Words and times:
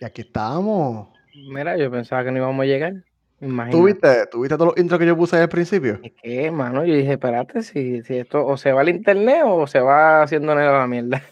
Y 0.00 0.04
aquí 0.04 0.22
estábamos. 0.22 1.08
Mira, 1.50 1.76
yo 1.76 1.90
pensaba 1.90 2.24
que 2.24 2.30
no 2.30 2.38
íbamos 2.38 2.62
a 2.62 2.66
llegar. 2.66 2.92
Imagínate. 3.40 3.76
¿Tuviste, 3.76 4.26
¿Tuviste 4.26 4.56
todos 4.56 4.72
los 4.74 4.78
intros 4.78 4.98
que 4.98 5.06
yo 5.06 5.16
puse 5.16 5.36
ahí 5.36 5.42
al 5.42 5.48
principio? 5.48 6.00
Es 6.02 6.12
que, 6.20 6.50
mano, 6.50 6.84
yo 6.84 6.94
dije, 6.94 7.12
espérate, 7.12 7.62
si, 7.62 8.02
si 8.02 8.16
esto 8.18 8.44
o 8.44 8.56
se 8.56 8.72
va 8.72 8.80
al 8.80 8.88
internet 8.88 9.42
o 9.44 9.66
se 9.66 9.80
va 9.80 10.22
haciendo 10.22 10.54
la 10.54 10.86
mierda. 10.86 11.22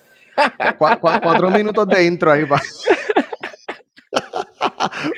Cu- 0.79 0.87
cu- 1.01 1.21
cuatro 1.23 1.51
minutos 1.51 1.89
de 1.89 2.05
intro 2.05 2.31
ahí. 2.31 2.45
Pa. 2.45 2.61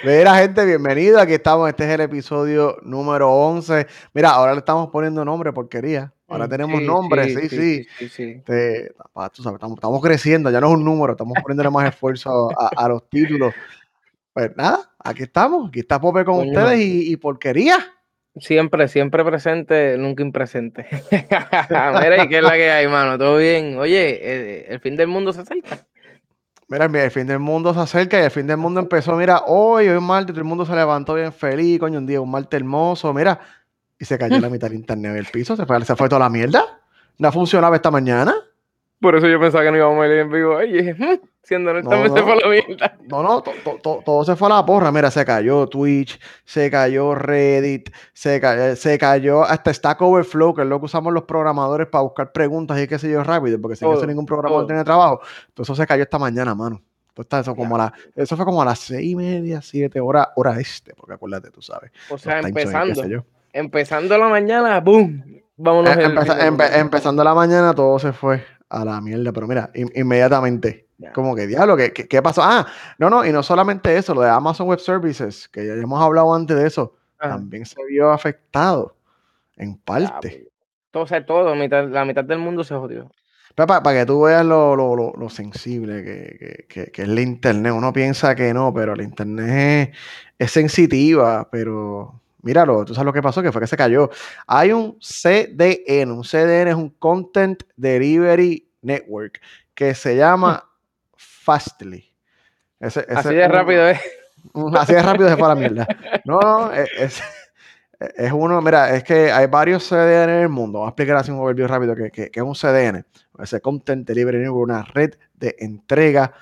Mira, 0.04 0.36
gente, 0.36 0.64
bienvenido. 0.64 1.20
Aquí 1.20 1.34
estamos. 1.34 1.68
Este 1.68 1.84
es 1.84 1.90
el 1.90 2.00
episodio 2.02 2.76
número 2.82 3.30
11. 3.30 3.86
Mira, 4.14 4.30
ahora 4.30 4.52
le 4.52 4.58
estamos 4.58 4.88
poniendo 4.90 5.24
nombre, 5.24 5.52
porquería. 5.52 6.12
Ahora 6.28 6.46
tenemos 6.48 6.80
sí, 6.80 6.86
nombre, 6.86 7.28
sí, 7.28 7.48
sí. 7.48 7.48
sí, 7.48 7.86
sí, 7.98 8.08
sí. 8.08 8.42
Te- 8.44 8.92
pa, 9.12 9.30
tú 9.30 9.42
sabes, 9.42 9.56
estamos, 9.56 9.76
estamos 9.78 10.02
creciendo, 10.02 10.50
ya 10.50 10.60
no 10.60 10.68
es 10.68 10.74
un 10.74 10.84
número, 10.84 11.12
estamos 11.12 11.36
poniéndole 11.42 11.70
más 11.70 11.88
esfuerzo 11.88 12.50
a, 12.58 12.70
a 12.84 12.88
los 12.88 13.08
títulos. 13.08 13.54
Pues 14.32 14.54
nada, 14.56 14.90
aquí 14.98 15.22
estamos. 15.24 15.68
Aquí 15.68 15.80
está 15.80 16.00
Pope 16.00 16.24
con 16.24 16.36
Coño. 16.36 16.50
ustedes 16.50 16.80
y, 16.80 17.12
y 17.12 17.16
porquería. 17.16 17.78
Siempre, 18.36 18.86
siempre 18.86 19.24
presente, 19.24 19.96
nunca 19.98 20.22
impresente. 20.22 20.86
Mira, 21.10 22.22
¿y 22.24 22.28
qué 22.28 22.38
es 22.38 22.42
la 22.44 22.52
que 22.52 22.70
hay, 22.70 22.86
mano? 22.86 23.18
¿Todo 23.18 23.38
bien? 23.38 23.78
Oye, 23.78 24.18
eh, 24.22 24.66
el 24.68 24.78
fin 24.80 24.94
del 24.96 25.08
mundo 25.08 25.32
se 25.32 25.40
acerca. 25.40 25.86
Mira, 26.68 26.86
mira, 26.86 27.04
el 27.04 27.10
fin 27.10 27.26
del 27.26 27.38
mundo 27.38 27.72
se 27.72 27.80
acerca 27.80 28.20
y 28.20 28.24
el 28.24 28.30
fin 28.30 28.46
del 28.46 28.58
mundo 28.58 28.78
empezó. 28.78 29.16
Mira, 29.16 29.42
hoy, 29.46 29.88
hoy 29.88 29.96
es 29.96 30.02
martes, 30.02 30.34
todo 30.34 30.40
el 30.42 30.44
mundo 30.44 30.66
se 30.66 30.74
levantó 30.74 31.14
bien 31.14 31.32
feliz, 31.32 31.80
coño, 31.80 31.98
un 31.98 32.06
día, 32.06 32.20
un 32.20 32.30
martes 32.30 32.60
hermoso, 32.60 33.12
mira, 33.14 33.40
y 33.98 34.04
se 34.04 34.18
cayó 34.18 34.38
la 34.40 34.48
mitad 34.48 34.68
del 34.68 34.78
internet 34.78 35.12
del 35.14 35.26
piso, 35.26 35.56
se 35.56 35.66
fue, 35.66 35.84
se 35.84 35.96
fue 35.96 36.08
toda 36.08 36.20
la 36.20 36.28
mierda. 36.30 36.80
No 37.18 37.32
funcionaba 37.32 37.76
esta 37.76 37.90
mañana. 37.90 38.34
Por 39.00 39.14
eso 39.14 39.28
yo 39.28 39.38
pensaba 39.38 39.62
que 39.64 39.70
no 39.70 39.76
íbamos 39.76 40.02
a 40.02 40.06
ir 40.08 40.12
en 40.14 40.30
vivo. 40.30 40.56
Oye, 40.56 40.96
siendo 41.44 41.70
honestamente 41.70 42.20
no. 42.20 42.26
por 42.26 42.42
la 42.42 42.48
mierda. 42.48 42.96
No, 43.08 43.22
no, 43.22 43.42
to- 43.42 43.52
to- 43.64 43.78
to- 43.80 44.02
todo 44.04 44.24
se 44.24 44.34
fue 44.34 44.48
a 44.48 44.56
la 44.56 44.66
porra. 44.66 44.90
Mira, 44.90 45.08
se 45.10 45.24
cayó 45.24 45.68
Twitch, 45.68 46.18
se 46.44 46.68
cayó 46.70 47.14
Reddit, 47.14 47.90
se, 48.12 48.40
ca- 48.40 48.74
se 48.74 48.98
cayó 48.98 49.44
hasta 49.44 49.72
Stack 49.72 50.02
Overflow, 50.02 50.52
que 50.54 50.62
es 50.62 50.68
lo 50.68 50.80
que 50.80 50.86
usamos 50.86 51.12
los 51.12 51.22
programadores 51.24 51.86
para 51.86 52.02
buscar 52.02 52.32
preguntas 52.32 52.78
y 52.80 52.88
qué 52.88 52.98
sé 52.98 53.08
yo 53.10 53.22
rápido, 53.22 53.60
porque 53.60 53.76
sin 53.76 53.86
Todo, 53.86 53.98
eso 53.98 54.06
ningún 54.06 54.26
programador 54.26 54.66
tiene 54.66 54.82
trabajo. 54.84 55.20
Entonces 55.48 55.72
eso 55.72 55.80
se 55.82 55.86
cayó 55.86 56.02
esta 56.02 56.18
mañana, 56.18 56.54
mano. 56.56 56.82
Entonces, 57.16 57.40
eso, 57.48 57.56
como 57.56 57.74
a 57.76 57.78
la- 57.78 57.92
eso 58.16 58.36
fue 58.36 58.44
como 58.44 58.62
a 58.62 58.64
las 58.64 58.78
seis 58.80 59.10
y 59.10 59.16
media, 59.16 59.60
siete 59.62 60.00
horas, 60.00 60.28
hora 60.36 60.58
este, 60.60 60.94
porque 60.94 61.14
acuérdate, 61.14 61.50
tú 61.50 61.62
sabes. 61.62 61.90
O 62.10 62.18
sea, 62.18 62.40
empezando. 62.40 63.24
Empezando 63.58 64.16
la 64.16 64.28
mañana, 64.28 64.80
¡boom! 64.80 65.24
Vámonos. 65.56 65.96
El 65.96 66.12
empeza- 66.16 66.38
empe- 66.48 66.76
empezando 66.78 67.24
la 67.24 67.34
mañana, 67.34 67.74
todo 67.74 67.98
se 67.98 68.12
fue 68.12 68.44
a 68.68 68.84
la 68.84 69.00
mierda, 69.00 69.32
pero 69.32 69.46
mira, 69.48 69.70
in- 69.74 69.90
inmediatamente. 69.94 70.86
Como 71.14 71.34
que 71.36 71.46
diablo, 71.46 71.76
¿qué, 71.76 71.92
qué, 71.92 72.08
qué 72.08 72.20
pasó? 72.22 72.42
Ah, 72.44 72.66
no, 72.98 73.08
no, 73.08 73.24
y 73.24 73.30
no 73.32 73.42
solamente 73.44 73.96
eso, 73.96 74.14
lo 74.14 74.20
de 74.22 74.30
Amazon 74.30 74.66
Web 74.66 74.80
Services, 74.80 75.48
que 75.48 75.64
ya 75.66 75.74
hemos 75.74 76.00
hablado 76.02 76.34
antes 76.34 76.56
de 76.56 76.66
eso, 76.66 76.96
Ajá. 77.18 77.36
también 77.36 77.64
se 77.66 77.76
vio 77.84 78.10
afectado 78.10 78.96
en 79.56 79.76
parte. 79.78 80.48
Todo, 80.90 81.04
o 81.04 81.06
sea, 81.06 81.24
todo, 81.24 81.54
mitad- 81.54 81.88
la 81.88 82.04
mitad 82.04 82.24
del 82.24 82.38
mundo 82.40 82.64
se 82.64 82.74
jodió. 82.74 83.10
Para, 83.54 83.80
que 83.92 84.06
tú 84.06 84.22
veas 84.22 84.44
lo, 84.44 84.74
lo, 84.76 84.94
lo, 84.96 85.12
lo 85.16 85.28
sensible 85.28 86.02
que, 86.04 86.36
que, 86.38 86.66
que- 86.68 86.90
que 86.92 87.02
es 87.02 87.08
la 87.08 87.20
internet. 87.20 87.72
Uno 87.72 87.92
piensa 87.92 88.34
que 88.36 88.52
no, 88.54 88.72
pero 88.74 88.94
la 88.96 89.02
internet 89.04 89.90
es, 90.38 90.46
es 90.46 90.50
sensitiva, 90.52 91.48
pero 91.50 92.20
míralo, 92.42 92.84
tú 92.84 92.94
sabes 92.94 93.06
lo 93.06 93.12
que 93.12 93.22
pasó, 93.22 93.42
que 93.42 93.52
fue 93.52 93.60
que 93.60 93.66
se 93.66 93.76
cayó. 93.76 94.10
Hay 94.46 94.72
un 94.72 94.98
CDN, 95.00 96.12
un 96.12 96.22
CDN 96.24 96.68
es 96.70 96.74
un 96.76 96.90
Content 96.90 97.62
Delivery 97.76 98.70
Network, 98.82 99.40
que 99.74 99.94
se 99.94 100.16
llama 100.16 100.64
Fastly. 101.16 102.12
Ese- 102.80 103.00
ese 103.00 103.12
Así 103.14 103.34
de 103.34 103.48
rápido 103.48 103.88
es. 103.88 104.00
un- 104.52 104.76
Así 104.76 104.94
de 104.94 105.02
rápido 105.02 105.28
se 105.28 105.36
fue 105.36 105.46
a 105.46 105.48
la 105.48 105.54
mierda. 105.56 105.86
No, 106.24 106.38
no, 106.40 106.72
es, 106.72 106.88
es- 106.98 107.22
es 108.16 108.30
uno, 108.32 108.60
mira, 108.62 108.94
es 108.94 109.02
que 109.02 109.32
hay 109.32 109.46
varios 109.48 109.88
CDN 109.88 110.24
en 110.34 110.40
el 110.42 110.48
mundo. 110.48 110.78
Vamos 110.78 110.90
a 110.90 110.92
explicar 110.92 111.16
así 111.16 111.32
un 111.32 111.40
overview 111.40 111.66
rápido 111.66 111.96
que, 111.96 112.10
que- 112.12 112.30
que 112.30 112.38
es 112.40 112.46
un 112.46 112.54
CDN. 112.54 113.04
Ese 113.40 113.60
Content 113.60 114.06
Delivery 114.06 114.38
Network, 114.38 114.68
una 114.68 114.82
red 114.84 115.14
de 115.34 115.56
entrega 115.58 116.32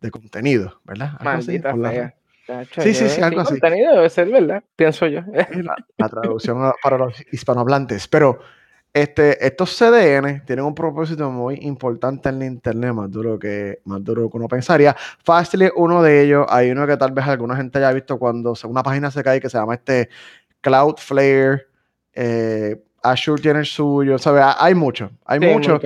de 0.00 0.10
contenido, 0.12 0.80
¿verdad? 0.84 1.14
Maldita 1.20 1.70
fea. 1.92 2.14
Sí, 2.78 2.94
sí, 2.94 3.08
sí, 3.08 3.20
algo 3.20 3.40
así. 3.40 3.50
contenido 3.50 3.94
debe 3.94 4.10
ser, 4.10 4.28
¿verdad? 4.30 4.62
Pienso 4.76 5.06
yo. 5.06 5.20
La, 5.62 5.76
la 5.98 6.08
traducción 6.08 6.72
para 6.82 6.98
los 6.98 7.14
hispanohablantes. 7.32 8.08
Pero 8.08 8.40
este, 8.92 9.44
estos 9.46 9.70
CDN 9.78 10.44
tienen 10.44 10.64
un 10.64 10.74
propósito 10.74 11.30
muy 11.30 11.56
importante 11.62 12.28
en 12.28 12.38
la 12.40 12.46
internet, 12.46 12.92
más 12.92 13.10
duro 13.10 13.38
que, 13.38 13.80
más 13.84 14.02
duro 14.02 14.28
que 14.30 14.36
uno 14.36 14.48
pensaría. 14.48 14.96
Fastly 15.24 15.66
es 15.66 15.72
uno 15.76 16.02
de 16.02 16.22
ellos. 16.22 16.46
Hay 16.48 16.70
uno 16.70 16.86
que 16.86 16.96
tal 16.96 17.12
vez 17.12 17.26
alguna 17.26 17.56
gente 17.56 17.78
haya 17.78 17.92
visto 17.92 18.18
cuando 18.18 18.54
una 18.64 18.82
página 18.82 19.10
se 19.10 19.22
cae 19.22 19.40
que 19.40 19.48
se 19.48 19.58
llama 19.58 19.74
este 19.74 20.08
Cloudflare. 20.60 21.66
eh, 22.14 22.82
Azure 23.02 23.40
tiene 23.40 23.60
el 23.60 23.66
suyo. 23.66 24.18
¿sabes? 24.18 24.44
Hay 24.58 24.74
muchos, 24.74 25.10
hay 25.24 25.40
Sí, 25.40 25.46
muchos. 25.46 25.80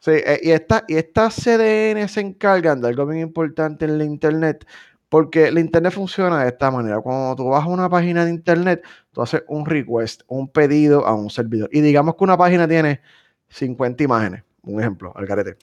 Sí, 0.00 0.12
eh, 0.12 0.38
y, 0.42 0.50
esta, 0.52 0.84
y 0.86 0.94
estas 0.96 1.34
CDN 1.34 2.06
se 2.08 2.20
encargan 2.20 2.80
de 2.80 2.86
algo 2.88 3.04
bien 3.06 3.20
importante 3.22 3.84
en 3.84 3.98
la 3.98 4.04
Internet, 4.04 4.64
porque 5.08 5.50
la 5.50 5.60
Internet 5.60 5.92
funciona 5.92 6.42
de 6.42 6.48
esta 6.48 6.70
manera. 6.70 7.00
Cuando 7.00 7.36
tú 7.36 7.48
vas 7.48 7.64
a 7.64 7.68
una 7.68 7.88
página 7.88 8.24
de 8.24 8.30
Internet, 8.30 8.82
tú 9.12 9.22
haces 9.22 9.42
un 9.48 9.64
request, 9.64 10.22
un 10.26 10.48
pedido 10.48 11.06
a 11.06 11.14
un 11.14 11.30
servidor. 11.30 11.68
Y 11.72 11.80
digamos 11.80 12.16
que 12.16 12.24
una 12.24 12.36
página 12.36 12.68
tiene 12.68 13.00
50 13.48 14.02
imágenes, 14.02 14.42
un 14.62 14.80
ejemplo, 14.80 15.12
al 15.16 15.26
carete. 15.26 15.56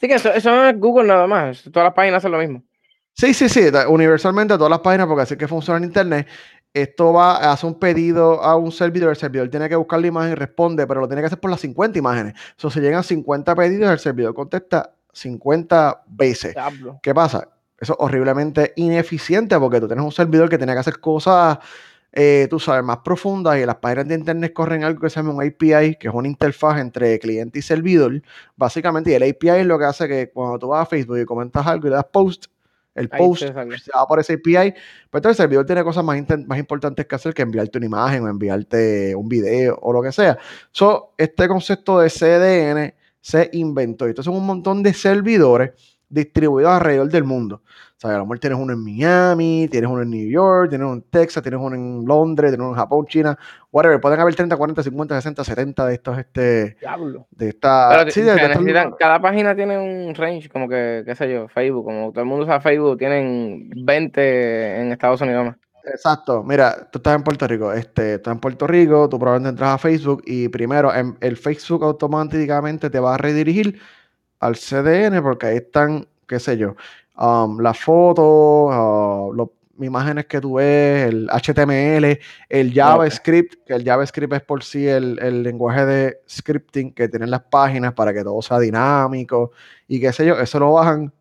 Sí, 0.00 0.08
que 0.08 0.14
eso, 0.14 0.32
eso 0.32 0.50
no 0.50 0.68
es 0.68 0.78
Google 0.78 1.08
nada 1.08 1.26
más. 1.26 1.62
Todas 1.64 1.86
las 1.86 1.94
páginas 1.94 2.18
hacen 2.18 2.32
lo 2.32 2.38
mismo. 2.38 2.62
Sí, 3.14 3.34
sí, 3.34 3.48
sí, 3.48 3.60
universalmente 3.88 4.54
todas 4.54 4.70
las 4.70 4.80
páginas, 4.80 5.06
porque 5.06 5.22
así 5.22 5.34
es 5.34 5.38
que 5.38 5.48
funciona 5.48 5.78
en 5.78 5.84
Internet. 5.84 6.26
Esto 6.72 7.12
va 7.12 7.36
a 7.36 7.52
hacer 7.52 7.68
un 7.68 7.78
pedido 7.78 8.42
a 8.42 8.56
un 8.56 8.72
servidor, 8.72 9.10
el 9.10 9.16
servidor 9.16 9.50
tiene 9.50 9.68
que 9.68 9.76
buscar 9.76 10.00
la 10.00 10.06
imagen 10.06 10.32
y 10.32 10.34
responde, 10.34 10.86
pero 10.86 11.00
lo 11.00 11.06
tiene 11.06 11.20
que 11.20 11.26
hacer 11.26 11.38
por 11.38 11.50
las 11.50 11.60
50 11.60 11.98
imágenes. 11.98 12.32
O 12.56 12.60
sea, 12.60 12.70
si 12.70 12.80
llegan 12.80 13.04
50 13.04 13.54
pedidos, 13.54 13.90
el 13.90 13.98
servidor 13.98 14.32
contesta 14.32 14.94
50 15.12 16.04
veces. 16.06 16.54
Diablo. 16.54 16.98
¿Qué 17.02 17.14
pasa? 17.14 17.48
Eso 17.82 17.94
es 17.94 17.98
horriblemente 17.98 18.72
ineficiente 18.76 19.58
porque 19.58 19.80
tú 19.80 19.88
tienes 19.88 20.04
un 20.04 20.12
servidor 20.12 20.48
que 20.48 20.56
tiene 20.56 20.72
que 20.72 20.78
hacer 20.78 21.00
cosas, 21.00 21.58
eh, 22.12 22.46
tú 22.48 22.60
sabes, 22.60 22.84
más 22.84 22.98
profundas 22.98 23.58
y 23.58 23.66
las 23.66 23.74
páginas 23.74 24.06
de 24.06 24.14
internet 24.14 24.52
corren 24.52 24.84
algo 24.84 25.00
que 25.00 25.10
se 25.10 25.16
llama 25.16 25.34
un 25.34 25.42
API, 25.42 25.96
que 25.96 26.06
es 26.06 26.14
una 26.14 26.28
interfaz 26.28 26.78
entre 26.78 27.18
cliente 27.18 27.58
y 27.58 27.62
servidor, 27.62 28.22
básicamente, 28.54 29.10
y 29.10 29.14
el 29.14 29.24
API 29.24 29.48
es 29.48 29.66
lo 29.66 29.80
que 29.80 29.84
hace 29.86 30.06
que 30.06 30.30
cuando 30.30 30.60
tú 30.60 30.68
vas 30.68 30.82
a 30.82 30.86
Facebook 30.86 31.18
y 31.18 31.24
comentas 31.24 31.66
algo 31.66 31.88
y 31.88 31.90
le 31.90 31.96
das 31.96 32.06
post, 32.12 32.44
el 32.94 33.08
post 33.08 33.42
se 33.42 33.52
va 33.52 34.06
por 34.06 34.20
ese 34.20 34.34
API, 34.34 34.74
pero 35.10 35.18
entonces 35.18 35.30
el 35.30 35.36
servidor 35.36 35.66
tiene 35.66 35.82
cosas 35.82 36.04
más, 36.04 36.22
más 36.46 36.58
importantes 36.60 37.04
que 37.04 37.14
hacer 37.16 37.34
que 37.34 37.42
enviarte 37.42 37.78
una 37.78 37.86
imagen 37.86 38.22
o 38.22 38.28
enviarte 38.28 39.16
un 39.16 39.28
video 39.28 39.76
o 39.82 39.92
lo 39.92 40.02
que 40.02 40.12
sea. 40.12 40.38
So, 40.70 41.14
este 41.18 41.48
concepto 41.48 41.98
de 41.98 42.10
CDN 42.10 42.94
se 43.20 43.50
inventó. 43.54 44.06
Y 44.06 44.10
Entonces 44.10 44.30
son 44.30 44.40
un 44.40 44.46
montón 44.46 44.84
de 44.84 44.94
servidores 44.94 45.72
distribuidos 46.12 46.70
alrededor 46.72 47.08
del 47.08 47.24
mundo. 47.24 47.62
O 47.66 48.00
sea, 48.02 48.10
a 48.10 48.18
lo 48.18 48.24
mejor 48.24 48.40
tienes 48.40 48.58
uno 48.58 48.72
en 48.72 48.82
Miami, 48.82 49.68
tienes 49.70 49.88
uno 49.88 50.02
en 50.02 50.10
New 50.10 50.28
York, 50.28 50.70
tienes 50.70 50.84
uno 50.84 50.94
en 50.94 51.02
Texas, 51.02 51.40
tienes 51.42 51.60
uno 51.60 51.76
en 51.76 52.04
Londres, 52.04 52.50
tienes 52.50 52.64
uno 52.64 52.70
en 52.74 52.76
Japón, 52.80 53.06
China, 53.06 53.38
whatever. 53.70 54.00
Pueden 54.00 54.18
haber 54.18 54.34
30, 54.34 54.56
40, 54.56 54.82
50, 54.82 55.14
60, 55.14 55.44
70 55.44 55.86
de 55.86 55.94
estos, 55.94 56.18
este, 56.18 56.76
Diablo. 56.80 57.26
de 57.30 57.48
esta... 57.50 57.88
Pero 57.90 58.10
sí, 58.10 58.20
de- 58.22 58.34
de 58.34 58.90
cada 58.98 59.20
página 59.22 59.54
tiene 59.54 59.78
un 59.78 60.14
range, 60.16 60.48
como 60.48 60.68
que, 60.68 61.04
qué 61.06 61.14
sé 61.14 61.32
yo, 61.32 61.46
Facebook, 61.48 61.84
como 61.84 62.10
todo 62.10 62.20
el 62.22 62.26
mundo 62.26 62.44
usa 62.44 62.60
Facebook, 62.60 62.98
tienen 62.98 63.70
20 63.76 64.80
en 64.80 64.92
Estados 64.92 65.20
Unidos 65.20 65.44
más. 65.46 65.56
Exacto, 65.84 66.44
mira, 66.44 66.88
tú 66.92 66.98
estás 66.98 67.16
en 67.16 67.24
Puerto 67.24 67.46
Rico, 67.48 67.72
este, 67.72 68.14
estás 68.14 68.32
en 68.34 68.38
Puerto 68.40 68.68
Rico, 68.68 69.08
tú 69.08 69.18
probablemente 69.18 69.50
entras 69.50 69.74
a 69.74 69.78
Facebook 69.78 70.22
y 70.26 70.48
primero 70.48 70.94
en- 70.94 71.16
el 71.20 71.36
Facebook 71.36 71.82
automáticamente 71.84 72.88
te 72.88 73.00
va 73.00 73.14
a 73.14 73.18
redirigir 73.18 73.80
al 74.42 74.56
CDN 74.56 75.22
porque 75.22 75.46
ahí 75.46 75.56
están, 75.58 76.06
qué 76.26 76.40
sé 76.40 76.56
yo, 76.58 76.74
um, 77.16 77.60
las 77.60 77.78
fotos, 77.78 78.24
uh, 78.24 79.32
los 79.32 79.50
imágenes 79.80 80.26
que 80.26 80.40
tú 80.40 80.54
ves, 80.54 81.08
el 81.08 81.28
HTML, 81.28 82.18
el 82.48 82.74
JavaScript, 82.74 83.64
que 83.64 83.74
el 83.74 83.84
JavaScript 83.84 84.32
es 84.34 84.42
por 84.42 84.64
sí 84.64 84.86
el, 84.86 85.18
el 85.20 85.42
lenguaje 85.44 85.86
de 85.86 86.18
scripting 86.28 86.92
que 86.92 87.08
tienen 87.08 87.30
las 87.30 87.42
páginas 87.42 87.94
para 87.94 88.12
que 88.12 88.24
todo 88.24 88.42
sea 88.42 88.58
dinámico 88.58 89.52
y 89.86 90.00
qué 90.00 90.12
sé 90.12 90.26
yo, 90.26 90.38
eso 90.38 90.58
lo 90.58 90.72
bajan 90.72 91.12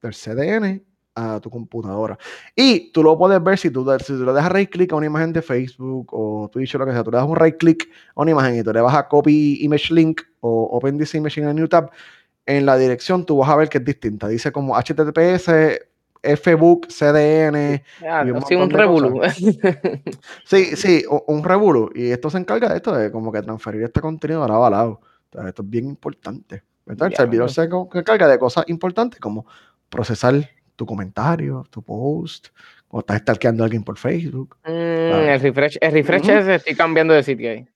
del 0.00 0.14
CDN 0.14 0.82
a 1.14 1.40
tu 1.40 1.50
computadora. 1.50 2.16
Y 2.56 2.90
tú 2.92 3.02
lo 3.02 3.18
puedes 3.18 3.42
ver 3.42 3.58
si 3.58 3.70
tú, 3.70 3.84
si 3.98 4.12
tú 4.12 4.24
le 4.24 4.32
das 4.32 4.50
right 4.50 4.70
click 4.70 4.92
a 4.92 4.96
una 4.96 5.06
imagen 5.06 5.32
de 5.32 5.42
Facebook 5.42 6.08
o 6.12 6.48
Twitch 6.50 6.74
o 6.74 6.78
lo 6.78 6.86
que 6.86 6.92
sea, 6.92 7.02
tú 7.02 7.10
le 7.10 7.18
das 7.18 7.26
un 7.26 7.36
right 7.36 7.56
click 7.58 7.90
a 8.14 8.22
una 8.22 8.30
imagen 8.30 8.58
y 8.58 8.62
tú 8.62 8.72
le 8.72 8.80
vas 8.80 8.94
a 8.94 9.08
copy 9.08 9.58
image 9.62 9.92
link 9.92 10.22
o 10.40 10.68
open 10.72 10.98
this 10.98 11.14
image 11.14 11.38
in 11.38 11.46
a 11.46 11.52
new 11.52 11.68
tab, 11.68 11.90
en 12.46 12.66
la 12.66 12.76
dirección 12.76 13.24
tú 13.26 13.36
vas 13.38 13.50
a 13.50 13.56
ver 13.56 13.68
que 13.68 13.78
es 13.78 13.84
distinta. 13.84 14.28
Dice 14.28 14.50
como 14.52 14.74
HTTPS, 14.76 15.50
Facebook, 16.40 16.86
CDN. 16.88 17.82
Ah, 18.08 18.24
un 18.32 18.42
sí, 18.46 18.54
un 18.54 18.68
de 18.68 18.76
revolú. 18.76 19.20
Sí, 20.44 20.76
sí, 20.76 21.04
un 21.26 21.42
revuelo. 21.44 21.90
Y 21.94 22.10
esto 22.10 22.30
se 22.30 22.38
encarga 22.38 22.68
de 22.68 22.76
esto, 22.76 22.94
de 22.94 23.10
como 23.10 23.32
que 23.32 23.42
transferir 23.42 23.82
este 23.82 24.00
contenido 24.00 24.44
a 24.44 24.48
lado 24.48 24.64
a 24.64 24.70
lado. 24.70 25.00
O 25.32 25.38
sea, 25.38 25.48
esto 25.48 25.62
es 25.62 25.70
bien 25.70 25.86
importante. 25.86 26.62
¿verdad? 26.84 27.06
El 27.08 27.12
Ya, 27.12 27.16
servidor 27.18 27.46
no. 27.46 27.88
se 27.92 27.98
encarga 27.98 28.28
de 28.28 28.38
cosas 28.38 28.64
importantes 28.68 29.20
como 29.20 29.46
procesar 29.88 30.34
tu 30.76 30.86
comentario, 30.86 31.64
tu 31.70 31.82
post, 31.82 32.48
o 32.88 33.00
estás 33.00 33.20
stalkeando 33.20 33.62
a 33.62 33.66
alguien 33.66 33.84
por 33.84 33.98
Facebook. 33.98 34.56
Mm, 34.64 34.70
el 34.70 35.40
refresh, 35.40 35.78
el 35.80 35.92
refresh 35.92 36.28
es 36.28 36.46
estoy 36.48 36.74
cambiando 36.74 37.14
de 37.14 37.22
sitio 37.22 37.50
ahí. 37.50 37.66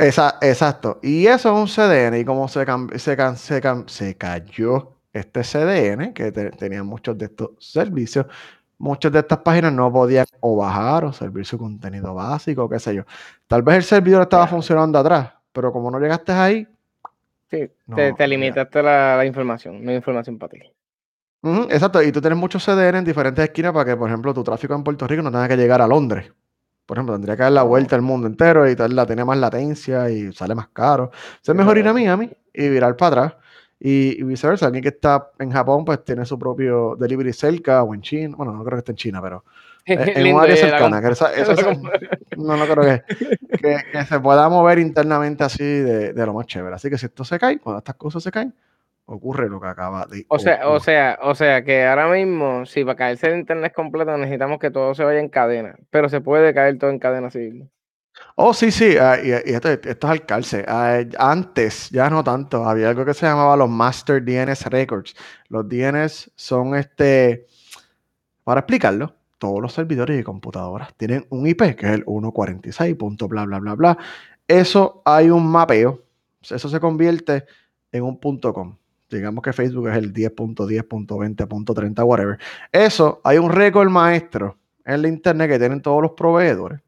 Esa, 0.00 0.38
exacto. 0.40 0.98
Y 1.02 1.26
eso 1.26 1.50
es 1.50 1.60
un 1.60 1.68
CDN. 1.68 2.18
Y 2.18 2.24
como 2.24 2.48
se, 2.48 2.64
se, 2.96 3.36
se, 3.36 3.62
se 3.86 4.16
cayó 4.16 4.92
este 5.12 5.42
CDN, 5.42 6.14
que 6.14 6.32
tenía 6.32 6.82
muchos 6.82 7.18
de 7.18 7.26
estos 7.26 7.50
servicios, 7.58 8.26
muchas 8.78 9.12
de 9.12 9.18
estas 9.18 9.38
páginas 9.38 9.72
no 9.72 9.92
podían 9.92 10.24
o 10.40 10.56
bajar 10.56 11.04
o 11.04 11.12
servir 11.12 11.44
su 11.44 11.58
contenido 11.58 12.14
básico, 12.14 12.68
qué 12.68 12.78
sé 12.78 12.94
yo. 12.94 13.02
Tal 13.46 13.62
vez 13.62 13.76
el 13.76 13.84
servidor 13.84 14.22
estaba 14.22 14.46
funcionando 14.46 14.98
atrás, 14.98 15.32
pero 15.52 15.70
como 15.70 15.90
no 15.90 16.00
llegaste 16.00 16.32
ahí. 16.32 16.66
Sí, 17.50 17.68
te, 17.94 18.28
limitaste 18.28 18.82
la, 18.82 19.24
información, 19.26 19.84
no 19.84 19.90
hay 19.90 19.96
información 19.96 20.38
para 20.38 20.50
ti. 20.50 20.60
exacto, 21.68 22.00
y 22.02 22.10
tú 22.12 22.20
tienes 22.20 22.38
muchos 22.38 22.64
CDN 22.64 22.98
en 22.98 23.04
diferentes 23.04 23.44
esquinas 23.44 23.72
para 23.72 23.84
que, 23.84 23.96
por 23.96 24.08
ejemplo, 24.08 24.32
tu 24.32 24.44
tráfico 24.44 24.74
en 24.74 24.84
Puerto 24.84 25.06
Rico 25.06 25.22
no 25.22 25.30
tenga 25.30 25.48
que 25.48 25.56
llegar 25.56 25.82
a 25.82 25.86
Londres. 25.86 26.32
Por 26.90 26.98
ejemplo, 26.98 27.14
tendría 27.14 27.36
que 27.36 27.44
dar 27.44 27.52
la 27.52 27.62
vuelta 27.62 27.94
al 27.94 28.02
mundo 28.02 28.26
entero 28.26 28.68
y 28.68 28.74
tal, 28.74 28.96
la 28.96 29.06
tiene 29.06 29.24
más 29.24 29.38
latencia 29.38 30.10
y 30.10 30.32
sale 30.32 30.56
más 30.56 30.70
caro. 30.70 31.12
es 31.40 31.54
mejor 31.54 31.78
ir 31.78 31.86
a 31.86 31.92
Miami 31.92 32.28
y 32.52 32.68
virar 32.68 32.96
para 32.96 33.26
atrás. 33.26 33.40
Y, 33.78 34.20
viceversa, 34.24 34.66
alguien 34.66 34.82
que 34.82 34.88
está 34.88 35.30
en 35.38 35.52
Japón, 35.52 35.84
pues 35.84 36.04
tiene 36.04 36.24
su 36.24 36.36
propio 36.36 36.96
delivery 36.98 37.32
cerca 37.32 37.84
o 37.84 37.94
en 37.94 38.00
China. 38.00 38.34
Bueno, 38.36 38.54
no 38.54 38.64
creo 38.64 38.78
que 38.78 38.78
esté 38.80 38.90
en 38.90 38.96
China, 38.96 39.22
pero 39.22 39.44
en 39.86 40.34
un 40.34 40.40
área 40.40 40.56
cercana. 40.56 41.00
no, 42.36 42.56
no 42.56 42.66
creo 42.66 43.00
que, 43.60 43.76
que, 43.92 44.04
se 44.04 44.18
pueda 44.18 44.48
mover 44.48 44.80
internamente 44.80 45.44
así 45.44 45.62
de, 45.62 46.12
de, 46.12 46.26
lo 46.26 46.34
más 46.34 46.46
chévere. 46.46 46.74
Así 46.74 46.90
que 46.90 46.98
si 46.98 47.06
esto 47.06 47.24
se 47.24 47.38
cae, 47.38 47.60
cuando 47.60 47.78
estas 47.78 47.94
cosas 47.94 48.20
se 48.20 48.32
caen, 48.32 48.52
ocurre 49.10 49.48
lo 49.48 49.60
que 49.60 49.68
acaba 49.68 50.06
de 50.06 50.24
o 50.28 50.38
sea 50.38 50.68
o 50.68 50.80
sea 50.80 51.18
o 51.22 51.34
sea 51.34 51.64
que 51.64 51.84
ahora 51.84 52.08
mismo 52.08 52.64
si 52.64 52.84
para 52.84 52.96
caerse 52.96 53.28
el 53.28 53.40
internet 53.40 53.72
completo 53.74 54.16
necesitamos 54.16 54.58
que 54.58 54.70
todo 54.70 54.94
se 54.94 55.04
vaya 55.04 55.20
en 55.20 55.28
cadena 55.28 55.76
pero 55.90 56.08
se 56.08 56.20
puede 56.20 56.54
caer 56.54 56.78
todo 56.78 56.90
en 56.90 56.98
cadena 56.98 57.30
civil 57.30 57.68
Oh, 58.36 58.52
sí, 58.52 58.70
sí, 58.70 58.96
ah, 58.98 59.18
y, 59.22 59.30
esto, 59.30 59.70
es 59.70 59.96
al 60.02 60.26
calce. 60.26 60.64
Ah, 60.66 61.00
antes, 61.18 61.90
ya 61.90 62.10
no 62.10 62.22
tanto, 62.24 62.64
había 62.64 62.88
algo 62.90 63.04
que 63.04 63.14
se 63.14 63.26
llamaba 63.26 63.56
los 63.56 63.70
Master 63.70 64.22
DNS 64.22 64.66
Records. 64.66 65.14
Los 65.48 65.68
DNS 65.68 66.30
son 66.34 66.74
este, 66.74 67.46
para 68.44 68.60
explicarlo, 68.60 69.14
todos 69.38 69.60
los 69.60 69.72
servidores 69.72 70.20
y 70.20 70.22
computadoras 70.22 70.94
tienen 70.96 71.26
un 71.30 71.46
IP, 71.46 71.76
que 71.76 71.86
es 71.86 71.92
el 71.92 72.04
146. 72.04 72.96
bla, 73.28 73.44
bla, 73.46 73.58
bla, 73.58 73.74
bla. 73.74 73.98
Eso 74.46 75.02
hay 75.04 75.30
un 75.30 75.46
mapeo, 75.46 76.02
eso 76.42 76.68
se 76.68 76.80
convierte 76.80 77.46
en 77.92 78.02
un 78.04 78.18
punto 78.18 78.52
.com 78.52 78.76
digamos 79.10 79.42
que 79.42 79.52
Facebook 79.52 79.88
es 79.88 79.96
el 79.96 80.12
10.10.20.30, 80.12 82.04
whatever. 82.04 82.38
Eso, 82.72 83.20
hay 83.24 83.38
un 83.38 83.50
récord 83.50 83.90
maestro 83.90 84.58
en 84.84 85.02
la 85.02 85.08
internet 85.08 85.50
que 85.50 85.58
tienen 85.58 85.82
todos 85.82 86.02
los 86.02 86.12
proveedores 86.12 86.80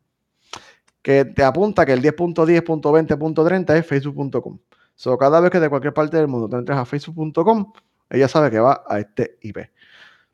que 1.03 1.25
te 1.25 1.43
apunta 1.43 1.85
que 1.85 1.93
el 1.93 2.01
10.10.20.30 2.01 3.77
es 3.77 3.87
facebook.com. 3.87 4.59
So, 4.95 5.19
cada 5.19 5.41
vez 5.41 5.51
que 5.51 5.61
de 5.61 5.69
cualquier 5.69 5.93
parte 5.93 6.17
del 6.17 6.29
mundo 6.29 6.49
te 6.49 6.57
entres 6.57 6.79
a 6.79 6.85
facebook.com, 6.85 7.73
ella 8.09 8.29
sabe 8.29 8.51
que 8.51 8.61
va 8.61 8.85
a 8.87 9.01
este 9.01 9.39
IP. 9.43 9.59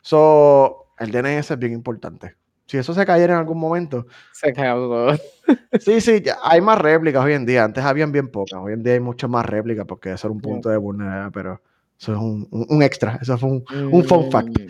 So, 0.02 0.92
el 0.98 1.10
DNS 1.10 1.50
es 1.50 1.58
bien 1.58 1.72
importante. 1.72 2.36
Si 2.66 2.76
eso 2.76 2.92
se 2.92 3.06
cayera 3.06 3.32
en 3.32 3.38
algún 3.38 3.58
momento. 3.58 4.06
Se 4.32 4.52
cae 4.52 4.68
todo. 4.72 5.16
sí, 5.80 6.02
sí, 6.02 6.22
hay 6.42 6.60
más 6.60 6.78
réplicas 6.78 7.24
hoy 7.24 7.32
en 7.32 7.46
día. 7.46 7.64
Antes 7.64 7.82
habían 7.82 8.12
bien 8.12 8.28
pocas. 8.28 8.60
Hoy 8.60 8.74
en 8.74 8.82
día 8.82 8.92
hay 8.92 9.00
muchas 9.00 9.30
más 9.30 9.46
réplicas 9.46 9.86
porque 9.86 10.12
eso 10.12 10.26
era 10.26 10.32
un 10.32 10.40
punto 10.42 10.68
de 10.68 10.76
vulnerabilidad, 10.76 11.30
pero 11.32 11.62
eso 11.98 12.12
es 12.12 12.18
un, 12.18 12.82
extra, 12.82 13.18
eso 13.20 13.36
fue 13.38 13.50
un, 13.50 14.04
fun 14.04 14.30
fact. 14.30 14.58
Mm. 14.58 14.66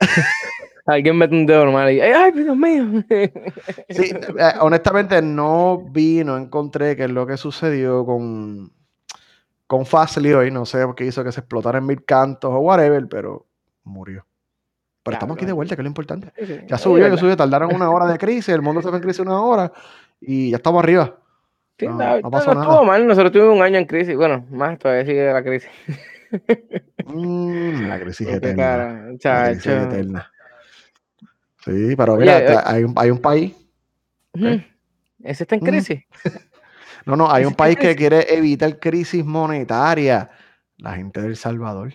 Alguien 0.86 1.16
mete 1.18 1.34
un 1.34 1.46
dedo 1.46 1.64
normal 1.64 1.92
y 1.92 2.00
¡ay, 2.00 2.32
Dios 2.32 2.56
mío! 2.56 3.02
sí, 3.88 4.12
eh, 4.38 4.52
honestamente 4.60 5.20
no 5.20 5.84
vi, 5.90 6.22
no 6.22 6.36
encontré 6.36 6.94
qué 6.94 7.04
es 7.04 7.10
lo 7.10 7.26
que 7.26 7.36
sucedió 7.36 8.04
con, 8.04 8.72
con 9.66 9.84
Fastly 9.84 10.32
hoy. 10.32 10.50
No 10.52 10.64
sé 10.64 10.86
qué 10.96 11.06
hizo 11.06 11.24
que 11.24 11.32
se 11.32 11.40
explotara 11.40 11.78
en 11.78 11.86
mil 11.86 12.04
cantos 12.04 12.52
o 12.52 12.58
whatever, 12.58 13.08
pero 13.08 13.46
murió. 13.82 14.26
Pero 15.02 15.14
estamos 15.14 15.36
aquí 15.36 15.46
de 15.46 15.52
vuelta, 15.52 15.74
que 15.74 15.82
es 15.82 15.84
lo 15.84 15.88
importante. 15.88 16.32
Ya 16.68 16.78
subió, 16.78 17.08
ya 17.08 17.16
subió, 17.16 17.36
tardaron 17.36 17.74
una 17.74 17.90
hora 17.90 18.06
de 18.06 18.18
crisis, 18.18 18.50
el 18.50 18.62
mundo 18.62 18.82
se 18.82 18.88
fue 18.88 18.98
en 18.98 19.02
crisis 19.02 19.20
una 19.20 19.40
hora 19.40 19.72
y 20.20 20.50
ya 20.50 20.56
estamos 20.56 20.82
arriba. 20.82 21.16
no, 21.80 22.30
pasó 22.30 22.54
nada. 22.54 22.66
estuvo 22.66 22.84
mal, 22.84 23.06
nosotros 23.06 23.32
tuvimos 23.32 23.56
un 23.56 23.62
año 23.62 23.78
en 23.78 23.86
crisis. 23.86 24.14
Bueno, 24.14 24.44
más 24.50 24.78
todavía 24.78 25.04
sigue 25.04 25.32
la 25.32 25.42
crisis. 25.42 25.70
Mm, 27.06 27.86
la 27.86 28.00
crisis 28.00 28.28
eterna. 28.28 29.06
la 29.22 29.48
crisis 29.48 29.66
eterna. 29.66 30.32
Sí, 31.64 31.94
pero 31.96 32.16
mira, 32.16 32.38
eh, 32.38 32.58
hay, 32.64 32.84
un, 32.84 32.94
hay 32.96 33.10
un 33.10 33.18
país. 33.18 33.54
Ese 35.22 35.44
está 35.44 35.54
en 35.54 35.60
crisis. 35.60 36.04
no, 37.04 37.16
no, 37.16 37.30
hay 37.30 37.44
un 37.44 37.54
país 37.54 37.76
que 37.76 37.96
quiere 37.96 38.34
evitar 38.34 38.78
crisis 38.78 39.24
monetaria. 39.24 40.30
La 40.78 40.92
gente 40.94 41.22
del 41.22 41.36
Salvador. 41.36 41.92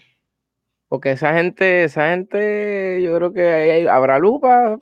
Porque 0.88 1.12
esa 1.12 1.34
gente, 1.34 1.86
esa 1.86 2.10
gente, 2.10 3.02
yo 3.02 3.16
creo 3.16 3.32
que 3.32 3.88
habrá 3.90 4.20
luz 4.20 4.42
para, 4.42 4.78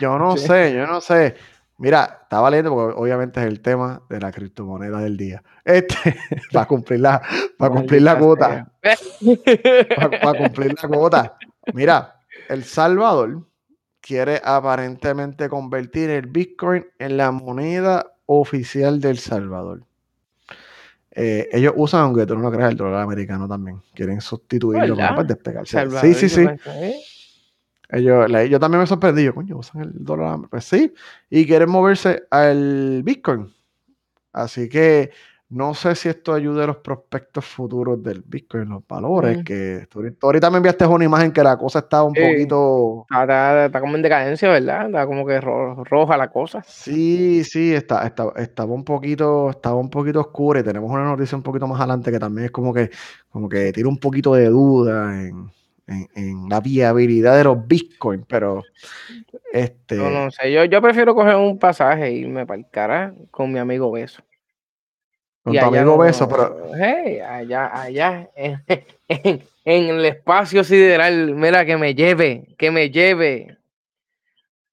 yo 0.00 0.18
no 0.18 0.36
sé, 0.36 0.72
yo 0.72 0.86
no 0.86 1.00
sé. 1.00 1.34
Mira, 1.78 2.20
estaba 2.22 2.50
leyendo 2.50 2.70
porque 2.74 2.98
obviamente 2.98 3.40
es 3.40 3.46
el 3.46 3.60
tema 3.60 4.02
de 4.08 4.20
la 4.20 4.32
criptomoneda 4.32 5.00
del 5.00 5.16
día. 5.16 5.42
Este, 5.64 5.94
para 6.52 6.66
cumplir 6.66 7.00
la, 7.00 7.22
para 7.58 7.74
cumplir 7.74 8.02
la 8.02 8.18
cuota. 8.18 8.72
para, 10.22 10.38
cumplir 10.38 10.74
la 10.82 10.88
cuota. 10.88 11.36
Mira, 11.74 12.20
El 12.48 12.64
Salvador 12.64 13.46
quiere 14.00 14.40
aparentemente 14.42 15.48
convertir 15.48 16.10
el 16.10 16.26
Bitcoin 16.26 16.86
en 16.98 17.16
la 17.18 17.30
moneda 17.30 18.12
oficial 18.24 19.00
del 19.00 19.18
Salvador. 19.18 19.82
Eh, 21.10 21.48
ellos 21.50 21.72
usan, 21.76 22.02
aunque 22.02 22.26
tú 22.26 22.36
no 22.36 22.42
lo 22.42 22.50
creas, 22.50 22.70
el 22.70 22.76
dólar 22.76 23.02
americano 23.02 23.48
también. 23.48 23.82
Quieren 23.94 24.20
sustituirlo 24.20 24.96
para 24.96 25.24
despegarse. 25.24 25.90
Sí, 26.00 26.14
sí, 26.14 26.28
sí. 26.28 26.46
Ellos, 27.88 28.30
yo 28.50 28.58
también 28.58 28.80
me 28.80 28.86
sorprendí, 28.86 29.24
yo, 29.24 29.34
coño, 29.34 29.58
usan 29.58 29.82
el 29.82 29.92
dólar. 29.94 30.40
Pues 30.50 30.64
sí, 30.64 30.92
y 31.30 31.46
quieren 31.46 31.70
moverse 31.70 32.24
al 32.30 33.02
Bitcoin. 33.04 33.52
Así 34.32 34.68
que 34.68 35.10
no 35.48 35.74
sé 35.74 35.94
si 35.94 36.08
esto 36.08 36.34
ayude 36.34 36.64
a 36.64 36.66
los 36.66 36.78
prospectos 36.78 37.44
futuros 37.44 38.02
del 38.02 38.22
Bitcoin, 38.26 38.68
los 38.68 38.86
valores. 38.86 39.38
Mm. 39.38 39.44
Que 39.44 39.86
tú, 39.88 40.02
ahorita 40.20 40.50
me 40.50 40.56
enviaste 40.56 40.84
una 40.86 41.04
imagen 41.04 41.30
que 41.30 41.42
la 41.42 41.56
cosa 41.56 41.80
estaba 41.80 42.02
un 42.02 42.14
poquito. 42.14 43.06
Está, 43.08 43.80
como 43.80 43.94
en 43.94 44.02
decadencia, 44.02 44.48
¿verdad? 44.48 44.86
Está 44.86 45.06
como 45.06 45.24
que 45.24 45.40
roja 45.40 46.16
la 46.16 46.32
cosa. 46.32 46.64
Sí, 46.66 47.44
sí, 47.44 47.72
está, 47.72 48.04
está, 48.04 48.32
estaba 48.36 48.72
un 48.74 48.84
poquito, 48.84 49.50
estaba 49.50 49.76
un 49.76 49.88
poquito 49.88 50.20
oscura 50.20 50.60
y 50.60 50.64
tenemos 50.64 50.90
una 50.90 51.04
noticia 51.04 51.36
un 51.36 51.44
poquito 51.44 51.68
más 51.68 51.78
adelante 51.78 52.10
que 52.10 52.18
también 52.18 52.46
es 52.46 52.50
como 52.50 52.74
que, 52.74 52.90
como 53.30 53.48
que 53.48 53.72
tira 53.72 53.88
un 53.88 53.98
poquito 53.98 54.34
de 54.34 54.48
duda 54.48 55.22
en 55.22 55.48
en, 55.86 56.48
la 56.48 56.60
viabilidad 56.60 57.36
de 57.36 57.44
los 57.44 57.66
bitcoins, 57.66 58.24
pero 58.28 58.64
este. 59.52 59.96
No, 59.96 60.10
no 60.10 60.30
sé, 60.30 60.52
yo, 60.52 60.64
yo 60.64 60.82
prefiero 60.82 61.14
coger 61.14 61.36
un 61.36 61.58
pasaje 61.58 62.06
e 62.06 62.12
irme 62.12 62.46
para 62.46 62.58
el 62.58 62.68
cara 62.70 63.14
con 63.30 63.52
mi 63.52 63.58
amigo 63.58 63.90
Beso. 63.90 64.22
Con 65.42 65.54
tu 65.54 65.64
amigo 65.64 65.96
Beso, 65.96 66.28
pero. 66.28 66.72
Hey, 66.76 67.20
allá, 67.20 67.70
allá, 67.80 68.30
en, 68.36 69.42
el 69.64 70.04
espacio 70.04 70.64
sideral, 70.64 71.34
mira, 71.34 71.64
que 71.64 71.76
me 71.76 71.94
lleve, 71.94 72.54
que 72.58 72.70
me 72.70 72.90
lleve. 72.90 73.56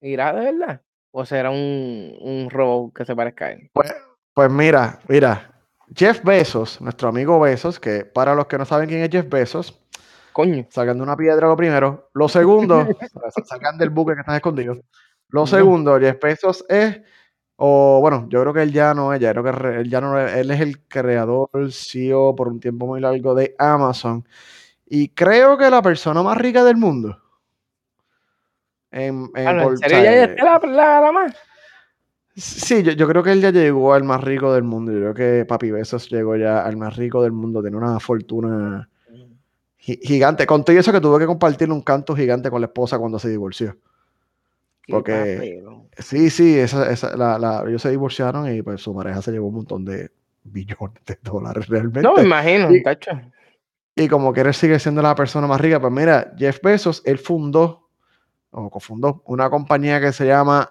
¿Irá 0.00 0.32
de 0.32 0.52
verdad? 0.52 0.80
¿O 1.12 1.24
será 1.24 1.50
un, 1.50 2.16
un 2.20 2.50
robot 2.50 2.92
que 2.92 3.04
se 3.04 3.14
parezca 3.14 3.46
a 3.46 3.52
él? 3.52 3.70
Pues, 3.72 3.94
pues 4.34 4.50
mira, 4.50 4.98
mira, 5.08 5.54
Jeff 5.94 6.22
Bezos, 6.24 6.80
nuestro 6.80 7.08
amigo 7.08 7.38
Bezos, 7.38 7.78
que 7.78 8.04
para 8.04 8.34
los 8.34 8.46
que 8.46 8.58
no 8.58 8.64
saben 8.64 8.88
quién 8.88 9.00
es 9.00 9.10
Jeff 9.10 9.28
Bezos, 9.28 9.80
Coño. 10.34 10.66
Sacan 10.68 10.96
de 10.96 11.04
una 11.04 11.16
piedra 11.16 11.46
lo 11.46 11.56
primero. 11.56 12.10
Lo 12.12 12.28
segundo, 12.28 12.84
sacan 13.46 13.78
del 13.78 13.90
buque 13.90 14.14
que 14.14 14.20
están 14.20 14.34
escondidos. 14.34 14.80
Lo 15.28 15.46
segundo, 15.46 15.96
Jeff 16.00 16.18
Bezos 16.20 16.64
es, 16.68 17.00
o 17.54 18.00
bueno, 18.00 18.26
yo 18.28 18.40
creo 18.40 18.52
que 18.52 18.62
él 18.62 18.72
ya 18.72 18.94
no 18.94 19.14
es, 19.14 19.20
ya 19.20 19.30
creo 19.30 19.44
que 19.44 19.80
él 19.80 19.88
ya 19.88 20.00
no 20.00 20.18
él 20.18 20.50
es 20.50 20.60
el 20.60 20.86
creador, 20.88 21.48
CEO 21.70 22.34
por 22.34 22.48
un 22.48 22.58
tiempo 22.58 22.84
muy 22.84 23.00
largo 23.00 23.32
de 23.36 23.54
Amazon. 23.60 24.26
Y 24.84 25.10
creo 25.10 25.56
que 25.56 25.70
la 25.70 25.80
persona 25.80 26.20
más 26.24 26.36
rica 26.36 26.64
del 26.64 26.78
mundo. 26.78 27.16
En, 28.90 29.30
en, 29.36 29.60
¿En 29.60 29.76
serio 29.78 30.02
ya 30.02 30.24
está 30.24 30.66
la, 30.66 31.00
la, 31.00 31.12
más? 31.12 31.32
Sí, 32.34 32.82
yo, 32.82 32.90
yo, 32.90 33.06
creo 33.06 33.22
que 33.22 33.30
él 33.30 33.40
ya 33.40 33.52
llegó 33.52 33.94
al 33.94 34.02
más 34.02 34.20
rico 34.20 34.52
del 34.52 34.64
mundo. 34.64 34.90
Yo 34.90 34.98
creo 34.98 35.14
que 35.14 35.44
Papi 35.44 35.70
Besos 35.70 36.10
llegó 36.10 36.34
ya 36.34 36.64
al 36.64 36.76
más 36.76 36.96
rico 36.96 37.22
del 37.22 37.30
mundo. 37.30 37.62
Tiene 37.62 37.76
una 37.76 38.00
fortuna 38.00 38.88
gigante. 39.84 40.46
Con 40.46 40.64
todo 40.64 40.78
eso 40.78 40.92
que 40.92 41.00
tuve 41.00 41.18
que 41.18 41.26
compartir 41.26 41.70
un 41.70 41.82
canto 41.82 42.16
gigante 42.16 42.50
con 42.50 42.60
la 42.60 42.66
esposa 42.66 42.98
cuando 42.98 43.18
se 43.18 43.28
divorció. 43.28 43.76
Porque 44.88 45.62
sí, 45.98 46.28
sí, 46.30 46.58
esa, 46.58 46.90
esa, 46.90 47.16
la, 47.16 47.38
la, 47.38 47.64
ellos 47.66 47.80
se 47.80 47.90
divorciaron 47.90 48.54
y 48.54 48.60
pues 48.62 48.82
su 48.82 48.94
pareja 48.94 49.22
se 49.22 49.32
llevó 49.32 49.48
un 49.48 49.54
montón 49.54 49.84
de 49.84 50.10
billones 50.42 51.02
de 51.06 51.18
dólares 51.22 51.68
realmente. 51.68 52.02
No, 52.02 52.16
me 52.16 52.22
imagino, 52.22 52.74
y, 52.74 52.82
cacho. 52.82 53.12
Y 53.96 54.08
como 54.08 54.32
que 54.32 54.42
él 54.42 54.52
sigue 54.52 54.78
siendo 54.78 55.00
la 55.00 55.14
persona 55.14 55.46
más 55.46 55.60
rica, 55.60 55.80
pues 55.80 55.92
mira, 55.92 56.34
Jeff 56.36 56.60
Bezos, 56.62 57.02
él 57.06 57.18
fundó, 57.18 57.88
o 58.50 58.68
cofundó, 58.68 59.22
una 59.26 59.48
compañía 59.48 60.00
que 60.00 60.12
se 60.12 60.26
llama 60.26 60.70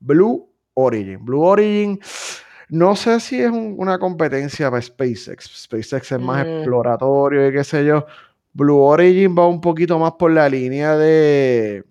Blue 0.00 0.48
Origin. 0.74 1.24
Blue 1.24 1.42
Origin, 1.42 2.00
no 2.68 2.96
sé 2.96 3.20
si 3.20 3.40
es 3.40 3.50
una 3.52 3.98
competencia 3.98 4.70
para 4.70 4.82
SpaceX. 4.82 5.64
SpaceX 5.64 6.12
es 6.12 6.20
más 6.20 6.44
mm. 6.44 6.48
exploratorio 6.48 7.46
y 7.46 7.52
qué 7.52 7.62
sé 7.62 7.84
yo. 7.84 8.06
Blue 8.52 8.80
Origin 8.80 9.36
va 9.36 9.46
un 9.46 9.60
poquito 9.60 9.98
más 9.98 10.12
por 10.12 10.30
la 10.30 10.48
línea 10.48 10.96
de, 10.96 11.84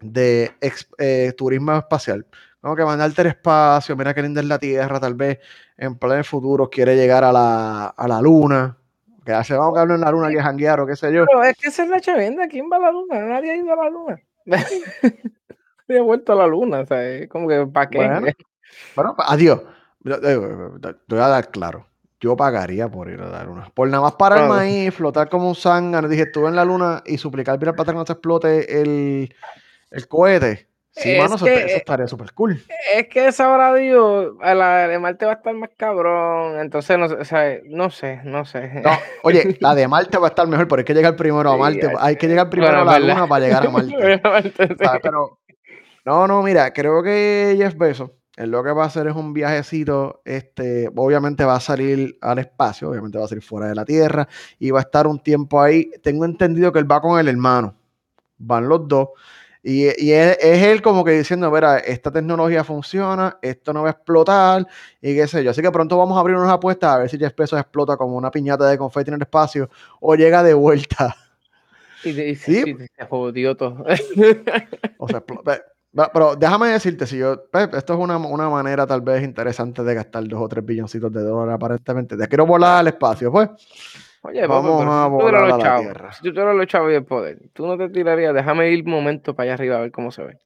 de 0.00 0.52
eh, 0.98 1.32
turismo 1.36 1.76
espacial. 1.76 2.26
Como 2.60 2.76
que 2.76 2.84
mandarte 2.84 3.20
al 3.20 3.26
espacio, 3.28 3.94
mira 3.94 4.14
qué 4.14 4.22
linda 4.22 4.40
es 4.40 4.46
la 4.46 4.58
Tierra, 4.58 4.98
tal 4.98 5.14
vez 5.14 5.38
en 5.76 5.98
planes 5.98 6.26
futuros 6.26 6.70
quiere 6.70 6.96
llegar 6.96 7.22
a 7.22 7.32
la, 7.32 7.86
a 7.88 8.08
la 8.08 8.20
Luna. 8.22 8.78
Que 9.24 9.32
hace, 9.32 9.54
vamos 9.54 9.76
a 9.76 9.82
hablar 9.82 9.96
en 9.96 10.00
la 10.02 10.10
Luna, 10.10 10.30
que 10.30 10.42
janguear 10.42 10.80
o 10.80 10.86
qué 10.86 10.96
sé 10.96 11.12
yo. 11.12 11.26
Pero 11.26 11.44
es 11.44 11.56
que 11.56 11.68
esa 11.68 11.84
es 11.84 11.90
la 11.90 12.00
chavenda, 12.00 12.48
¿quién 12.48 12.68
va 12.70 12.76
a 12.76 12.80
la 12.80 12.90
Luna? 12.90 13.20
Nadie 13.20 13.52
ha 13.52 13.56
ido 13.56 13.72
a 13.72 13.76
la 13.76 13.90
Luna. 13.90 14.20
Nadie 14.44 16.00
ha 16.00 16.02
vuelto 16.02 16.32
a 16.32 16.36
la 16.36 16.46
Luna, 16.46 16.80
o 16.80 16.86
sea, 16.86 17.28
como 17.28 17.48
que, 17.48 17.66
¿para 17.66 17.90
qué? 17.90 18.34
Bueno, 18.96 19.14
pues, 19.16 19.28
adiós. 19.30 19.60
Te 20.02 20.36
voy 20.36 21.18
a 21.18 21.28
dar 21.28 21.50
claro. 21.50 21.86
Yo 22.24 22.38
pagaría 22.38 22.88
por 22.88 23.10
ir 23.10 23.20
a 23.20 23.28
la 23.28 23.44
luna. 23.44 23.70
Por 23.74 23.86
nada 23.90 24.04
más 24.04 24.14
para 24.14 24.44
el 24.44 24.48
maíz, 24.48 24.94
flotar 24.94 25.28
como 25.28 25.46
un 25.46 25.54
zángano. 25.54 26.08
Dije, 26.08 26.22
estuve 26.22 26.48
en 26.48 26.56
la 26.56 26.64
luna 26.64 27.02
y 27.04 27.18
suplicar 27.18 27.58
para 27.58 27.84
que 27.84 27.92
no 27.92 28.06
se 28.06 28.14
explote 28.14 28.80
el, 28.80 29.34
el 29.90 30.08
cohete. 30.08 30.66
Sí, 30.92 31.18
mano, 31.18 31.34
eso, 31.34 31.46
estaría 31.46 32.06
súper 32.06 32.32
cool. 32.32 32.62
Es 32.94 33.08
que 33.08 33.26
esa 33.26 33.52
hora 33.52 33.74
digo, 33.74 34.38
la 34.40 34.88
de 34.88 34.98
Marte 34.98 35.26
va 35.26 35.32
a 35.32 35.34
estar 35.34 35.52
más 35.52 35.68
cabrón. 35.76 36.58
Entonces, 36.60 36.96
no, 36.96 37.04
o 37.04 37.24
sea, 37.26 37.58
no 37.66 37.90
sé, 37.90 38.20
no 38.24 38.46
sé. 38.46 38.80
No, 38.82 38.90
oye, 39.22 39.58
la 39.60 39.74
de 39.74 39.86
Marte 39.86 40.16
va 40.16 40.28
a 40.28 40.30
estar 40.30 40.48
mejor, 40.48 40.66
pero 40.66 40.80
hay 40.80 40.84
que 40.86 40.94
llegar 40.94 41.16
primero 41.16 41.50
a 41.50 41.58
Marte. 41.58 41.92
hay 41.98 42.16
que 42.16 42.26
llegar 42.26 42.48
primero 42.48 42.78
a 42.78 42.84
la 42.86 42.98
Luna 43.00 43.26
para 43.26 43.44
llegar 43.44 43.66
a 43.66 43.70
Marte. 44.30 44.76
Pero, 45.02 45.40
no, 46.06 46.26
no, 46.26 46.42
mira, 46.42 46.72
creo 46.72 47.02
que 47.02 47.54
Jeff 47.58 47.76
Bezos, 47.76 48.12
él 48.36 48.50
lo 48.50 48.64
que 48.64 48.72
va 48.72 48.84
a 48.84 48.86
hacer 48.86 49.06
es 49.06 49.14
un 49.14 49.32
viajecito, 49.32 50.22
este, 50.24 50.90
obviamente 50.94 51.44
va 51.44 51.56
a 51.56 51.60
salir 51.60 52.18
al 52.20 52.38
espacio, 52.38 52.90
obviamente 52.90 53.18
va 53.18 53.24
a 53.24 53.28
salir 53.28 53.44
fuera 53.44 53.68
de 53.68 53.74
la 53.74 53.84
Tierra 53.84 54.28
y 54.58 54.70
va 54.70 54.80
a 54.80 54.82
estar 54.82 55.06
un 55.06 55.20
tiempo 55.20 55.60
ahí. 55.60 55.90
Tengo 56.02 56.24
entendido 56.24 56.72
que 56.72 56.80
él 56.80 56.90
va 56.90 57.00
con 57.00 57.18
el 57.18 57.28
hermano, 57.28 57.74
van 58.38 58.68
los 58.68 58.88
dos 58.88 59.10
y, 59.66 59.86
es, 59.86 60.36
él 60.42 60.82
como 60.82 61.02
que 61.02 61.12
diciendo, 61.12 61.50
mira, 61.50 61.78
esta 61.78 62.10
tecnología 62.10 62.62
funciona, 62.64 63.38
esto 63.40 63.72
no 63.72 63.82
va 63.82 63.88
a 63.88 63.92
explotar 63.92 64.66
y 65.00 65.14
qué 65.14 65.26
sé 65.26 65.42
yo. 65.42 65.52
Así 65.52 65.62
que 65.62 65.70
pronto 65.70 65.96
vamos 65.96 66.18
a 66.18 66.20
abrir 66.20 66.36
unas 66.36 66.52
apuestas 66.52 66.92
a 66.92 66.98
ver 66.98 67.08
si 67.08 67.16
Jeff 67.16 67.34
Bezos 67.34 67.58
explota 67.58 67.96
como 67.96 68.14
una 68.18 68.30
piñata 68.30 68.68
de 68.68 68.76
confeti 68.76 69.08
en 69.08 69.14
el 69.14 69.22
espacio 69.22 69.70
o 70.00 70.14
llega 70.16 70.42
de 70.42 70.52
vuelta. 70.52 71.16
Y 72.04 72.12
te 72.12 72.24
dice, 72.24 72.90
se 72.94 73.06
jodió 73.06 73.56
todo. 73.56 73.86
o 74.98 75.08
sea, 75.08 75.24
pero 76.12 76.34
déjame 76.34 76.68
decirte, 76.68 77.06
si 77.06 77.18
yo, 77.18 77.44
esto 77.52 77.92
es 77.94 77.98
una, 77.98 78.18
manera 78.18 78.86
tal 78.86 79.00
vez 79.00 79.22
interesante 79.22 79.82
de 79.82 79.94
gastar 79.94 80.24
dos 80.26 80.40
o 80.42 80.48
tres 80.48 80.64
billoncitos 80.64 81.12
de 81.12 81.22
dólares 81.22 81.54
aparentemente. 81.54 82.16
Te 82.16 82.26
quiero 82.28 82.46
volar 82.46 82.78
al 82.78 82.88
espacio, 82.88 83.30
pues. 83.30 83.50
Oye, 84.22 84.46
vamos 84.46 84.84
a 84.86 85.06
volar 85.06 85.44
a 85.44 85.56
la 85.56 85.78
tierra. 85.78 86.12
Si 86.12 86.22
tú 86.32 86.40
eres 86.40 86.56
los 86.56 86.66
chavos 86.66 86.90
y 86.90 86.94
el 86.94 87.04
poder, 87.04 87.38
tú 87.52 87.66
no 87.66 87.76
te 87.76 87.88
tirarías, 87.90 88.34
déjame 88.34 88.70
ir 88.70 88.84
un 88.84 88.90
momento 88.90 89.34
para 89.34 89.44
allá 89.44 89.54
arriba 89.54 89.76
a 89.76 89.80
ver 89.80 89.92
cómo 89.92 90.10
se 90.10 90.24
ve. 90.24 90.38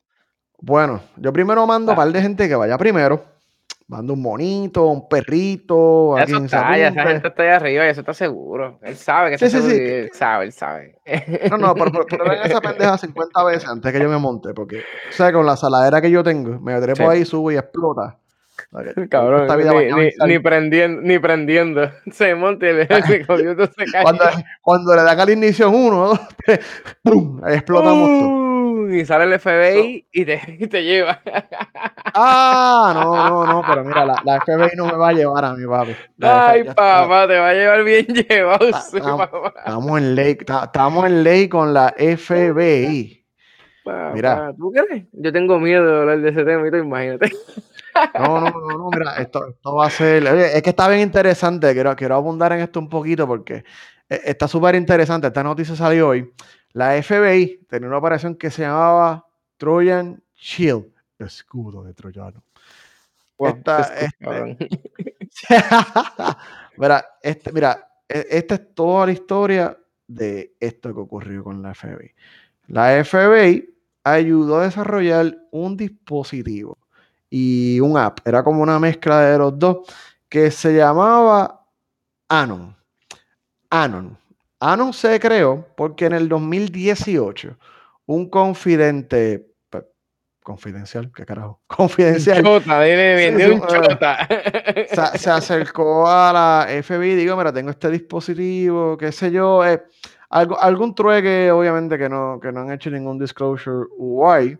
Bueno, 0.60 1.00
yo 1.16 1.32
primero 1.32 1.66
mando 1.66 1.92
a 1.92 1.94
un 1.94 1.96
par 1.96 2.12
de 2.12 2.20
gente 2.20 2.48
que 2.48 2.56
vaya 2.56 2.76
primero. 2.76 3.37
Mando 3.88 4.12
un 4.12 4.22
monito, 4.22 4.86
un 4.86 5.08
perrito. 5.08 6.18
Eso 6.18 6.44
está, 6.44 6.76
ya 6.76 6.88
esa 6.88 7.02
gente 7.04 7.28
está 7.28 7.42
allá 7.42 7.56
arriba 7.56 7.88
eso 7.88 8.00
está 8.00 8.12
seguro. 8.12 8.78
Él 8.82 8.96
sabe 8.96 9.30
que 9.30 9.38
sí, 9.38 9.48
sí, 9.48 9.62
sí. 9.62 9.76
Él 9.76 10.10
sabe, 10.12 10.44
él 10.44 10.52
sabe. 10.52 10.98
No, 11.50 11.56
no, 11.56 11.74
pero, 11.74 12.04
pero, 12.08 12.24
ven 12.28 12.38
esa 12.44 12.60
pendeja 12.60 12.98
50 12.98 13.44
veces 13.44 13.66
antes 13.66 13.90
que 13.90 13.98
yo 13.98 14.10
me 14.10 14.18
monte, 14.18 14.52
porque, 14.52 14.78
o 14.78 15.12
sea, 15.12 15.32
con 15.32 15.46
la 15.46 15.56
saladera 15.56 16.02
que 16.02 16.10
yo 16.10 16.22
tengo, 16.22 16.60
me 16.60 16.78
trepo 16.80 17.08
ahí, 17.08 17.24
subo 17.24 17.50
y 17.50 17.56
explota. 17.56 18.18
Cabrón, 19.08 19.48
ni, 20.26 20.38
prendiendo, 20.38 21.00
ni 21.00 21.18
prendiendo. 21.18 21.90
Se 22.12 22.34
monta 22.34 22.68
y 22.68 22.74
le, 22.74 22.86
se 23.06 23.24
cae. 23.24 24.02
Cuando, 24.02 24.24
cuando 24.62 24.94
le 24.94 25.02
da 25.02 25.12
al 25.12 25.30
inicio 25.30 25.70
uno, 25.70 26.18
¡pum! 27.02 27.40
Ahí 27.44 27.54
explotamos 27.54 28.10
uh, 28.10 28.47
Y 28.86 29.04
sale 29.04 29.24
el 29.24 29.40
FBI 29.40 30.06
y, 30.12 30.24
te, 30.24 30.40
y, 30.60 30.66
te, 30.66 30.84
lleva. 30.84 31.20
Ah, 32.20 32.92
no, 32.94 33.14
no, 33.14 33.46
no, 33.46 33.62
pero 33.68 33.84
mira, 33.84 34.04
la, 34.04 34.20
la, 34.24 34.40
FBI 34.40 34.76
no 34.76 34.86
me 34.86 34.94
va 34.94 35.10
a 35.10 35.12
llevar 35.12 35.44
a 35.44 35.52
mi 35.54 35.66
papi. 35.66 35.94
Ay, 36.20 36.64
papá, 36.64 37.28
te 37.28 37.38
va 37.38 37.50
a 37.50 37.54
llevar 37.54 37.84
bien 37.84 38.06
llevado. 38.28 38.66
Estamos 38.68 39.98
en 39.98 40.14
ley, 40.14 40.36
estamos 40.40 41.06
en 41.06 41.22
ley 41.22 41.48
con 41.48 41.72
la 41.72 41.94
FBI. 41.96 43.24
mira. 44.14 44.52
¿Tú 44.56 44.72
crees? 44.72 45.04
Yo 45.12 45.32
tengo 45.32 45.60
miedo 45.60 45.84
de 45.86 46.00
hablar 46.00 46.20
de 46.20 46.30
ese 46.30 46.44
tema, 46.44 46.66
imagínate. 46.66 47.30
No, 48.18 48.40
no, 48.40 48.50
no, 48.50 48.78
no, 48.78 48.90
mira, 48.90 49.16
esto, 49.18 49.48
esto 49.48 49.74
va 49.74 49.86
a 49.86 49.90
ser. 49.90 50.26
es 50.26 50.62
que 50.62 50.70
está 50.70 50.88
bien 50.88 51.02
interesante. 51.02 51.72
Quiero, 51.72 51.94
quiero 51.94 52.14
abundar 52.16 52.52
en 52.52 52.60
esto 52.60 52.80
un 52.80 52.88
poquito 52.88 53.26
porque 53.26 53.64
eh, 54.08 54.20
está 54.24 54.48
súper 54.48 54.74
interesante. 54.74 55.26
Esta 55.26 55.42
noticia 55.42 55.76
salió 55.76 56.08
hoy. 56.08 56.32
La 56.78 57.02
FBI 57.02 57.66
tenía 57.68 57.88
una 57.88 57.98
operación 57.98 58.36
que 58.36 58.52
se 58.52 58.62
llamaba 58.62 59.26
Trojan 59.56 60.22
Shield, 60.36 60.86
escudo 61.18 61.82
de 61.82 61.92
Troyano. 61.92 62.44
esta, 63.36 63.82
este, 63.96 64.70
mira, 66.78 67.04
este, 67.20 67.52
mira, 67.52 67.84
e, 68.08 68.24
esta 68.30 68.54
es 68.54 68.74
toda 68.76 69.06
la 69.06 69.12
historia 69.12 69.76
de 70.06 70.54
esto 70.60 70.94
que 70.94 71.00
ocurrió 71.00 71.42
con 71.42 71.60
la 71.62 71.74
FBI. 71.74 72.14
La 72.68 73.04
FBI 73.04 73.74
ayudó 74.04 74.60
a 74.60 74.66
desarrollar 74.66 75.36
un 75.50 75.76
dispositivo 75.76 76.78
y 77.28 77.80
un 77.80 77.98
app. 77.98 78.20
Era 78.24 78.44
como 78.44 78.62
una 78.62 78.78
mezcla 78.78 79.22
de 79.22 79.36
los 79.36 79.58
dos 79.58 79.78
que 80.28 80.52
se 80.52 80.76
llamaba 80.76 81.66
Anon. 82.28 82.76
Anon. 83.68 84.27
Anon 84.60 84.92
se 84.92 85.18
creó 85.20 85.66
porque 85.76 86.06
en 86.06 86.14
el 86.14 86.28
2018 86.28 87.56
un 88.06 88.28
confidente 88.28 89.46
pues, 89.70 89.84
confidencial, 90.42 91.12
¿qué 91.14 91.24
carajo? 91.24 91.60
Confidencial. 91.66 92.42
Chota, 92.42 92.82
dile, 92.82 93.52
un 93.52 93.60
chota. 93.60 94.26
Se, 95.16 95.30
acercó 95.30 96.08
a 96.08 96.32
la 96.32 96.82
FBI, 96.82 97.14
digo, 97.14 97.36
mira, 97.36 97.52
tengo 97.52 97.70
este 97.70 97.90
dispositivo, 97.90 98.96
qué 98.96 99.12
sé 99.12 99.30
yo, 99.30 99.64
eh, 99.64 99.82
algo, 100.30 100.58
algún 100.60 100.94
trueque, 100.94 101.50
obviamente, 101.50 101.96
que 101.96 102.08
no, 102.08 102.40
que 102.40 102.50
no 102.50 102.60
han 102.60 102.72
hecho 102.72 102.90
ningún 102.90 103.18
disclosure 103.18 103.86
guay. 103.96 104.58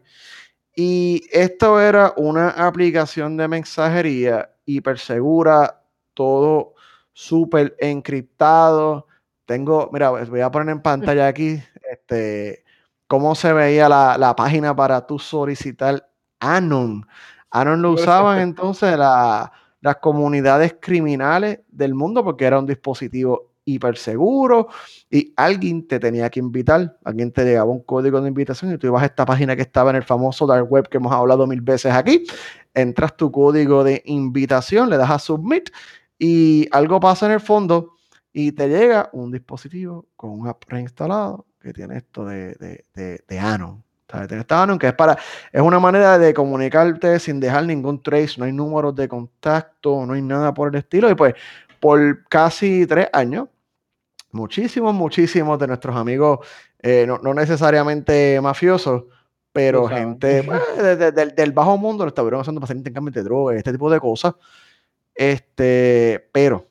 Y 0.77 1.25
esto 1.33 1.81
era 1.81 2.15
una 2.17 2.51
aplicación 2.51 3.37
de 3.37 3.49
mensajería 3.49 4.49
hiper 4.65 4.99
segura, 5.01 5.83
todo 6.15 6.75
súper 7.13 7.75
encriptado. 7.81 9.08
Tengo, 9.49 9.89
mira, 9.95 10.11
voy 10.11 10.41
a 10.43 10.51
poner 10.51 10.69
en 10.69 10.83
pantalla 10.83 11.27
aquí 11.27 11.59
este, 11.91 12.65
cómo 13.07 13.35
se 13.35 13.55
veía 13.55 13.89
la, 13.89 14.35
página 14.37 14.77
para 14.77 15.07
tu 15.07 15.19
solicitar 15.19 16.07
Anon. 16.39 17.07
Anon 17.51 17.81
lo 17.81 17.93
usaban 17.93 18.41
entonces 18.43 18.99
las 18.99 19.97
comunidades 20.03 20.77
criminales 20.79 21.61
del 21.69 21.95
mundo 21.95 22.23
porque 22.23 22.45
era 22.45 22.59
un 22.59 22.67
dispositivo 22.67 23.55
hiper 23.65 23.97
seguro 23.97 24.69
y 25.11 25.33
alguien 25.35 25.89
te 25.89 25.99
tenía 25.99 26.29
que 26.29 26.41
invitar, 26.41 26.99
alguien 27.03 27.33
te 27.33 27.47
llegaba 27.47 27.71
un 27.71 27.83
código 27.85 28.21
de 28.21 28.29
invitación 28.29 28.75
y 28.75 28.77
tú 28.77 28.89
ibas 28.89 29.03
a 29.03 29.07
esta 29.07 29.25
página 29.25 29.57
que 29.57 29.63
estaba 29.63 29.89
en 29.89 29.97
el 29.97 30.05
famoso 30.05 30.47
dark 30.47 30.71
web 30.71 30.91
que 30.91 30.99
hemos 30.99 31.13
hablado 31.15 31.47
mil 31.47 31.63
veces 31.63 31.95
aquí, 31.95 32.27
entras 32.75 33.17
tu 33.17 33.33
código 33.33 33.83
de 33.83 34.03
invitación, 34.05 34.91
le 34.91 34.99
das 34.99 35.11
a 35.11 35.19
submit 35.19 35.71
y 36.19 36.69
algo 36.71 37.01
pasa 37.01 37.25
en 37.25 37.33
el 37.33 37.41
fondo 37.41 37.95
y 38.39 38.53
te 38.53 38.69
llega 38.69 39.11
un 39.15 39.33
dispositivo 39.33 40.07
con 40.15 40.31
un 40.31 40.47
app 40.47 40.63
reinstalado 40.69 41.45
que 41.61 41.73
tiene 41.73 41.97
esto 41.97 42.25
de, 42.25 42.55
de, 42.95 43.21
de, 43.27 43.39
Anon. 43.41 43.83
Anon, 44.49 44.79
que 44.79 44.87
es 44.87 44.93
para, 44.93 45.19
es 45.51 45.61
una 45.61 45.81
manera 45.81 46.21
de 46.21 46.33
comunicarte 46.33 47.19
sin 47.19 47.41
dejar 47.41 47.67
ningún 47.67 48.01
trace, 48.01 48.35
no 48.39 48.45
hay 48.45 48.53
números 48.53 48.95
de 48.95 49.09
contacto, 49.09 50.07
no 50.07 50.13
hay 50.13 50.23
nada 50.23 50.55
por 50.55 50.69
el 50.69 50.77
estilo. 50.77 51.11
Y 51.11 51.17
pues, 51.17 51.35
por 51.81 52.29
casi 52.29 52.87
tres 52.87 53.09
años, 53.13 53.49
muchísimos, 54.31 54.95
muchísimos 54.95 55.59
de 55.59 55.67
nuestros 55.67 55.97
amigos, 55.97 56.39
eh, 56.81 57.09
no, 57.09 57.35
necesariamente 57.35 58.41
mafiosos, 58.41 59.03
pero 59.53 59.89
gente 59.89 60.45
pues, 60.45 61.35
del 61.35 61.51
bajo 61.51 61.77
mundo 61.77 62.05
lo 62.05 62.11
estuvieron 62.11 62.43
usando 62.43 62.61
para 62.61 62.67
hacer 62.67 62.77
intercambio 62.77 63.11
de 63.11 63.25
drogas, 63.25 63.57
este 63.57 63.73
tipo 63.73 63.91
de 63.91 63.99
cosas. 63.99 64.35
Este, 65.13 66.29
pero 66.31 66.68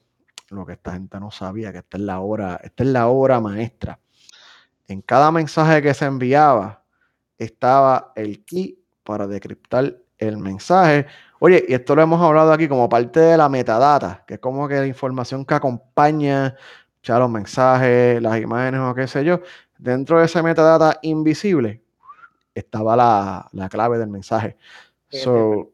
lo 0.50 0.66
que 0.66 0.74
esta 0.74 0.94
gente 0.94 1.20
no 1.20 1.32
sabía, 1.32 1.72
que 1.72 1.80
esta 1.80 1.98
es 1.98 2.04
la 2.04 2.20
hora, 2.20 2.60
esta 2.64 2.84
es 2.84 2.90
la 2.90 3.08
obra 3.08 3.40
maestra. 3.40 4.00
En 4.88 5.02
cada 5.02 5.32
mensaje 5.32 5.82
que 5.82 5.94
se 5.94 6.06
enviaba 6.06 6.84
estaba 7.38 8.14
el 8.16 8.44
key 8.46 8.80
para 9.04 9.28
decriptar 9.28 9.98
el 10.18 10.38
mensaje. 10.38 11.06
Oye, 11.40 11.64
y 11.68 11.74
esto 11.74 11.96
lo 11.96 12.02
hemos 12.02 12.22
hablado 12.22 12.52
aquí 12.52 12.68
como 12.68 12.90
parte 12.90 13.20
de 13.20 13.38
la 13.38 13.50
metadata, 13.50 14.24
que 14.26 14.36
es 14.36 14.40
como 14.40 14.68
que 14.68 14.76
la 14.76 14.88
información 14.88 15.46
que 15.46 15.54
acompaña 15.54 16.56
sea 17.02 17.20
los 17.20 17.30
mensajes, 17.30 18.22
las 18.22 18.40
imágenes 18.42 18.82
o 18.82 18.94
qué 18.96 19.08
sé 19.08 19.24
yo, 19.24 19.42
dentro 19.78 20.20
de 20.20 20.26
ese 20.26 20.42
metadata 20.42 21.00
invisible 21.04 21.84
estaba 22.54 22.96
la, 22.96 23.48
la 23.52 23.70
clave 23.70 23.98
del 23.98 24.10
mensaje. 24.10 24.58
So, 25.10 25.72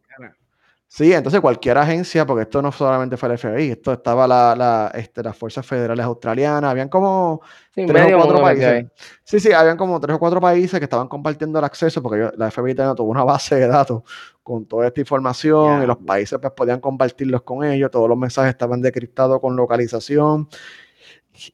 Sí, 0.95 1.11
entonces 1.11 1.41
cualquier 1.41 1.79
agencia, 1.79 2.23
porque 2.23 2.43
esto 2.43 2.61
no 2.61 2.71
solamente 2.71 3.17
fue 3.17 3.29
el 3.29 3.39
FBI, 3.39 3.71
esto 3.71 3.93
estaba 3.93 4.27
la, 4.27 4.55
la, 4.55 4.91
este, 4.93 5.23
las 5.23 5.35
fuerzas 5.35 5.65
federales 5.65 6.05
australianas, 6.05 6.69
habían 6.69 6.87
como 6.87 7.41
tres 7.73 8.13
o 8.13 8.17
cuatro 8.17 8.41
países. 8.43 8.85
Sí, 9.23 9.39
sí, 9.39 9.51
habían 9.51 9.75
como 9.75 9.99
tres 9.99 10.15
o 10.15 10.19
cuatro 10.19 10.39
países 10.39 10.79
que 10.79 10.83
estaban 10.83 11.07
compartiendo 11.07 11.57
el 11.57 11.65
acceso, 11.65 11.99
porque 12.03 12.29
la 12.37 12.51
FBI 12.51 12.75
tenía 12.75 12.93
tuvo 12.93 13.09
una 13.09 13.23
base 13.23 13.55
de 13.55 13.67
datos 13.67 14.03
con 14.43 14.67
toda 14.67 14.85
esta 14.85 14.99
información 14.99 15.81
y 15.81 15.87
los 15.87 15.97
países 15.97 16.37
pues, 16.39 16.53
podían 16.53 16.79
compartirlos 16.79 17.41
con 17.41 17.65
ellos, 17.65 17.89
todos 17.89 18.07
los 18.07 18.17
mensajes 18.19 18.51
estaban 18.51 18.79
decriptados 18.79 19.41
con 19.41 19.55
localización 19.55 20.47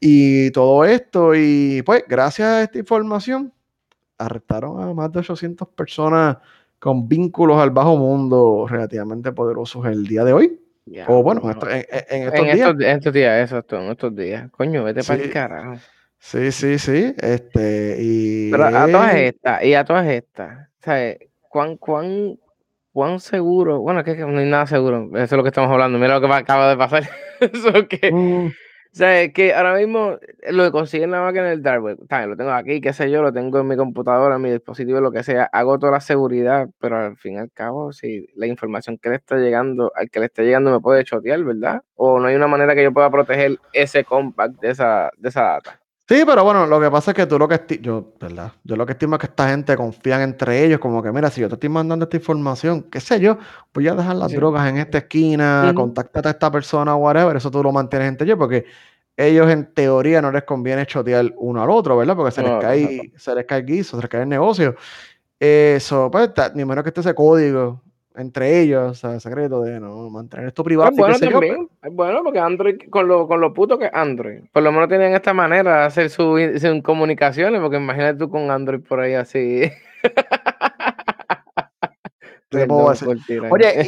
y 0.02 0.52
todo 0.52 0.84
esto, 0.84 1.34
y 1.34 1.82
pues 1.84 2.04
gracias 2.10 2.46
a 2.46 2.64
esta 2.64 2.78
información 2.78 3.54
arrestaron 4.18 4.82
a 4.82 4.94
más 4.94 5.10
de 5.14 5.20
800 5.20 5.66
personas 5.70 6.40
con 6.80 7.08
vínculos 7.08 7.60
al 7.60 7.72
bajo 7.72 7.98
mundo 7.98 8.66
relativamente 8.68 9.32
poderosos 9.32 9.86
el 9.86 10.08
día 10.08 10.24
de 10.24 10.34
hoy. 10.34 10.60
o 11.08 11.22
bueno, 11.22 11.42
en, 11.44 11.50
estos 11.52 12.44
días. 12.54 12.70
en 12.80 12.98
estos 12.98 13.14
días, 13.14 13.42
exacto, 13.42 13.78
en 13.78 13.92
estos 13.92 14.16
días. 14.16 14.50
Coño, 14.52 14.84
vete 14.84 15.04
para 15.04 15.22
el 15.22 15.32
carajo. 15.32 15.76
Sí, 16.18 16.52
sí, 16.52 16.80
sí. 16.80 17.14
Este, 17.18 17.98
y... 18.00 18.52
Pero 18.52 18.66
a 18.66 18.88
todas 18.88 19.16
estas, 19.16 19.64
y 19.64 19.74
a 19.74 19.86
todas 19.86 20.08
estas, 20.08 20.68
¿sabes? 20.80 21.18
¿Cuán, 21.48 21.78
cuán, 21.78 22.38
cuán 22.92 23.20
seguro? 23.20 23.80
Bueno, 23.80 24.02
es 24.02 24.06
que 24.06 24.16
no 24.16 24.38
hay 24.38 24.50
nada 24.50 24.68
seguro. 24.68 25.10
Eso 25.14 25.24
es 25.24 25.32
lo 25.32 25.44
que 25.44 25.50
estamos 25.50 25.72
hablando. 25.72 25.98
Mira 25.98 26.20
lo 26.20 26.28
que 26.28 26.34
acaba 26.34 26.70
de 26.70 26.78
pasar. 26.78 27.10
Eso 27.40 27.88
que, 27.88 28.12
mm. 28.12 28.52
O 28.92 28.96
sea, 28.96 29.32
que 29.32 29.54
ahora 29.54 29.76
mismo 29.76 30.14
eh, 30.42 30.52
lo 30.52 30.64
que 30.64 30.72
consigue 30.72 31.04
en 31.04 31.12
la 31.12 31.22
máquina 31.22 31.46
del 31.46 31.62
dark 31.62 31.84
web, 31.84 32.00
lo 32.00 32.36
tengo 32.36 32.52
aquí, 32.52 32.82
qué 32.82 32.92
sé 32.92 33.12
yo, 33.12 33.22
lo 33.22 33.32
tengo 33.32 33.60
en 33.60 33.68
mi 33.68 33.78
computadora, 33.78 34.36
en 34.36 34.42
mi 34.42 34.50
dispositivo, 34.52 35.00
lo 35.00 35.12
que 35.12 35.24
sea, 35.24 35.44
hago 35.54 35.78
toda 35.78 35.92
la 35.94 36.02
seguridad, 36.02 36.68
pero 36.80 36.98
al 36.98 37.16
fin 37.18 37.36
y 37.36 37.38
al 37.38 37.52
cabo, 37.52 37.94
si 37.94 38.26
la 38.36 38.48
información 38.48 38.98
que 38.98 39.10
le 39.10 39.16
está 39.18 39.38
llegando, 39.38 39.92
al 39.96 40.10
que 40.10 40.20
le 40.20 40.26
está 40.26 40.42
llegando 40.42 40.72
me 40.72 40.80
puede 40.80 41.04
chotear, 41.04 41.44
¿verdad? 41.44 41.82
O 41.96 42.20
no 42.20 42.28
hay 42.28 42.36
una 42.36 42.48
manera 42.48 42.74
que 42.76 42.84
yo 42.84 42.92
pueda 42.92 43.12
proteger 43.12 43.60
ese 43.74 44.04
compact 44.04 44.60
de 44.60 44.72
esa, 44.72 45.12
de 45.18 45.30
esa 45.30 45.44
data. 45.44 45.79
Sí, 46.10 46.24
pero 46.26 46.44
bueno, 46.44 46.66
lo 46.66 46.82
que 46.82 46.90
pasa 46.90 47.12
es 47.12 47.16
que 47.16 47.28
tú 47.28 47.38
lo 47.38 47.48
que 47.48 47.80
yo, 47.82 48.14
¿verdad? 48.20 48.52
Yo 48.64 48.76
lo 48.76 48.84
que 48.84 48.94
estimo 48.94 49.14
es 49.14 49.20
que 49.20 49.28
esta 49.28 49.48
gente 49.48 49.78
confían 49.78 50.22
entre 50.22 50.66
ellos, 50.66 50.80
como 50.80 51.04
que 51.04 51.12
mira, 51.12 51.30
si 51.30 51.40
yo 51.40 51.48
te 51.48 51.54
estoy 51.54 51.70
mandando 51.70 52.06
esta 52.06 52.18
información, 52.18 52.82
qué 52.90 53.00
sé 53.00 53.20
yo, 53.20 53.38
voy 53.72 53.90
a 53.90 53.94
dejar 53.94 54.16
las 54.16 54.32
drogas 54.32 54.68
en 54.68 54.78
esta 54.78 54.98
esquina, 54.98 55.72
contáctate 55.76 56.30
a 56.30 56.32
esta 56.32 56.52
persona, 56.52 56.96
whatever, 56.96 57.38
eso 57.38 57.52
tú 57.52 57.62
lo 57.62 57.72
mantienes 57.72 58.08
entre 58.08 58.26
ellos, 58.26 58.40
porque 58.40 58.66
ellos 59.16 59.52
en 59.52 59.72
teoría 59.72 60.20
no 60.20 60.32
les 60.32 60.46
conviene 60.46 60.84
chotear 60.88 61.32
uno 61.38 61.62
al 61.62 61.70
otro, 61.70 61.96
¿verdad? 61.96 62.16
Porque 62.16 62.32
se 62.32 62.42
les 62.42 62.60
cae, 62.60 63.14
se 63.16 63.36
les 63.36 63.46
cae 63.46 63.60
el 63.60 63.66
guiso, 63.68 63.96
se 63.96 64.02
les 64.02 64.10
cae 64.10 64.24
el 64.24 64.30
negocio. 64.30 64.76
Eso, 65.40 66.10
pues, 66.10 66.32
ni 66.56 66.66
menos 66.66 66.84
que 66.84 66.90
esté 66.90 67.02
ese 67.02 67.14
código 67.14 67.84
entre 68.16 68.62
ellos, 68.62 68.92
o 68.92 68.94
sea, 68.94 69.20
secreto 69.20 69.62
de 69.62 69.80
no 69.80 70.10
mantener 70.10 70.48
esto 70.48 70.64
privado. 70.64 70.90
Es 70.92 70.98
bueno 70.98 71.20
también, 71.20 71.70
es 71.82 71.94
bueno 71.94 72.24
porque 72.24 72.40
Android, 72.40 72.78
con 72.90 73.08
lo, 73.08 73.28
con 73.28 73.40
lo 73.40 73.54
puto 73.54 73.78
que 73.78 73.86
es 73.86 73.94
Android, 73.94 74.42
por 74.52 74.64
lo 74.64 74.72
menos 74.72 74.90
tienen 74.90 75.14
esta 75.14 75.34
manera 75.34 75.80
de 75.80 75.86
hacer 75.86 76.10
sus 76.10 76.42
su 76.60 76.84
comunicaciones, 76.84 77.62
porque 77.62 77.78
imagínate 77.78 78.20
tú 78.20 78.30
con 78.30 78.50
Android 78.52 78.82
por 78.82 79.00
ahí 79.00 79.14
así. 79.14 79.72
Oye, 83.52 83.88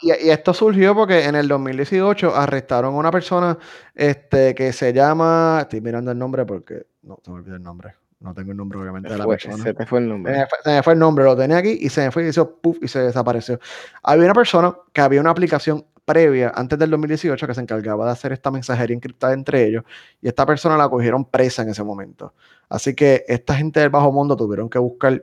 y, 0.00 0.30
esto 0.30 0.54
surgió 0.54 0.94
porque 0.94 1.24
en 1.24 1.34
el 1.34 1.46
2018 1.46 2.34
arrestaron 2.34 2.94
a 2.94 2.98
una 2.98 3.10
persona 3.10 3.58
este, 3.94 4.54
que 4.54 4.72
se 4.72 4.94
llama. 4.94 5.58
Estoy 5.62 5.82
mirando 5.82 6.10
el 6.10 6.18
nombre 6.18 6.46
porque. 6.46 6.86
No, 7.02 7.18
se 7.22 7.30
me 7.30 7.36
olvidó 7.36 7.56
el 7.56 7.62
nombre. 7.62 7.94
No 8.20 8.32
tengo 8.34 8.52
el 8.52 8.56
nombre, 8.56 8.78
obviamente, 8.78 9.10
de 9.10 9.18
la 9.18 9.26
persona. 9.26 9.62
Se 9.62 9.74
te 9.74 9.84
fue 9.84 9.98
el 9.98 10.08
nombre. 10.08 10.32
Se 10.64 10.70
me, 10.70 10.82
fue, 10.82 10.94
el 10.94 10.98
nombre, 10.98 11.24
lo 11.24 11.36
tenía 11.36 11.58
aquí 11.58 11.76
y 11.80 11.88
se 11.90 12.04
me 12.04 12.10
fue 12.10 12.24
y 12.24 12.28
hizo 12.28 12.58
puff 12.58 12.78
y 12.80 12.88
se 12.88 13.00
desapareció. 13.00 13.60
Había 14.02 14.24
una 14.24 14.34
persona 14.34 14.74
que 14.92 15.00
había 15.00 15.20
una 15.20 15.30
aplicación 15.30 15.84
previa, 16.06 16.52
antes 16.54 16.78
del 16.78 16.90
2018, 16.90 17.46
que 17.46 17.54
se 17.54 17.60
encargaba 17.60 18.06
de 18.06 18.12
hacer 18.12 18.32
esta 18.32 18.50
mensajería 18.50 18.94
encriptada 18.94 19.34
entre 19.34 19.66
ellos, 19.66 19.84
y 20.22 20.28
esta 20.28 20.46
persona 20.46 20.76
la 20.76 20.88
cogieron 20.88 21.24
presa 21.24 21.62
en 21.62 21.70
ese 21.70 21.82
momento. 21.82 22.32
Así 22.68 22.94
que 22.94 23.24
esta 23.28 23.54
gente 23.54 23.80
del 23.80 23.90
bajo 23.90 24.10
mundo 24.12 24.36
tuvieron 24.36 24.70
que 24.70 24.78
buscar 24.78 25.22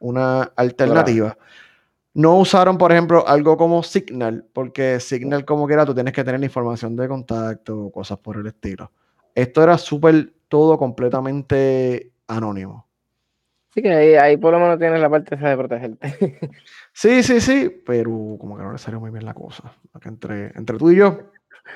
una 0.00 0.42
alternativa. 0.56 1.38
No 2.12 2.38
usaron, 2.38 2.76
por 2.76 2.92
ejemplo, 2.92 3.26
algo 3.26 3.56
como 3.56 3.82
Signal, 3.82 4.44
porque 4.52 5.00
Signal, 5.00 5.44
como 5.44 5.66
quiera, 5.66 5.86
tú 5.86 5.94
tienes 5.94 6.12
que 6.12 6.24
tener 6.24 6.40
la 6.40 6.46
información 6.46 6.96
de 6.96 7.08
contacto, 7.08 7.90
cosas 7.90 8.18
por 8.18 8.36
el 8.36 8.46
estilo. 8.46 8.90
Esto 9.34 9.62
era 9.62 9.78
súper 9.78 10.32
todo 10.48 10.78
completamente 10.78 12.12
anónimo. 12.28 12.86
Sí, 13.74 13.82
que 13.82 14.18
ahí, 14.18 14.38
por 14.38 14.52
lo 14.52 14.58
menos 14.58 14.78
tienes 14.78 15.00
la 15.00 15.10
parte 15.10 15.34
esa 15.34 15.50
de 15.50 15.56
protegerte. 15.56 16.08
sí, 16.94 17.22
sí, 17.22 17.40
sí, 17.40 17.82
pero 17.84 18.10
como 18.40 18.56
que 18.56 18.62
no 18.62 18.72
le 18.72 18.78
salió 18.78 18.98
muy 19.00 19.10
bien 19.10 19.26
la 19.26 19.34
cosa. 19.34 19.74
Entre, 20.02 20.46
entre 20.56 20.78
tú 20.78 20.90
y 20.90 20.96
yo, 20.96 21.18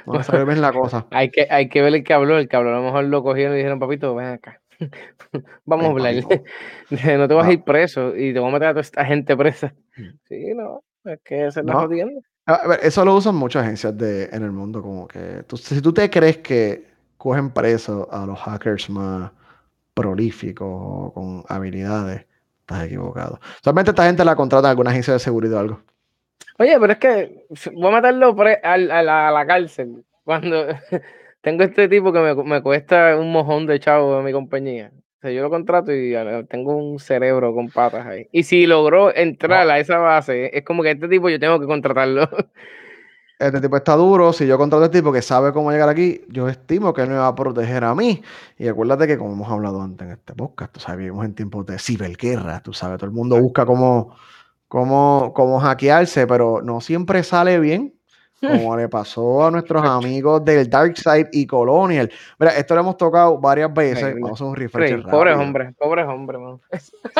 no 0.06 0.14
le 0.14 0.24
salió 0.24 0.46
bien 0.46 0.62
la 0.62 0.72
cosa. 0.72 1.06
hay, 1.10 1.30
que, 1.30 1.46
hay 1.50 1.68
que 1.68 1.82
ver 1.82 1.94
el 1.94 2.04
que 2.04 2.14
habló. 2.14 2.38
El 2.38 2.48
que 2.48 2.56
habló 2.56 2.70
a 2.70 2.76
lo 2.76 2.82
mejor 2.82 3.04
lo 3.04 3.22
cogieron 3.22 3.54
y 3.54 3.58
dijeron, 3.58 3.78
papito, 3.78 4.14
ven 4.14 4.28
acá. 4.28 4.62
Vamos 5.66 5.86
a 5.86 5.88
hablar. 5.90 6.14
no 6.14 7.28
te 7.28 7.34
vas 7.34 7.46
a 7.46 7.52
ir 7.52 7.64
preso 7.64 8.16
y 8.16 8.32
te 8.32 8.40
voy 8.40 8.48
a 8.48 8.52
meter 8.52 8.68
a 8.68 8.72
toda 8.72 8.80
esta 8.80 9.04
gente 9.04 9.36
presa. 9.36 9.74
Mm. 9.96 10.08
Sí, 10.26 10.54
no, 10.54 10.82
es 11.04 11.20
que 11.22 11.50
se 11.50 11.62
jodiendo. 11.62 12.22
A 12.46 12.66
ver, 12.66 12.80
eso 12.82 13.04
lo 13.04 13.14
usan 13.14 13.34
muchas 13.34 13.64
agencias 13.64 13.96
de, 13.96 14.24
en 14.32 14.42
el 14.42 14.50
mundo, 14.50 14.82
como 14.82 15.06
que 15.06 15.44
si 15.54 15.82
tú 15.82 15.92
te 15.92 16.08
crees 16.08 16.38
que 16.38 16.86
cogen 17.16 17.50
preso 17.50 18.08
a 18.10 18.24
los 18.24 18.38
hackers 18.40 18.88
más 18.88 19.30
prolíficos 19.94 20.68
o 20.70 21.12
con 21.12 21.44
habilidades, 21.48 22.26
estás 22.60 22.84
equivocado. 22.84 23.40
Solamente 23.62 23.90
esta 23.90 24.06
gente 24.06 24.24
la 24.24 24.36
contrata 24.36 24.68
en 24.68 24.70
alguna 24.70 24.90
agencia 24.90 25.12
de 25.12 25.20
seguridad 25.20 25.58
o 25.58 25.60
algo. 25.60 25.82
Oye, 26.58 26.76
pero 26.78 26.92
es 26.92 26.98
que 26.98 27.46
voy 27.72 27.92
a 27.92 27.96
meterlo 27.96 28.36
a, 28.62 28.76
la, 28.76 29.28
a 29.28 29.32
la 29.32 29.46
cárcel 29.46 30.04
cuando 30.24 30.66
tengo 31.40 31.64
este 31.64 31.88
tipo 31.88 32.12
que 32.12 32.34
me, 32.44 32.62
cuesta 32.62 33.16
un 33.18 33.32
mojón 33.32 33.66
de 33.66 33.80
chavo 33.80 34.18
en 34.18 34.24
mi 34.24 34.32
compañía. 34.32 34.92
O 35.18 35.20
sea, 35.22 35.30
yo 35.30 35.42
lo 35.42 35.50
contrato 35.50 35.92
y 35.92 36.14
tengo 36.48 36.76
un 36.76 36.98
cerebro 36.98 37.54
con 37.54 37.68
patas 37.68 38.06
ahí. 38.06 38.26
Y 38.32 38.44
si 38.44 38.66
logró 38.66 39.14
entrar 39.14 39.68
a 39.68 39.78
esa 39.78 39.98
base, 39.98 40.50
es 40.56 40.64
como 40.64 40.82
que 40.82 40.92
este 40.92 41.08
tipo 41.08 41.28
yo 41.28 41.38
tengo 41.38 41.60
que 41.60 41.66
contratarlo. 41.66 42.28
Este 43.40 43.60
tipo 43.60 43.76
está 43.76 43.96
duro. 43.96 44.32
Si 44.32 44.46
yo 44.46 44.58
contrato 44.58 44.82
a 44.82 44.86
este 44.86 44.98
tipo 44.98 45.12
que 45.12 45.22
sabe 45.22 45.52
cómo 45.52 45.72
llegar 45.72 45.88
aquí, 45.88 46.20
yo 46.28 46.48
estimo 46.48 46.92
que 46.92 47.02
él 47.02 47.08
me 47.08 47.16
va 47.16 47.28
a 47.28 47.34
proteger 47.34 47.84
a 47.84 47.94
mí. 47.94 48.22
Y 48.58 48.68
acuérdate 48.68 49.06
que, 49.06 49.16
como 49.16 49.32
hemos 49.32 49.50
hablado 49.50 49.80
antes 49.80 50.06
en 50.06 50.12
este 50.12 50.34
podcast, 50.34 50.72
tú 50.72 50.80
sabes, 50.80 50.98
vivimos 50.98 51.24
en 51.24 51.34
tiempos 51.34 51.64
de 51.64 51.78
ciberguerra. 51.78 52.60
Tú 52.60 52.74
sabes, 52.74 52.98
todo 52.98 53.06
el 53.06 53.12
mundo 53.12 53.40
busca 53.40 53.64
cómo, 53.64 54.14
cómo, 54.68 55.32
cómo 55.34 55.58
hackearse, 55.58 56.26
pero 56.26 56.60
no 56.62 56.82
siempre 56.82 57.22
sale 57.22 57.58
bien 57.58 57.94
como 58.40 58.76
le 58.76 58.88
pasó 58.88 59.46
a 59.46 59.50
nuestros 59.50 59.84
amigos 59.84 60.44
del 60.44 60.68
Dark 60.68 60.96
Side 60.96 61.28
y 61.32 61.46
Colonial. 61.46 62.10
Mira, 62.38 62.56
esto 62.56 62.74
lo 62.74 62.80
hemos 62.80 62.96
tocado 62.96 63.38
varias 63.38 63.72
veces. 63.72 64.14
Vamos 64.14 64.30
a 64.30 64.34
hacer 64.34 64.46
un 64.46 64.56
refresh 64.56 64.90
rápido. 64.92 65.10
Pobres 65.10 65.36
hombres, 65.36 65.74
pobres 65.78 66.06
hombres, 66.06 66.40
man. 66.40 66.60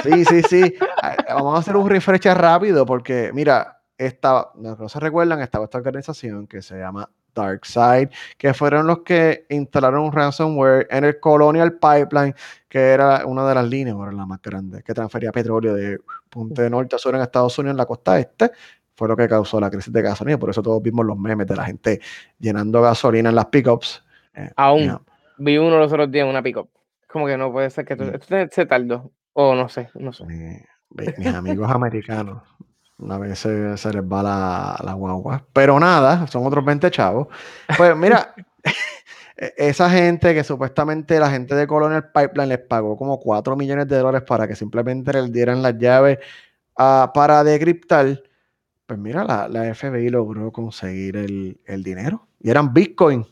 Sí, 0.02 0.24
sí, 0.24 0.42
sí. 0.42 0.74
Vamos 1.28 1.54
a 1.54 1.58
hacer 1.58 1.76
un 1.76 1.88
refresh 1.88 2.24
rápido 2.34 2.86
porque, 2.86 3.30
mira, 3.34 3.79
esta, 4.00 4.50
no 4.54 4.88
se 4.88 4.98
recuerdan, 4.98 5.42
estaba 5.42 5.64
esta 5.64 5.76
organización 5.76 6.46
que 6.46 6.62
se 6.62 6.78
llama 6.78 7.10
DarkSide, 7.34 8.08
que 8.38 8.54
fueron 8.54 8.86
los 8.86 9.00
que 9.00 9.44
instalaron 9.50 10.04
un 10.04 10.12
ransomware 10.12 10.86
en 10.90 11.04
el 11.04 11.20
Colonial 11.20 11.74
Pipeline, 11.74 12.34
que 12.66 12.78
era 12.78 13.26
una 13.26 13.46
de 13.46 13.54
las 13.54 13.68
líneas, 13.68 13.94
ahora 13.94 14.12
la 14.12 14.24
más 14.24 14.40
grande, 14.40 14.82
que 14.82 14.94
transfería 14.94 15.30
petróleo 15.32 15.74
de 15.74 16.00
punto 16.30 16.62
de 16.62 16.70
norte 16.70 16.96
a 16.96 16.98
sur 16.98 17.14
en 17.14 17.20
Estados 17.20 17.58
Unidos, 17.58 17.74
en 17.74 17.76
la 17.76 17.84
costa 17.84 18.18
este, 18.18 18.50
fue 18.94 19.06
lo 19.06 19.16
que 19.16 19.28
causó 19.28 19.60
la 19.60 19.70
crisis 19.70 19.92
de 19.92 20.00
gasolina. 20.00 20.38
Por 20.38 20.48
eso 20.48 20.62
todos 20.62 20.82
vimos 20.82 21.04
los 21.04 21.18
memes 21.18 21.46
de 21.46 21.56
la 21.56 21.64
gente 21.64 22.00
llenando 22.38 22.80
gasolina 22.80 23.28
en 23.28 23.34
las 23.34 23.46
pickups. 23.46 24.02
Eh, 24.34 24.50
Aún 24.56 24.98
vi 25.36 25.58
uno 25.58 25.78
los 25.78 25.92
otros 25.92 26.10
días 26.10 26.24
en 26.24 26.30
una 26.30 26.42
pickup. 26.42 26.70
Como 27.06 27.26
que 27.26 27.36
no 27.36 27.52
puede 27.52 27.68
ser 27.68 27.84
que 27.84 27.94
esto, 27.94 28.36
se 28.50 28.66
tardó. 28.66 29.12
O 29.34 29.54
no 29.54 29.68
sé, 29.68 29.90
no 29.94 30.12
sé. 30.12 30.24
mis 30.88 31.34
amigos 31.34 31.70
americanos, 31.70 32.42
una 33.00 33.18
vez 33.18 33.38
se, 33.38 33.50
les 33.50 34.02
va 34.02 34.22
la, 34.22 34.92
guagua. 34.94 35.44
Pero 35.52 35.78
nada, 35.80 36.26
son 36.26 36.46
otros 36.46 36.64
20 36.64 36.90
chavos. 36.90 37.28
Pues 37.76 37.96
mira, 37.96 38.34
e, 39.36 39.52
esa 39.56 39.90
gente 39.90 40.34
que 40.34 40.44
supuestamente 40.44 41.18
la 41.18 41.30
gente 41.30 41.54
de 41.54 41.66
Colonial 41.66 42.10
Pipeline 42.12 42.48
les 42.48 42.58
pagó 42.58 42.96
como 42.96 43.18
4 43.20 43.56
millones 43.56 43.88
de 43.88 43.98
dólares 43.98 44.22
para 44.26 44.46
que 44.46 44.54
simplemente 44.54 45.12
les 45.12 45.32
dieran 45.32 45.62
las 45.62 45.78
llaves 45.78 46.18
uh, 46.78 47.12
para 47.12 47.42
decriptar 47.44 48.22
pues 48.90 48.98
mira, 48.98 49.22
la, 49.24 49.72
FBI 49.72 50.08
logró 50.08 50.50
conseguir 50.50 51.16
el, 51.16 51.84
dinero. 51.84 52.26
Y 52.40 52.50
eran 52.50 52.74
Bitcoin. 52.74 53.24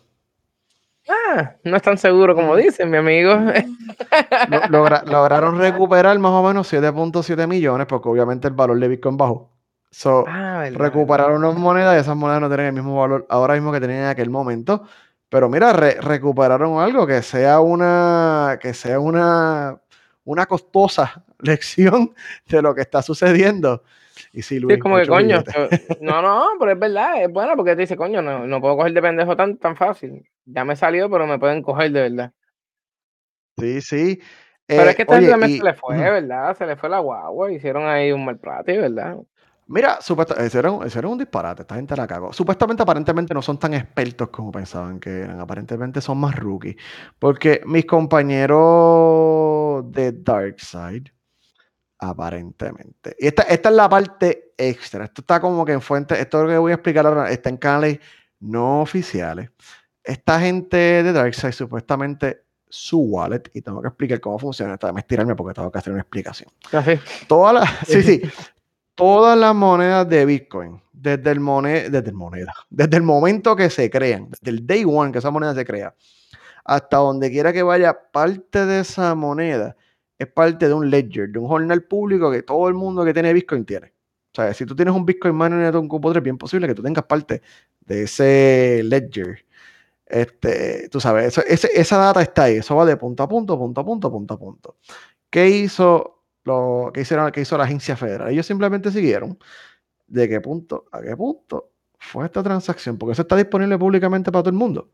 Ah, 1.08 1.56
no 1.64 1.76
es 1.76 1.82
tan 1.82 1.98
seguro 1.98 2.36
como 2.36 2.54
dicen, 2.54 2.88
mi 2.88 2.96
amigo. 2.96 3.32
lograron 4.70 5.58
recuperar 5.58 6.16
más 6.20 6.30
o 6.30 6.46
menos 6.46 6.72
7.7 6.72 7.48
millones, 7.48 7.88
porque 7.88 8.08
obviamente 8.08 8.46
el 8.46 8.54
valor 8.54 8.78
de 8.78 8.86
Bitcoin 8.86 9.16
bajó. 9.16 9.50
So, 9.90 10.24
ah, 10.28 10.68
recuperaron 10.72 11.42
unas 11.42 11.56
monedas 11.56 11.96
y 11.96 12.00
esas 12.00 12.16
monedas 12.16 12.42
no 12.42 12.48
tienen 12.48 12.66
el 12.66 12.72
mismo 12.74 13.00
valor 13.00 13.26
ahora 13.30 13.54
mismo 13.54 13.72
que 13.72 13.80
tenían 13.80 14.00
en 14.00 14.08
aquel 14.08 14.30
momento. 14.30 14.86
Pero 15.28 15.48
mira, 15.48 15.72
recuperaron 15.72 16.80
algo 16.80 17.06
que 17.06 17.22
sea 17.22 17.60
una, 17.60 18.58
que 18.60 18.72
sea 18.72 18.98
una, 18.98 19.78
una 20.24 20.46
costosa 20.46 21.24
lección 21.40 22.14
de 22.46 22.62
lo 22.62 22.74
que 22.74 22.82
está 22.82 23.02
sucediendo. 23.02 23.82
Y 24.32 24.42
sí, 24.42 24.58
Luis, 24.58 24.74
sí, 24.74 24.80
como 24.80 24.96
que 24.96 25.06
coño, 25.06 25.42
no, 26.00 26.22
no, 26.22 26.48
pero 26.58 26.72
es 26.72 26.78
verdad, 26.78 27.22
es 27.22 27.30
buena 27.30 27.54
porque 27.54 27.74
te 27.76 27.82
dice, 27.82 27.96
coño, 27.96 28.20
no, 28.20 28.46
no 28.46 28.60
puedo 28.60 28.76
coger 28.76 28.92
de 28.92 29.02
pendejo 29.02 29.36
tan, 29.36 29.56
tan 29.58 29.76
fácil. 29.76 30.28
Ya 30.44 30.64
me 30.64 30.76
salió, 30.76 31.08
pero 31.08 31.26
me 31.26 31.38
pueden 31.38 31.62
coger 31.62 31.92
de 31.92 32.02
verdad. 32.02 32.32
Sí, 33.58 33.80
sí. 33.80 34.20
Pero 34.66 34.82
es 34.82 34.90
eh, 34.90 34.96
que 34.96 35.02
esta 35.02 35.16
oye, 35.16 35.56
se 35.56 35.64
le 35.64 35.74
fue, 35.74 35.96
¿verdad? 35.96 36.56
Se 36.56 36.66
le 36.66 36.76
fue 36.76 36.88
la 36.88 36.98
guagua, 36.98 37.50
hicieron 37.52 37.86
ahí 37.86 38.12
un 38.12 38.24
maltrato, 38.24 38.72
¿verdad? 38.72 39.16
Mira, 39.68 39.98
supuestamente, 40.00 40.46
ese, 40.46 40.58
era 40.58 40.70
un, 40.70 40.86
ese 40.86 40.98
era 40.98 41.08
un 41.08 41.18
disparate, 41.18 41.62
esta 41.62 41.74
gente 41.74 41.94
la 41.94 42.06
cagó. 42.06 42.32
Supuestamente, 42.32 42.82
aparentemente 42.82 43.34
no 43.34 43.42
son 43.42 43.58
tan 43.58 43.74
expertos 43.74 44.30
como 44.30 44.50
pensaban 44.50 44.98
que 44.98 45.20
eran, 45.20 45.38
aparentemente 45.40 46.00
son 46.00 46.18
más 46.18 46.34
rookies. 46.34 46.76
Porque 47.18 47.60
mis 47.66 47.84
compañeros 47.84 49.84
de 49.92 50.12
Darkseid, 50.12 51.08
aparentemente. 51.98 53.14
Y 53.18 53.26
esta, 53.26 53.42
esta 53.42 53.68
es 53.68 53.74
la 53.74 53.88
parte 53.90 54.54
extra. 54.56 55.04
Esto 55.04 55.20
está 55.20 55.38
como 55.38 55.66
que 55.66 55.72
en 55.72 55.82
fuente, 55.82 56.18
esto 56.18 56.44
lo 56.44 56.48
que 56.48 56.56
voy 56.56 56.72
a 56.72 56.76
explicar 56.76 57.06
ahora 57.06 57.30
está 57.30 57.50
en 57.50 57.58
canales 57.58 57.98
no 58.40 58.80
oficiales. 58.80 59.50
Esta 60.02 60.40
gente 60.40 60.76
de 60.76 61.12
Darkseid 61.12 61.52
supuestamente 61.52 62.44
su 62.70 63.00
wallet 63.00 63.50
y 63.52 63.60
tengo 63.60 63.82
que 63.82 63.88
explicar 63.88 64.20
cómo 64.20 64.38
funciona. 64.38 64.78
Déjame 64.80 65.00
estirarme 65.00 65.36
porque 65.36 65.54
tengo 65.54 65.70
que 65.70 65.78
hacer 65.78 65.92
una 65.92 66.02
explicación. 66.02 66.50
Todas 67.26 67.54
las, 67.54 67.70
sí, 67.86 68.02
sí, 68.02 68.22
todas 68.98 69.38
las 69.38 69.54
monedas 69.54 70.08
de 70.08 70.26
Bitcoin, 70.26 70.82
desde 70.92 71.30
el, 71.30 71.40
moneda, 71.40 71.88
desde 71.88 72.10
el 72.10 72.14
moneda, 72.14 72.52
desde 72.70 72.96
el 72.96 73.02
momento 73.02 73.56
que 73.56 73.70
se 73.70 73.88
crean, 73.88 74.28
desde 74.28 74.50
el 74.50 74.66
day 74.66 74.84
one 74.84 75.12
que 75.12 75.18
esa 75.18 75.30
moneda 75.30 75.54
se 75.54 75.64
crea, 75.64 75.94
hasta 76.64 76.98
donde 76.98 77.30
quiera 77.30 77.52
que 77.52 77.62
vaya, 77.62 77.96
parte 78.12 78.66
de 78.66 78.80
esa 78.80 79.14
moneda 79.14 79.76
es 80.18 80.26
parte 80.26 80.68
de 80.68 80.74
un 80.74 80.90
ledger, 80.90 81.30
de 81.30 81.38
un 81.38 81.46
jornal 81.46 81.84
público 81.84 82.30
que 82.30 82.42
todo 82.42 82.68
el 82.68 82.74
mundo 82.74 83.04
que 83.04 83.14
tiene 83.14 83.32
Bitcoin 83.32 83.64
tiene. 83.64 83.94
O 84.32 84.34
sea, 84.34 84.52
si 84.52 84.66
tú 84.66 84.76
tienes 84.76 84.94
un 84.94 85.06
Bitcoin 85.06 85.36
miner 85.36 85.74
en 85.74 85.76
un 85.76 85.88
cupo 85.88 86.12
es 86.12 86.22
bien 86.22 86.36
posible 86.36 86.66
que 86.66 86.74
tú 86.74 86.82
tengas 86.82 87.04
parte 87.04 87.40
de 87.80 88.02
ese 88.02 88.82
ledger 88.84 89.46
este, 90.08 90.88
tú 90.88 91.00
sabes, 91.00 91.36
esa 91.38 91.98
data 91.98 92.22
está 92.22 92.44
ahí, 92.44 92.56
eso 92.56 92.74
va 92.74 92.86
de 92.86 92.96
punto 92.96 93.22
a 93.22 93.28
punto, 93.28 93.58
punto 93.58 93.80
a 93.80 93.84
punto, 93.84 94.10
punto 94.10 94.34
a 94.34 94.38
punto. 94.38 94.76
¿Qué 95.30 95.48
hizo, 95.50 96.17
lo, 96.48 96.90
qué 96.92 97.02
hicieron, 97.02 97.30
qué 97.30 97.42
hizo 97.42 97.56
la 97.56 97.64
agencia 97.64 97.96
federal? 97.96 98.28
Ellos 98.30 98.44
simplemente 98.44 98.90
siguieron 98.90 99.38
de 100.06 100.28
qué 100.28 100.40
punto 100.40 100.86
a 100.90 101.00
qué 101.00 101.16
punto 101.16 101.70
fue 101.98 102.24
esta 102.24 102.42
transacción, 102.42 102.98
porque 102.98 103.12
eso 103.12 103.22
está 103.22 103.36
disponible 103.36 103.78
públicamente 103.78 104.32
para 104.32 104.42
todo 104.42 104.50
el 104.50 104.56
mundo. 104.56 104.88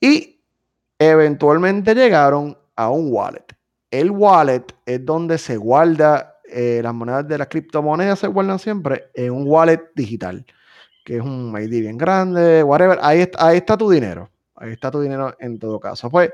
Y 0.00 0.40
eventualmente 0.98 1.94
llegaron 1.94 2.56
a 2.74 2.90
un 2.90 3.12
wallet. 3.12 3.46
El 3.90 4.10
wallet 4.10 4.64
es 4.86 5.04
donde 5.04 5.36
se 5.38 5.56
guarda 5.56 6.38
eh, 6.48 6.80
las 6.82 6.94
monedas 6.94 7.28
de 7.28 7.38
las 7.38 7.48
criptomonedas, 7.48 8.18
se 8.20 8.26
guardan 8.26 8.58
siempre 8.58 9.10
en 9.14 9.32
un 9.32 9.44
wallet 9.46 9.90
digital 9.94 10.44
que 11.06 11.18
es 11.18 11.22
un 11.22 11.54
ID 11.56 11.82
bien 11.82 11.96
grande, 11.96 12.64
whatever, 12.64 12.98
ahí, 13.00 13.30
ahí 13.38 13.58
está 13.58 13.76
tu 13.76 13.88
dinero. 13.88 14.28
Ahí 14.56 14.72
está 14.72 14.90
tu 14.90 15.00
dinero 15.00 15.36
en 15.38 15.56
todo 15.56 15.78
caso. 15.78 16.10
Pues, 16.10 16.30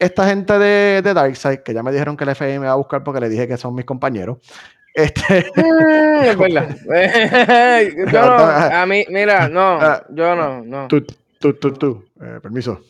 esta 0.00 0.26
gente 0.28 0.58
de, 0.58 1.02
de 1.02 1.14
Darkseid, 1.14 1.60
que 1.60 1.72
ya 1.74 1.82
me 1.82 1.92
dijeron 1.92 2.16
que 2.16 2.24
el 2.24 2.34
FBI 2.34 2.58
me 2.58 2.66
va 2.66 2.72
a 2.72 2.76
buscar 2.76 3.04
porque 3.04 3.20
le 3.20 3.28
dije 3.28 3.46
que 3.46 3.56
son 3.56 3.74
mis 3.74 3.84
compañeros. 3.84 4.38
Este. 4.92 5.46
Eh, 5.54 6.36
yo 8.12 8.26
no, 8.26 8.34
a 8.34 8.84
mí, 8.86 9.04
mira, 9.08 9.48
no, 9.48 9.78
ah, 9.80 10.04
yo 10.10 10.34
no, 10.34 10.64
no. 10.64 10.88
Tú, 10.88 11.06
tú, 11.38 11.54
tú, 11.54 11.72
tú. 11.74 12.04
Eh, 12.20 12.40
permiso. 12.42 12.80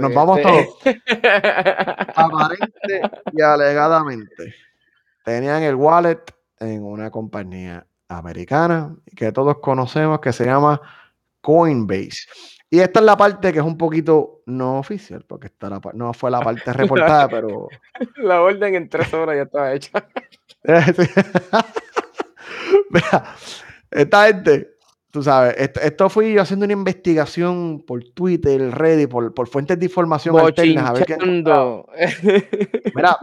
nos, 0.00 0.14
vamos 0.14 0.40
todos. 0.40 0.78
Aparente 2.14 3.02
y 3.34 3.42
alegadamente 3.42 4.54
tenían 5.24 5.62
el 5.62 5.74
wallet 5.74 6.20
en 6.60 6.84
una 6.84 7.10
compañía 7.10 7.86
americana 8.08 8.94
que 9.16 9.32
todos 9.32 9.58
conocemos 9.58 10.20
que 10.20 10.32
se 10.32 10.44
llama 10.44 10.80
Coinbase. 11.40 12.28
Y 12.74 12.80
esta 12.80 12.98
es 12.98 13.06
la 13.06 13.16
parte 13.16 13.52
que 13.52 13.60
es 13.60 13.64
un 13.64 13.78
poquito 13.78 14.42
no 14.46 14.78
oficial, 14.78 15.24
porque 15.28 15.46
esta 15.46 15.80
no 15.92 16.12
fue 16.12 16.28
la 16.30 16.40
parte 16.40 16.72
reportada, 16.72 17.28
pero... 17.30 17.68
La 18.16 18.42
orden 18.42 18.74
en 18.74 18.88
tres 18.88 19.14
horas 19.14 19.36
ya 19.36 19.42
estaba 19.42 19.72
hecha. 19.72 20.04
Mira, 22.90 23.36
esta 23.90 24.26
gente, 24.26 24.76
tú 25.12 25.22
sabes, 25.22 25.54
esto, 25.58 26.08
fui 26.08 26.32
yo 26.32 26.42
haciendo 26.42 26.64
una 26.64 26.72
investigación 26.72 27.84
por 27.86 28.02
Twitter, 28.12 28.70
Reddit, 28.72 29.08
por, 29.08 29.32
por 29.32 29.46
fuentes 29.46 29.78
de 29.78 29.86
información 29.86 30.36
alternas. 30.36 30.90
A 30.90 30.92
ver 30.94 31.04
qué 31.06 31.16
Mira, 32.94 33.18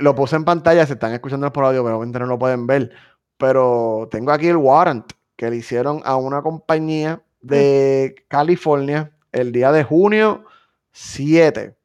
lo 0.00 0.14
puse 0.14 0.36
en 0.36 0.44
pantalla, 0.44 0.84
se 0.84 0.92
están 0.92 1.14
escuchando 1.14 1.50
por 1.50 1.64
audio, 1.64 1.82
pero 1.82 1.96
obviamente 1.96 2.18
no 2.18 2.26
lo 2.26 2.38
pueden 2.38 2.66
ver 2.66 2.92
pero 3.40 4.06
tengo 4.10 4.32
aquí 4.32 4.48
el 4.48 4.58
warrant 4.58 5.10
que 5.34 5.48
le 5.48 5.56
hicieron 5.56 6.02
a 6.04 6.16
una 6.16 6.42
compañía 6.42 7.22
de 7.40 8.14
California 8.28 9.12
el 9.32 9.52
día 9.52 9.72
de 9.72 9.84
junio 9.84 10.44
7. 10.92 11.76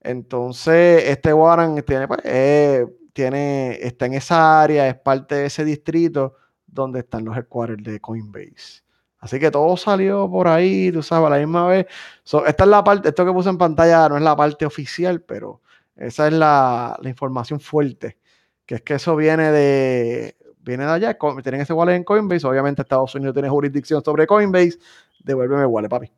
Entonces, 0.00 1.04
este 1.06 1.32
warrant 1.32 1.84
tiene, 1.84 2.08
pues, 2.08 2.20
eh, 2.24 2.86
tiene, 3.12 3.78
está 3.82 4.06
en 4.06 4.14
esa 4.14 4.62
área, 4.62 4.88
es 4.88 4.94
parte 4.94 5.34
de 5.34 5.46
ese 5.46 5.64
distrito 5.64 6.36
donde 6.66 7.00
están 7.00 7.24
los 7.24 7.36
headquarters 7.36 7.82
de 7.82 8.00
Coinbase. 8.00 8.82
Así 9.18 9.38
que 9.38 9.50
todo 9.50 9.76
salió 9.76 10.30
por 10.30 10.48
ahí, 10.48 10.90
tú 10.90 11.02
sabes, 11.02 11.26
a 11.26 11.30
la 11.30 11.38
misma 11.38 11.66
vez. 11.66 11.86
esta 12.46 12.64
es 12.64 12.70
la 12.70 12.82
parte, 12.82 13.10
esto 13.10 13.26
que 13.26 13.32
puse 13.32 13.50
en 13.50 13.58
pantalla 13.58 14.08
no 14.08 14.16
es 14.16 14.22
la 14.22 14.34
parte 14.34 14.64
oficial, 14.64 15.20
pero 15.22 15.60
esa 15.96 16.28
es 16.28 16.32
la, 16.32 16.98
la 17.02 17.08
información 17.10 17.60
fuerte, 17.60 18.16
que 18.64 18.76
es 18.76 18.82
que 18.82 18.94
eso 18.94 19.14
viene 19.16 19.52
de, 19.52 20.36
viene 20.62 20.84
de 20.84 20.92
allá, 20.92 21.18
tienen 21.42 21.60
ese 21.60 21.72
wallet 21.72 21.96
en 21.96 22.04
Coinbase, 22.04 22.46
obviamente 22.46 22.82
Estados 22.82 23.14
Unidos 23.14 23.34
tiene 23.34 23.48
jurisdicción 23.48 24.02
sobre 24.04 24.26
Coinbase, 24.26 24.78
devuélveme 25.24 25.62
el 25.62 25.68
wallet, 25.68 25.88
papi. 25.88 26.10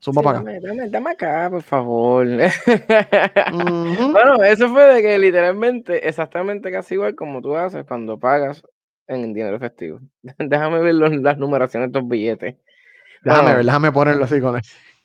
Suma 0.00 0.22
para 0.22 0.38
acá. 0.38 0.50
Dame, 0.90 1.10
acá, 1.10 1.48
por 1.50 1.62
favor. 1.62 2.26
Bueno, 4.12 4.44
eso 4.44 4.68
fue 4.68 4.94
de 4.94 5.02
que 5.02 5.18
literalmente, 5.18 6.08
exactamente 6.08 6.70
casi 6.70 6.94
igual 6.94 7.16
como 7.16 7.42
tú 7.42 7.56
haces 7.56 7.84
cuando 7.84 8.18
pagas 8.18 8.62
en 9.08 9.32
dinero 9.34 9.56
efectivo. 9.56 10.00
déjame 10.38 10.78
ver 10.78 10.94
las 10.94 11.38
numeraciones 11.38 11.90
de 11.90 11.98
estos 11.98 12.08
billetes. 12.08 12.54
Déjame 13.24 13.54
ver, 13.56 13.64
déjame 13.64 13.90
ponerlo 13.90 14.24
así 14.24 14.40
con 14.40 14.56
él. 14.56 14.62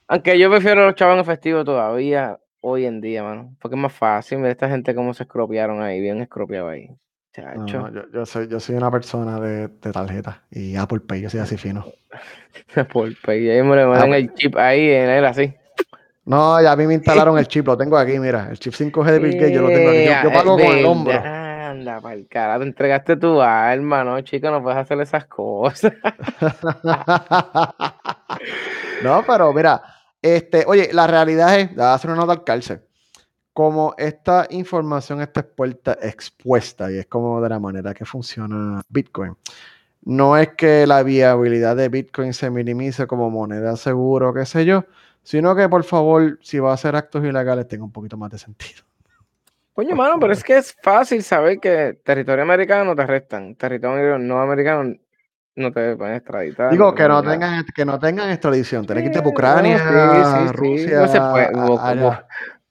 Aunque 0.08 0.38
yo 0.38 0.52
prefiero 0.52 0.86
los 0.86 0.94
chavos 0.94 1.16
en 1.16 1.22
efectivo 1.22 1.64
todavía 1.66 2.40
hoy 2.62 2.86
en 2.86 3.02
día, 3.02 3.24
mano. 3.24 3.56
Porque 3.60 3.76
es 3.76 3.82
más 3.82 3.94
fácil 3.94 4.42
ver 4.42 4.52
esta 4.52 4.70
gente 4.70 4.94
cómo 4.94 5.16
se 5.16 5.24
escropiaron 5.24 5.82
ahí, 5.82 6.00
bien 6.00 6.22
escropiado 6.22 6.68
ahí 6.68 6.96
yo, 7.65 8.26
soy, 8.26 8.48
yo 8.48 8.60
soy 8.60 8.76
una 8.76 8.91
persona 8.91 9.39
de, 9.39 9.69
tarjeta 9.91 10.43
y 10.52 10.76
Apple 10.76 11.00
Pay, 11.00 11.22
yo 11.22 11.30
soy 11.30 11.39
así 11.39 11.58
fino. 11.58 11.86
Apple 12.76 13.15
Pay, 13.26 13.50
ahí 13.50 13.63
me 13.63 13.76
le 13.76 13.86
mandan 13.86 14.13
el 14.13 14.34
chip 14.36 14.56
ahí 14.58 14.91
en 14.91 15.10
él 15.10 15.26
así. 15.26 15.54
No, 16.26 16.62
ya 16.62 16.72
a 16.72 16.76
mí 16.76 16.86
me 16.86 16.93
instalaron 16.93 17.38
el 17.38 17.48
chip, 17.48 17.65
lo 17.65 17.76
tengo 17.76 17.98
aquí, 17.98 18.19
mira, 18.19 18.50
el 18.52 18.60
chip 18.60 18.74
5G 18.74 19.06
de 19.06 19.19
Bill 19.19 19.34
Gates, 19.34 19.52
yo 19.52 19.62
lo 19.63 19.69
tengo 19.69 19.89
aquí, 19.89 20.06
yo, 20.24 20.32
pago 20.32 20.58
con 20.58 20.78
el 20.78 20.86
hombro. 20.86 21.13
Anda, 21.13 22.00
para 22.02 22.15
el 22.15 22.28
cara, 22.28 22.60
te 22.60 22.65
entregaste 22.65 23.17
tu 23.17 23.41
alma, 23.41 24.04
¿no, 24.04 24.22
chico? 24.22 24.52
No 24.52 24.62
puedes 24.62 24.78
hacer 24.78 25.02
esas 25.02 25.26
cosas. 25.26 25.91
no, 29.04 29.24
pero 29.26 29.52
mira, 29.54 29.82
este, 30.22 30.65
oye, 30.67 30.89
la 30.93 31.08
realidad 31.08 31.60
es, 31.60 31.76
voy 31.76 31.84
a 31.84 31.96
hacer 31.96 32.12
una 32.12 32.19
nota 32.19 32.34
al 32.34 32.43
cárcel 32.43 32.82
como 33.54 33.94
esta 33.98 34.48
información 34.50 35.22
está 35.22 35.42
expuesta, 35.42 35.98
expuesta 36.02 36.92
y 36.92 36.98
es 36.98 37.06
como 37.06 37.39
de 37.42 37.50
la 37.50 37.60
manera 37.60 37.94
que 37.94 38.06
funciona 38.06 38.82
Bitcoin. 38.89 39.38
No 40.02 40.36
es 40.38 40.50
que 40.50 40.86
la 40.86 41.04
viabilidad 41.04 41.76
de 41.76 41.88
Bitcoin 41.88 42.34
se 42.34 42.50
minimice 42.50 43.08
como 43.08 43.30
moneda 43.30 43.78
segura 43.78 44.34
qué 44.36 44.46
sé 44.46 44.66
yo, 44.66 44.86
sino 45.22 45.56
que 45.56 45.70
por 45.70 45.84
favor, 45.84 46.39
si 46.42 46.60
va 46.60 46.72
a 46.72 46.74
hacer 46.74 46.96
actos 46.96 47.24
ilegales, 47.24 47.68
tenga 47.68 47.86
un 47.86 47.92
poquito 47.92 48.18
más 48.18 48.32
de 48.32 48.39
sentido. 48.39 48.84
Coño, 49.74 49.96
mano, 49.96 50.20
pero 50.20 50.34
es 50.34 50.44
que 50.44 50.58
es 50.58 50.76
fácil 50.84 51.24
saber 51.24 51.60
que 51.60 52.00
territorio 52.04 52.44
americano 52.44 52.86
no 52.86 52.96
te 52.96 53.04
arrestan, 53.04 53.56
territorio 53.56 54.20
no 54.20 54.39
americano 54.42 54.94
no 55.56 55.72
te 55.72 55.96
pueden 55.96 56.16
extraditar. 56.16 56.72
Digo, 56.72 56.94
que, 56.94 57.08
no 57.08 57.22
tengan, 57.24 57.63
que 57.76 57.86
no 57.86 58.00
tengan 58.00 58.30
extradición. 58.30 58.86
Tenés 58.86 59.04
que 59.04 59.10
irte 59.10 59.20
a 59.20 59.28
Ucrania, 59.28 60.52
Rusia. 60.52 61.02
No 61.02 61.08
se 61.08 61.20
puede 61.22 61.52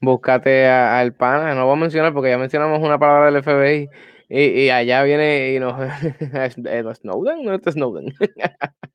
búscate 0.03 0.67
al 0.69 1.15
pana, 1.15 1.55
no 1.55 1.65
voy 1.65 1.77
a 1.77 1.81
mencionar 1.81 2.13
porque 2.13 2.31
ya 2.31 2.37
mencionamos 2.37 2.81
una 2.81 2.99
palabra 2.99 3.31
del 3.31 3.43
FBI 3.43 3.89
y, 4.29 4.71
allá 4.71 5.03
viene 5.03 5.55
y 5.55 5.61
nos 5.61 5.75
Snowden, 6.99 7.45
no 7.45 7.55
es 7.55 7.63
Snowden. 7.63 8.15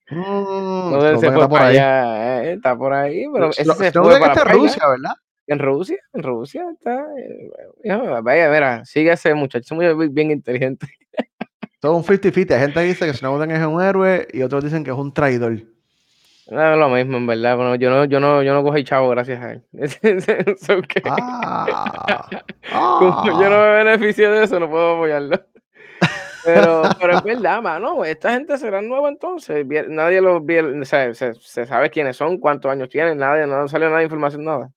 Mm, 0.09 0.91
no 0.91 1.19
se 1.19 1.31
fue 1.31 1.49
por 1.49 1.61
ahí. 1.61 1.77
Allá, 1.77 2.43
eh, 2.43 2.53
está 2.53 2.77
por 2.77 2.93
ahí, 2.93 3.25
pero 3.31 3.49
ese 3.49 3.65
se 3.65 3.91
fue 3.91 4.19
para 4.19 4.33
está 4.33 4.41
en 4.49 4.57
Rusia, 4.57 4.87
¿verdad? 4.87 5.15
En 5.47 5.59
Rusia, 5.59 5.97
en 6.13 6.23
Rusia 6.23 6.65
está. 6.73 7.05
Eh, 7.83 8.01
vaya, 8.23 8.49
mira, 8.49 8.85
sigue 8.85 9.11
ese 9.11 9.33
muchacho, 9.33 9.75
muy 9.75 10.07
bien 10.09 10.31
inteligente. 10.31 10.87
Todo 11.79 11.95
un 11.95 12.03
50-50. 12.03 12.51
Hay 12.51 12.59
gente 12.59 12.73
que 12.79 12.85
dice 12.85 13.05
que 13.05 13.13
Snowden 13.13 13.51
es 13.51 13.65
un 13.65 13.81
héroe 13.81 14.27
y 14.33 14.41
otros 14.41 14.63
dicen 14.63 14.83
que 14.83 14.91
es 14.91 14.97
un 14.97 15.13
traidor. 15.13 15.61
No, 16.49 16.73
es 16.73 16.79
lo 16.79 16.89
mismo, 16.89 17.17
en 17.17 17.27
verdad. 17.27 17.57
Bueno, 17.57 17.75
yo 17.75 17.89
no, 17.89 18.05
yo 18.05 18.19
no, 18.19 18.41
yo 18.41 18.53
no 18.53 18.63
cogí 18.63 18.83
chavo 18.83 19.09
gracias 19.09 19.41
a 19.41 19.53
él. 19.53 19.63
Ah, 22.69 22.97
Como 22.99 23.39
yo 23.39 23.49
no 23.49 23.55
ah. 23.55 23.59
me 23.59 23.83
beneficio 23.83 24.31
de 24.31 24.43
eso, 24.43 24.59
no 24.59 24.69
puedo 24.69 24.95
apoyarlo. 24.95 25.39
Pero, 26.43 26.83
pero 26.99 27.17
es 27.17 27.23
verdad, 27.23 27.61
mano. 27.61 28.05
Esta 28.05 28.33
gente 28.33 28.57
será 28.57 28.81
nueva 28.81 29.09
entonces. 29.09 29.65
Nadie 29.89 30.21
los 30.21 30.41
o 30.41 30.85
sea, 30.85 31.13
se, 31.13 31.33
se 31.33 31.65
sabe 31.65 31.89
quiénes 31.89 32.17
son, 32.17 32.37
cuántos 32.37 32.71
años 32.71 32.89
tienen, 32.89 33.17
nadie, 33.17 33.47
no 33.47 33.67
salió 33.67 33.87
nada 33.87 33.99
de 33.99 34.05
información, 34.05 34.45
nada. 34.45 34.71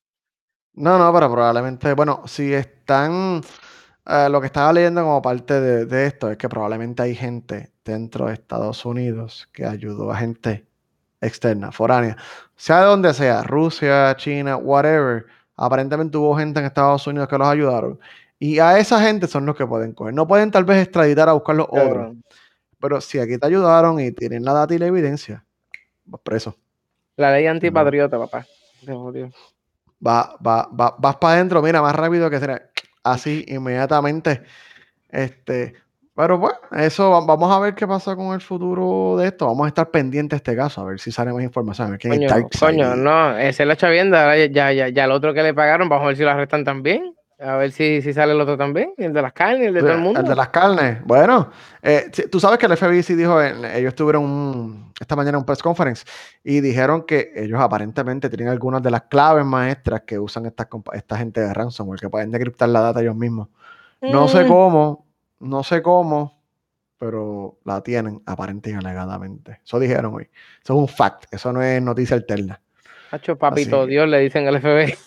No, 0.73 0.99
no, 0.99 1.13
pero 1.13 1.31
probablemente, 1.31 1.95
bueno, 1.95 2.23
si 2.27 2.53
están, 2.53 3.41
eh, 4.07 4.29
lo 4.31 4.41
que 4.41 4.47
estaba 4.47 4.73
leyendo 4.73 5.03
como 5.03 5.21
parte 5.21 5.61
de, 5.61 5.87
de 5.87 6.07
esto 6.07 6.31
es 6.31 6.37
que 6.37 6.49
probablemente 6.49 7.03
hay 7.03 7.15
gente 7.15 7.73
dentro 7.85 8.27
de 8.27 8.35
Estados 8.35 8.85
Unidos 8.85 9.49
que 9.53 9.65
ayudó 9.65 10.13
a 10.13 10.17
gente 10.17 10.70
externa, 11.21 11.71
foránea, 11.73 12.17
sea 12.57 12.81
de 12.81 12.87
donde 12.87 13.15
sea, 13.15 13.43
Rusia, 13.43 14.15
China, 14.17 14.57
whatever. 14.57 15.27
Aparentemente 15.57 16.17
hubo 16.17 16.37
gente 16.37 16.61
en 16.61 16.67
Estados 16.67 17.07
Unidos 17.07 17.29
que 17.29 17.37
los 17.39 17.49
ayudaron. 17.49 17.99
Y 18.39 18.59
a 18.59 18.79
esa 18.79 19.01
gente 19.03 19.27
son 19.27 19.45
los 19.45 19.55
que 19.55 19.67
pueden 19.67 19.93
coger. 19.93 20.15
No 20.15 20.27
pueden 20.27 20.51
tal 20.51 20.65
vez 20.65 20.83
extraditar 20.83 21.29
a 21.29 21.33
buscar 21.35 21.57
los 21.57 21.67
otros. 21.69 22.17
Pero 22.81 23.01
si 23.03 23.19
aquí 23.19 23.37
te 23.37 23.47
ayudaron 23.47 24.01
y 24.01 24.11
tienen 24.13 24.43
la 24.45 24.55
data 24.55 24.75
y 24.75 24.79
la 24.79 24.87
evidencia, 24.87 25.45
vas 26.07 26.21
preso. 26.23 26.57
La 27.17 27.31
ley 27.33 27.47
antipatriota, 27.47 28.19
papá. 28.19 28.47
Va, 30.07 30.35
va, 30.47 30.67
va- 30.69 30.97
vas 30.99 31.17
para 31.17 31.35
adentro, 31.35 31.61
mira, 31.61 31.83
más 31.83 31.95
rápido 31.95 32.31
que 32.31 32.41
será. 32.41 32.71
Así, 33.03 33.45
inmediatamente. 33.49 34.43
Este, 35.11 35.75
pero 36.15 36.39
bueno, 36.39 36.59
eso 36.77 37.11
va- 37.11 37.25
vamos 37.25 37.51
a 37.55 37.59
ver 37.61 37.75
qué 37.75 37.87
pasa 37.87 38.15
con 38.17 38.35
el 38.35 38.41
futuro 38.41 39.17
de 39.19 39.29
esto. 39.29 39.47
Vamos 39.47 39.65
a 39.65 39.69
estar 39.69 39.91
pendientes 39.91 40.31
de 40.43 40.51
este 40.51 40.57
caso, 40.57 40.81
a 40.81 40.85
ver 40.85 40.99
si 41.01 41.11
sale 41.13 41.33
más 41.33 41.43
información. 41.43 41.89
A 41.89 41.91
ver 41.93 41.99
quién 42.01 42.13
es 42.15 42.19
Coño, 42.19 42.29
Darkseid 42.29 42.69
coño, 42.69 42.97
y- 42.97 42.99
no, 42.99 43.39
ese 43.39 43.63
es 43.63 43.67
la 43.67 43.77
chavienda. 43.77 44.23
ahora 44.23 44.37
Ya, 44.47 44.73
ya, 44.73 44.89
ya 44.89 45.05
el 45.05 45.13
otro 45.13 45.33
que 45.35 45.43
le 45.43 45.55
pagaron, 45.55 45.89
vamos 45.89 46.05
a 46.05 46.09
ver 46.09 46.17
si 46.17 46.23
lo 46.23 46.31
arrestan 46.31 46.65
también. 46.65 47.15
A 47.43 47.57
ver 47.57 47.73
si, 47.73 48.03
si 48.03 48.13
sale 48.13 48.33
el 48.33 48.41
otro 48.43 48.59
también, 48.59 48.93
el 48.99 49.15
de 49.15 49.23
las 49.23 49.33
carnes, 49.33 49.69
el 49.69 49.73
de 49.73 49.81
todo 49.81 49.93
el 49.93 49.99
mundo. 50.01 50.21
El 50.21 50.27
de 50.27 50.37
las 50.37 50.51
carnes. 50.51 51.03
Bueno, 51.07 51.49
eh, 51.81 52.11
tú 52.31 52.39
sabes 52.39 52.59
que 52.59 52.67
el 52.67 52.73
FBI 52.77 53.03
sí 53.03 53.15
dijo, 53.15 53.41
ellos 53.41 53.95
tuvieron 53.95 54.25
un- 54.25 54.93
esta 55.01 55.17
mañana 55.17 55.39
un 55.39 55.47
press 55.47 55.63
conference 55.63 56.05
y 56.45 56.61
dijeron 56.61 57.03
que 57.07 57.33
ellos 57.35 57.59
aparentemente 57.59 58.29
tienen 58.29 58.49
algunas 58.49 58.83
de 58.83 58.91
las 58.91 59.05
claves 59.05 59.47
maestras 59.47 60.03
que 60.03 60.19
usan 60.19 60.45
compa- 60.69 60.95
esta 60.95 61.17
gente 61.17 61.41
de 61.41 61.55
ransomware, 61.55 61.99
que 61.99 62.11
pueden 62.11 62.31
decriptar 62.31 62.69
la 62.69 62.83
data 62.83 63.01
ellos 63.01 63.17
mismos. 63.17 63.49
No 64.03 64.29
sé 64.29 64.45
Mm, 64.45 64.49
cómo, 64.49 65.07
no 65.41 65.63
sé 65.65 65.83
cómo, 65.83 66.41
pero 66.99 67.59
la 67.65 67.83
tienen 67.83 68.23
aparente 68.27 68.71
y 68.71 68.75
alegadamente. 68.75 69.61
Eso 69.65 69.79
dijeron 69.79 70.15
hoy. 70.15 70.29
Eso 70.63 70.75
es 70.75 70.79
un 70.81 70.89
fact, 70.89 71.25
eso 71.33 71.53
no 71.53 71.63
es 71.63 71.83
noticia 71.83 72.17
alterna. 72.17 72.61
Hacho, 73.11 73.37
papito 73.37 73.83
Así. 73.83 73.91
Dios, 73.91 74.09
le 74.09 74.19
dicen 74.21 74.47
al 74.47 74.57
FBI. 74.61 74.95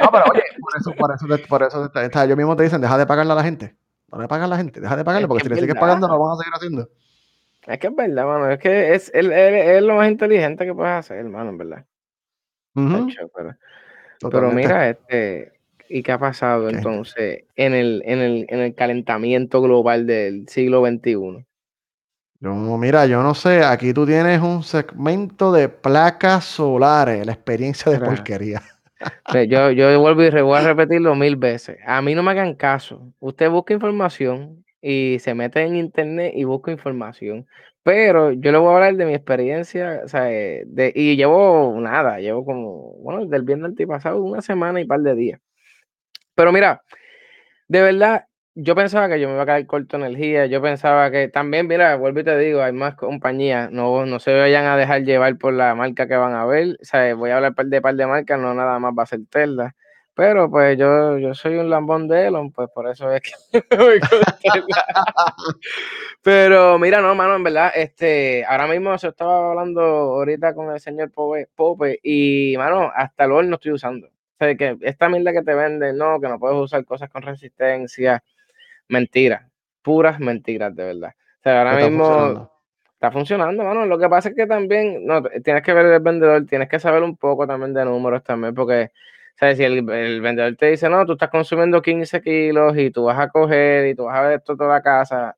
No, 0.00 0.10
pero 0.12 0.24
oye, 0.30 0.42
por 0.60 0.72
eso, 0.78 0.92
por 0.94 1.12
eso, 1.14 1.26
te- 1.26 1.48
por 1.48 1.62
eso 1.64 1.90
te- 1.90 2.08
te- 2.08 2.24
ellos 2.24 2.36
mismos 2.36 2.56
te 2.56 2.62
dicen, 2.62 2.80
deja 2.80 2.96
de 2.96 3.06
pagarle 3.06 3.32
a 3.32 3.36
la 3.36 3.42
gente. 3.42 3.74
No 4.12 4.20
le 4.20 4.28
pagas 4.28 4.44
a 4.44 4.48
la 4.48 4.56
gente, 4.56 4.80
deja 4.80 4.96
de 4.96 5.04
pagarle, 5.04 5.24
Es 5.24 5.28
porque 5.28 5.42
que 5.42 5.48
si 5.48 5.54
le 5.54 5.60
sigues 5.60 5.74
pagando, 5.80 6.06
lo 6.06 6.18
van 6.20 6.32
a 6.32 6.36
seguir 6.36 6.54
haciendo. 6.54 6.88
Es 7.66 7.78
que 7.80 7.86
es 7.88 7.96
verdad, 7.96 8.24
mano. 8.26 8.48
Es 8.50 8.58
que 8.60 8.94
es, 8.94 9.10
él, 9.14 9.32
él- 9.32 9.54
él 9.54 9.76
es 9.78 9.82
lo 9.82 9.96
más 9.96 10.08
inteligente 10.10 10.64
que 10.64 10.72
puedes 10.74 10.92
hacer, 10.92 11.18
hermano, 11.18 11.50
en 11.50 11.58
verdad. 11.58 11.84
Hacho, 12.76 13.28
pero, 13.34 13.56
pero 14.30 14.50
mira, 14.52 14.88
este, 14.90 15.52
¿y 15.88 16.02
qué 16.02 16.12
ha 16.12 16.18
pasado 16.18 16.68
¿Qué? 16.68 16.76
entonces 16.76 17.44
en 17.56 17.74
el, 17.74 18.02
en 18.04 18.18
el, 18.20 18.46
en 18.48 18.60
el 18.60 18.74
calentamiento 18.74 19.60
global 19.62 20.06
del 20.06 20.48
siglo 20.48 20.84
XXI? 20.86 21.44
Yo, 22.40 22.54
mira, 22.78 23.06
yo 23.06 23.22
no 23.22 23.34
sé, 23.34 23.64
aquí 23.64 23.92
tú 23.92 24.06
tienes 24.06 24.40
un 24.40 24.62
segmento 24.62 25.50
de 25.52 25.68
placas 25.68 26.44
solares, 26.44 27.26
la 27.26 27.32
experiencia 27.32 27.90
de 27.90 27.98
Mira. 27.98 28.10
porquería. 28.10 28.62
Yo, 29.48 29.70
yo 29.72 30.00
vuelvo 30.00 30.22
y 30.22 30.30
voy 30.42 30.58
a 30.58 30.62
repetirlo 30.62 31.14
mil 31.16 31.36
veces. 31.36 31.78
A 31.84 32.00
mí 32.00 32.14
no 32.14 32.22
me 32.22 32.30
hagan 32.30 32.54
caso. 32.54 33.12
Usted 33.18 33.50
busca 33.50 33.74
información 33.74 34.64
y 34.80 35.18
se 35.20 35.34
mete 35.34 35.62
en 35.62 35.76
internet 35.76 36.32
y 36.36 36.44
busca 36.44 36.70
información. 36.70 37.46
Pero 37.82 38.32
yo 38.32 38.52
le 38.52 38.58
voy 38.58 38.70
a 38.72 38.74
hablar 38.76 38.96
de 38.96 39.06
mi 39.06 39.14
experiencia, 39.14 40.02
o 40.04 40.08
sea, 40.08 40.30
eh, 40.32 40.64
de, 40.66 40.92
y 40.94 41.16
llevo 41.16 41.74
nada, 41.80 42.18
llevo 42.20 42.44
como, 42.44 42.92
bueno, 42.98 43.24
del 43.26 43.42
viernes 43.42 43.70
antipasado, 43.70 44.22
una 44.22 44.42
semana 44.42 44.80
y 44.80 44.84
par 44.84 45.00
de 45.00 45.14
días. 45.14 45.40
Pero 46.38 46.52
mira, 46.52 46.84
de 47.66 47.82
verdad, 47.82 48.26
yo 48.54 48.76
pensaba 48.76 49.08
que 49.08 49.18
yo 49.18 49.26
me 49.26 49.34
iba 49.34 49.42
a 49.42 49.46
quedar 49.46 49.66
corto 49.66 49.96
energía. 49.96 50.46
Yo 50.46 50.62
pensaba 50.62 51.10
que 51.10 51.26
también, 51.26 51.66
mira, 51.66 51.96
vuelvo 51.96 52.20
y 52.20 52.24
te 52.24 52.38
digo, 52.38 52.62
hay 52.62 52.72
más 52.72 52.94
compañías. 52.94 53.72
No, 53.72 54.06
no 54.06 54.20
se 54.20 54.32
vayan 54.38 54.66
a 54.66 54.76
dejar 54.76 55.02
llevar 55.02 55.36
por 55.36 55.52
la 55.52 55.74
marca 55.74 56.06
que 56.06 56.14
van 56.14 56.34
a 56.34 56.46
ver. 56.46 56.78
O 56.80 56.84
sea, 56.84 57.12
voy 57.16 57.30
a 57.30 57.38
hablar 57.38 57.56
de 57.56 57.82
par 57.82 57.96
de 57.96 58.06
marcas, 58.06 58.38
no 58.38 58.54
nada 58.54 58.78
más 58.78 58.94
va 58.96 59.02
a 59.02 59.06
ser 59.06 59.18
Tesla. 59.28 59.74
Pero 60.14 60.48
pues 60.48 60.78
yo, 60.78 61.18
yo 61.18 61.34
soy 61.34 61.56
un 61.56 61.70
lambón 61.70 62.06
de 62.06 62.28
Elon, 62.28 62.52
pues 62.52 62.68
por 62.72 62.88
eso 62.88 63.10
es 63.12 63.20
que 63.20 63.64
me 63.76 63.84
voy. 63.84 64.00
Pero 66.22 66.78
mira, 66.78 67.00
no, 67.00 67.16
mano, 67.16 67.34
en 67.34 67.42
verdad, 67.42 67.72
este, 67.74 68.44
ahora 68.44 68.68
mismo 68.68 68.96
se 68.96 69.08
estaba 69.08 69.50
hablando 69.50 69.80
ahorita 69.80 70.54
con 70.54 70.70
el 70.72 70.78
señor 70.78 71.10
Pope, 71.10 71.48
Pope 71.56 71.98
y, 72.00 72.54
mano, 72.56 72.92
hasta 72.94 73.24
el 73.24 73.32
horno 73.32 73.56
estoy 73.56 73.72
usando. 73.72 74.08
O 74.40 74.44
sea, 74.44 74.54
que 74.56 74.76
esta 74.82 75.08
mierda 75.08 75.32
que 75.32 75.42
te 75.42 75.54
venden, 75.54 75.96
no, 75.98 76.20
que 76.20 76.28
no 76.28 76.38
puedes 76.38 76.56
usar 76.58 76.84
cosas 76.84 77.10
con 77.10 77.22
resistencia, 77.22 78.22
mentiras, 78.88 79.44
puras 79.82 80.20
mentiras, 80.20 80.74
de 80.76 80.84
verdad. 80.84 81.14
O 81.40 81.42
sea, 81.42 81.58
ahora 81.58 81.72
Está 81.74 81.86
mismo 81.90 82.04
funcionando. 82.04 82.52
está 82.94 83.10
funcionando, 83.12 83.64
mano. 83.64 83.86
Lo 83.86 83.98
que 83.98 84.08
pasa 84.08 84.28
es 84.30 84.34
que 84.36 84.46
también, 84.46 85.04
no, 85.06 85.22
tienes 85.44 85.62
que 85.62 85.72
ver 85.72 85.86
el 85.86 86.00
vendedor, 86.00 86.46
tienes 86.46 86.68
que 86.68 86.78
saber 86.78 87.02
un 87.02 87.16
poco 87.16 87.46
también 87.46 87.74
de 87.74 87.84
números 87.84 88.22
también, 88.24 88.54
porque, 88.54 88.90
¿sabes? 89.36 89.56
Si 89.58 89.64
el, 89.64 89.88
el 89.90 90.20
vendedor 90.20 90.54
te 90.56 90.66
dice, 90.70 90.88
no, 90.88 91.04
tú 91.06 91.12
estás 91.14 91.30
consumiendo 91.30 91.82
15 91.82 92.20
kilos 92.22 92.76
y 92.76 92.90
tú 92.90 93.04
vas 93.04 93.18
a 93.18 93.28
coger 93.30 93.88
y 93.88 93.94
tú 93.96 94.04
vas 94.04 94.18
a 94.18 94.22
ver 94.22 94.38
esto 94.38 94.56
toda 94.56 94.74
la 94.74 94.82
casa, 94.82 95.36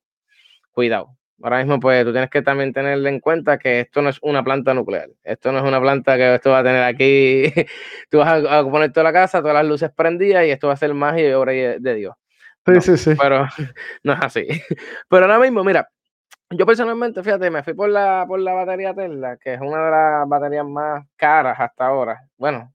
cuidado. 0.73 1.17
Ahora 1.43 1.59
mismo, 1.59 1.81
pues, 1.81 2.05
tú 2.05 2.13
tienes 2.13 2.31
que 2.31 2.43
también 2.43 2.73
tener 2.73 3.05
en 3.07 3.21
cuenta 3.21 3.59
que 3.59 3.81
esto 3.81 4.03
no 4.03 4.11
es 4.11 4.19
una 4.23 4.45
planta 4.45 4.75
nuclear. 4.75 5.09
Esto 5.25 5.53
no 5.53 5.59
es 5.59 5.65
una 5.65 5.81
planta 5.81 6.17
que 6.17 6.35
esto 6.35 6.51
va 6.51 6.59
a 6.59 6.65
tener 6.65 6.83
aquí, 6.83 7.45
tú 8.11 8.19
vas 8.19 8.45
a, 8.45 8.63
poner 8.65 8.93
toda 8.93 9.05
la 9.05 9.13
casa, 9.13 9.41
todas 9.41 9.55
las 9.55 9.67
luces 9.67 9.91
prendidas 9.91 10.45
y 10.47 10.51
esto 10.51 10.67
va 10.67 10.75
a 10.75 10.77
ser 10.77 10.93
magia 10.95 11.31
y 11.31 11.33
obra 11.33 11.53
de 11.53 11.79
de 11.81 11.95
Dios. 11.95 12.15
Sí, 12.67 12.73
No, 12.73 12.81
sí, 12.81 12.97
sí. 12.99 13.15
pero 13.19 13.47
no 14.05 14.13
es 14.13 14.21
así. 14.23 14.47
Pero 15.09 15.25
ahora 15.25 15.39
mismo, 15.39 15.65
mira, 15.65 15.89
yo 16.51 16.67
personalmente, 16.67 17.23
fíjate, 17.23 17.51
me 17.51 17.63
fui 17.63 17.75
por 17.75 17.89
la, 17.89 18.25
por 18.27 18.41
la 18.41 18.53
batería 18.53 18.95
Tesla, 18.95 19.37
que 19.37 19.55
es 19.55 19.61
una 19.61 19.85
de 19.85 19.91
las 19.91 20.29
baterías 20.29 20.67
más 20.67 21.07
caras 21.17 21.59
hasta 21.59 21.87
ahora. 21.87 22.21
Bueno, 22.37 22.73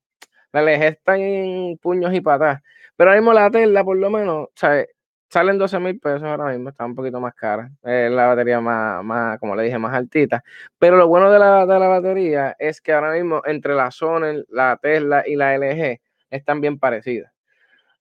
la 0.52 0.62
LG 0.62 0.84
está 0.84 1.18
en 1.18 1.78
puños 1.78 2.14
y 2.14 2.22
patas. 2.22 2.62
Pero 2.96 3.10
ahora 3.10 3.22
mismo 3.22 3.34
la 3.34 3.52
Tesla, 3.52 3.84
por 3.84 3.98
lo 3.98 4.10
menos, 4.10 4.48
¿sabes? 4.56 4.88
Salen 5.30 5.58
12 5.58 5.80
mil 5.80 6.00
pesos 6.00 6.24
ahora 6.24 6.52
mismo, 6.52 6.70
está 6.70 6.86
un 6.86 6.96
poquito 6.96 7.20
más 7.20 7.34
cara. 7.34 7.70
Es 7.84 8.12
la 8.12 8.28
batería 8.28 8.62
más, 8.62 9.04
más, 9.04 9.40
como 9.40 9.56
le 9.56 9.64
dije, 9.64 9.78
más 9.78 9.94
altita. 9.94 10.44
Pero 10.80 10.98
lo 10.98 11.08
bueno 11.08 11.32
de 11.32 11.40
la, 11.40 11.66
de 11.66 11.80
la 11.80 11.88
batería 11.88 12.56
es 12.60 12.80
que 12.80 12.94
ahora 12.94 13.12
mismo 13.12 13.42
entre 13.46 13.74
la 13.74 13.92
Sony, 13.92 14.44
la 14.50 14.78
Tesla 14.82 15.24
y 15.28 15.36
la 15.36 15.56
LG 15.56 16.00
están 16.30 16.62
bien 16.62 16.80
parecidas. 16.80 17.32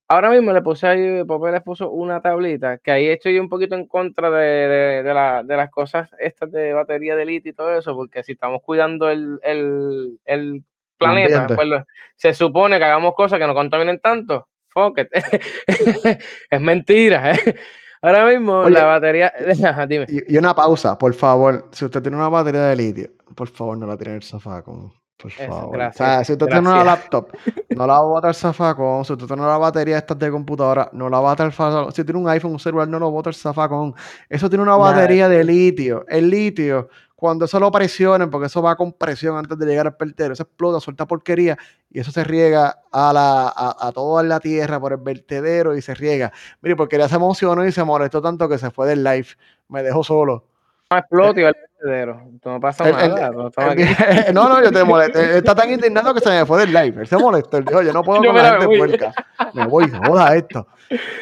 Ahora 0.06 0.30
mismo 0.30 0.52
le 0.52 0.60
puse 0.60 0.86
ahí, 0.86 1.24
Popé 1.24 1.50
les 1.50 1.62
puso 1.62 1.90
una 1.90 2.20
tablita, 2.20 2.76
que 2.78 2.90
ahí 2.92 3.06
estoy 3.08 3.38
un 3.38 3.48
poquito 3.48 3.74
en 3.74 3.86
contra 3.88 4.30
de, 4.30 4.46
de- 4.68 5.02
de 5.02 5.14
la- 5.14 5.42
de 5.42 5.56
las 5.56 5.70
cosas 5.70 6.10
estas 6.18 6.52
de 6.52 6.74
batería 6.74 7.16
de 7.16 7.24
litio 7.24 7.50
y 7.50 7.54
todo 7.54 7.74
eso, 7.76 7.94
porque 7.96 8.22
si 8.22 8.32
estamos 8.32 8.60
cuidando 8.62 9.08
el, 9.08 9.40
el- 9.42 10.20
el 10.26 10.62
planeta, 10.98 11.46
pues 11.56 11.68
se 12.16 12.34
supone 12.34 12.78
que 12.78 12.84
hagamos 12.84 13.14
cosas 13.14 13.38
que 13.38 13.46
no 13.46 13.54
contaminen 13.54 13.98
tanto. 13.98 14.46
Fuck 14.74 14.98
it. 14.98 15.08
es 16.50 16.60
mentira. 16.60 17.32
¿eh? 17.32 17.54
Ahora 18.02 18.26
mismo 18.26 18.58
Oye, 18.58 18.74
la 18.74 18.84
batería... 18.84 19.32
Ajá, 19.64 19.86
dime. 19.86 20.06
Y, 20.08 20.36
una 20.36 20.54
pausa, 20.54 20.98
por 20.98 21.14
favor. 21.14 21.68
Si 21.72 21.86
usted 21.86 22.02
tiene 22.02 22.18
una 22.18 22.28
batería 22.28 22.64
de 22.64 22.76
litio, 22.76 23.10
por 23.34 23.48
favor, 23.48 23.78
no 23.78 23.86
la 23.86 23.96
tire 23.96 24.10
en 24.10 24.16
el 24.16 24.22
zafacón. 24.22 24.92
Por 25.16 25.30
Eso, 25.30 25.46
favor. 25.46 25.80
O 25.80 25.92
sea, 25.92 26.22
si 26.22 26.32
usted 26.32 26.46
tiene 26.46 26.68
una 26.68 26.84
laptop, 26.84 27.30
no 27.70 27.86
la 27.86 27.94
va 27.94 27.98
a 28.00 28.02
botar 28.02 28.28
al 28.28 28.34
zafacón. 28.34 29.06
Si 29.06 29.12
usted 29.14 29.26
tiene 29.26 29.40
una 29.40 29.56
batería 29.56 29.96
esta 29.96 30.14
de 30.14 30.30
computadora, 30.30 30.90
no 30.92 31.08
la 31.08 31.20
bota 31.20 31.44
al 31.44 31.52
zafacón. 31.52 31.92
Si 31.92 32.04
tiene 32.04 32.20
un 32.20 32.28
iPhone, 32.28 32.52
un 32.52 32.58
celular, 32.58 32.88
no 32.88 32.98
lo 32.98 33.10
bota 33.10 33.30
al 33.30 33.34
zafacón. 33.34 33.94
Eso 34.28 34.50
tiene 34.50 34.64
una 34.64 34.74
de 34.74 34.78
batería 34.80 35.28
de 35.28 35.40
eso. 35.40 35.46
litio. 35.46 36.04
El 36.08 36.28
litio, 36.28 36.90
cuando 37.24 37.46
eso 37.46 37.58
lo 37.58 37.72
presionen, 37.72 38.28
porque 38.28 38.48
eso 38.48 38.60
va 38.60 38.76
con 38.76 38.92
presión 38.92 39.38
antes 39.38 39.58
de 39.58 39.64
llegar 39.64 39.86
al 39.86 39.96
vertedero, 39.98 40.34
eso 40.34 40.42
explota, 40.42 40.78
suelta 40.78 41.06
porquería 41.06 41.56
y 41.90 41.98
eso 41.98 42.10
se 42.10 42.22
riega 42.22 42.80
a, 42.92 43.12
la, 43.14 43.48
a, 43.48 43.88
a 43.88 43.92
toda 43.92 44.22
la 44.22 44.40
tierra 44.40 44.78
por 44.78 44.92
el 44.92 44.98
vertedero 44.98 45.74
y 45.74 45.80
se 45.80 45.94
riega. 45.94 46.30
Mire, 46.60 46.76
porquería 46.76 47.08
se 47.08 47.14
emocionó 47.14 47.64
y 47.64 47.72
se 47.72 47.82
molestó 47.82 48.20
tanto 48.20 48.46
que 48.46 48.58
se 48.58 48.70
fue 48.70 48.86
del 48.88 49.02
live. 49.02 49.28
Me 49.68 49.82
dejó 49.82 50.04
solo. 50.04 50.44
No 50.90 51.24
y 51.34 51.42
al 51.44 51.54
vertedero. 51.54 52.28
No 52.44 52.60
pasa 52.60 52.86
El- 52.90 52.94
el- 53.00 53.14
nada. 53.14 53.30
no 53.30 53.50
el- 53.56 53.70
aquí. 53.70 54.32
no, 54.34 54.46
no, 54.50 54.62
yo 54.62 54.70
te 54.70 54.84
molesté. 54.84 55.38
Está 55.38 55.54
tan 55.54 55.70
indignado 55.72 56.12
que 56.12 56.20
se 56.20 56.28
me 56.28 56.44
fue 56.44 56.60
del 56.60 56.74
live. 56.74 57.00
Él 57.00 57.06
se 57.06 57.16
molestó. 57.16 57.56
Él 57.56 57.64
dijo, 57.64 57.80
yo 57.80 57.92
no 57.94 58.02
puedo 58.04 58.22
Yo 58.22 58.32
con 58.34 58.42
la 58.42 58.60
gente 58.60 58.76
puerca. 58.76 59.14
Me 59.54 59.66
voy, 59.66 59.90
joda 59.90 60.36
esto. 60.36 60.66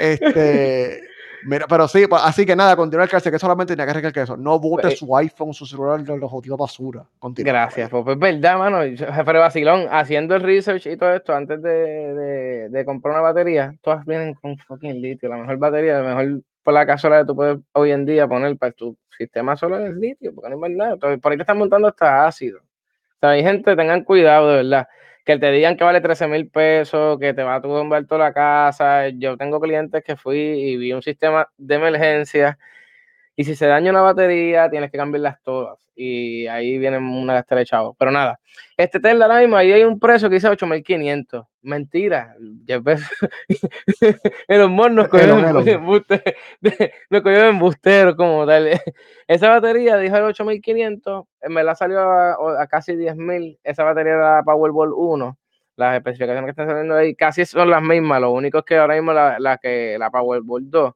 Este, 0.00 1.11
Mira, 1.44 1.66
pero 1.68 1.88
sí, 1.88 2.06
pues, 2.06 2.22
así 2.24 2.46
que 2.46 2.54
nada, 2.54 2.76
continúa 2.76 3.04
el 3.04 3.10
cárcel, 3.10 3.32
que 3.32 3.38
solamente 3.38 3.72
tenía 3.72 3.84
que 3.86 3.90
arreglar 3.98 4.18
eso. 4.18 4.36
No 4.36 4.58
bote 4.58 4.82
Pues, 4.82 4.98
su 4.98 5.16
iPhone, 5.16 5.52
su 5.52 5.66
celular 5.66 6.00
los 6.00 6.30
jodidos 6.30 6.58
basura. 6.58 7.04
Continúa, 7.18 7.52
Gracias, 7.52 7.90
pues, 7.90 8.04
pues 8.04 8.18
verdad, 8.18 8.58
mano. 8.58 8.80
Jefe 8.82 9.22
Vacilón, 9.32 9.86
haciendo 9.90 10.34
el 10.34 10.42
research 10.42 10.86
y 10.86 10.96
todo 10.96 11.14
esto 11.14 11.34
antes 11.34 11.60
de, 11.62 11.70
de, 11.70 12.68
de 12.68 12.84
comprar 12.84 13.14
una 13.14 13.22
batería, 13.22 13.74
todas 13.82 14.04
vienen 14.04 14.34
con 14.34 14.56
fucking 14.58 15.00
litio. 15.00 15.28
La 15.28 15.36
mejor 15.36 15.56
batería, 15.58 16.00
la 16.00 16.14
mejor 16.14 16.42
placa 16.62 16.96
solar 16.98 17.22
que 17.22 17.26
tú 17.26 17.36
puedes 17.36 17.58
hoy 17.72 17.90
en 17.90 18.06
día 18.06 18.28
poner 18.28 18.56
para 18.56 18.72
tu 18.72 18.96
sistema 19.16 19.56
solar 19.56 19.82
es 19.82 19.94
litio, 19.94 20.34
porque 20.34 20.50
no 20.50 20.68
nada. 20.68 20.94
Entonces, 20.94 21.20
por 21.20 21.32
ahí 21.32 21.38
te 21.38 21.42
están 21.42 21.58
montando 21.58 21.88
hasta 21.88 22.26
ácido. 22.26 22.58
O 22.58 23.18
sea, 23.20 23.30
hay 23.30 23.42
gente, 23.42 23.76
tengan 23.76 24.04
cuidado, 24.04 24.50
de 24.50 24.56
verdad. 24.56 24.88
Que 25.26 25.38
te 25.38 25.52
digan 25.52 25.76
que 25.76 25.84
vale 25.84 26.00
13 26.00 26.26
mil 26.26 26.48
pesos, 26.48 27.16
que 27.20 27.32
te 27.32 27.44
va 27.44 27.56
a 27.56 27.62
tumbar 27.62 28.04
toda 28.06 28.24
la 28.24 28.32
casa. 28.32 29.08
Yo 29.10 29.36
tengo 29.36 29.60
clientes 29.60 30.02
que 30.02 30.16
fui 30.16 30.36
y 30.38 30.76
vi 30.76 30.92
un 30.92 31.02
sistema 31.02 31.48
de 31.56 31.76
emergencia 31.76 32.58
y 33.36 33.44
si 33.44 33.54
se 33.54 33.66
daña 33.66 33.90
una 33.90 34.02
batería, 34.02 34.68
tienes 34.70 34.90
que 34.90 34.98
cambiarlas 34.98 35.40
todas. 35.42 35.78
Y 35.94 36.46
ahí 36.46 36.78
viene 36.78 36.98
una 36.98 37.34
gastera 37.34 37.58
de 37.60 37.66
chavos. 37.66 37.94
Pero 37.98 38.10
nada, 38.10 38.38
este 38.76 38.98
Tesla 39.00 39.26
ahora 39.26 39.40
mismo, 39.40 39.56
ahí 39.56 39.72
hay 39.72 39.84
un 39.84 39.98
precio 40.00 40.28
que 40.28 40.36
dice 40.36 40.48
8500. 40.48 41.46
Mentira. 41.62 42.34
Jeff 42.66 42.82
Bezos- 42.82 43.30
El 44.48 44.62
humor 44.62 44.90
nos 44.90 45.08
cogió 45.08 45.24
Elon, 45.26 45.42
de 45.42 45.48
Elon. 45.50 45.68
embuste, 45.68 46.22
de- 46.60 46.92
nos 47.10 47.22
cogió 47.22 47.40
de 47.42 47.48
embustero 47.48 48.16
como 48.16 48.46
tal. 48.46 48.68
Esa 49.28 49.48
batería 49.48 49.96
dijo 49.98 50.16
el 50.16 50.24
8500, 50.24 51.24
me 51.48 51.62
la 51.62 51.74
salió 51.74 52.00
a, 52.00 52.62
a 52.62 52.66
casi 52.66 52.96
10000. 52.96 53.58
Esa 53.62 53.84
batería 53.84 54.14
era 54.14 54.42
Powerball 54.44 54.92
1. 54.94 55.38
Las 55.76 55.96
especificaciones 55.96 56.44
que 56.44 56.50
están 56.50 56.68
saliendo 56.68 56.94
ahí 56.96 57.14
casi 57.14 57.44
son 57.46 57.70
las 57.70 57.82
mismas. 57.82 58.20
Lo 58.20 58.30
único 58.32 58.58
es 58.58 58.64
que 58.64 58.76
ahora 58.76 58.94
mismo 58.94 59.12
la, 59.12 59.38
la 59.38 59.56
que 59.58 59.96
la 59.98 60.10
Powerball 60.10 60.68
2 60.70 60.92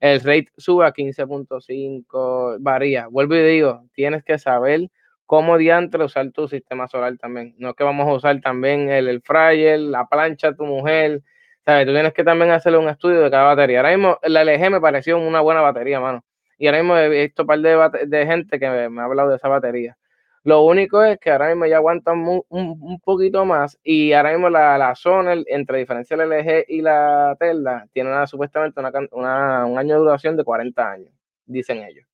el 0.00 0.20
rate 0.20 0.48
sube 0.56 0.86
a 0.86 0.92
15.5, 0.92 2.56
varía. 2.60 3.06
Vuelvo 3.08 3.34
y 3.36 3.42
digo, 3.42 3.84
tienes 3.92 4.24
que 4.24 4.38
saber 4.38 4.88
cómo 5.26 5.58
diantre 5.58 6.04
usar 6.04 6.30
tu 6.32 6.48
sistema 6.48 6.88
solar 6.88 7.16
también. 7.18 7.54
No 7.58 7.70
es 7.70 7.74
que 7.76 7.84
vamos 7.84 8.08
a 8.08 8.14
usar 8.14 8.40
también 8.40 8.90
el, 8.90 9.08
el 9.08 9.22
fryer, 9.22 9.78
la 9.78 10.06
plancha 10.08 10.54
tu 10.54 10.64
mujer. 10.64 11.22
¿Sabes? 11.64 11.86
Tú 11.86 11.92
tienes 11.92 12.14
que 12.14 12.24
también 12.24 12.50
hacerle 12.50 12.78
un 12.78 12.88
estudio 12.88 13.20
de 13.20 13.30
cada 13.30 13.44
batería. 13.44 13.80
Ahora 13.80 13.96
mismo 13.96 14.18
la 14.22 14.42
LG 14.44 14.70
me 14.70 14.80
pareció 14.80 15.18
una 15.18 15.40
buena 15.40 15.60
batería, 15.60 16.00
mano. 16.00 16.24
Y 16.58 16.66
ahora 16.66 16.78
mismo 16.78 16.96
he 16.96 17.08
visto 17.08 17.42
un 17.42 17.46
par 17.46 17.60
de, 17.60 18.06
de 18.06 18.26
gente 18.26 18.58
que 18.58 18.68
me, 18.68 18.88
me 18.90 19.02
ha 19.02 19.04
hablado 19.04 19.30
de 19.30 19.36
esa 19.36 19.48
batería. 19.48 19.96
Lo 20.44 20.62
único 20.64 21.02
es 21.04 21.18
que 21.18 21.30
ahora 21.30 21.48
mismo 21.48 21.66
ya 21.66 21.76
aguantan 21.76 22.18
mu- 22.18 22.44
un, 22.48 22.78
un 22.80 22.98
poquito 23.00 23.44
más 23.44 23.78
y 23.82 24.12
ahora 24.12 24.32
mismo 24.32 24.48
la, 24.50 24.78
la 24.78 24.94
Sonel, 24.94 25.44
entre 25.48 25.78
diferencia 25.78 26.16
del 26.16 26.32
LG 26.32 26.64
y 26.68 26.80
la 26.82 27.36
Tesla, 27.38 27.86
tiene 27.92 28.10
una, 28.10 28.26
supuestamente 28.26 28.80
una, 28.80 28.90
una- 29.12 29.66
un 29.66 29.78
año 29.78 29.94
de 29.96 30.00
duración 30.00 30.36
de 30.36 30.44
40 30.44 30.90
años, 30.92 31.12
dicen 31.46 31.78
ellos. 31.84 32.06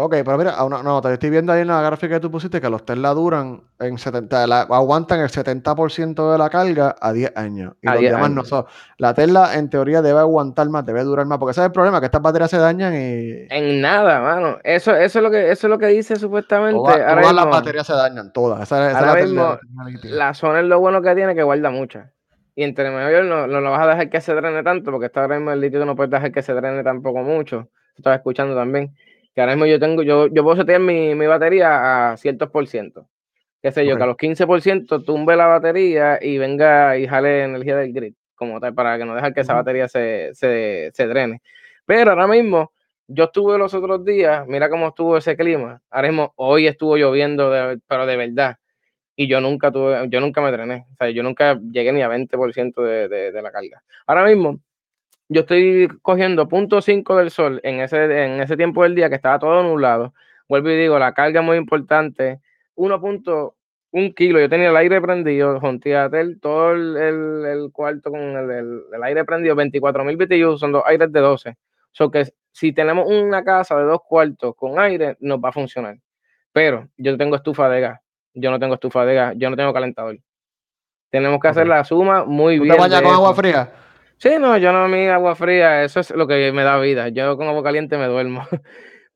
Ok, 0.00 0.14
pero 0.24 0.38
mira, 0.38 0.62
una- 0.62 0.80
no, 0.80 1.00
te 1.00 1.12
estoy 1.12 1.28
viendo 1.28 1.52
ahí 1.52 1.62
en 1.62 1.66
la 1.66 1.82
gráfica 1.82 2.14
que 2.14 2.20
tú 2.20 2.30
pusiste 2.30 2.60
que 2.60 2.70
los 2.70 2.84
Tesla 2.84 3.12
duran 3.14 3.62
en 3.80 3.98
70, 3.98 4.46
la- 4.46 4.60
aguantan 4.60 5.18
el 5.18 5.28
70% 5.28 6.30
de 6.30 6.38
la 6.38 6.48
carga 6.48 6.94
a 7.00 7.12
10 7.12 7.32
años. 7.36 7.72
Y 7.82 7.88
A 7.88 7.94
los 7.94 8.00
10 8.02 8.12
demás 8.12 8.30
no 8.30 8.44
son. 8.44 8.64
La 8.96 9.12
Tesla 9.12 9.56
en 9.56 9.68
teoría 9.68 10.00
debe 10.00 10.20
aguantar 10.20 10.68
más, 10.68 10.86
debe 10.86 11.02
durar 11.02 11.26
más, 11.26 11.38
porque 11.38 11.50
ese 11.50 11.62
es 11.62 11.66
el 11.66 11.72
problema, 11.72 11.98
que 11.98 12.06
estas 12.06 12.22
baterías 12.22 12.48
se 12.48 12.58
dañan 12.58 12.94
y 12.94 13.48
En 13.50 13.80
nada, 13.80 14.20
mano. 14.20 14.58
Eso, 14.62 14.94
eso, 14.94 15.18
es, 15.18 15.22
lo 15.24 15.32
que, 15.32 15.50
eso 15.50 15.66
es 15.66 15.70
lo 15.70 15.78
que 15.80 15.86
dice 15.88 16.14
supuestamente. 16.14 16.76
todas, 16.76 17.00
ahora 17.00 17.20
todas 17.22 17.34
las 17.34 17.46
baterías 17.46 17.86
se 17.88 17.94
dañan, 17.94 18.32
todas. 18.32 18.62
Esa, 18.62 18.90
esa 18.90 18.90
es 18.90 18.96
Ahora 19.04 19.14
la 19.14 19.26
mismo. 19.26 19.58
La 20.04 20.32
zona 20.34 20.60
es 20.60 20.66
lo 20.66 20.78
bueno 20.78 21.02
que 21.02 21.12
tiene 21.16 21.34
que 21.34 21.42
guarda 21.42 21.70
mucha. 21.70 22.12
Y 22.54 22.62
entre 22.62 22.88
medio 22.90 23.24
no, 23.24 23.48
no 23.48 23.60
lo 23.60 23.72
vas 23.72 23.80
a 23.80 23.86
dejar 23.88 24.10
que 24.10 24.20
se 24.20 24.32
drene 24.32 24.62
tanto, 24.62 24.92
porque 24.92 25.06
está 25.06 25.22
ahora 25.22 25.38
mismo 25.38 25.50
el 25.50 25.60
litio 25.60 25.84
no 25.84 25.96
puedes 25.96 26.12
dejar 26.12 26.30
que 26.30 26.42
se 26.42 26.52
drene 26.52 26.84
tampoco 26.84 27.18
mucho. 27.24 27.68
Estaba 27.96 28.14
escuchando 28.14 28.54
también. 28.54 28.94
Que 29.34 29.40
ahora 29.40 29.54
mismo 29.54 29.66
yo 29.66 29.78
tengo, 29.78 30.02
yo, 30.02 30.26
yo 30.28 30.42
puedo 30.42 30.56
setear 30.56 30.80
mi, 30.80 31.14
mi 31.14 31.26
batería 31.26 32.12
a 32.12 32.16
ciertos 32.16 32.50
por 32.50 32.66
ciento. 32.66 33.08
Qué 33.62 33.72
sé 33.72 33.84
yo, 33.84 33.96
que 33.96 34.02
a 34.04 34.06
los 34.06 34.16
15% 34.16 35.02
tumbe 35.04 35.36
la 35.36 35.46
batería 35.46 36.18
y 36.22 36.38
venga 36.38 36.96
y 36.96 37.06
jale 37.08 37.42
energía 37.44 37.76
del 37.76 37.92
grid, 37.92 38.14
como 38.34 38.60
tal, 38.60 38.74
para 38.74 38.96
que 38.98 39.04
no 39.04 39.14
dejar 39.14 39.34
que 39.34 39.40
esa 39.40 39.54
batería 39.54 39.88
se, 39.88 40.30
se, 40.34 40.90
se 40.92 41.06
drene. 41.06 41.42
Pero 41.84 42.10
ahora 42.12 42.26
mismo, 42.28 42.72
yo 43.08 43.24
estuve 43.24 43.58
los 43.58 43.74
otros 43.74 44.04
días, 44.04 44.46
mira 44.46 44.68
cómo 44.70 44.88
estuvo 44.88 45.16
ese 45.16 45.36
clima. 45.36 45.80
Ahora 45.90 46.08
mismo, 46.08 46.32
hoy 46.36 46.66
estuvo 46.68 46.96
lloviendo, 46.96 47.50
de- 47.50 47.80
pero 47.88 48.06
de 48.06 48.16
verdad. 48.16 48.56
Y 49.16 49.26
yo 49.26 49.40
nunca 49.40 49.72
tuve, 49.72 50.06
yo 50.08 50.20
nunca 50.20 50.40
me 50.40 50.52
drené. 50.52 50.86
O 50.92 50.96
sea, 50.96 51.10
yo 51.10 51.22
nunca 51.24 51.58
llegué 51.72 51.92
ni 51.92 52.02
a 52.02 52.08
20% 52.08 52.82
de, 52.82 53.08
de, 53.08 53.32
de 53.32 53.42
la 53.42 53.50
carga. 53.50 53.82
Ahora 54.06 54.24
mismo, 54.26 54.60
yo 55.28 55.42
estoy 55.42 55.88
cogiendo 56.02 56.48
punto 56.48 56.78
.5 56.78 57.16
del 57.16 57.30
sol 57.30 57.60
en 57.62 57.80
ese, 57.80 58.04
en 58.24 58.40
ese 58.40 58.56
tiempo 58.56 58.82
del 58.82 58.94
día 58.94 59.08
que 59.08 59.16
estaba 59.16 59.38
todo 59.38 59.62
nublado. 59.62 60.14
Vuelvo 60.48 60.70
y 60.70 60.76
digo, 60.76 60.98
la 60.98 61.12
carga 61.12 61.40
es 61.40 61.46
muy 61.46 61.58
importante. 61.58 62.40
1.1 62.76 64.14
kilo. 64.14 64.40
Yo 64.40 64.48
tenía 64.48 64.70
el 64.70 64.76
aire 64.76 65.00
prendido, 65.00 65.60
Jontiatel, 65.60 66.40
todo 66.40 66.72
el, 66.72 66.96
el, 66.96 67.44
el 67.46 67.72
cuarto 67.72 68.10
con 68.10 68.20
el, 68.20 68.82
el, 68.92 69.02
aire 69.02 69.24
prendido, 69.24 69.54
24.000 69.56 70.16
BTU, 70.16 70.58
son 70.58 70.72
dos 70.72 70.82
aires 70.86 71.12
de 71.12 71.20
12. 71.20 71.56
So 71.92 72.10
que 72.10 72.32
si 72.52 72.72
tenemos 72.72 73.06
una 73.08 73.44
casa 73.44 73.76
de 73.76 73.84
dos 73.84 74.00
cuartos 74.06 74.54
con 74.56 74.78
aire, 74.80 75.16
nos 75.20 75.38
va 75.38 75.50
a 75.50 75.52
funcionar. 75.52 75.98
Pero 76.52 76.88
yo 76.96 77.16
tengo 77.18 77.36
estufa 77.36 77.68
de 77.68 77.80
gas, 77.80 78.00
yo 78.32 78.50
no 78.50 78.58
tengo 78.58 78.74
estufa 78.74 79.04
de 79.04 79.14
gas, 79.14 79.34
yo 79.36 79.50
no 79.50 79.56
tengo 79.56 79.72
calentador. 79.72 80.18
Tenemos 81.10 81.40
que 81.40 81.48
hacer 81.48 81.66
la 81.66 81.84
suma 81.84 82.24
muy 82.24 82.56
¿Tú 82.56 82.64
bien. 82.64 82.74
te 82.74 82.80
bañas 82.80 83.02
con 83.02 83.14
agua 83.14 83.34
fría? 83.34 83.70
Sí, 84.18 84.30
no, 84.40 84.56
yo 84.58 84.72
no, 84.72 84.88
mi 84.88 85.06
agua 85.06 85.36
fría, 85.36 85.84
eso 85.84 86.00
es 86.00 86.10
lo 86.10 86.26
que 86.26 86.50
me 86.52 86.64
da 86.64 86.78
vida. 86.80 87.08
Yo 87.08 87.36
con 87.36 87.46
agua 87.46 87.62
caliente 87.62 87.96
me 87.98 88.06
duermo. 88.06 88.42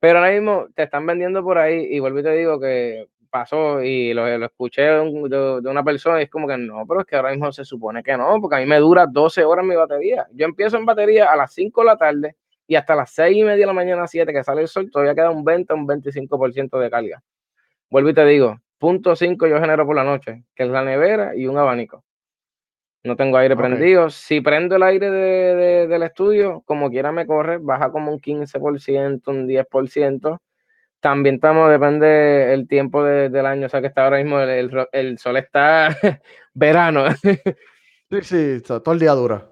Pero 0.01 0.19
ahora 0.19 0.31
mismo 0.33 0.67
te 0.75 0.85
están 0.85 1.07
vendiendo 1.07 1.43
por 1.43 1.59
ahí 1.59 1.87
y 1.91 1.99
vuelvo 2.01 2.21
y 2.21 2.23
te 2.23 2.33
digo 2.37 2.61
que 2.61 3.09
pasó 3.31 3.83
y 3.83 4.13
lo, 4.15 4.27
lo 4.39 4.47
escuché 4.47 4.83
de, 4.83 5.01
un- 5.01 5.29
de- 5.31 5.61
de 5.63 5.71
una 5.71 5.83
persona 5.85 6.21
y 6.21 6.25
es 6.25 6.31
como 6.31 6.47
que 6.49 6.57
no, 6.59 6.87
pero 6.87 7.01
es 7.01 7.07
que 7.07 7.17
ahora 7.17 7.31
mismo 7.31 7.51
se 7.53 7.65
supone 7.65 8.03
que 8.03 8.17
no, 8.17 8.41
porque 8.41 8.57
a 8.57 8.59
mí 8.61 8.67
me 8.67 8.79
dura 8.79 9.07
12 9.07 9.45
horas 9.45 9.65
mi 9.65 9.75
batería. 9.77 10.27
Yo 10.33 10.45
empiezo 10.47 10.77
en 10.77 10.85
batería 10.87 11.33
a 11.33 11.37
las 11.37 11.53
5 11.55 11.81
de 11.83 11.87
la 11.87 11.97
tarde 11.97 12.37
y 12.67 12.75
hasta 12.77 12.95
las 12.97 13.11
6 13.13 13.37
y 13.37 13.43
media 13.45 13.59
de 13.63 13.67
la 13.67 13.73
mañana, 13.73 14.07
7 14.07 14.33
que 14.33 14.45
sale 14.45 14.63
el 14.63 14.69
sol, 14.69 14.91
todavía 14.91 15.15
queda 15.15 15.31
un 15.31 15.45
20 15.45 15.73
un 15.75 15.87
25% 15.87 16.79
de 16.79 16.91
carga. 16.91 17.23
Vuelvo 17.91 18.11
y 18.11 18.15
te 18.15 18.25
digo, 18.27 18.59
punto 18.79 19.17
5 19.17 19.47
yo 19.49 19.61
genero 19.61 19.87
por 19.87 19.97
la 19.97 20.05
noche, 20.05 20.45
que 20.55 20.65
es 20.65 20.71
la 20.71 20.85
nevera 20.85 21.37
y 21.37 21.47
un 21.49 21.59
abanico. 21.59 22.05
No 23.05 23.17
tengo 23.17 23.37
aire 23.37 23.57
prendido. 23.57 24.11
Si 24.11 24.41
prendo 24.41 24.77
el 24.77 24.83
aire 24.85 25.11
de- 25.11 25.55
de- 25.57 25.87
del 25.89 26.03
estudio, 26.05 26.63
como 26.67 26.89
quiera 26.91 27.11
me 27.13 27.27
corre, 27.27 27.59
baja 27.59 27.91
como 27.91 28.13
un 28.13 28.21
15%, 28.21 29.31
un 29.33 29.47
10%. 29.49 30.41
También 31.01 31.35
estamos, 31.37 31.69
depende 31.69 32.55
el 32.55 32.69
tiempo 32.69 33.03
de- 33.03 33.29
del 33.29 33.47
año, 33.47 33.67
o 33.67 33.69
sea 33.69 33.81
que 33.81 33.89
está 33.89 34.05
ahora 34.05 34.19
mismo 34.19 34.39
el, 34.41 34.51
el 34.51 34.89
el 34.93 35.19
sol 35.19 35.37
está 35.37 35.89
verano. 36.55 37.07
Sí, 38.11 38.21
sí, 38.23 38.61
to- 38.65 38.81
todo 38.83 38.95
el 38.95 39.01
día 39.01 39.13
dura. 39.13 39.47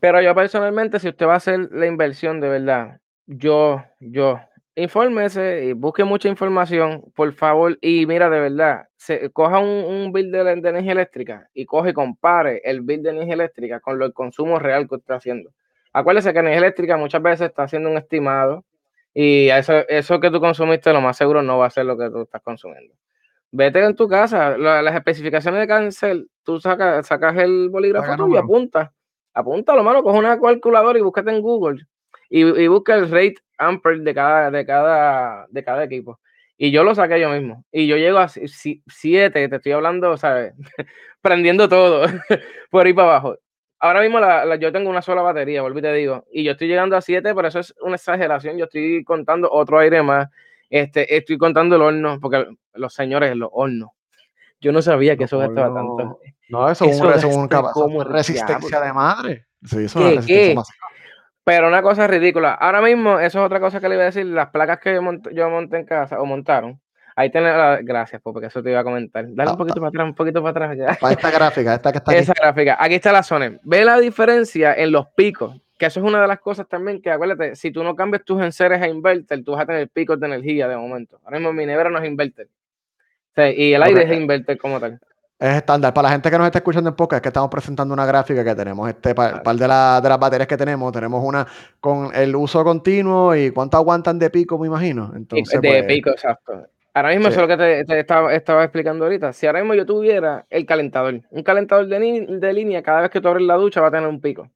Pero 0.00 0.20
yo 0.20 0.34
personalmente, 0.34 0.98
si 0.98 1.08
usted 1.08 1.26
va 1.26 1.34
a 1.34 1.36
hacer 1.36 1.68
la 1.72 1.86
inversión 1.86 2.40
de 2.40 2.48
verdad, 2.48 2.98
yo, 3.26 3.84
yo, 4.00 4.40
infórmese 4.76 5.64
y 5.64 5.72
busque 5.72 6.04
mucha 6.04 6.28
información, 6.28 7.02
por 7.14 7.32
favor, 7.32 7.78
y 7.80 8.06
mira, 8.06 8.28
de 8.30 8.40
verdad, 8.40 8.84
se, 8.96 9.30
coja 9.30 9.58
un, 9.58 9.68
un 9.84 10.12
bill 10.12 10.30
de, 10.30 10.44
de 10.44 10.68
energía 10.68 10.92
eléctrica 10.92 11.48
y 11.54 11.64
coge 11.66 11.90
y 11.90 11.92
compare 11.94 12.60
el 12.64 12.82
bill 12.82 13.02
de 13.02 13.10
energía 13.10 13.34
eléctrica 13.34 13.80
con 13.80 13.98
lo, 13.98 14.04
el 14.06 14.12
consumo 14.12 14.58
real 14.58 14.86
que 14.88 14.94
usted 14.96 15.04
está 15.04 15.14
haciendo. 15.16 15.50
Acuérdese 15.92 16.32
que 16.32 16.38
energía 16.40 16.58
eléctrica 16.58 16.96
muchas 16.98 17.22
veces 17.22 17.48
está 17.48 17.62
haciendo 17.64 17.90
un 17.90 17.96
estimado 17.96 18.64
y 19.14 19.48
eso, 19.48 19.72
eso 19.88 20.20
que 20.20 20.30
tú 20.30 20.40
consumiste 20.40 20.92
lo 20.92 21.00
más 21.00 21.16
seguro 21.16 21.42
no 21.42 21.56
va 21.58 21.66
a 21.66 21.70
ser 21.70 21.86
lo 21.86 21.96
que 21.96 22.10
tú 22.10 22.22
estás 22.22 22.42
consumiendo. 22.42 22.94
Vete 23.50 23.82
en 23.82 23.96
tu 23.96 24.06
casa, 24.06 24.58
la- 24.58 24.82
las 24.82 24.94
especificaciones 24.94 25.60
de 25.60 25.66
cáncer, 25.66 26.26
tú 26.42 26.60
sacas, 26.60 27.06
sacas 27.06 27.34
el 27.38 27.70
bolígrafo 27.70 28.04
Saca 28.08 28.16
tuyo 28.16 28.26
y 28.26 28.28
número. 28.36 28.44
apunta. 28.44 28.92
Apúntalo, 29.32 29.82
mano, 29.82 30.02
coge 30.02 30.18
una 30.18 30.38
calculadora 30.38 30.98
y 30.98 31.02
búscate 31.02 31.30
en 31.30 31.40
Google 31.40 31.86
y, 32.28 32.40
y 32.42 32.66
busca 32.68 32.94
el 32.94 33.10
rate 33.10 33.36
ampere 33.58 34.00
de 34.00 34.14
cada, 34.14 34.50
de 34.50 34.66
cada, 34.66 35.46
de 35.48 35.64
cada 35.64 35.84
equipo. 35.84 36.20
Y 36.58 36.70
yo 36.70 36.84
lo 36.84 36.94
saqué 36.94 37.20
yo 37.20 37.28
mismo. 37.30 37.64
Y 37.70 37.86
yo 37.86 37.96
llego 37.96 38.18
a 38.18 38.28
7, 38.28 39.48
te 39.48 39.56
estoy 39.56 39.72
hablando, 39.72 40.16
¿sabes? 40.16 40.54
Prendiendo 41.20 41.68
todo 41.68 42.06
por 42.70 42.86
ahí 42.86 42.92
para 42.92 43.08
abajo. 43.08 43.36
Ahora 43.78 44.00
mismo 44.00 44.18
la, 44.20 44.44
la- 44.46 44.56
yo 44.56 44.72
tengo 44.72 44.88
una 44.88 45.02
sola 45.02 45.20
batería, 45.20 45.60
volví 45.60 45.82
te 45.82 45.92
digo, 45.92 46.24
y 46.32 46.44
yo 46.44 46.52
estoy 46.52 46.66
llegando 46.68 46.96
a 46.96 47.02
7, 47.02 47.34
pero 47.34 47.48
eso 47.48 47.58
es 47.60 47.74
una 47.82 47.96
exageración. 47.96 48.56
Yo 48.56 48.64
estoy 48.64 49.04
contando 49.04 49.50
otro 49.50 49.78
aire 49.78 50.02
más. 50.02 50.28
Este, 50.70 51.14
estoy 51.16 51.36
contando 51.38 51.76
el 51.76 51.82
horno, 51.82 52.18
porque 52.20 52.46
los 52.74 52.94
señores, 52.94 53.36
los 53.36 53.50
hornos. 53.52 53.90
Yo 54.60 54.72
no 54.72 54.80
sabía 54.80 55.16
que 55.16 55.24
eso 55.24 55.38
gastaba 55.38 55.74
tanto. 55.74 56.20
No, 56.48 56.70
eso 56.70 56.84
es 56.86 56.96
un, 56.96 57.06
un 57.84 58.04
resistencia 58.12 58.80
de 58.80 58.92
madre. 58.94 59.46
Sí, 59.62 59.76
eso 59.76 59.84
es 59.84 59.96
una 59.96 60.08
¿Qué, 60.08 60.16
resistencia 60.16 60.48
qué? 60.48 60.54
Pero 61.46 61.68
una 61.68 61.80
cosa 61.80 62.08
ridícula. 62.08 62.54
Ahora 62.54 62.82
mismo, 62.82 63.20
eso 63.20 63.38
es 63.38 63.46
otra 63.46 63.60
cosa 63.60 63.80
que 63.80 63.88
le 63.88 63.94
iba 63.94 64.02
a 64.02 64.06
decir. 64.06 64.26
Las 64.26 64.50
placas 64.50 64.80
que 64.80 64.92
yo 64.92 65.00
monté, 65.00 65.32
yo 65.32 65.48
monté 65.48 65.76
en 65.78 65.84
casa 65.86 66.20
o 66.20 66.26
montaron. 66.26 66.80
Ahí 67.14 67.30
tiene 67.30 67.48
la. 67.50 67.78
Gracias, 67.82 68.20
pues, 68.20 68.32
porque 68.34 68.48
eso 68.48 68.60
te 68.64 68.70
iba 68.72 68.80
a 68.80 68.84
comentar. 68.84 69.24
Dale 69.28 69.50
un 69.50 69.54
Ah, 69.54 69.56
poquito 69.56 69.76
para 69.80 69.88
atrás, 69.90 70.06
un 70.06 70.14
poquito 70.16 70.42
para 70.42 70.66
atrás. 70.72 70.98
Para 70.98 71.12
esta 71.14 71.30
gráfica, 71.30 71.74
esta 71.76 71.92
que 71.92 71.98
está 71.98 72.10
aquí. 72.10 72.20
Esa 72.20 72.34
gráfica. 72.34 72.76
Aquí 72.80 72.94
está 72.96 73.12
la 73.12 73.22
zona. 73.22 73.58
Ve 73.62 73.84
la 73.84 74.00
diferencia 74.00 74.74
en 74.74 74.90
los 74.90 75.06
picos. 75.14 75.56
que 75.78 75.86
eso 75.86 76.00
es 76.00 76.06
una 76.06 76.20
de 76.20 76.26
las 76.26 76.40
cosas 76.40 76.66
también 76.66 77.00
que 77.00 77.10
acuérdate, 77.12 77.54
si 77.54 77.70
tú 77.70 77.84
no 77.84 77.94
cambias 77.94 78.24
tus 78.24 78.42
enseres 78.42 78.82
a 78.82 78.88
inverter, 78.88 79.44
tú 79.44 79.52
vas 79.52 79.62
a 79.62 79.66
tener 79.66 79.88
picos 79.88 80.18
de 80.18 80.26
energía 80.26 80.66
de 80.66 80.76
momento. 80.76 81.20
Ahora 81.24 81.38
mismo 81.38 81.52
mi 81.52 81.64
nevera 81.64 81.90
no 81.90 81.98
es 81.98 82.06
inverter. 82.06 82.48
y 83.56 83.72
el 83.72 83.82
aire 83.84 84.02
es 84.04 84.12
inverter 84.18 84.58
como 84.58 84.80
tal. 84.80 84.98
Es 85.38 85.56
estándar. 85.56 85.92
Para 85.92 86.08
la 86.08 86.12
gente 86.12 86.30
que 86.30 86.38
nos 86.38 86.46
está 86.46 86.58
escuchando 86.58 86.88
en 86.88 86.96
podcast, 86.96 87.18
es 87.18 87.22
que 87.22 87.28
estamos 87.28 87.50
presentando 87.50 87.92
una 87.92 88.06
gráfica 88.06 88.42
que 88.42 88.54
tenemos, 88.54 88.88
este 88.88 89.14
par, 89.14 89.42
de, 89.42 89.68
la, 89.68 90.00
de, 90.02 90.08
las 90.08 90.18
baterías 90.18 90.48
que 90.48 90.56
tenemos, 90.56 90.90
tenemos 90.92 91.22
una 91.22 91.46
con 91.78 92.10
el 92.14 92.34
uso 92.34 92.64
continuo 92.64 93.36
y 93.36 93.50
cuánto 93.50 93.76
aguantan 93.76 94.18
de 94.18 94.30
pico, 94.30 94.58
me 94.58 94.66
imagino. 94.66 95.12
Entonces, 95.14 95.60
de 95.60 95.68
pues, 95.68 95.84
pico, 95.84 96.10
exacto. 96.10 96.66
Ahora 96.94 97.10
mismo 97.10 97.28
eso 97.28 97.42
es 97.42 97.48
lo 97.48 97.58
que 97.58 97.84
te, 97.84 97.98
estaba, 97.98 98.64
explicando 98.64 99.04
ahorita. 99.04 99.34
Si 99.34 99.46
ahora 99.46 99.60
mismo 99.60 99.74
yo 99.74 99.84
tuviera 99.84 100.46
el 100.48 100.64
calentador, 100.64 101.20
un 101.28 101.42
calentador 101.42 101.86
de, 101.86 102.52
línea, 102.54 102.82
cada 102.82 103.02
vez 103.02 103.10
que 103.10 103.20
tú 103.20 103.28
abres 103.28 103.46
la 103.46 103.56
ducha 103.56 103.82
va 103.82 103.88
a 103.88 103.90
tener 103.90 104.08
un 104.08 104.22
pico. 104.22 104.50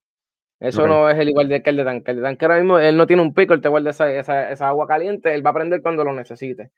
Eso 0.59 0.87
no 0.87 1.11
es 1.11 1.19
el 1.19 1.29
igual 1.29 1.49
de 1.49 1.63
que 1.63 1.69
el 1.69 1.77
de 1.77 1.85
tanque. 1.85 2.11
El 2.13 2.17
de 2.19 2.23
tanque 2.23 2.45
ahora 2.47 2.57
mismo 2.57 2.79
él 2.79 2.97
no 2.97 3.07
tiene 3.07 3.21
un 3.21 3.35
pico, 3.35 3.53
él 3.53 3.61
te 3.61 3.69
guarda 3.69 3.91
esa, 3.91 4.11
esa 4.11 4.69
agua 4.69 4.87
caliente, 4.87 5.35
él 5.35 5.45
va 5.45 5.51
a 5.51 5.55
prender 5.55 5.83
cuando 5.83 6.03
lo 6.03 6.15
necesite. 6.15 6.71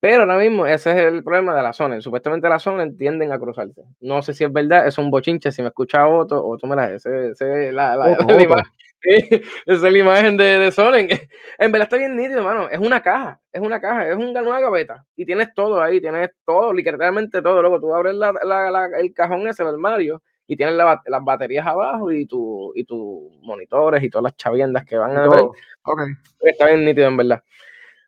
Pero 0.00 0.22
ahora 0.22 0.38
mismo 0.38 0.66
ese 0.66 0.92
es 0.92 0.96
el 0.96 1.22
problema 1.22 1.54
de 1.54 1.62
la 1.62 1.74
zona. 1.74 2.00
Supuestamente 2.00 2.48
la 2.48 2.58
zona 2.58 2.90
tienden 2.90 3.32
a 3.32 3.38
cruzarse. 3.38 3.82
No 4.00 4.22
sé 4.22 4.32
si 4.32 4.44
es 4.44 4.52
verdad, 4.52 4.86
es 4.86 4.96
un 4.96 5.10
bochinche. 5.10 5.52
Si 5.52 5.60
me 5.60 5.68
escucha 5.68 6.08
Otto, 6.08 6.42
o 6.42 6.56
tú 6.56 6.66
me 6.66 6.74
la 6.74 6.90
ese, 6.90 7.30
ese, 7.32 7.70
la, 7.70 7.96
la, 7.96 8.16
la, 8.26 8.42
imagen, 8.42 8.64
esa 9.02 9.42
es 9.66 9.82
la 9.82 9.98
imagen 9.98 10.36
de, 10.38 10.58
de 10.58 10.72
Sonen. 10.72 11.08
En 11.58 11.70
verdad 11.70 11.84
está 11.84 11.98
bien 11.98 12.16
nítido, 12.16 12.38
hermano. 12.38 12.70
Es 12.70 12.78
una 12.78 13.02
caja, 13.02 13.38
es 13.52 13.60
una 13.60 13.78
caja, 13.78 14.08
es 14.08 14.16
una 14.16 14.40
gaveta. 14.42 15.04
Y 15.14 15.26
tienes 15.26 15.52
todo 15.54 15.82
ahí, 15.82 16.00
tienes 16.00 16.30
todo, 16.46 16.72
literalmente 16.72 17.42
todo. 17.42 17.60
Luego 17.60 17.78
tú 17.78 17.94
abres 17.94 18.14
la, 18.14 18.88
el 18.98 19.12
cajón 19.12 19.46
ese, 19.46 19.62
el 19.62 19.68
armario, 19.68 20.22
y 20.46 20.56
tienes 20.56 20.74
las 20.74 21.24
baterías 21.24 21.66
abajo 21.66 22.10
y 22.10 22.24
tus 22.24 22.74
y 22.74 22.84
tu 22.84 23.30
monitores 23.42 24.02
y 24.02 24.08
todas 24.08 24.24
las 24.24 24.36
chaviendas 24.36 24.86
que 24.86 24.96
van 24.96 25.16
a 25.16 25.28
ver. 25.28 25.42
Okay. 25.82 26.06
Está 26.40 26.66
bien 26.66 26.86
nítido, 26.86 27.08
en 27.08 27.18
verdad. 27.18 27.44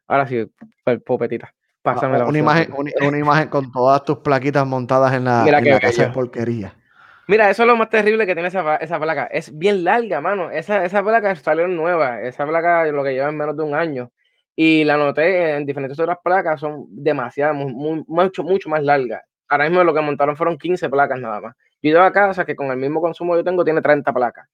Ahora 0.07 0.27
sí, 0.27 0.51
popetita. 1.05 1.55
Pásame 1.83 2.23
una, 2.23 2.39
imagen, 2.39 2.73
una, 2.73 3.19
imagen 3.19 3.49
con 3.49 3.73
todas 3.73 4.05
tus 4.05 4.19
plaquitas 4.19 4.65
montadas 4.65 5.15
en 5.15 5.25
la, 5.25 5.45
casa 5.81 6.07
de 6.07 6.11
porquería. 6.11 6.77
Mira, 7.27 7.51
eso 7.51 7.63
es 7.63 7.67
lo 7.67 7.77
más 7.77 7.89
terrible 7.89 8.25
que 8.25 8.35
tiene 8.35 8.49
esa, 8.49 8.77
esa 8.77 9.01
placa. 9.01 9.27
Es 9.27 9.57
bien 9.57 9.83
larga, 9.83 10.21
mano. 10.21 10.51
Esa, 10.51 10.85
esa 10.85 11.03
placa 11.03 11.35
salió 11.35 11.67
nueva. 11.67 12.21
Esa 12.21 12.47
placa 12.47 12.85
lo 12.87 13.03
que 13.03 13.15
lleva 13.15 13.31
en 13.31 13.37
menos 13.37 13.57
de 13.57 13.65
un 13.65 13.75
año. 13.75 14.13
Y 14.55 14.85
la 14.85 14.97
noté 14.97 15.57
en 15.57 15.67
diferentes 15.67 15.99
otras 15.99 16.19
placas, 16.23 16.61
son 16.61 16.87
demasiadas, 16.89 17.57
mucho, 17.57 18.45
mucho 18.45 18.69
más 18.69 18.83
largas. 18.83 19.23
Ahora 19.49 19.65
mismo 19.65 19.83
lo 19.83 19.95
que 19.95 20.01
montaron 20.01 20.37
fueron 20.37 20.59
15 20.59 20.89
placas 20.89 21.19
nada 21.19 21.41
más. 21.41 21.57
Yo 21.83 21.91
llevo 21.91 22.05
a 22.05 22.13
casa 22.13 22.45
que 22.45 22.55
con 22.55 22.71
el 22.71 22.77
mismo 22.77 23.01
consumo 23.01 23.33
que 23.33 23.41
yo 23.41 23.45
tengo 23.45 23.65
tiene 23.65 23.83
30 23.83 24.13
placas. 24.13 24.49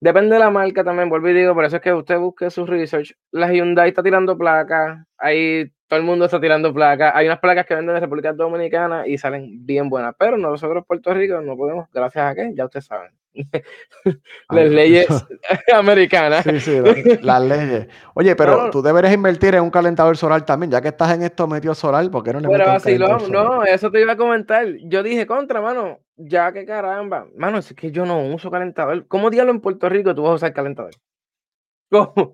Depende 0.00 0.34
de 0.34 0.38
la 0.38 0.50
marca 0.50 0.82
también, 0.82 1.08
vuelvo 1.10 1.28
y 1.28 1.34
digo, 1.34 1.54
por 1.54 1.64
eso 1.64 1.76
es 1.76 1.82
que 1.82 1.92
usted 1.92 2.18
busque 2.18 2.50
su 2.50 2.64
research. 2.64 3.14
La 3.32 3.52
Hyundai 3.52 3.90
está 3.90 4.02
tirando 4.02 4.38
placas, 4.38 5.04
ahí 5.18 5.70
todo 5.90 5.98
el 5.98 6.06
mundo 6.06 6.24
está 6.24 6.40
tirando 6.40 6.72
placas. 6.72 7.12
Hay 7.16 7.26
unas 7.26 7.40
placas 7.40 7.66
que 7.66 7.74
venden 7.74 7.96
en 7.96 8.00
República 8.00 8.32
Dominicana 8.32 9.08
y 9.08 9.18
salen 9.18 9.66
bien 9.66 9.88
buenas, 9.90 10.14
pero 10.16 10.38
nosotros 10.38 10.86
Puerto 10.86 11.12
Rico 11.12 11.40
no 11.40 11.56
podemos, 11.56 11.88
gracias 11.92 12.30
a 12.30 12.34
qué, 12.36 12.52
ya 12.54 12.66
ustedes 12.66 12.86
saben. 12.86 13.10
las 14.50 14.70
leyes 14.70 15.08
americanas. 15.74 16.44
Sí, 16.44 16.60
sí, 16.60 16.80
las, 17.22 17.42
leyes. 17.42 17.88
Oye, 18.14 18.36
pero 18.36 18.70
tú 18.70 18.82
deberías 18.82 19.12
invertir 19.12 19.56
en 19.56 19.64
un 19.64 19.70
calentador 19.70 20.16
solar 20.16 20.46
también, 20.46 20.70
ya 20.70 20.80
que 20.80 20.88
estás 20.88 21.12
en 21.12 21.24
esto 21.24 21.48
metido 21.48 21.74
solar, 21.74 22.08
porque 22.08 22.32
no 22.34 22.38
le 22.38 22.48
Pero 22.48 22.70
así 22.70 22.96
no, 22.96 23.64
eso 23.64 23.90
te 23.90 24.00
iba 24.00 24.12
a 24.12 24.16
comentar. 24.16 24.68
Yo 24.84 25.02
dije 25.02 25.26
contra, 25.26 25.60
mano, 25.60 25.98
ya 26.16 26.52
que 26.52 26.64
caramba, 26.64 27.26
mano, 27.36 27.58
es 27.58 27.74
que 27.74 27.90
yo 27.90 28.06
no 28.06 28.28
uso 28.28 28.48
calentador. 28.48 29.08
¿Cómo 29.08 29.28
diablo 29.28 29.50
en 29.50 29.60
Puerto 29.60 29.88
Rico 29.88 30.14
tú 30.14 30.22
vas 30.22 30.30
a 30.30 30.34
usar 30.36 30.52
calentador? 30.52 30.92
¿Cómo? 31.90 32.32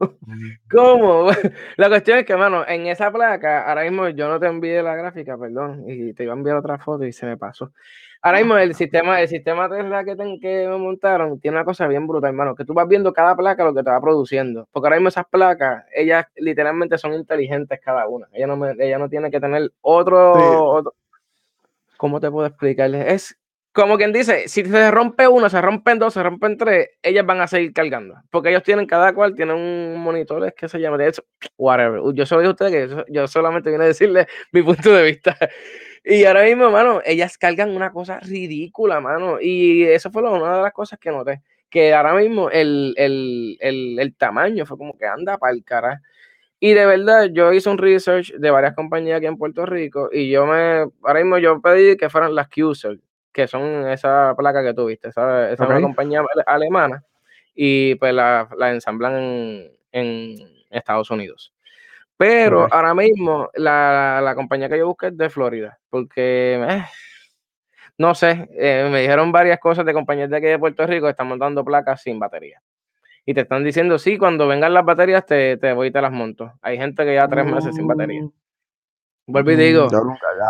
¿Cómo? 0.71 1.29
La 1.77 1.89
cuestión 1.89 2.19
es 2.19 2.27
que, 2.27 2.37
mano, 2.37 2.67
en 2.69 2.87
esa 2.87 3.11
placa, 3.11 3.67
ahora 3.67 3.85
mismo 3.85 4.09
yo 4.11 4.29
no 4.29 4.39
te 4.39 4.47
envié 4.47 4.83
la 4.83 4.95
gráfica, 4.95 5.39
perdón, 5.39 5.85
y 5.89 6.13
te 6.13 6.25
iba 6.25 6.35
a 6.35 6.37
enviar 6.37 6.57
otra 6.57 6.79
foto 6.79 7.05
y 7.05 7.13
se 7.13 7.25
me 7.25 7.39
pasó. 7.39 7.73
Ahora 8.21 8.39
mismo 8.39 8.57
el 8.59 8.75
sistema, 8.75 9.21
el 9.21 9.29
sistema 9.29 9.69
Tesla 9.69 10.05
que, 10.05 10.17
que 10.41 10.69
me 10.69 10.77
montaron 10.77 11.41
tiene 11.41 11.57
una 11.57 11.65
cosa 11.65 11.87
bien 11.87 12.07
brutal, 12.07 12.31
hermano, 12.31 12.55
que 12.55 12.65
tú 12.65 12.75
vas 12.75 12.87
viendo 12.87 13.13
cada 13.13 13.35
placa 13.35 13.65
lo 13.65 13.75
que 13.75 13.83
te 13.83 13.91
va 13.91 14.01
produciendo. 14.01 14.69
Porque 14.73 14.89
ahora 14.89 14.97
mismo 14.97 15.09
esas 15.09 15.27
placas, 15.27 15.85
ellas 15.95 16.27
literalmente 16.37 16.99
son 16.99 17.15
inteligentes 17.15 17.81
cada 17.83 18.09
una. 18.09 18.27
Ella 18.33 18.49
no, 18.49 18.67
ella 18.67 18.99
no 18.99 19.09
tiene 19.09 19.31
que 19.31 19.41
tener 19.41 19.73
otro, 19.81 20.33
otro... 20.65 20.95
¿Cómo 21.97 22.21
te 22.21 22.31
puedo 22.31 22.47
explicarles? 22.47 23.07
Es 23.07 23.39
como 23.77 23.99
quien 23.99 24.11
dice, 24.11 24.49
si 24.49 24.65
se 24.65 24.91
rompe 24.91 25.29
uno, 25.29 25.51
se 25.51 25.61
rompen 25.61 25.99
dos, 25.99 26.15
se 26.15 26.23
rompen 26.23 26.57
tres, 26.57 26.89
ellas 27.03 27.27
van 27.27 27.43
a 27.43 27.47
seguir 27.47 27.75
cargando. 27.75 28.17
Porque 28.31 28.49
ellos 28.49 28.63
tienen, 28.63 28.87
cada 28.87 29.13
cual 29.15 29.35
tiene 29.35 29.53
un 29.53 30.01
monitor, 30.01 30.47
es 30.47 30.55
que 30.55 30.67
se 30.67 30.81
llama, 30.81 30.97
de 30.97 31.09
eso, 31.09 31.23
whatever. 31.59 32.01
Yo 32.15 32.25
solo 32.25 32.41
digo 32.41 32.51
a 32.51 32.53
ustedes 32.55 32.89
que 32.89 33.13
yo, 33.13 33.29
solamente 33.29 33.71
vine 33.71 33.85
a 33.85 33.89
decirle 33.89 34.27
mi 34.53 34.63
punto 34.63 34.93
de 34.93 35.05
vista. 35.05 35.37
Y 36.09 36.25
ahora 36.25 36.45
mismo, 36.45 36.71
mano, 36.71 37.01
ellas 37.05 37.37
cargan 37.37 37.75
una 37.75 37.91
cosa 37.91 38.21
ridícula, 38.21 39.01
mano. 39.01 39.39
Y 39.41 39.83
eso 39.83 40.09
fue 40.13 40.23
una 40.23 40.57
de 40.59 40.63
las 40.63 40.73
cosas 40.73 41.01
que 41.01 41.11
noté. 41.11 41.43
Que 41.69 41.95
ahora 41.95 42.15
mismo 42.15 42.49
el, 42.49 42.95
el, 42.97 43.57
el, 43.59 43.99
el 43.99 44.15
tamaño 44.15 44.65
fue 44.67 44.79
como 44.79 44.97
que 44.97 45.05
anda 45.05 45.37
para 45.37 45.53
el 45.53 45.65
cara. 45.65 46.01
Y 46.61 46.75
de 46.75 46.87
verdad, 46.87 47.31
yo 47.33 47.53
hice 47.53 47.69
un 47.69 47.79
research 47.79 48.33
de 48.35 48.51
varias 48.53 48.77
compañías 48.77 49.17
aquí 49.17 49.27
en 49.27 49.37
Puerto 49.37 49.67
Rico 49.67 50.09
y 50.13 50.31
yo 50.31 50.47
me, 50.47 50.87
ahora 51.03 51.21
mismo 51.21 51.39
yo 51.39 51.61
pedí 51.61 51.97
que 51.97 52.09
fueran 52.09 52.37
las 52.37 52.49
QSER 52.49 53.01
que 53.37 53.47
son 53.47 53.87
esa 53.91 54.35
placa 54.35 54.63
que 54.63 54.73
tuviste, 54.73 55.09
esa, 55.09 55.51
esa 55.51 55.65
es 55.65 55.69
una 55.69 55.83
compañía 55.83 56.23
alemana 56.47 57.05
y 57.55 57.95
pues 57.97 58.15
la, 58.15 58.49
ensamblan 58.73 59.69
en, 59.93 60.57
Estados 60.71 61.11
Unidos. 61.11 61.55
Pero 62.17 62.67
ahora 62.71 62.95
mismo 62.95 63.51
la, 63.55 64.33
compañía 64.35 64.71
que 64.71 64.79
yo 64.79 64.87
busqué 64.87 65.09
es 65.09 65.19
de 65.19 65.29
Florida, 65.29 65.79
porque 65.91 66.59
eh, 66.67 66.85
no 67.99 68.15
sé, 68.15 68.49
eh, 68.53 68.89
me 68.91 69.03
dijeron 69.03 69.33
varias 69.33 69.61
cosas 69.61 69.85
de 69.85 69.93
compañías 69.93 70.31
de 70.31 70.39
aquí 70.39 70.47
de 70.47 70.59
Puerto 70.59 70.87
Rico 70.87 71.05
que 71.05 71.11
están 71.11 71.29
montando 71.29 71.63
placas 71.63 72.01
sin 72.01 72.19
batería. 72.19 72.63
Y 73.27 73.35
te 73.35 73.43
están 73.43 73.65
diciendo, 73.65 73.99
sí, 73.99 74.17
cuando 74.17 74.49
vengan 74.49 74.73
las 74.73 74.85
baterías 74.87 75.27
te, 75.27 75.59
te 75.59 75.75
voy 75.75 75.89
y 75.89 75.91
te 75.91 76.01
las 76.01 76.13
monto. 76.13 76.55
Hay 76.63 76.79
gente 76.79 77.05
que 77.05 77.15
ya 77.15 77.29
tres 77.29 77.45
meses 77.45 77.75
sin 77.75 77.87
batería. 77.87 78.23
Mm. 79.27 79.33
Vuelvo 79.33 79.51
y 79.51 79.57
digo. 79.57 79.89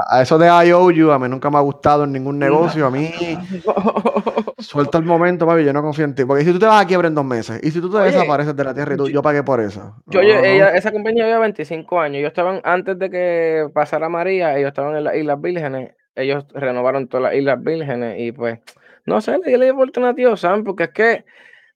A 0.08 0.22
eso 0.22 0.38
de 0.38 0.46
IOU, 0.46 1.10
a 1.10 1.18
mí 1.18 1.28
nunca 1.28 1.50
me 1.50 1.56
ha 1.56 1.60
gustado 1.60 2.04
en 2.04 2.12
ningún 2.12 2.38
negocio. 2.38 2.86
A 2.86 2.90
mí. 2.90 3.10
suelta 4.58 4.98
el 4.98 5.04
momento, 5.04 5.46
papi, 5.46 5.64
yo 5.64 5.72
no 5.72 5.82
confío 5.82 6.04
en 6.04 6.14
ti. 6.14 6.24
Porque 6.24 6.44
si 6.44 6.52
tú 6.52 6.58
te 6.58 6.66
vas 6.66 6.82
a 6.82 6.86
quiebra 6.86 7.08
en 7.08 7.14
dos 7.14 7.24
meses, 7.24 7.60
y 7.62 7.70
si 7.70 7.80
tú 7.80 7.90
te 7.90 7.98
desapareces 7.98 8.54
de 8.54 8.64
la 8.64 8.74
tierra 8.74 8.94
y 8.94 8.96
tú, 8.96 9.08
yo, 9.08 9.22
pagué 9.22 9.42
por 9.42 9.60
eso. 9.60 9.94
Yo, 10.06 10.20
esa 10.20 10.92
compañía 10.92 11.24
había 11.24 11.38
25 11.38 12.00
años. 12.00 12.18
Ellos 12.18 12.28
estaban, 12.28 12.60
antes 12.64 12.98
de 12.98 13.10
que 13.10 13.68
pasara 13.72 14.08
María, 14.08 14.56
ellos 14.56 14.68
estaban 14.68 14.96
en 14.96 15.04
las 15.04 15.16
Islas 15.16 15.40
Vírgenes. 15.40 15.94
Ellos 16.14 16.46
renovaron 16.54 17.08
todas 17.08 17.24
las 17.24 17.34
Islas 17.34 17.62
Vírgenes 17.62 18.18
y 18.18 18.32
pues, 18.32 18.58
no 19.04 19.20
sé, 19.20 19.38
le 19.38 19.50
di 19.50 19.56
la 19.56 19.72
oportunidad 19.72 20.12
a 20.12 20.14
tío 20.14 20.36
Sam, 20.36 20.64
porque 20.64 20.84
es 20.84 20.90
que, 20.90 21.24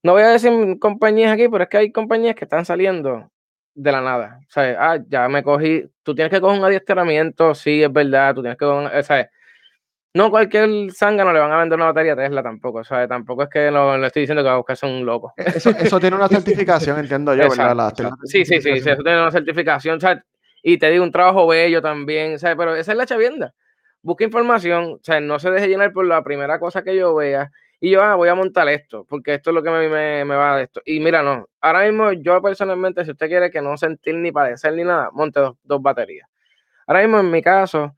no 0.03 0.12
voy 0.12 0.22
a 0.22 0.28
decir 0.28 0.78
compañías 0.78 1.32
aquí, 1.32 1.48
pero 1.48 1.64
es 1.64 1.70
que 1.70 1.76
hay 1.76 1.92
compañías 1.92 2.34
que 2.34 2.44
están 2.44 2.64
saliendo 2.64 3.30
de 3.75 3.93
la 3.93 4.01
nada. 4.01 4.41
O 4.49 4.51
sea, 4.51 4.77
ah, 4.79 4.99
ya 5.09 5.29
me 5.29 5.43
cogí. 5.43 5.85
Tú 6.03 6.14
tienes 6.14 6.31
que 6.31 6.41
coger 6.41 6.59
un 6.59 6.64
adiestramiento, 6.64 7.55
sí, 7.55 7.83
es 7.83 7.93
verdad. 7.93 8.35
Tú 8.35 8.43
tienes 8.43 8.59
que 8.59 8.64
coger, 8.64 8.99
o 8.99 9.03
sea, 9.03 9.31
no 10.12 10.31
cualquier 10.31 10.68
no 10.68 11.33
le 11.33 11.39
van 11.39 11.53
a 11.53 11.59
vender 11.59 11.77
una 11.77 11.87
batería 11.87 12.16
Tesla 12.16 12.43
tampoco. 12.43 12.79
O 12.79 12.85
sea, 12.85 13.07
tampoco 13.07 13.45
es 13.45 13.49
que 13.49 13.71
no 13.71 13.97
le 13.97 14.07
estoy 14.07 14.23
diciendo 14.23 14.43
que 14.43 14.49
va 14.49 14.55
a 14.55 14.59
buscar 14.59 14.77
un 14.83 15.07
loco. 15.07 15.33
E-, 15.37 15.51
eso, 15.57 15.71
eso, 15.71 16.01
tiene 16.01 16.16
una 16.16 16.29
certificación, 16.29 16.99
entiendo 17.01 17.35
yo, 17.35 17.49
¿verdad? 17.49 17.95
sí, 18.25 18.45
sí, 18.45 18.61
sí, 18.61 18.71
eso 18.71 19.03
tiene 19.03 19.21
una 19.21 19.31
certificación. 19.31 19.97
O 19.97 20.01
sea, 20.01 20.23
y 20.62 20.79
te 20.79 20.91
digo, 20.91 21.05
un 21.05 21.12
trabajo 21.12 21.47
bello 21.47 21.81
también. 21.81 22.35
O 22.35 22.39
sea, 22.39 22.57
pero 22.57 22.75
esa 22.75 22.93
es 22.93 22.99
la 22.99 23.07
chavienda. 23.07 23.55
Busca 24.03 24.25
información, 24.25 24.95
o 24.95 25.01
sea, 25.03 25.21
no 25.21 25.39
se 25.39 25.51
deje 25.51 25.68
llenar 25.68 25.93
por 25.93 26.07
la 26.07 26.25
primera 26.25 26.59
cosa 26.59 26.83
que 26.83 26.97
yo 26.97 27.14
vea 27.14 27.51
y 27.81 27.91
yo, 27.91 28.03
ah, 28.03 28.14
voy 28.14 28.28
a 28.28 28.35
montar 28.35 28.68
esto, 28.68 29.05
porque 29.09 29.35
esto 29.35 29.51
es 29.51 29.55
lo 29.55 29.62
que 29.62 29.70
me, 29.70 29.89
me, 29.89 30.24
me 30.24 30.37
va 30.37 30.57
a 30.57 30.62
esto. 30.62 30.83
Y 30.85 31.01
mira, 31.01 31.22
no, 31.22 31.49
ahora 31.62 31.85
mismo 31.85 32.12
yo 32.12 32.41
personalmente, 32.43 33.05
si 33.05 33.12
usted 33.12 33.28
quiere 33.28 33.51
que 33.51 33.62
no 33.62 33.76
sentir 33.78 34.14
ni 34.16 34.31
padecer 34.33 34.74
ni 34.74 34.85
nada, 34.85 35.11
monte 35.12 35.41
dos, 35.41 35.83
baterías. 35.83 36.28
Ahora 36.87 37.01
mismo 37.03 37.20
en 37.20 37.31
mi 37.31 37.43
caso, 37.43 37.97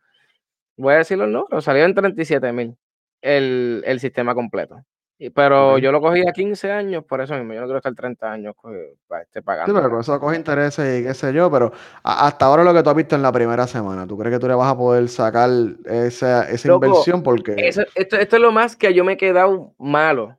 voy 0.76 0.94
a 0.94 0.98
decirlo 0.98 1.26
no, 1.26 1.46
pero 1.50 1.62
salió 1.62 1.84
en 1.84 1.94
37 1.94 2.52
mil 2.52 2.76
el, 3.22 3.82
el 3.86 4.00
sistema 4.00 4.34
completo. 4.34 4.84
Pero 5.30 5.78
yo 5.78 5.92
lo 5.92 6.00
cogí 6.00 6.26
a 6.26 6.32
15 6.32 6.72
años, 6.72 7.04
por 7.04 7.20
eso 7.20 7.34
mismo, 7.34 7.54
yo 7.54 7.60
no 7.60 7.66
quiero 7.66 7.78
estar 7.78 7.94
30 7.94 8.32
años 8.32 8.54
para 9.06 9.22
esté 9.22 9.42
pagando. 9.42 9.72
Sí, 9.72 9.76
pero 9.76 9.90
con 9.90 10.00
eso 10.00 10.18
coge 10.20 10.36
intereses 10.36 11.00
y 11.00 11.04
qué 11.04 11.14
sé 11.14 11.32
yo, 11.32 11.50
pero 11.50 11.72
hasta 12.02 12.46
ahora 12.46 12.64
lo 12.64 12.74
que 12.74 12.82
tú 12.82 12.90
has 12.90 12.96
visto 12.96 13.14
en 13.14 13.22
la 13.22 13.32
primera 13.32 13.66
semana, 13.66 14.06
¿tú 14.06 14.18
crees 14.18 14.34
que 14.34 14.40
tú 14.40 14.48
le 14.48 14.54
vas 14.54 14.72
a 14.72 14.76
poder 14.76 15.08
sacar 15.08 15.50
esa, 15.84 16.50
esa 16.50 16.72
inversión? 16.72 17.22
Porque... 17.22 17.54
esto, 17.56 17.82
esto, 17.94 18.16
es 18.16 18.42
lo 18.42 18.52
más 18.52 18.76
que 18.76 18.94
yo 18.94 19.04
me 19.04 19.12
he 19.12 19.16
quedado 19.16 19.74
malo. 19.78 20.38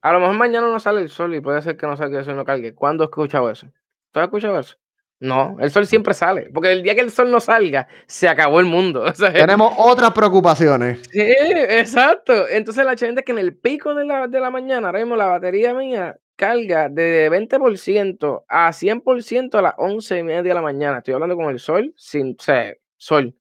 A 0.00 0.12
lo 0.12 0.20
mejor 0.20 0.36
mañana 0.36 0.68
no 0.68 0.78
sale 0.78 1.00
el 1.00 1.10
sol 1.10 1.34
y 1.34 1.40
puede 1.40 1.62
ser 1.62 1.76
que 1.76 1.86
no 1.86 1.96
salga 1.96 2.20
eso 2.20 2.30
y 2.30 2.34
no 2.34 2.44
cargue. 2.44 2.74
¿Cuándo 2.74 3.04
he 3.04 3.06
escuchado 3.06 3.50
eso? 3.50 3.66
¿Tú 4.12 4.20
has 4.20 4.24
escuchado 4.24 4.58
eso? 4.58 4.76
No, 5.20 5.56
el 5.58 5.70
sol 5.72 5.86
siempre 5.86 6.14
sale, 6.14 6.48
porque 6.54 6.70
el 6.70 6.82
día 6.82 6.94
que 6.94 7.00
el 7.00 7.10
sol 7.10 7.30
no 7.30 7.40
salga, 7.40 7.88
se 8.06 8.28
acabó 8.28 8.60
el 8.60 8.66
mundo. 8.66 9.02
O 9.08 9.14
sea, 9.14 9.32
Tenemos 9.32 9.74
otras 9.76 10.12
preocupaciones. 10.12 11.00
Sí, 11.10 11.20
exacto. 11.20 12.48
Entonces 12.48 12.84
la 12.84 12.96
gente 12.96 13.20
es 13.20 13.24
que 13.24 13.32
en 13.32 13.38
el 13.38 13.56
pico 13.56 13.94
de 13.94 14.04
la, 14.04 14.28
de 14.28 14.38
la 14.38 14.50
mañana, 14.50 14.88
ahora 14.88 15.00
mismo 15.00 15.16
la 15.16 15.26
batería 15.26 15.74
mía 15.74 16.16
carga 16.36 16.88
de 16.88 17.28
20% 17.30 18.44
a 18.48 18.72
100% 18.72 19.54
a 19.58 19.62
las 19.62 19.74
11 19.76 20.18
y 20.18 20.22
media 20.22 20.42
de 20.42 20.54
la 20.54 20.62
mañana. 20.62 20.98
Estoy 20.98 21.14
hablando 21.14 21.34
con 21.34 21.50
el 21.50 21.58
sol, 21.58 21.92
sin 21.96 22.36
o 22.38 22.42
sea, 22.42 22.72
sol. 22.96 23.34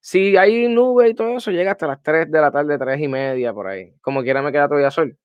Si 0.00 0.36
hay 0.36 0.66
nube 0.66 1.10
y 1.10 1.14
todo 1.14 1.36
eso, 1.36 1.52
llega 1.52 1.70
hasta 1.70 1.86
las 1.86 2.02
3 2.02 2.28
de 2.28 2.40
la 2.40 2.50
tarde, 2.50 2.76
3 2.76 3.00
y 3.00 3.06
media 3.06 3.52
por 3.52 3.68
ahí. 3.68 3.94
Como 4.00 4.24
quiera 4.24 4.42
me 4.42 4.50
queda 4.50 4.66
todavía 4.66 4.90
sol. 4.90 5.16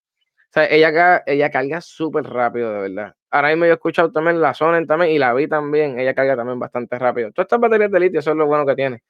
O 0.49 0.53
sea, 0.53 0.65
ella, 0.65 1.23
ella 1.25 1.51
carga 1.51 1.81
súper 1.81 2.23
rápido, 2.23 2.73
de 2.73 2.89
verdad. 2.89 3.15
Ahora 3.29 3.49
mismo 3.49 3.65
yo 3.65 3.71
he 3.71 3.73
escuchado 3.73 4.11
también 4.11 4.39
la 4.39 4.53
Sonen 4.53 4.87
también 4.87 5.11
y 5.11 5.19
la 5.19 5.33
vi 5.33 5.47
también. 5.47 5.99
Ella 5.99 6.13
carga 6.13 6.35
también 6.35 6.59
bastante 6.59 6.97
rápido. 6.97 7.31
Todas 7.31 7.45
estas 7.45 7.59
baterías 7.59 7.91
de 7.91 7.99
litio, 7.99 8.19
eso 8.19 8.31
es 8.31 8.37
lo 8.37 8.47
bueno 8.47 8.65
que 8.65 8.75
tiene. 8.75 9.03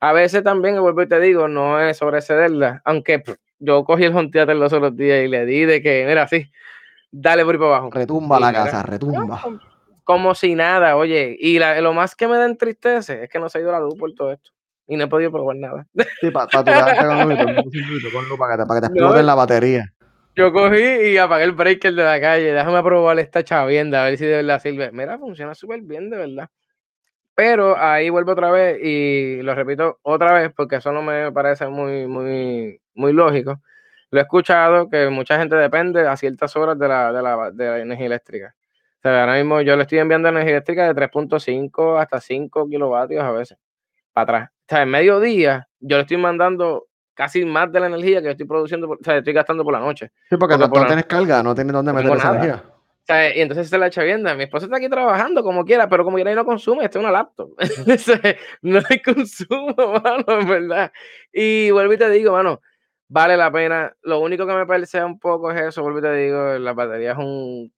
A 0.00 0.12
veces 0.12 0.42
también, 0.42 0.80
vuelvo 0.80 1.02
y 1.02 1.08
te 1.08 1.20
digo, 1.20 1.46
no 1.46 1.80
es 1.80 1.98
sobrecederla. 1.98 2.82
Aunque 2.84 3.22
yo 3.60 3.84
cogí 3.84 4.04
el 4.04 4.16
Home 4.16 4.30
Theater 4.30 4.56
los 4.56 4.72
otros 4.72 4.96
días 4.96 5.24
y 5.24 5.28
le 5.28 5.46
di 5.46 5.64
de 5.64 5.80
que, 5.80 6.04
mira, 6.08 6.24
así, 6.24 6.50
dale 7.12 7.44
por 7.44 7.54
ahí 7.54 7.58
para 7.60 7.76
abajo. 7.76 7.90
Retumba 7.92 8.40
la 8.40 8.52
casa, 8.52 8.82
retumba. 8.82 9.40
Como 10.02 10.34
si 10.34 10.56
nada, 10.56 10.96
oye. 10.96 11.36
Y 11.38 11.60
lo 11.60 11.94
más 11.94 12.16
que 12.16 12.26
me 12.26 12.36
da 12.36 12.46
entristece 12.46 13.22
es 13.22 13.30
que 13.30 13.38
no 13.38 13.48
se 13.48 13.58
ha 13.58 13.60
ido 13.60 13.70
la 13.70 13.78
luz 13.78 13.94
por 13.94 14.12
todo 14.14 14.32
esto. 14.32 14.50
Y 14.88 14.96
no 14.96 15.04
he 15.04 15.06
podido 15.06 15.30
probar 15.30 15.54
nada. 15.54 15.86
Sí, 16.20 16.32
para 16.32 16.48
tu 16.48 16.56
con 16.56 16.64
para 16.64 18.56
que 18.56 18.62
te, 18.62 18.66
para 18.66 18.80
que 18.80 18.86
te 18.86 18.86
exploten 18.92 19.24
la 19.26 19.36
batería. 19.36 19.94
Yo 20.34 20.50
cogí 20.52 20.80
y 20.80 21.18
apagué 21.18 21.44
el 21.44 21.52
breaker 21.52 21.94
de 21.94 22.02
la 22.04 22.20
calle. 22.20 22.52
Déjame 22.52 22.82
probar 22.82 23.18
esta 23.18 23.44
chavienda, 23.44 24.02
a 24.02 24.08
ver 24.08 24.16
si 24.18 24.24
de 24.24 24.36
verdad 24.36 24.60
sirve. 24.62 24.90
Mira, 24.92 25.18
funciona 25.18 25.54
súper 25.54 25.82
bien, 25.82 26.08
de 26.08 26.16
verdad. 26.16 26.48
Pero 27.34 27.76
ahí 27.78 28.10
vuelvo 28.10 28.32
otra 28.32 28.50
vez 28.50 28.78
y 28.82 29.42
lo 29.42 29.54
repito 29.54 29.98
otra 30.02 30.32
vez 30.34 30.52
porque 30.54 30.76
eso 30.76 30.92
no 30.92 31.02
me 31.02 31.32
parece 31.32 31.66
muy, 31.68 32.06
muy, 32.06 32.80
muy 32.94 33.12
lógico. 33.12 33.60
Lo 34.10 34.20
he 34.20 34.22
escuchado 34.22 34.88
que 34.90 35.08
mucha 35.08 35.38
gente 35.38 35.56
depende 35.56 36.06
a 36.06 36.16
ciertas 36.16 36.54
horas 36.56 36.78
de 36.78 36.88
la, 36.88 37.12
de 37.12 37.22
la, 37.22 37.50
de 37.50 37.66
la 37.66 37.78
energía 37.80 38.06
eléctrica. 38.06 38.54
Ahora 39.02 39.34
mismo 39.36 39.60
yo 39.62 39.76
le 39.76 39.82
estoy 39.82 39.98
enviando 39.98 40.28
energía 40.28 40.52
eléctrica 40.52 40.86
de 40.86 40.94
3.5 40.94 41.98
hasta 42.00 42.20
5 42.20 42.68
kilovatios 42.68 43.22
a 43.24 43.32
veces, 43.32 43.58
para 44.12 44.22
atrás. 44.24 44.50
O 44.50 44.64
sea, 44.68 44.82
en 44.82 44.90
mediodía 44.90 45.68
yo 45.80 45.96
le 45.96 46.02
estoy 46.02 46.18
mandando 46.18 46.86
casi 47.14 47.44
más 47.44 47.70
de 47.72 47.80
la 47.80 47.86
energía 47.86 48.22
que 48.22 48.30
estoy 48.30 48.46
produciendo, 48.46 48.90
o 48.90 48.98
sea, 49.02 49.18
estoy 49.18 49.32
gastando 49.32 49.64
por 49.64 49.72
la 49.72 49.80
noche. 49.80 50.10
Sí, 50.28 50.36
porque, 50.36 50.56
no, 50.56 50.70
tienes 50.70 51.06
carga, 51.06 51.42
no 51.42 51.54
tienes 51.54 51.72
dónde 51.72 51.92
meter 51.92 52.16
esa 52.16 52.30
energía. 52.30 52.64
O 53.02 53.04
sea, 53.04 53.36
y 53.36 53.40
entonces 53.40 53.68
se 53.68 53.78
la 53.78 53.88
echa 53.88 54.04
viendo. 54.04 54.32
Mi 54.36 54.44
esposa 54.44 54.66
está 54.66 54.76
aquí 54.76 54.88
trabajando 54.88 55.42
como 55.42 55.64
quiera, 55.64 55.88
pero 55.88 56.04
como 56.04 56.16
quiera 56.16 56.30
y 56.30 56.36
no 56.36 56.44
consume, 56.44 56.84
esto 56.84 56.98
es 56.98 57.02
una 57.02 57.12
laptop. 57.12 57.50
no 58.62 58.80
hay 58.88 59.02
consumo, 59.02 59.74
mano, 60.04 60.40
en 60.40 60.48
verdad. 60.48 60.92
Y 61.32 61.72
vuelvo 61.72 61.94
y 61.94 61.98
te 61.98 62.08
digo, 62.10 62.32
mano, 62.32 62.60
vale 63.08 63.36
la 63.36 63.50
pena. 63.50 63.92
Lo 64.02 64.20
único 64.20 64.46
que 64.46 64.54
me 64.54 64.66
parece 64.66 65.02
un 65.02 65.18
poco 65.18 65.50
es 65.50 65.60
eso, 65.60 65.82
vuelvo 65.82 65.98
y 65.98 66.02
te 66.02 66.14
digo, 66.14 66.58
la 66.58 66.72
batería 66.74 67.12
es 67.12 67.18
un, 67.18 67.72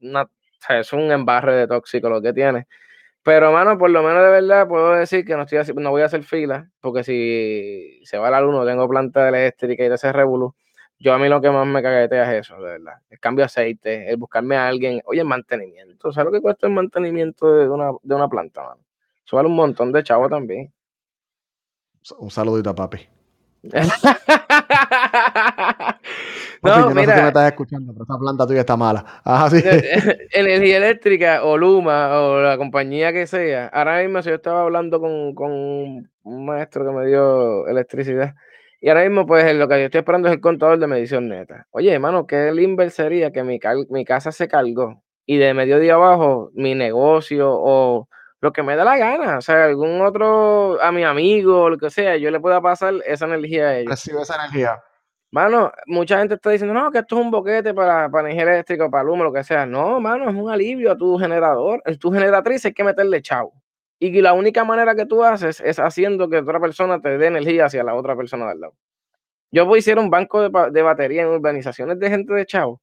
una, 0.00 0.22
o 0.22 0.28
sea, 0.58 0.80
es 0.80 0.92
un 0.94 1.12
embarre 1.12 1.54
de 1.56 1.66
tóxico 1.66 2.08
lo 2.08 2.22
que 2.22 2.32
tiene. 2.32 2.66
Pero, 3.22 3.52
mano, 3.52 3.78
por 3.78 3.90
lo 3.90 4.02
menos 4.02 4.22
de 4.22 4.30
verdad 4.30 4.66
puedo 4.66 4.92
decir 4.92 5.24
que 5.24 5.36
no, 5.36 5.42
estoy, 5.42 5.74
no 5.74 5.90
voy 5.90 6.02
a 6.02 6.06
hacer 6.06 6.24
fila, 6.24 6.70
porque 6.80 7.04
si 7.04 8.00
se 8.04 8.18
va 8.18 8.30
la 8.30 8.40
luz, 8.40 8.54
no 8.54 8.64
tengo 8.64 8.88
planta 8.88 9.28
eléctrica 9.28 9.84
y 9.84 9.88
de 9.88 9.94
ese 9.94 10.12
revolú 10.12 10.54
yo 11.00 11.14
a 11.14 11.18
mí 11.18 11.28
lo 11.28 11.40
que 11.40 11.50
más 11.50 11.66
me 11.66 11.82
caguetea 11.82 12.34
es 12.34 12.46
eso, 12.46 12.56
de 12.56 12.72
verdad. 12.72 12.98
El 13.08 13.18
cambio 13.18 13.42
de 13.42 13.46
aceite, 13.46 14.10
el 14.10 14.18
buscarme 14.18 14.56
a 14.56 14.68
alguien. 14.68 15.00
Oye, 15.06 15.20
el 15.20 15.26
mantenimiento. 15.26 16.12
¿Sabes 16.12 16.26
lo 16.26 16.32
que 16.32 16.42
cuesta 16.42 16.66
el 16.66 16.74
mantenimiento 16.74 17.50
de 17.54 17.70
una, 17.70 17.92
de 18.02 18.14
una 18.14 18.28
planta, 18.28 18.62
mano? 18.62 18.82
Eso 19.24 19.36
vale 19.36 19.48
un 19.48 19.56
montón 19.56 19.92
de 19.92 20.04
chavo 20.04 20.28
también. 20.28 20.70
Un 22.18 22.30
saludito 22.30 22.68
a 22.68 22.74
papi. 22.74 22.98
no, 26.62 26.90
mira, 26.90 27.06
sé 27.06 27.16
si 27.16 27.22
me 27.22 27.28
estás 27.28 27.50
escuchando, 27.50 27.92
pero 27.92 28.04
esta 28.04 28.18
planta 28.18 28.46
tuya 28.46 28.60
está 28.60 28.76
mala. 28.76 29.04
Ajá, 29.24 29.50
sí. 29.50 29.62
Energía 30.32 30.76
eléctrica 30.76 31.44
o 31.44 31.56
Luma 31.56 32.20
o 32.20 32.40
la 32.40 32.56
compañía 32.58 33.12
que 33.12 33.26
sea. 33.26 33.68
Ahora 33.68 34.02
mismo 34.02 34.20
yo 34.20 34.34
estaba 34.34 34.62
hablando 34.62 35.00
con, 35.00 35.34
con 35.34 35.50
un 35.52 36.46
maestro 36.46 36.84
que 36.84 36.92
me 36.92 37.06
dio 37.06 37.66
electricidad 37.66 38.34
y 38.82 38.88
ahora 38.88 39.02
mismo, 39.02 39.26
pues 39.26 39.54
lo 39.54 39.68
que 39.68 39.78
yo 39.78 39.84
estoy 39.84 39.98
esperando 39.98 40.28
es 40.28 40.34
el 40.34 40.40
contador 40.40 40.78
de 40.78 40.86
medición 40.86 41.28
neta. 41.28 41.66
Oye, 41.70 41.92
hermano, 41.92 42.26
qué 42.26 42.50
limber 42.50 42.90
sería 42.90 43.30
que 43.30 43.44
mi, 43.44 43.60
mi 43.90 44.04
casa 44.06 44.32
se 44.32 44.48
cargó 44.48 45.02
y 45.26 45.36
de 45.36 45.52
mediodía 45.52 45.94
abajo 45.94 46.50
mi 46.54 46.74
negocio 46.74 47.50
o 47.52 48.08
lo 48.40 48.52
que 48.54 48.62
me 48.62 48.74
da 48.74 48.84
la 48.84 48.96
gana, 48.96 49.36
o 49.36 49.40
sea, 49.42 49.66
algún 49.66 50.00
otro, 50.00 50.82
a 50.82 50.90
mi 50.92 51.04
amigo, 51.04 51.64
o 51.64 51.68
lo 51.68 51.76
que 51.76 51.90
sea, 51.90 52.16
yo 52.16 52.30
le 52.30 52.40
pueda 52.40 52.62
pasar 52.62 52.94
esa 53.06 53.26
energía 53.26 53.68
a 53.68 53.78
ellos. 53.78 53.90
Recibe 53.90 54.22
esa 54.22 54.36
energía. 54.36 54.82
Mano, 55.32 55.70
mucha 55.86 56.18
gente 56.18 56.34
está 56.34 56.50
diciendo, 56.50 56.74
no, 56.74 56.90
que 56.90 56.98
esto 56.98 57.16
es 57.16 57.24
un 57.24 57.30
boquete 57.30 57.72
para, 57.72 58.10
para 58.10 58.28
energía 58.28 58.52
eléctrica, 58.54 58.90
para 58.90 59.04
luz, 59.04 59.18
lo 59.18 59.32
que 59.32 59.44
sea. 59.44 59.64
No, 59.64 60.00
mano, 60.00 60.28
es 60.28 60.34
un 60.34 60.50
alivio 60.50 60.90
a 60.90 60.96
tu 60.96 61.16
generador. 61.18 61.80
En 61.84 61.98
tu 61.98 62.10
generatriz 62.10 62.64
hay 62.64 62.72
que 62.72 62.82
meterle 62.82 63.22
chavo. 63.22 63.52
Y 64.00 64.20
la 64.20 64.32
única 64.32 64.64
manera 64.64 64.94
que 64.94 65.06
tú 65.06 65.22
haces 65.22 65.60
es 65.60 65.78
haciendo 65.78 66.28
que 66.28 66.38
otra 66.38 66.58
persona 66.58 67.00
te 67.00 67.16
dé 67.16 67.26
energía 67.26 67.66
hacia 67.66 67.84
la 67.84 67.94
otra 67.94 68.16
persona 68.16 68.48
del 68.48 68.60
lado. 68.60 68.74
Yo 69.52 69.66
voy 69.66 69.78
a 69.78 69.80
hacer 69.80 69.98
un 69.98 70.10
banco 70.10 70.48
de, 70.48 70.70
de 70.70 70.82
batería 70.82 71.22
en 71.22 71.28
urbanizaciones 71.28 71.98
de 71.98 72.10
gente 72.10 72.32
de 72.32 72.46
chavo. 72.46 72.80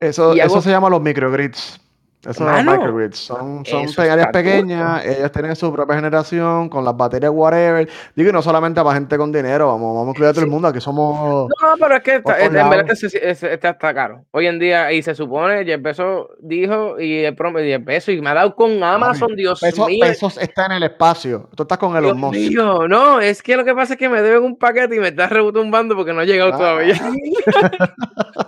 Eso, 0.00 0.32
eso 0.32 0.60
se 0.60 0.70
llama 0.70 0.88
los 0.88 1.00
microgrids. 1.00 1.80
Esos 2.22 2.36
son 2.36 2.66
microgrids. 2.66 3.16
Son, 3.16 3.64
son 3.64 4.10
áreas 4.10 4.28
pequeñas, 4.32 5.04
ellas 5.06 5.30
tienen 5.30 5.54
su 5.54 5.72
propia 5.72 5.94
generación, 5.94 6.68
con 6.68 6.84
las 6.84 6.96
baterías, 6.96 7.30
whatever. 7.32 7.88
Digo, 8.16 8.30
y 8.30 8.32
no 8.32 8.42
solamente 8.42 8.82
para 8.82 8.94
gente 8.94 9.16
con 9.16 9.30
dinero, 9.30 9.68
vamos, 9.68 9.94
vamos 9.94 10.08
a 10.08 10.10
incluir 10.10 10.30
a 10.30 10.32
todo 10.32 10.44
el 10.44 10.50
mundo, 10.50 10.66
aquí 10.68 10.80
somos. 10.80 11.48
No, 11.48 11.74
pero 11.78 11.96
es 11.96 12.02
que 12.02 12.16
está, 12.16 12.44
en 12.44 12.52
verdad 12.52 12.86
está, 12.90 13.70
está, 13.70 13.94
caro. 13.94 14.24
Hoy 14.32 14.48
en 14.48 14.58
día, 14.58 14.92
y 14.92 15.00
se 15.02 15.14
supone, 15.14 15.60
el 15.60 15.82
peso 15.82 16.30
dijo, 16.40 16.98
y 17.00 17.24
el, 17.24 17.36
y 17.64 17.70
el 17.70 17.84
peso, 17.84 18.10
y 18.10 18.20
me 18.20 18.30
ha 18.30 18.34
dado 18.34 18.54
con 18.56 18.82
Amazon, 18.82 19.36
Dios 19.36 19.62
mío. 19.62 20.00
Pesos 20.00 20.38
está 20.38 20.66
en 20.66 20.72
el 20.72 20.82
espacio. 20.82 21.48
Tú 21.54 21.62
estás 21.62 21.78
con 21.78 21.96
el 21.96 22.14
Musk. 22.14 22.34
Mío, 22.34 22.88
no, 22.88 23.20
es 23.20 23.42
que 23.42 23.56
lo 23.56 23.64
que 23.64 23.74
pasa 23.74 23.92
es 23.92 23.98
que 23.98 24.08
me 24.08 24.22
deben 24.22 24.42
un 24.42 24.58
paquete 24.58 24.96
y 24.96 24.98
me 24.98 25.08
está 25.08 25.28
rebutumbando 25.28 25.94
porque 25.94 26.12
no 26.12 26.20
ha 26.20 26.24
llegado 26.24 26.52
ah. 26.52 26.58
todavía. 26.58 26.94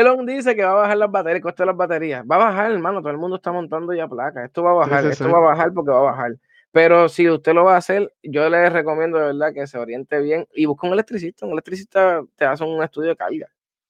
Elon 0.00 0.26
dice 0.26 0.54
que 0.54 0.62
va 0.64 0.72
a 0.72 0.74
bajar 0.74 0.96
las 0.96 1.10
baterías, 1.10 1.36
el 1.36 1.42
costo 1.42 1.62
de 1.62 1.66
las 1.68 1.76
baterías. 1.76 2.24
Va 2.30 2.36
a 2.36 2.38
bajar, 2.38 2.72
hermano, 2.72 3.00
todo 3.00 3.10
el 3.10 3.18
mundo 3.18 3.36
está 3.36 3.52
montando 3.52 3.92
ya 3.94 4.08
placas. 4.08 4.44
Esto 4.44 4.62
va 4.62 4.70
a 4.70 4.74
bajar, 4.74 5.06
esto 5.06 5.30
va 5.30 5.38
a 5.38 5.40
bajar 5.40 5.72
porque 5.72 5.90
va 5.90 5.98
a 5.98 6.12
bajar. 6.12 6.36
Pero 6.72 7.08
si 7.08 7.28
usted 7.28 7.54
lo 7.54 7.64
va 7.64 7.74
a 7.74 7.78
hacer, 7.78 8.12
yo 8.22 8.48
le 8.50 8.68
recomiendo 8.68 9.18
de 9.18 9.26
verdad 9.26 9.54
que 9.54 9.66
se 9.66 9.78
oriente 9.78 10.20
bien 10.20 10.46
y 10.54 10.66
busque 10.66 10.86
un 10.86 10.92
electricista. 10.92 11.46
Un 11.46 11.52
electricista 11.52 12.22
te 12.36 12.44
hace 12.44 12.64
un 12.64 12.82
estudio 12.82 13.10
de 13.10 13.16
carga. 13.16 13.48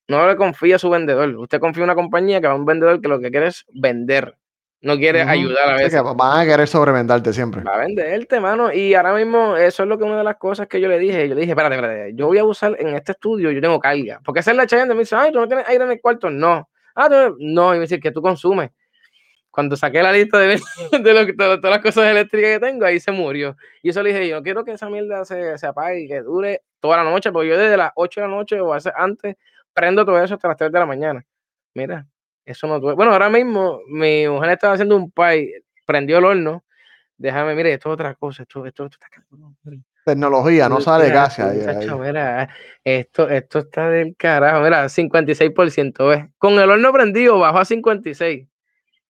No 0.09 0.27
le 0.27 0.37
confía 0.37 0.77
a 0.77 0.79
su 0.79 0.89
vendedor. 0.89 1.29
Usted 1.37 1.59
confía 1.59 1.83
en 1.83 1.91
una 1.91 1.97
compañía 1.97 2.41
que 2.41 2.47
va 2.47 2.53
a 2.53 2.57
un 2.57 2.65
vendedor 2.65 3.01
que 3.01 3.09
lo 3.09 3.19
que 3.19 3.31
quiere 3.31 3.49
es 3.49 3.67
vender 3.73 4.37
no 4.83 4.97
quiere 4.97 5.23
ayudar 5.23 5.71
a 5.71 5.77
veces. 5.77 6.01
van 6.17 6.41
a 6.41 6.45
querer 6.45 6.69
sobrevendarte 6.69 7.33
siempre. 7.33 7.63
Va 7.63 7.75
a 7.75 7.79
venderte, 7.79 8.41
mano. 8.41 8.73
Y 8.73 8.95
ahora 8.95 9.15
mismo, 9.15 9.57
eso 9.57 9.83
es 9.83 9.89
lo 9.89 9.99
que 9.99 10.05
una 10.05 10.19
de 10.19 10.25
las 10.25 10.37
cosas 10.37 10.69
que 10.69 10.81
yo 10.81 10.89
le 10.89 10.99
dije. 10.99 11.29
Yo 11.29 11.35
le 11.35 11.41
dije, 11.41 11.53
espérate, 11.53 11.75
espérate, 11.75 12.13
yo 12.15 12.27
voy 12.27 12.39
a 12.39 12.45
usar 12.45 12.77
en 12.79 12.95
este 12.95 13.13
estudio, 13.13 13.51
yo 13.51 13.61
tengo 13.61 13.81
carga. 13.81 14.21
Porque 14.25 14.41
esa 14.41 14.51
es 14.51 14.57
la 14.57 14.67
chayanda. 14.67 14.95
Me 14.95 15.01
dice, 15.01 15.17
ay, 15.17 15.33
tú 15.33 15.41
no 15.41 15.49
tienes 15.49 15.67
aire 15.69 15.85
en 15.85 15.93
el 15.93 16.01
cuarto. 16.01 16.31
No. 16.31 16.69
Ah, 16.95 17.09
no. 17.39 17.75
Y 17.75 17.79
me 17.79 17.83
dice, 17.83 17.99
que 17.99 18.13
tú 18.13 18.23
consumes. 18.23 18.71
Cuando 19.51 19.75
saqué 19.75 20.03
la 20.03 20.13
lista 20.13 20.39
de, 20.39 20.61
de, 21.03 21.15
lo, 21.15 21.25
de, 21.25 21.33
todas 21.33 21.63
las 21.63 21.81
cosas 21.81 22.11
eléctricas 22.11 22.51
que 22.53 22.61
tengo, 22.61 22.85
ahí 22.85 23.01
se 23.01 23.11
murió. 23.11 23.57
Y 23.83 23.89
eso 23.89 24.03
le 24.03 24.13
dije, 24.13 24.29
yo 24.29 24.37
no 24.37 24.43
quiero 24.43 24.65
que 24.65 24.73
esa 24.73 24.91
mierda 24.91 25.25
se, 25.25 25.57
se 25.57 25.67
apague 25.67 26.01
y 26.01 26.09
que 26.09 26.21
dure 26.21 26.63
toda 26.81 26.99
la 26.99 27.05
noche, 27.05 27.33
porque 27.33 27.49
yo 27.49 27.57
desde 27.57 27.77
las 27.77 27.93
8 27.95 28.21
de 28.21 28.29
la 28.29 28.35
noche 28.35 28.61
o 28.61 28.77
antes 28.95 29.37
prendo 29.73 30.05
todo 30.05 30.23
eso 30.23 30.35
hasta 30.35 30.49
las 30.49 30.57
3 30.59 30.71
de 30.71 30.79
la 30.79 30.87
mañana. 30.87 31.25
Mira, 31.75 32.07
eso 32.47 32.69
no 32.69 32.81
Bueno, 32.81 33.13
ahora 33.13 33.29
mismo 33.29 33.81
mi 33.89 34.29
mujer 34.29 34.51
estaba 34.51 34.75
haciendo 34.75 34.97
un 34.97 35.11
pie, 35.11 35.65
prendió 35.85 36.19
el 36.19 36.25
horno. 36.25 36.65
Déjame, 37.19 37.57
mire, 37.57 37.73
esto 37.73 37.89
es 37.89 37.95
otra 37.95 38.15
cosa. 38.15 38.45
Esto, 38.45 38.65
esto, 38.65 38.85
está 38.85 39.07
Tecnología, 40.05 40.69
no 40.69 40.81
sale. 40.81 41.09
Mira, 41.99 42.49
esto, 42.85 43.29
esto 43.29 43.59
está 43.59 43.91
del 43.91 44.15
carajo. 44.17 44.63
Mira, 44.63 44.85
56%. 44.85 46.09
¿ves? 46.09 46.27
Con 46.39 46.53
el 46.55 46.71
horno 46.71 46.93
prendido 46.93 47.41
bajó 47.41 47.59
a 47.59 47.65
56. 47.65 48.47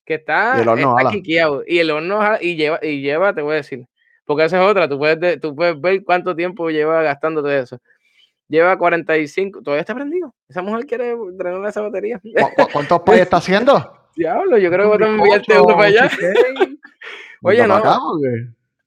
Que 0.07 0.15
está, 0.15 0.55
y 0.57 0.63
el 0.63 0.69
horno 0.69 0.99
está 0.99 1.63
Y 1.67 1.79
el 1.79 1.91
horno 1.91 2.21
y 2.41 2.57
lleva, 2.57 2.79
y 2.81 3.03
lleva, 3.03 3.35
te 3.35 3.43
voy 3.43 3.53
a 3.53 3.57
decir. 3.57 3.87
Porque 4.25 4.45
esa 4.45 4.63
es 4.63 4.71
otra. 4.71 4.89
Tú 4.89 4.99
puedes, 4.99 5.41
tú 5.41 5.55
puedes 5.55 5.79
ver 5.79 6.03
cuánto 6.05 6.35
tiempo 6.35 6.71
lleva 6.71 7.03
gastando 7.03 7.43
todo 7.43 7.53
eso 7.53 7.79
lleva 8.49 8.77
45, 8.77 9.63
todavía 9.63 9.81
está 9.81 9.95
prendido. 9.95 10.35
Esa 10.49 10.63
mujer 10.63 10.87
quiere 10.87 11.15
drenar 11.33 11.69
esa 11.69 11.83
batería. 11.83 12.21
¿Cuántos 12.73 13.01
payos 13.01 13.23
está 13.23 13.39
haciendo? 13.39 13.93
Diablo, 14.17 14.57
yo 14.59 14.71
creo 14.71 14.91
que 14.93 14.99
voy 14.99 15.07
a 15.07 15.11
enviarte 15.11 15.61
uno 15.61 15.77
para 15.77 15.89
allá. 15.89 16.11
Oye, 17.43 17.67
no. 17.67 17.83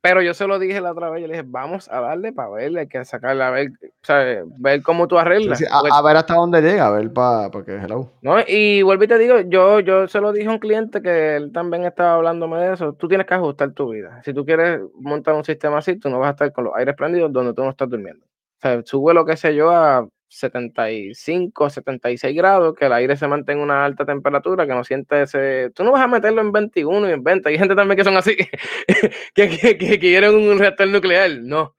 Pero 0.01 0.21
yo 0.21 0.33
se 0.33 0.47
lo 0.47 0.59
dije 0.59 0.79
la 0.79 0.93
otra 0.93 1.09
vez, 1.09 1.21
yo 1.21 1.27
le 1.27 1.33
dije, 1.33 1.45
vamos 1.45 1.89
a 1.91 1.99
darle 1.99 2.31
para 2.31 2.49
verle, 2.51 2.79
hay 2.81 2.87
que 2.87 3.03
sacarle, 3.03 3.43
a 3.43 3.49
ver, 3.49 3.71
sea, 4.01 4.43
ver 4.57 4.81
cómo 4.81 5.09
tú 5.09 5.19
arreglas. 5.19 5.57
Sí, 5.57 5.65
sí, 5.65 5.71
a, 5.71 5.97
a, 5.97 6.01
ver 6.01 6.15
hasta 6.15 6.35
dónde 6.35 6.61
llega, 6.61 6.87
a 6.87 6.91
ver 6.91 7.11
para, 7.11 7.51
porque 7.51 7.73
hello. 7.73 8.13
No, 8.21 8.37
y 8.47 8.81
vuelvo 8.81 9.03
y 9.03 9.07
te 9.09 9.17
digo, 9.17 9.41
yo, 9.41 9.81
yo 9.81 10.07
se 10.07 10.21
lo 10.21 10.31
dije 10.31 10.47
a 10.47 10.51
un 10.51 10.59
cliente 10.59 11.01
que 11.01 11.35
él 11.35 11.51
también 11.51 11.83
estaba 11.83 12.13
hablándome 12.13 12.59
de 12.59 12.73
eso, 12.75 12.93
tú 12.93 13.09
tienes 13.09 13.27
que 13.27 13.33
ajustar 13.33 13.73
tu 13.73 13.89
vida. 13.89 14.21
Si 14.23 14.33
tú 14.33 14.45
quieres 14.45 14.79
montar 14.93 15.35
un 15.35 15.43
sistema 15.43 15.79
así, 15.79 15.97
tú 15.97 16.09
no 16.09 16.17
vas 16.17 16.29
a 16.29 16.31
estar 16.31 16.53
con 16.53 16.63
los 16.63 16.75
aires 16.75 16.95
prendidos 16.95 17.33
donde 17.33 17.53
tú 17.53 17.61
no 17.61 17.71
estás 17.71 17.89
durmiendo. 17.89 18.25
Sea, 18.61 18.81
sube 18.85 19.13
lo 19.13 19.25
que 19.25 19.37
sé 19.37 19.55
yo 19.55 19.71
a 19.71 20.07
75, 20.29 21.69
76 21.69 22.35
grados, 22.35 22.75
que 22.75 22.85
el 22.85 22.93
aire 22.93 23.17
se 23.17 23.27
mantenga 23.27 23.59
en 23.59 23.63
una 23.65 23.85
alta 23.85 24.05
temperatura, 24.05 24.67
que 24.67 24.73
no 24.73 24.83
siente 24.83 25.23
ese... 25.23 25.71
Tú 25.73 25.83
no 25.83 25.91
vas 25.91 26.03
a 26.03 26.07
meterlo 26.07 26.41
en 26.41 26.51
21 26.51 27.09
y 27.09 27.11
en 27.13 27.23
20. 27.23 27.49
Hay 27.49 27.57
gente 27.57 27.75
también 27.75 27.97
que 27.97 28.03
son 28.03 28.15
así, 28.15 28.37
que, 29.33 29.99
quieren 29.99 30.35
un 30.35 30.59
reactor 30.59 30.87
nuclear. 30.87 31.31
No. 31.41 31.75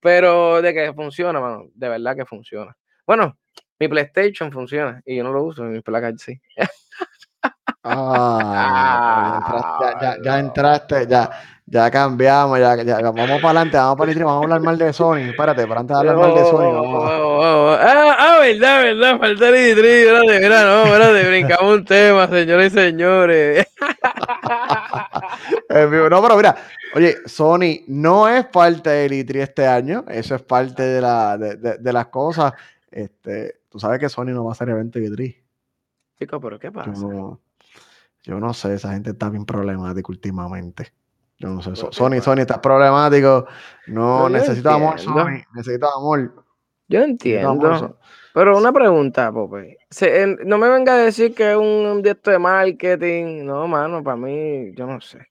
Pero 0.00 0.60
de 0.60 0.74
que 0.74 0.92
funciona, 0.92 1.40
mano. 1.40 1.68
De 1.74 1.88
verdad 1.88 2.16
que 2.16 2.26
funciona. 2.26 2.76
Bueno, 3.06 3.38
mi 3.78 3.88
PlayStation 3.88 4.50
funciona 4.52 5.00
y 5.04 5.16
yo 5.16 5.24
no 5.24 5.32
lo 5.32 5.44
uso, 5.44 5.62
mi 5.64 5.80
placa 5.80 6.12
sí. 6.16 6.40
Ah, 7.84 9.78
ya, 9.80 10.00
ya, 10.00 10.16
ya, 10.22 10.38
entraste, 10.38 11.06
ya, 11.08 11.28
ya 11.66 11.90
cambiamos, 11.90 12.56
ya, 12.60 12.76
ya, 12.76 13.00
vamos 13.00 13.40
para 13.40 13.60
adelante, 13.60 13.76
vamos 13.76 13.98
para 13.98 14.12
el 14.12 14.18
vamos 14.18 14.40
a 14.40 14.44
hablar 14.44 14.60
mal 14.60 14.78
de 14.78 14.92
Sony. 14.92 15.30
Espérate, 15.30 15.66
pero 15.66 15.80
antes 15.80 15.94
de 15.94 15.98
hablar 15.98 16.16
mal 16.16 16.32
de 16.32 16.44
Sony, 16.44 16.72
vamos 16.72 17.04
a... 17.04 17.16
ah, 17.82 18.16
ah, 18.18 18.38
verdad, 18.40 18.82
verdad, 18.82 19.18
falta 19.18 19.48
el 19.48 19.54
ID3, 19.54 19.84
espérate, 19.84 20.40
mira, 20.40 20.62
no, 20.62 20.84
espérate, 20.84 21.28
brincamos 21.28 21.74
un 21.74 21.84
tema, 21.84 22.28
señores 22.28 22.72
y 22.72 22.76
señores. 22.76 23.66
no, 25.68 26.22
pero 26.22 26.36
mira, 26.36 26.56
oye, 26.94 27.16
Sony 27.26 27.82
no 27.88 28.28
es 28.28 28.46
parte 28.46 28.90
del 28.90 29.12
E3 29.12 29.36
este 29.38 29.66
año, 29.66 30.04
eso 30.06 30.36
es 30.36 30.42
parte 30.42 30.84
de, 30.84 31.00
la, 31.00 31.36
de, 31.36 31.56
de, 31.56 31.78
de 31.78 31.92
las 31.92 32.06
cosas. 32.06 32.52
Este, 32.92 33.62
tú 33.68 33.80
sabes 33.80 33.98
que 33.98 34.08
Sony 34.08 34.26
no 34.26 34.44
va 34.44 34.50
a 34.50 34.52
hacer 34.52 34.68
evento 34.68 35.00
E3. 35.00 35.36
Chico, 36.18 36.40
pero 36.40 36.58
¿qué 36.60 36.70
pasa? 36.70 36.92
Yo 38.22 38.38
no 38.38 38.54
sé, 38.54 38.74
esa 38.74 38.92
gente 38.92 39.10
está 39.10 39.28
bien 39.30 39.44
problemática 39.44 40.08
últimamente. 40.08 40.92
Yo 41.38 41.48
no 41.48 41.60
sé. 41.60 41.74
Sony, 41.74 42.20
Sony 42.20 42.40
está 42.40 42.60
problemático. 42.60 43.46
No, 43.88 44.28
necesito 44.28 44.70
amor, 44.70 45.00
Sony. 45.00 45.42
Necesito 45.54 45.88
amor. 45.96 46.44
Yo 46.88 47.02
entiendo. 47.02 47.50
Amor, 47.50 47.98
pero 48.32 48.56
una 48.56 48.72
pregunta, 48.72 49.30
Pope. 49.32 49.78
Se, 49.90 50.26
no 50.44 50.56
me 50.56 50.68
venga 50.68 50.94
a 50.94 50.98
decir 50.98 51.34
que 51.34 51.50
es 51.50 51.56
un 51.56 52.00
directo 52.02 52.30
de 52.30 52.38
marketing. 52.38 53.44
No, 53.44 53.66
mano, 53.66 54.02
para 54.02 54.16
mí, 54.16 54.72
yo 54.74 54.86
no 54.86 55.00
sé. 55.00 55.26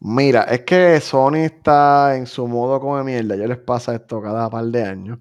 Mira, 0.00 0.42
es 0.42 0.62
que 0.62 1.00
Sony 1.00 1.44
está 1.44 2.16
en 2.16 2.26
su 2.26 2.46
modo 2.46 2.80
como 2.80 3.02
mierda. 3.02 3.36
Yo 3.36 3.46
les 3.46 3.58
pasa 3.58 3.94
esto 3.94 4.20
cada 4.20 4.50
par 4.50 4.64
de 4.66 4.84
años. 4.84 5.18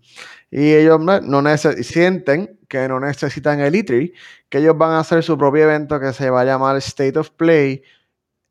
Y 0.52 0.74
ellos 0.74 1.00
no, 1.00 1.22
no 1.22 1.58
sienten 1.58 2.60
que 2.82 2.88
no 2.88 3.00
necesitan 3.00 3.60
el 3.62 3.74
E3, 3.74 4.14
que 4.50 4.58
ellos 4.58 4.78
van 4.78 4.92
a 4.92 5.00
hacer 5.00 5.24
su 5.24 5.38
propio 5.38 5.64
evento 5.64 6.00
que 6.00 6.14
se 6.14 6.30
va 6.30 6.42
a 6.42 6.46
llamar 6.46 6.76
State 6.78 7.18
of 7.18 7.30
Play 7.32 7.84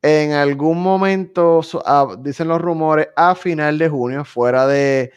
en 0.02 0.32
algún 0.32 0.82
momento, 0.82 1.62
dicen 2.18 2.48
los 2.48 2.60
rumores, 2.60 3.08
a 3.16 3.34
final 3.34 3.78
de 3.78 3.88
junio, 3.88 4.24
fuera 4.24 4.66
de, 4.66 5.12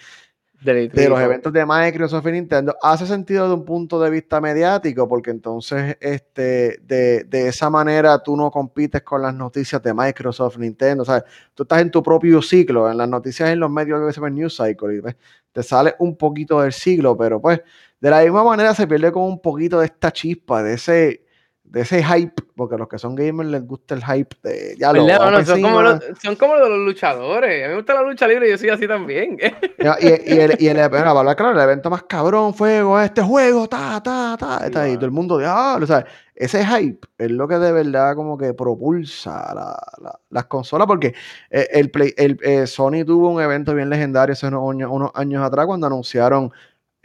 de, 0.61 1.09
los 1.09 1.19
eventos 1.19 1.51
de 1.51 1.65
Microsoft 1.65 2.25
y 2.27 2.31
Nintendo, 2.31 2.75
hace 2.81 3.05
sentido 3.05 3.49
de 3.49 3.53
un 3.53 3.65
punto 3.65 3.99
de 3.99 4.09
vista 4.09 4.39
mediático, 4.39 5.07
porque 5.07 5.31
entonces 5.31 5.97
este, 5.99 6.79
de, 6.83 7.25
de 7.25 7.47
esa 7.49 7.69
manera 7.69 8.23
tú 8.23 8.37
no 8.37 8.49
compites 8.49 9.01
con 9.03 9.21
las 9.21 9.33
noticias 9.33 9.83
de 9.83 9.93
Microsoft, 9.93 10.57
Nintendo, 10.57 11.03
o 11.03 11.05
sea, 11.05 11.23
tú 11.53 11.63
estás 11.63 11.81
en 11.81 11.91
tu 11.91 12.01
propio 12.01 12.41
ciclo, 12.41 12.89
en 12.89 12.97
las 12.97 13.09
noticias 13.09 13.49
en 13.49 13.59
los 13.59 13.69
medios 13.69 13.99
que 14.05 14.13
se 14.13 14.21
llama 14.21 14.29
News 14.29 14.55
Cycle, 14.55 14.95
y 14.95 15.01
pues, 15.01 15.15
te 15.51 15.63
sale 15.63 15.95
un 15.99 16.15
poquito 16.15 16.61
del 16.61 16.71
siglo, 16.71 17.17
pero 17.17 17.41
pues 17.41 17.61
de 17.99 18.09
la 18.09 18.21
misma 18.21 18.43
manera 18.43 18.73
se 18.73 18.87
pierde 18.87 19.11
con 19.11 19.23
un 19.23 19.41
poquito 19.41 19.79
de 19.79 19.85
esta 19.85 20.11
chispa, 20.11 20.63
de 20.63 20.73
ese 20.75 21.27
de 21.69 21.81
ese 21.81 22.01
hype, 22.01 22.43
porque 22.55 22.75
a 22.75 22.77
los 22.77 22.87
que 22.87 22.97
son 22.97 23.13
gamers 23.13 23.49
les 23.49 23.67
gusta 23.67 23.93
el 23.93 24.03
hype 24.03 24.37
de 24.41 24.75
ya 24.77 24.93
lo 24.93 25.05
no, 25.05 25.31
no, 25.31 25.45
son, 25.45 25.61
como 25.61 25.81
los, 25.81 25.99
son 26.21 26.35
como 26.37 26.55
los 26.55 26.69
luchadores. 26.69 27.63
A 27.63 27.67
mí 27.67 27.71
me 27.71 27.75
gusta 27.75 27.93
la 27.93 28.03
lucha 28.03 28.25
libre 28.25 28.47
y 28.47 28.51
yo 28.51 28.57
soy 28.57 28.69
así 28.69 28.87
también. 28.87 29.37
y, 29.41 30.33
y, 30.33 30.39
el, 30.39 30.55
y 30.59 30.67
el, 30.67 30.89
bueno, 30.89 31.35
claro, 31.35 31.51
el 31.51 31.59
evento 31.59 31.89
más 31.89 32.03
cabrón 32.03 32.53
fue 32.53 32.81
este 33.03 33.21
juego, 33.21 33.67
ta, 33.67 34.01
ta, 34.01 34.37
ta, 34.39 34.65
está 34.65 34.87
y 34.87 34.95
todo 34.95 35.05
el 35.05 35.11
mundo 35.11 35.37
de 35.37 35.45
ah, 35.45 35.77
o 35.81 35.85
sea, 35.85 36.05
ese 36.33 36.65
hype 36.65 37.05
es 37.17 37.31
lo 37.31 37.47
que 37.49 37.55
de 37.55 37.73
verdad 37.73 38.15
como 38.15 38.37
que 38.37 38.53
propulsa 38.53 39.53
la, 39.53 39.77
la, 40.01 40.19
las 40.29 40.45
consolas, 40.45 40.87
porque 40.87 41.13
eh, 41.49 41.67
el, 41.71 41.91
Play, 41.91 42.13
el 42.15 42.39
eh, 42.43 42.65
Sony 42.65 43.03
tuvo 43.05 43.29
un 43.29 43.41
evento 43.41 43.75
bien 43.75 43.89
legendario 43.89 44.31
hace 44.31 44.47
unos, 44.47 44.63
unos 44.89 45.11
años 45.15 45.43
atrás 45.43 45.65
cuando 45.65 45.87
anunciaron 45.87 46.51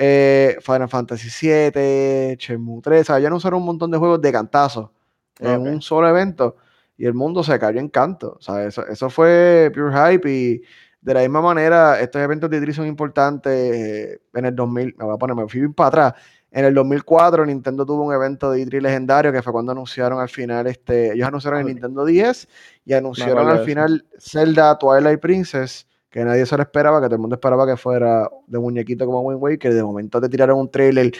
eh, 0.05 0.57
Final 0.61 0.88
Fantasy 0.88 1.28
VII, 1.28 2.36
Shenmue 2.36 2.82
3, 2.82 3.03
o 3.03 3.05
sea, 3.05 3.20
ya 3.20 3.30
no 3.30 3.36
usaron 3.36 3.61
un 3.61 3.66
montón 3.66 3.88
de 3.88 3.98
juegos 3.98 4.20
de 4.20 4.32
cantazos 4.32 4.90
en 5.38 5.61
un 5.61 5.80
solo 5.80 6.09
evento 6.09 6.57
y 6.96 7.07
el 7.07 7.14
mundo 7.14 7.44
se 7.44 7.57
cayó 7.57 7.78
en 7.78 7.88
canto. 7.88 8.36
O 8.36 8.42
sea, 8.42 8.64
eso, 8.64 8.84
eso 8.88 9.09
fue 9.11 9.70
pure 9.72 9.92
hype 9.92 10.28
y 10.28 10.62
de 11.00 11.14
la 11.14 11.20
misma 11.20 11.40
manera, 11.40 12.00
estos 12.00 12.20
eventos 12.20 12.50
de 12.50 12.61
E3 12.61 12.72
son 12.72 12.86
importantes. 12.88 13.53
Eh, 13.53 14.20
en 14.34 14.44
el 14.44 14.57
2000, 14.57 14.96
me 14.98 15.05
voy 15.05 15.14
a 15.14 15.18
poner, 15.18 15.36
me 15.36 15.48
fui 15.48 15.68
para 15.68 15.88
atrás. 15.88 16.14
En 16.50 16.64
el 16.64 16.74
2004, 16.74 17.46
Nintendo 17.46 17.86
tuvo 17.86 18.03
un 18.03 18.12
evento 18.12 18.50
de 18.50 18.66
E3 18.66 18.80
legendario 18.80 19.30
que 19.30 19.40
fue 19.40 19.53
cuando 19.53 19.70
anunciaron 19.70 20.18
al 20.18 20.28
final, 20.28 20.66
este, 20.66 21.12
ellos 21.12 21.28
anunciaron 21.28 21.61
el 21.61 21.66
Nintendo 21.66 22.05
10 22.05 22.48
y 22.86 22.92
anunciaron 22.92 23.48
al 23.48 23.64
final 23.64 24.05
Zelda 24.18 24.76
Twilight 24.78 25.20
Princess 25.20 25.86
que 26.13 26.25
nadie 26.25 26.45
se 26.45 26.57
lo 26.57 26.63
esperaba, 26.63 27.01
que 27.01 27.07
todo 27.07 27.15
el 27.15 27.21
mundo 27.23 27.35
esperaba 27.35 27.67
que 27.67 27.77
fuera 27.77 28.29
de 28.47 28.59
muñequito 28.59 29.07
como 29.07 29.23
Wind 29.23 29.59
que 29.59 29.71
de 29.71 29.83
momento 29.83 30.21
te 30.21 30.29
tiraron 30.29 30.59
un 30.59 30.71
trailer 30.71 31.11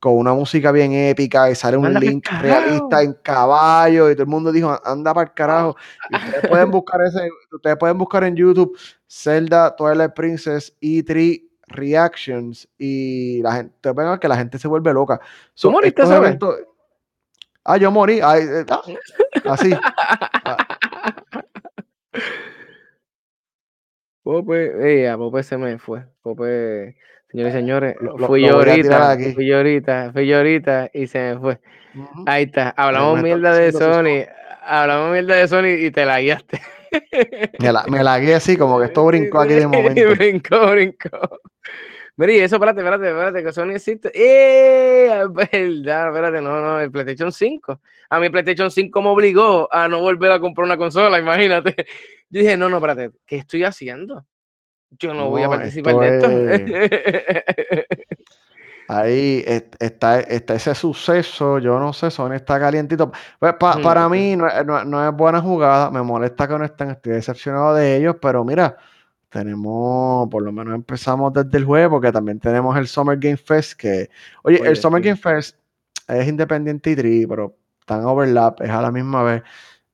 con 0.00 0.16
una 0.16 0.34
música 0.34 0.72
bien 0.72 0.92
épica 0.92 1.48
y 1.50 1.54
sale 1.54 1.76
un 1.76 1.94
link 1.94 2.26
realista 2.40 3.00
en 3.00 3.12
caballo 3.22 4.10
y 4.10 4.14
todo 4.14 4.24
el 4.24 4.28
mundo 4.28 4.50
dijo, 4.50 4.76
anda 4.84 5.14
para 5.14 5.28
el 5.28 5.34
carajo. 5.34 5.76
ustedes 6.10 6.48
pueden 6.48 6.70
buscar 6.72 7.00
ese, 7.02 7.28
ustedes 7.52 7.76
pueden 7.76 7.96
buscar 7.96 8.24
en 8.24 8.34
YouTube 8.34 8.76
Zelda 9.08 9.76
Twilight 9.76 10.14
Princess 10.14 10.74
E3 10.80 11.42
Reactions 11.68 12.68
y 12.76 13.40
la 13.42 13.52
gente, 13.52 13.92
venga 13.92 14.18
que 14.18 14.26
la 14.26 14.36
gente 14.36 14.58
se 14.58 14.66
vuelve 14.66 14.92
loca. 14.92 15.20
¿Tú 15.54 15.70
moriste, 15.70 16.04
sabes? 16.04 16.36
ah, 17.64 17.76
yo 17.76 17.92
morí. 17.92 18.18
Eh, 18.18 18.66
ah, 18.68 18.82
así. 19.44 19.70
Pope, 24.22 25.00
ella, 25.00 25.16
Pope 25.16 25.42
se 25.42 25.56
me 25.56 25.78
fue. 25.78 26.04
Pope, 26.22 26.96
señores 27.30 27.54
y 27.54 27.56
señores, 27.56 27.96
fui 28.26 28.42
yo 28.42 28.54
ahorita, 28.54 29.16
fui 29.34 29.46
yo 29.46 29.56
ahorita, 29.56 30.12
fui 30.12 30.26
yo 30.26 30.36
ahorita 30.38 30.90
y 30.92 31.06
se 31.06 31.18
me 31.18 31.38
fue. 31.38 31.60
Ahí 32.26 32.44
está, 32.44 32.70
hablamos 32.70 33.22
mierda 33.22 33.54
de 33.54 33.72
Sony, 33.72 34.26
hablamos 34.62 35.12
mierda 35.12 35.36
de 35.36 35.48
Sony 35.48 35.86
y 35.86 35.90
te 35.90 36.04
la 36.04 36.20
guiaste. 36.20 36.60
Me 37.58 37.72
la, 37.72 37.84
me 37.88 38.02
la 38.02 38.18
guié 38.18 38.34
así, 38.34 38.56
como 38.56 38.78
que 38.78 38.86
esto 38.86 39.04
brincó 39.06 39.40
aquí 39.40 39.54
de 39.54 39.66
momento. 39.66 40.10
brincó, 40.10 40.70
brincó. 40.70 41.40
Mira, 42.20 42.34
y 42.34 42.40
eso, 42.40 42.56
espérate, 42.56 42.80
espérate, 42.80 43.08
espérate, 43.08 43.42
que 43.42 43.50
Sony 43.50 43.70
existe. 43.70 44.12
¡Eh! 44.14 45.24
Verdad, 45.30 46.08
espérate, 46.08 46.42
no, 46.42 46.60
no, 46.60 46.78
el 46.78 46.90
PlayStation 46.90 47.32
5. 47.32 47.80
A 48.10 48.20
mi 48.20 48.28
PlayStation 48.28 48.70
5 48.70 49.00
me 49.00 49.08
obligó 49.08 49.72
a 49.72 49.88
no 49.88 50.00
volver 50.00 50.30
a 50.30 50.38
comprar 50.38 50.66
una 50.66 50.76
consola, 50.76 51.18
imagínate. 51.18 51.74
Yo 52.28 52.40
dije, 52.40 52.58
no, 52.58 52.68
no, 52.68 52.76
espérate, 52.76 53.12
¿qué 53.24 53.36
estoy 53.36 53.64
haciendo? 53.64 54.26
Yo 54.98 55.14
no, 55.14 55.30
voy 55.30 55.44
a 55.44 55.48
participar 55.48 55.96
de 55.96 56.18
esto. 56.18 57.86
Ahí 58.88 59.42
está, 59.46 60.20
está, 60.20 60.54
ese 60.56 60.74
suceso, 60.74 61.58
yo 61.58 61.80
no 61.80 61.94
sé, 61.94 62.10
Sony 62.10 62.34
está 62.34 62.60
calientito. 62.60 63.10
Pues 63.38 63.54
para 63.54 64.10
mí 64.10 64.36
no, 64.36 64.84
no, 64.84 65.08
es 65.08 65.16
buena 65.16 65.40
jugada, 65.40 65.90
me 65.90 66.02
molesta 66.02 66.46
que 66.46 66.58
no 66.58 66.66
estén, 66.66 66.90
estoy 66.90 67.14
decepcionado 67.14 67.74
de 67.76 67.96
ellos, 67.96 68.16
pero 68.20 68.44
mira, 68.44 68.76
tenemos, 69.30 70.28
por 70.28 70.42
lo 70.42 70.52
menos 70.52 70.74
empezamos 70.74 71.32
desde 71.32 71.56
el 71.56 71.64
jueves, 71.64 71.88
porque 71.88 72.12
también 72.12 72.40
tenemos 72.40 72.76
el 72.76 72.86
Summer 72.86 73.16
Game 73.18 73.36
Fest, 73.36 73.74
que, 73.74 74.10
oye, 74.42 74.60
el 74.64 74.76
Summer 74.76 75.00
Game 75.00 75.16
Fest 75.16 75.56
es 76.08 76.28
independiente 76.28 76.90
y 76.90 76.96
tri, 76.96 77.26
pero 77.26 77.56
están 77.80 78.04
overlap, 78.04 78.60
es 78.60 78.70
a 78.70 78.82
la 78.82 78.90
misma 78.90 79.22
vez. 79.22 79.42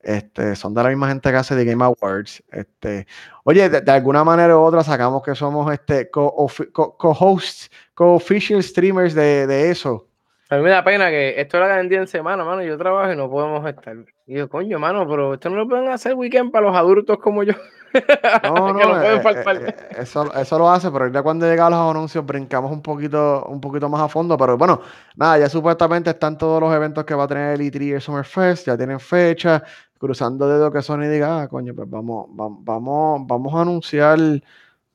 Este, 0.02 0.54
son 0.54 0.72
de 0.72 0.84
la 0.84 0.88
misma 0.90 1.08
gente 1.08 1.28
que 1.30 1.36
hace 1.36 1.56
The 1.56 1.64
Game 1.64 1.84
Awards. 1.84 2.42
Este, 2.52 3.08
oye, 3.42 3.68
de, 3.68 3.90
alguna 3.90 4.22
manera 4.22 4.56
u 4.56 4.60
otra 4.60 4.84
sacamos 4.84 5.22
que 5.22 5.34
somos 5.34 5.72
este 5.72 6.10
co-hosts, 6.10 7.70
co-official 7.92 8.62
streamers 8.62 9.14
de, 9.14 9.48
de, 9.48 9.70
eso. 9.70 10.06
A 10.48 10.56
mí 10.58 10.62
me 10.62 10.70
da 10.70 10.84
pena 10.84 11.10
que 11.10 11.40
esto 11.40 11.58
lo 11.58 11.64
hagan 11.64 11.88
día 11.88 11.98
en 11.98 12.06
semana, 12.06 12.44
mano. 12.44 12.62
Yo 12.62 12.78
trabajo 12.78 13.12
y 13.12 13.16
no 13.16 13.28
podemos 13.28 13.68
estar. 13.68 13.96
Y 14.26 14.34
yo, 14.36 14.48
coño, 14.48 14.78
mano, 14.78 15.08
pero 15.08 15.34
esto 15.34 15.50
no 15.50 15.56
lo 15.56 15.68
pueden 15.68 15.88
hacer 15.88 16.14
weekend 16.14 16.52
para 16.52 16.68
los 16.68 16.76
adultos 16.76 17.18
como 17.18 17.42
yo. 17.42 17.54
No, 18.42 18.72
no, 18.72 19.02
eh, 19.02 19.22
eh, 19.24 19.76
eso, 19.98 20.32
eso, 20.34 20.58
lo 20.58 20.70
hace, 20.70 20.90
pero 20.90 21.08
ya 21.08 21.22
cuando 21.22 21.46
llegan 21.46 21.70
los 21.70 21.90
anuncios 21.90 22.24
brincamos 22.24 22.70
un 22.72 22.82
poquito, 22.82 23.44
un 23.46 23.60
poquito 23.60 23.88
más 23.88 24.02
a 24.02 24.08
fondo. 24.08 24.36
Pero 24.36 24.56
bueno, 24.56 24.80
nada, 25.16 25.38
ya 25.38 25.48
supuestamente 25.48 26.10
están 26.10 26.36
todos 26.38 26.60
los 26.60 26.72
eventos 26.74 27.04
que 27.04 27.14
va 27.14 27.24
a 27.24 27.28
tener 27.28 27.54
el 27.54 27.60
E3 27.60 27.82
y 27.82 27.92
el 27.92 28.00
Summer 28.00 28.24
Fest, 28.24 28.66
ya 28.66 28.76
tienen 28.76 29.00
fecha. 29.00 29.62
cruzando 29.98 30.48
dedos 30.48 30.72
que 30.72 30.82
Sony 30.82 31.08
diga, 31.08 31.42
ah, 31.42 31.48
coño, 31.48 31.74
pues 31.74 31.88
vamos, 31.88 32.26
vamos, 32.30 32.58
vamos, 32.64 33.26
vamos 33.26 33.54
a 33.54 33.62
anunciar, 33.62 34.18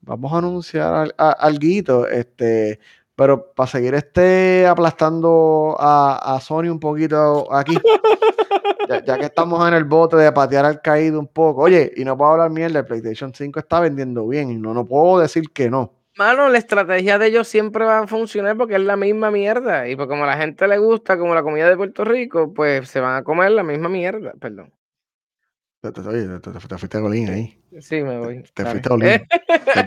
vamos 0.01 0.33
a 0.33 0.37
anunciar 0.37 1.13
algo, 1.17 2.07
este, 2.07 2.79
pero 3.15 3.51
para 3.53 3.67
seguir 3.67 3.93
este 3.95 4.65
aplastando 4.67 5.75
a, 5.79 6.35
a 6.35 6.39
Sony 6.41 6.69
un 6.69 6.79
poquito 6.79 7.51
aquí, 7.53 7.77
ya, 8.99 9.17
que 9.17 9.25
estamos 9.25 9.67
en 9.67 9.73
el 9.73 9.85
bote 9.85 10.17
de 10.17 10.31
patear 10.31 10.65
al 10.65 10.81
caído 10.81 11.19
un 11.19 11.27
poco, 11.27 11.61
oye, 11.61 11.91
y 11.95 12.03
no 12.03 12.17
puedo 12.17 12.31
hablar 12.31 12.49
mierda, 12.51 12.79
el 12.79 12.85
PlayStation 12.85 13.33
5 13.33 13.59
está 13.59 13.79
vendiendo 13.79 14.27
bien, 14.27 14.51
y 14.51 14.57
no, 14.57 14.73
no 14.73 14.85
puedo 14.85 15.19
decir 15.19 15.49
que 15.53 15.69
no. 15.69 15.93
Mano, 16.17 16.49
la 16.49 16.57
estrategia 16.57 17.17
de 17.17 17.27
ellos 17.27 17.47
siempre 17.47 17.85
va 17.85 17.99
a 17.99 18.07
funcionar 18.07 18.57
porque 18.57 18.75
es 18.75 18.81
la 18.81 18.97
misma 18.97 19.31
mierda. 19.31 19.87
Y 19.87 19.95
pues 19.95 20.09
como 20.09 20.25
a 20.25 20.27
la 20.27 20.37
gente 20.37 20.67
le 20.67 20.77
gusta, 20.77 21.17
como 21.17 21.33
la 21.33 21.41
comida 21.41 21.69
de 21.69 21.77
Puerto 21.77 22.03
Rico, 22.03 22.53
pues 22.53 22.89
se 22.89 22.99
van 22.99 23.15
a 23.15 23.23
comer 23.23 23.51
la 23.51 23.63
misma 23.63 23.87
mierda. 23.87 24.33
Perdón. 24.39 24.73
Te, 25.81 25.91
fuiste 26.77 26.97
a 26.97 27.01
Golín 27.01 27.29
ahí. 27.29 27.59
Sí, 27.79 28.03
me 28.03 28.19
voy. 28.19 28.43
Te, 28.53 28.65
fuiste 28.65 28.87
a 28.87 28.91
Golín. 28.91 29.09
te, 29.47 29.83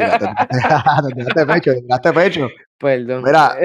tiraste 1.15 1.47
pecho, 1.47 1.73
te 1.73 1.83
tiraste 1.83 2.13
pecho. 2.13 2.49
Perdón. 2.79 3.23
Mira, 3.23 3.57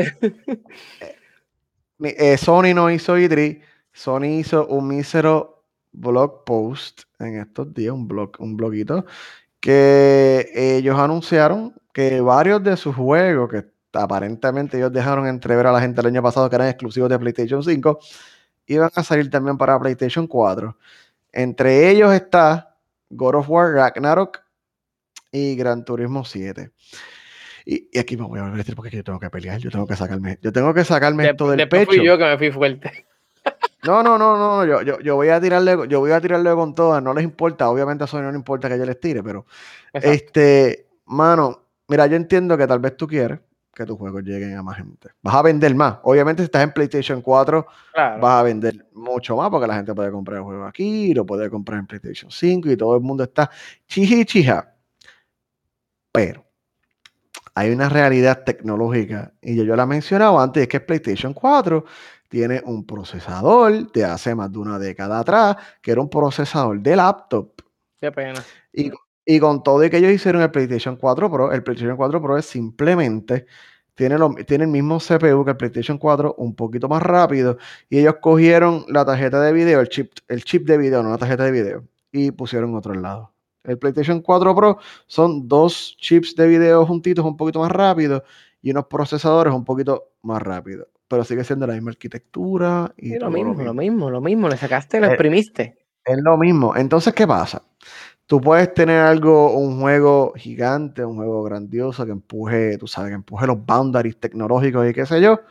eh, 2.03 2.37
Sony 2.37 2.73
no 2.75 2.91
hizo 2.91 3.17
E3. 3.17 3.61
Sony 3.99 4.39
hizo 4.39 4.65
un 4.67 4.87
mísero 4.87 5.65
blog 5.91 6.45
post 6.45 7.01
en 7.19 7.35
estos 7.35 7.73
días, 7.73 7.93
un 7.93 8.07
blog, 8.07 8.31
un 8.39 8.55
bloguito, 8.55 9.05
que 9.59 10.49
ellos 10.55 10.97
anunciaron 10.97 11.73
que 11.91 12.21
varios 12.21 12.63
de 12.63 12.77
sus 12.77 12.95
juegos, 12.95 13.49
que 13.51 13.65
aparentemente 13.91 14.77
ellos 14.77 14.93
dejaron 14.93 15.27
entrever 15.27 15.67
a 15.67 15.73
la 15.73 15.81
gente 15.81 15.99
el 15.99 16.07
año 16.07 16.23
pasado 16.23 16.49
que 16.49 16.55
eran 16.55 16.69
exclusivos 16.69 17.09
de 17.09 17.19
PlayStation 17.19 17.61
5, 17.61 17.99
iban 18.67 18.89
a 18.95 19.03
salir 19.03 19.29
también 19.29 19.57
para 19.57 19.77
PlayStation 19.77 20.27
4. 20.27 20.77
Entre 21.33 21.89
ellos 21.89 22.13
está 22.13 22.77
God 23.09 23.35
of 23.35 23.49
War 23.49 23.73
Ragnarok 23.73 24.39
y 25.29 25.57
Gran 25.57 25.83
Turismo 25.83 26.23
7. 26.23 26.71
Y, 27.65 27.99
aquí 27.99 28.15
me 28.15 28.23
voy 28.23 28.39
a 28.39 28.43
volver 28.43 28.55
a 28.55 28.57
decir 28.59 28.77
porque 28.77 28.95
yo 28.95 29.03
tengo 29.03 29.19
que 29.19 29.29
pelear, 29.29 29.59
yo 29.59 29.69
tengo 29.69 29.85
que 29.85 29.97
sacarme, 29.97 30.39
yo 30.41 30.53
tengo 30.53 30.73
que 30.73 30.85
sacarme 30.85 31.27
esto 31.27 31.51
del 31.51 31.67
pecho. 31.67 31.91
Fui 31.91 32.05
yo 32.05 32.17
que 32.17 32.23
me 32.23 32.37
fui 32.37 32.49
fuerte. 32.49 33.08
No, 33.83 34.03
no, 34.03 34.17
no, 34.17 34.37
no, 34.37 34.65
yo, 34.65 34.81
yo, 34.81 34.99
yo, 34.99 35.15
voy 35.15 35.29
a 35.29 35.39
tirarle, 35.39 35.87
yo 35.87 36.01
voy 36.01 36.11
a 36.11 36.19
tirarle 36.19 36.53
con 36.53 36.75
todas, 36.75 37.01
no 37.01 37.13
les 37.13 37.23
importa, 37.23 37.69
obviamente 37.69 38.03
a 38.03 38.07
Sony 38.07 38.23
no 38.23 38.31
le 38.31 38.37
importa 38.37 38.67
que 38.67 38.77
yo 38.77 38.85
les 38.85 38.99
tire, 38.99 39.23
pero 39.23 39.45
este, 39.93 40.87
mano, 41.05 41.61
mira, 41.87 42.05
yo 42.05 42.17
entiendo 42.17 42.57
que 42.57 42.67
tal 42.67 42.79
vez 42.79 42.97
tú 42.97 43.07
quieres 43.07 43.39
que 43.73 43.85
tus 43.85 43.97
juegos 43.97 44.23
lleguen 44.23 44.57
a 44.57 44.61
más 44.61 44.75
gente. 44.75 45.07
Vas 45.21 45.35
a 45.35 45.41
vender 45.41 45.73
más. 45.73 45.99
Obviamente, 46.03 46.41
si 46.41 46.45
estás 46.45 46.63
en 46.63 46.73
PlayStation 46.73 47.21
4, 47.21 47.65
vas 47.95 48.21
a 48.21 48.43
vender 48.43 48.87
mucho 48.91 49.37
más 49.37 49.49
porque 49.49 49.67
la 49.67 49.75
gente 49.75 49.95
puede 49.95 50.11
comprar 50.11 50.39
el 50.39 50.43
juego 50.43 50.65
aquí, 50.65 51.13
lo 51.13 51.25
puede 51.25 51.49
comprar 51.49 51.79
en 51.79 51.87
PlayStation 51.87 52.29
5 52.29 52.69
y 52.71 52.75
todo 52.75 52.95
el 52.95 53.01
mundo 53.01 53.23
está 53.23 53.49
chija. 53.87 54.75
Pero 56.11 56.45
hay 57.55 57.71
una 57.71 57.87
realidad 57.87 58.43
tecnológica, 58.43 59.33
y 59.41 59.55
yo, 59.55 59.63
yo 59.63 59.75
la 59.77 59.83
he 59.83 59.87
mencionado 59.87 60.39
antes, 60.39 60.63
es 60.63 60.67
que 60.67 60.81
PlayStation 60.81 61.33
4 61.33 61.85
tiene 62.29 62.61
un 62.63 62.85
procesador 62.85 63.91
de 63.91 64.05
hace 64.05 64.33
más 64.35 64.51
de 64.51 64.59
una 64.59 64.79
década 64.79 65.19
atrás, 65.19 65.57
que 65.81 65.91
era 65.91 65.99
un 65.99 66.09
procesador 66.09 66.79
de 66.79 66.95
laptop. 66.95 67.51
Qué 67.99 68.11
pena. 68.11 68.41
Y, 68.71 68.91
y 69.25 69.39
con 69.39 69.61
todo 69.63 69.83
y 69.83 69.89
que 69.89 69.97
ellos 69.97 70.13
hicieron 70.13 70.41
el 70.41 70.51
PlayStation 70.51 70.95
4 70.95 71.29
Pro, 71.29 71.51
el 71.51 71.63
PlayStation 71.63 71.97
4 71.97 72.21
Pro 72.21 72.37
es 72.37 72.45
simplemente, 72.45 73.47
tiene, 73.95 74.17
lo, 74.17 74.33
tiene 74.47 74.63
el 74.63 74.69
mismo 74.69 74.99
CPU 74.99 75.43
que 75.43 75.51
el 75.51 75.57
PlayStation 75.57 75.97
4, 75.97 76.35
un 76.37 76.55
poquito 76.55 76.87
más 76.87 77.03
rápido, 77.03 77.57
y 77.89 77.99
ellos 77.99 78.15
cogieron 78.21 78.85
la 78.87 79.03
tarjeta 79.03 79.41
de 79.41 79.51
video, 79.51 79.81
el 79.81 79.89
chip, 79.89 80.13
el 80.27 80.43
chip 80.43 80.65
de 80.67 80.77
video, 80.77 81.03
no 81.03 81.09
la 81.09 81.17
tarjeta 81.17 81.43
de 81.43 81.51
video, 81.51 81.83
y 82.11 82.31
pusieron 82.31 82.75
otro 82.75 82.93
lado. 82.93 83.33
El 83.63 83.77
PlayStation 83.77 84.21
4 84.21 84.55
Pro 84.55 84.77
son 85.07 85.47
dos 85.47 85.97
chips 85.99 86.35
de 86.35 86.47
video 86.47 86.85
juntitos 86.85 87.25
un 87.25 87.35
poquito 87.35 87.59
más 87.59 87.71
rápidos 87.71 88.23
y 88.61 88.71
unos 88.71 88.85
procesadores 88.85 89.53
un 89.53 89.65
poquito 89.65 90.11
más 90.21 90.41
rápidos 90.41 90.87
pero 91.09 91.25
sigue 91.25 91.43
siendo 91.43 91.67
la 91.67 91.73
misma 91.73 91.91
arquitectura. 91.91 92.93
Y 92.95 93.17
lo, 93.17 93.29
mismo, 93.29 93.61
lo, 93.61 93.73
mismo, 93.73 94.09
lo 94.09 94.21
mismo, 94.21 94.47
le 94.47 94.55
sacaste, 94.55 94.99
lo 94.99 95.07
eh, 95.07 95.09
exprimiste. 95.09 95.79
Es, 96.05 96.17
lo 96.23 96.37
mismo. 96.37 96.75
Entonces, 96.75 97.13
¿qué 97.13 97.27
pasa? 97.27 97.63
Tú 98.27 98.39
puedes 98.39 98.71
tener 98.75 99.01
algo, 99.01 99.57
un 99.57 99.81
juego 99.81 100.33
gigante, 100.37 101.03
un 101.03 101.15
juego 101.15 101.43
grandioso 101.43 102.05
que 102.05 102.11
empuje, 102.11 102.77
tú 102.77 102.87
sabes, 102.87 103.09
que 103.09 103.15
empuje 103.15 103.47
los 103.47 103.65
boundaries 103.65 104.19
tecnológicos 104.19 104.87
y 104.87 104.93
qué 104.93 105.07
sé 105.07 105.19
yo, 105.19 105.41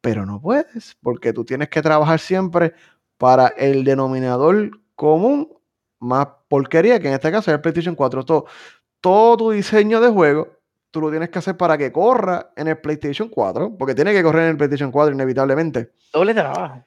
pero 0.00 0.24
no 0.24 0.40
puedes, 0.40 0.96
porque 1.02 1.34
tú 1.34 1.44
tienes 1.44 1.68
que 1.68 1.82
trabajar 1.82 2.18
siempre 2.18 2.72
para 3.18 3.48
el 3.48 3.84
denominador 3.84 4.70
común 4.96 5.52
más 6.00 6.28
porquería, 6.48 6.98
que 6.98 7.08
en 7.08 7.14
este 7.14 7.30
caso 7.30 7.50
es 7.50 7.56
el 7.56 7.60
PlayStation 7.60 7.94
4. 7.94 8.24
Todo, 8.24 8.46
todo 9.02 9.36
tu 9.36 9.50
diseño 9.50 10.00
de 10.00 10.08
juego 10.08 10.61
tú 10.92 11.00
lo 11.00 11.10
tienes 11.10 11.30
que 11.30 11.40
hacer 11.40 11.56
para 11.56 11.76
que 11.76 11.90
corra 11.90 12.52
en 12.54 12.68
el 12.68 12.78
PlayStation 12.78 13.28
4, 13.28 13.76
porque 13.76 13.94
tiene 13.94 14.12
que 14.12 14.22
correr 14.22 14.44
en 14.44 14.50
el 14.50 14.56
PlayStation 14.56 14.92
4 14.92 15.14
inevitablemente. 15.14 15.92
Doble 16.12 16.34
trabajo. 16.34 16.84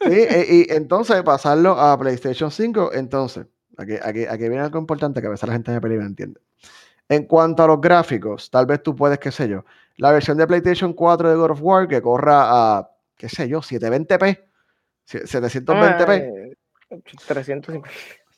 Sí, 0.00 0.12
e, 0.12 0.46
y, 0.48 0.74
entonces 0.74 1.22
pasarlo 1.22 1.72
a 1.72 1.98
PlayStation 1.98 2.50
5, 2.50 2.92
entonces, 2.94 3.46
aquí, 3.78 3.94
aquí, 4.02 4.24
aquí, 4.24 4.48
viene 4.48 4.60
algo 4.60 4.78
importante 4.78 5.20
que 5.20 5.26
a 5.26 5.30
veces 5.30 5.46
la 5.46 5.54
gente 5.54 5.70
me 5.72 5.80
pelea 5.80 6.02
entiende. 6.02 6.40
En 7.08 7.24
cuanto 7.24 7.62
a 7.62 7.66
los 7.66 7.80
gráficos, 7.80 8.50
tal 8.50 8.66
vez 8.66 8.82
tú 8.82 8.94
puedes, 8.94 9.18
qué 9.18 9.30
sé 9.30 9.48
yo, 9.48 9.64
la 9.96 10.12
versión 10.12 10.36
de 10.38 10.46
PlayStation 10.46 10.92
4 10.92 11.30
de 11.30 11.36
God 11.36 11.50
of 11.50 11.62
War 11.62 11.88
que 11.88 12.00
corra 12.02 12.78
a, 12.78 12.90
qué 13.16 13.28
sé 13.28 13.48
yo, 13.48 13.60
720p, 13.60 14.42
720p. 15.06 16.56
350. 17.26 17.88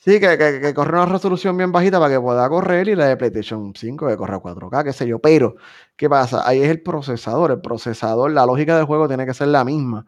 Sí, 0.04 0.18
que, 0.18 0.36
que, 0.36 0.74
corre 0.74 0.94
una 0.94 1.06
resolución 1.06 1.56
bien 1.56 1.70
bajita 1.70 2.00
para 2.00 2.12
que 2.12 2.20
pueda 2.20 2.48
correr 2.48 2.88
y 2.88 2.96
la 2.96 3.06
de 3.06 3.16
PlayStation 3.16 3.72
5 3.72 4.08
que 4.08 4.16
corre 4.16 4.34
a 4.34 4.40
4K, 4.40 4.82
qué 4.82 4.92
sé 4.92 5.06
yo. 5.06 5.20
Pero, 5.20 5.54
¿qué 5.94 6.08
pasa? 6.10 6.42
Ahí 6.44 6.60
es 6.60 6.68
el 6.70 6.82
procesador. 6.82 7.52
El 7.52 7.60
procesador, 7.60 8.32
la 8.32 8.44
lógica 8.44 8.76
del 8.76 8.84
juego 8.86 9.06
tiene 9.06 9.24
que 9.26 9.32
ser 9.32 9.46
la 9.48 9.64
misma. 9.64 10.04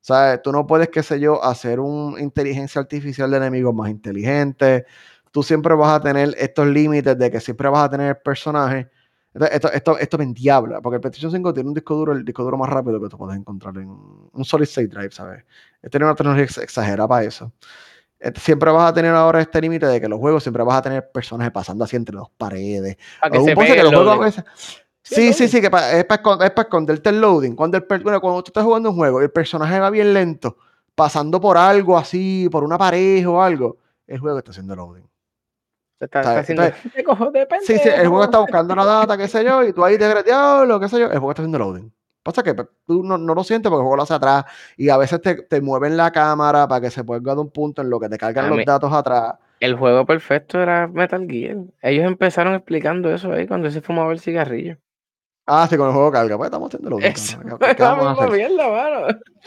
O 0.00 0.04
sea, 0.04 0.42
tú 0.42 0.50
no 0.52 0.66
puedes, 0.66 0.88
qué 0.88 1.04
sé 1.04 1.20
yo, 1.20 1.44
hacer 1.44 1.78
una 1.80 2.20
inteligencia 2.20 2.80
artificial 2.80 3.30
de 3.30 3.36
enemigos 3.36 3.72
más 3.74 3.90
inteligentes. 3.90 4.84
Tú 5.30 5.44
siempre 5.44 5.74
vas 5.76 5.90
a 6.00 6.00
tener 6.00 6.34
estos 6.38 6.66
límites 6.66 7.16
de 7.16 7.30
que 7.30 7.40
siempre 7.40 7.68
vas 7.68 7.84
a 7.84 7.90
tener 7.90 8.08
el 8.08 8.18
personaje. 8.18 8.90
Esto, 9.34 9.70
esto, 9.72 9.98
esto 9.98 10.18
me 10.18 10.24
endiabla, 10.24 10.80
porque 10.80 10.96
el 10.96 11.00
PlayStation 11.00 11.30
5 11.30 11.54
tiene 11.54 11.68
un 11.68 11.74
disco 11.74 11.94
duro, 11.94 12.12
el 12.12 12.24
disco 12.24 12.42
duro 12.42 12.58
más 12.58 12.70
rápido 12.70 13.00
que 13.00 13.08
tú 13.08 13.16
puedes 13.18 13.38
encontrar 13.38 13.76
en 13.78 13.88
un 14.32 14.44
Solid 14.44 14.64
State 14.64 14.88
Drive, 14.88 15.12
¿sabes? 15.12 15.44
Tiene 15.90 16.06
una 16.06 16.16
tecnología 16.16 16.44
exagerada 16.44 17.06
para 17.06 17.24
eso. 17.24 17.52
Eh, 18.20 18.32
siempre 18.36 18.70
vas 18.70 18.90
a 18.90 18.94
tener 18.94 19.14
ahora 19.14 19.40
este 19.40 19.60
límite 19.60 19.86
de 19.86 20.00
que 20.00 20.08
los 20.08 20.18
juegos 20.18 20.42
siempre 20.42 20.64
vas 20.64 20.78
a 20.78 20.82
tener 20.82 21.10
personajes 21.10 21.52
pasando 21.52 21.84
así 21.84 21.96
entre 21.96 22.16
dos 22.16 22.30
paredes. 22.36 22.96
Sí, 25.02 25.32
sí, 25.32 25.48
sí, 25.48 25.60
que 25.60 25.66
es 25.68 26.04
para 26.04 26.62
esconderte 26.62 27.08
el 27.08 27.20
loading. 27.20 27.54
Cuando, 27.54 27.78
el, 27.78 27.84
cuando 27.86 28.42
tú 28.42 28.48
estás 28.48 28.64
jugando 28.64 28.90
un 28.90 28.96
juego 28.96 29.20
y 29.20 29.24
el 29.24 29.30
personaje 29.30 29.78
va 29.78 29.88
bien 29.88 30.12
lento, 30.12 30.56
pasando 30.94 31.40
por 31.40 31.56
algo 31.56 31.96
así, 31.96 32.48
por 32.50 32.62
una 32.62 32.76
pared 32.76 33.26
o 33.26 33.40
algo, 33.40 33.78
el 34.06 34.18
juego 34.18 34.38
está 34.38 34.50
haciendo 34.50 34.76
loading. 34.76 35.08
Está, 36.00 36.38
haciendo, 36.38 36.62
sí, 37.62 37.78
sí, 37.78 37.88
el 37.88 38.06
juego 38.06 38.24
está 38.24 38.38
buscando 38.38 38.72
una 38.74 38.84
data, 38.84 39.16
qué 39.16 39.26
sé 39.26 39.44
yo, 39.44 39.64
y 39.64 39.72
tú 39.72 39.84
ahí 39.84 39.98
te 39.98 40.08
lo 40.08 40.78
qué 40.78 40.88
sé 40.88 41.00
yo, 41.00 41.06
el 41.06 41.18
juego 41.18 41.30
está 41.30 41.42
haciendo 41.42 41.58
loading. 41.58 41.92
Pasa 42.28 42.42
que 42.42 42.52
pues, 42.52 42.68
tú 42.86 43.02
no, 43.02 43.16
lo 43.16 43.42
sientes 43.42 43.70
porque 43.70 43.80
el 43.80 43.84
juego 43.84 43.96
lo 43.96 44.02
hace 44.02 44.12
atrás 44.12 44.44
y 44.76 44.90
a 44.90 44.98
veces 44.98 45.22
te, 45.22 45.34
te 45.34 45.62
mueven 45.62 45.96
la 45.96 46.10
cámara 46.10 46.68
para 46.68 46.82
que 46.82 46.90
se 46.90 47.02
pueda 47.02 47.34
de 47.34 47.40
un 47.40 47.48
punto 47.48 47.80
en 47.80 47.88
lo 47.88 47.98
que 47.98 48.10
te 48.10 48.18
cargan 48.18 48.54
los 48.54 48.66
datos 48.66 48.92
atrás. 48.92 49.36
El 49.60 49.76
juego 49.76 50.04
perfecto 50.04 50.60
era 50.60 50.86
Metal 50.88 51.26
Gear. 51.26 51.56
Ellos 51.80 52.04
empezaron 52.04 52.52
explicando 52.52 53.10
eso 53.14 53.32
ahí 53.32 53.46
cuando 53.46 53.70
se 53.70 53.80
fumaba 53.80 54.12
el 54.12 54.20
cigarrillo. 54.20 54.76
Ah, 55.46 55.66
sí, 55.70 55.78
con 55.78 55.86
el 55.86 55.94
juego 55.94 56.12
carga. 56.12 56.36
Pues 56.36 56.48
estamos 56.48 56.68
haciendo 56.68 56.90
lo 56.90 56.98
mismo. 56.98 57.14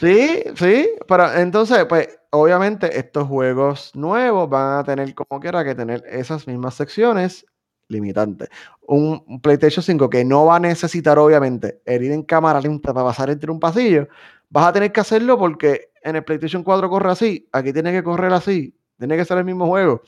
Sí, 0.00 0.42
sí, 0.56 0.90
pero 1.06 1.32
entonces, 1.34 1.84
pues, 1.84 2.18
obviamente, 2.30 2.98
estos 2.98 3.28
juegos 3.28 3.94
nuevos 3.94 4.50
van 4.50 4.80
a 4.80 4.82
tener 4.82 5.14
como 5.14 5.40
quiera 5.40 5.62
que 5.62 5.76
tener 5.76 6.02
esas 6.08 6.48
mismas 6.48 6.74
secciones 6.74 7.46
limitante. 7.92 8.48
Un, 8.86 9.40
PlayStation 9.40 9.82
5 9.82 10.10
que 10.10 10.24
no 10.24 10.46
va 10.46 10.56
a 10.56 10.60
necesitar, 10.60 11.18
obviamente, 11.18 11.80
el 11.84 12.02
ir 12.02 12.12
en 12.12 12.22
cámara 12.22 12.60
lenta 12.60 12.92
para 12.92 13.06
pasar 13.06 13.30
entre 13.30 13.50
un 13.50 13.60
pasillo, 13.60 14.08
vas 14.50 14.66
a 14.66 14.72
tener 14.72 14.92
que 14.92 15.00
hacerlo 15.00 15.38
porque 15.38 15.90
en 16.02 16.16
el 16.16 16.24
PlayStation 16.24 16.62
4 16.64 16.90
corre 16.90 17.10
así, 17.10 17.48
aquí 17.52 17.72
tiene 17.72 17.92
que 17.92 18.02
correr 18.02 18.32
así, 18.32 18.74
tiene 18.98 19.16
que 19.16 19.24
ser 19.24 19.38
el 19.38 19.44
mismo 19.44 19.66
juego. 19.66 20.02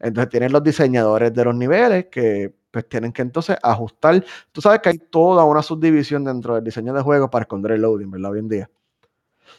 Entonces 0.00 0.30
tienen 0.30 0.52
los 0.52 0.62
diseñadores 0.62 1.32
de 1.32 1.44
los 1.44 1.54
niveles 1.54 2.06
que 2.06 2.54
pues 2.70 2.88
tienen 2.88 3.12
que 3.12 3.22
entonces 3.22 3.56
ajustar. 3.62 4.24
Tú 4.52 4.60
sabes 4.60 4.80
que 4.80 4.90
hay 4.90 4.98
toda 4.98 5.44
una 5.44 5.62
subdivisión 5.62 6.24
dentro 6.24 6.54
del 6.54 6.64
diseño 6.64 6.92
de 6.92 7.02
juegos 7.02 7.30
para 7.30 7.44
esconder 7.44 7.72
el 7.72 7.82
loading, 7.82 8.10
¿verdad? 8.10 8.32
Hoy 8.32 8.38
en 8.40 8.48
día. 8.48 8.70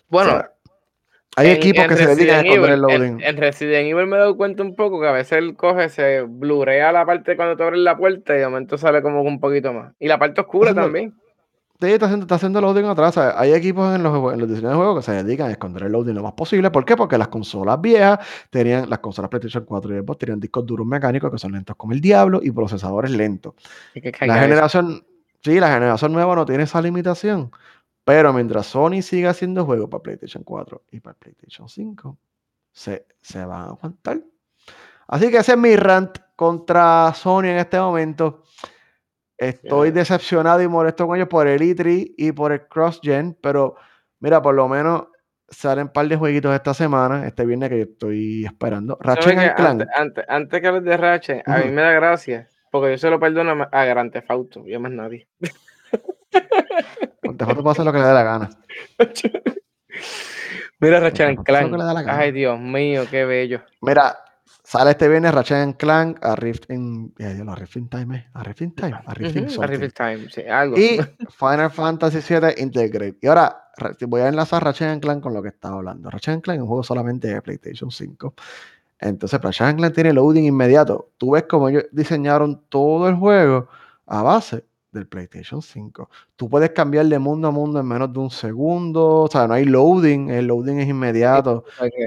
Bueno, 0.07 0.43
hay 1.35 1.49
equipos 1.51 1.87
que 1.87 1.95
se 1.95 2.07
dedican 2.07 2.37
a 2.37 2.41
esconder 2.41 2.71
el 2.71 2.81
loading. 2.81 3.21
En, 3.21 3.37
Resident 3.37 3.87
Evil 3.87 4.07
me 4.07 4.17
he 4.17 4.19
dado 4.19 4.35
cuenta 4.35 4.63
un 4.63 4.75
poco 4.75 4.99
que 4.99 5.07
a 5.07 5.11
veces 5.11 5.33
él 5.33 5.55
coge, 5.55 5.89
se 5.89 6.21
blurea 6.21 6.91
la 6.91 7.05
parte 7.05 7.35
cuando 7.35 7.55
te 7.55 7.63
abres 7.63 7.79
la 7.79 7.97
puerta 7.97 8.35
y 8.35 8.39
de 8.39 8.45
momento 8.45 8.77
sale 8.77 9.01
como 9.01 9.21
un 9.21 9.39
poquito 9.39 9.71
más. 9.71 9.93
Y 9.99 10.07
la 10.07 10.17
parte 10.17 10.41
oscura 10.41 10.73
también. 10.73 11.13
Sí, 11.79 11.87
está 11.87 12.07
haciendo, 12.07 12.25
está 12.25 12.35
haciendo 12.35 12.59
loading 12.59 12.85
atrás. 12.85 13.13
¿sabes? 13.13 13.35
Hay 13.37 13.53
equipos 13.53 13.95
en 13.95 14.03
los, 14.03 14.33
en 14.33 14.39
los 14.39 14.49
diseños 14.49 14.71
de 14.71 14.75
juegos 14.75 14.97
que 14.97 15.11
se 15.11 15.23
dedican 15.23 15.47
a 15.47 15.51
esconder 15.51 15.83
el 15.83 15.93
loading 15.93 16.13
lo 16.13 16.23
más 16.23 16.33
posible. 16.33 16.69
¿Por 16.71 16.83
qué? 16.83 16.97
Porque 16.97 17.17
las 17.17 17.29
consolas 17.29 17.79
viejas 17.79 18.19
tenían, 18.49 18.89
las 18.89 18.99
consolas 18.99 19.29
PlayStation 19.29 19.63
4 19.63 19.95
y 19.95 19.99
Xbox 19.99 20.17
tenían 20.17 20.41
discos 20.41 20.65
duros 20.65 20.85
mecánicos 20.85 21.31
que 21.31 21.37
son 21.37 21.53
lentos 21.53 21.77
como 21.77 21.93
el 21.93 22.01
diablo 22.01 22.41
y 22.43 22.51
procesadores 22.51 23.11
lentos. 23.11 23.53
La 23.93 24.01
eso. 24.09 24.41
generación, 24.41 25.05
sí, 25.41 25.57
la 25.57 25.71
generación 25.73 26.11
nueva 26.11 26.35
no 26.35 26.45
tiene 26.45 26.63
esa 26.63 26.81
limitación. 26.81 27.49
Pero 28.09 28.33
mientras 28.33 28.65
Sony 28.65 29.03
siga 29.03 29.29
haciendo 29.29 29.63
juegos 29.67 29.87
para 29.87 30.01
PlayStation 30.01 30.43
4 30.43 30.85
y 30.93 30.99
para 30.99 31.15
PlayStation 31.15 31.69
5, 31.69 32.17
se, 32.71 33.05
se 33.21 33.45
van 33.45 33.61
a 33.61 33.65
aguantar. 33.65 34.19
Así 35.09 35.29
que 35.29 35.37
ese 35.37 35.51
es 35.51 35.57
mi 35.59 35.75
rant 35.75 36.17
contra 36.35 37.13
Sony 37.13 37.49
en 37.49 37.57
este 37.57 37.79
momento. 37.79 38.45
Estoy 39.37 39.91
decepcionado 39.91 40.59
y 40.59 40.67
molesto 40.67 41.05
con 41.05 41.17
ellos 41.17 41.27
por 41.27 41.45
el 41.45 41.61
E3 41.61 42.15
y 42.17 42.31
por 42.31 42.51
el 42.51 42.67
cross-gen, 42.67 43.37
pero 43.39 43.75
mira, 44.21 44.41
por 44.41 44.55
lo 44.55 44.67
menos 44.67 45.09
salen 45.47 45.85
un 45.85 45.93
par 45.93 46.07
de 46.07 46.15
jueguitos 46.15 46.55
esta 46.55 46.73
semana, 46.73 47.27
este 47.27 47.45
viernes 47.45 47.69
que 47.69 47.77
yo 47.77 47.83
estoy 47.83 48.43
esperando. 48.43 48.97
¿Sabes 49.03 49.23
Ratchet 49.23 49.37
and 49.37 49.55
Clank. 49.55 49.81
Antes, 49.81 49.95
antes, 49.95 50.25
antes 50.27 50.61
que 50.61 50.67
hables 50.67 50.83
de 50.83 50.97
Ratchet, 50.97 51.47
a 51.47 51.59
mí 51.59 51.69
me 51.69 51.83
da 51.83 51.91
gracia, 51.91 52.47
porque 52.71 52.89
yo 52.89 52.97
se 52.97 53.11
lo 53.11 53.19
perdono 53.19 53.67
a 53.71 53.85
Grand 53.85 54.11
Theft 54.11 54.31
Auto, 54.31 54.67
y 54.67 54.73
a 54.73 54.79
más 54.79 54.91
nadie. 54.91 55.27
Con 57.23 57.37
Tejoto 57.37 57.61
puede 57.63 57.71
hacer 57.71 57.85
lo 57.85 57.91
que 57.91 57.99
le 57.99 58.05
dé 58.05 58.13
la 58.13 58.23
gana. 58.23 58.49
Mira 60.79 60.99
Ratchet 60.99 61.43
Clank. 61.43 61.75
Ay, 62.07 62.31
Dios 62.31 62.59
mío, 62.59 63.03
qué 63.09 63.25
bello. 63.25 63.61
Mira, 63.81 64.17
sale 64.63 64.91
este 64.91 65.09
viernes 65.09 65.33
Ratchet 65.33 65.75
Clank 65.77 66.23
a 66.23 66.35
Rift 66.35 66.69
in... 66.69 67.13
lo, 67.17 67.51
a 67.51 67.55
Rift 67.55 67.75
in 67.75 67.89
Time, 67.89 68.17
¿eh? 68.17 68.27
A 68.33 68.43
Rift 68.43 68.61
in 68.61 68.75
Time, 68.75 68.99
a 69.05 69.13
Rift 69.13 69.35
in 69.35 69.45
Ujú, 69.45 69.61
a. 69.61 69.67
Rift 69.67 69.95
Time, 69.95 70.29
sí, 70.29 70.41
algo. 70.43 70.77
Y 70.77 70.99
Final 71.37 71.71
Fantasy 71.71 72.19
VII 72.19 72.53
Integrate. 72.57 73.17
Y 73.21 73.27
ahora 73.27 73.71
voy 74.07 74.21
a 74.21 74.29
enlazar 74.29 74.63
Ratchet 74.63 75.01
Clank 75.01 75.21
con 75.21 75.33
lo 75.33 75.41
que 75.41 75.49
estaba 75.49 75.75
hablando. 75.75 76.09
Ratchet 76.09 76.41
Clank 76.41 76.57
es 76.57 76.61
un 76.61 76.67
juego 76.67 76.83
solamente 76.83 77.27
de 77.27 77.41
PlayStation 77.41 77.91
5. 77.91 78.33
Entonces, 78.99 79.41
Ratchet 79.41 79.75
Clank 79.75 79.93
tiene 79.93 80.13
loading 80.13 80.45
inmediato. 80.45 81.11
Tú 81.17 81.31
ves 81.31 81.43
cómo 81.43 81.67
ellos 81.67 81.85
diseñaron 81.91 82.63
todo 82.69 83.09
el 83.09 83.15
juego 83.15 83.67
a 84.05 84.21
base 84.21 84.68
del 84.91 85.07
PlayStation 85.07 85.61
5. 85.61 86.09
Tú 86.35 86.49
puedes 86.49 86.71
cambiar 86.71 87.05
de 87.05 87.19
mundo 87.19 87.47
a 87.47 87.51
mundo 87.51 87.79
en 87.79 87.87
menos 87.87 88.11
de 88.11 88.19
un 88.19 88.29
segundo. 88.29 89.21
O 89.21 89.27
sea, 89.27 89.47
no 89.47 89.53
hay 89.53 89.65
loading. 89.65 90.29
El 90.29 90.47
loading 90.47 90.79
es 90.79 90.87
inmediato. 90.87 91.65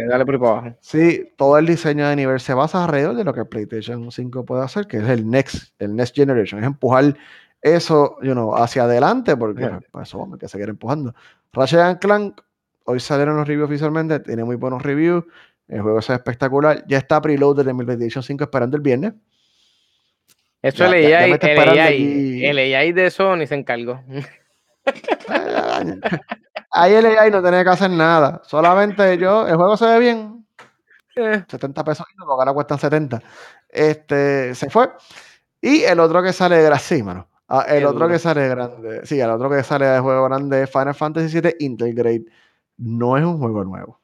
Darle 0.09 0.25
por 0.27 0.35
abajo. 0.37 0.77
Sí, 0.81 1.33
todo 1.37 1.59
el 1.59 1.67
diseño 1.67 2.09
de 2.09 2.17
nivel 2.17 2.41
se 2.41 2.55
basa 2.55 2.85
alrededor 2.85 3.15
de 3.15 3.25
lo 3.25 3.33
que 3.33 3.41
el 3.41 3.49
PlayStation 3.49 4.11
5 4.11 4.45
puede 4.45 4.65
hacer, 4.65 4.87
que 4.87 4.99
es 4.99 5.09
el 5.09 5.29
next, 5.29 5.73
el 5.79 5.95
next 5.95 6.15
generation, 6.15 6.61
es 6.61 6.67
empujar 6.67 7.15
eso 7.63 8.17
you 8.23 8.33
know, 8.33 8.55
hacia 8.57 8.85
adelante, 8.85 9.37
porque 9.37 9.65
Ajá. 9.65 9.81
pues, 9.91 10.09
eso 10.09 10.29
hay 10.31 10.39
que 10.39 10.49
seguir 10.49 10.69
empujando. 10.69 11.15
Ratchet 11.53 11.79
and 11.79 11.99
Clank, 12.01 12.41
hoy 12.85 12.99
salieron 12.99 13.37
los 13.37 13.47
reviews 13.47 13.67
oficialmente, 13.67 14.19
tiene 14.21 14.45
muy 14.45 14.57
buenos 14.57 14.83
reviews, 14.83 15.25
el 15.69 15.81
juego 15.81 16.01
es 16.01 16.11
espectacular, 16.11 16.85
ya 16.89 16.99
está 16.99 17.21
preloaded 17.21 17.67
en 17.67 17.77
mi 17.77 17.85
PlayStation 17.85 18.23
5 18.23 18.45
esperando 18.45 18.77
el 18.77 18.83
viernes. 18.83 19.15
Eso 20.63 20.87
el 20.87 20.93
AI, 20.93 21.39
el 21.43 21.79
AI, 21.79 22.45
el 22.45 22.59
AI 22.59 22.93
de 22.93 23.11
Sony 23.11 23.47
se 23.47 23.57
encargó. 23.57 24.01
Ahí 26.71 26.95
el 26.95 27.07
AI 27.07 27.31
no 27.31 27.43
tiene 27.43 27.63
que 27.65 27.71
hacer 27.71 27.91
nada, 27.91 28.41
solamente 28.45 29.19
yo, 29.19 29.47
el 29.47 29.57
juego 29.57 29.77
se 29.77 29.87
ve 29.87 29.99
bien, 29.99 30.47
Eh, 31.17 31.45
70 31.47 31.85
pesos, 31.85 32.07
porque 32.17 32.31
ahora 32.31 32.55
cuestan 32.55 32.79
70. 32.79 33.21
Este, 33.69 34.55
se 34.55 34.71
fue. 34.71 34.89
Y 35.61 35.83
el 35.83 36.01
otro 36.01 36.23
que 36.23 36.33
sale 36.33 36.63
grande, 36.63 36.83
sí, 36.83 37.03
mano. 37.03 37.29
Ah, 37.49 37.67
el 37.69 37.85
otro 37.85 38.09
que 38.09 38.19
sale 38.19 38.49
grande, 38.49 39.05
sí, 39.05 39.21
el 39.21 39.29
otro 39.29 39.51
que 39.51 39.63
sale 39.63 39.85
de 39.87 40.01
juego 40.01 40.25
grande 40.25 40.63
es 40.63 40.71
Final 40.71 40.95
Fantasy 40.95 41.41
VII 41.41 41.57
Integrate. 41.59 42.25
No 42.79 43.19
es 43.19 43.25
un 43.25 43.39
juego 43.39 43.63
nuevo. 43.65 44.01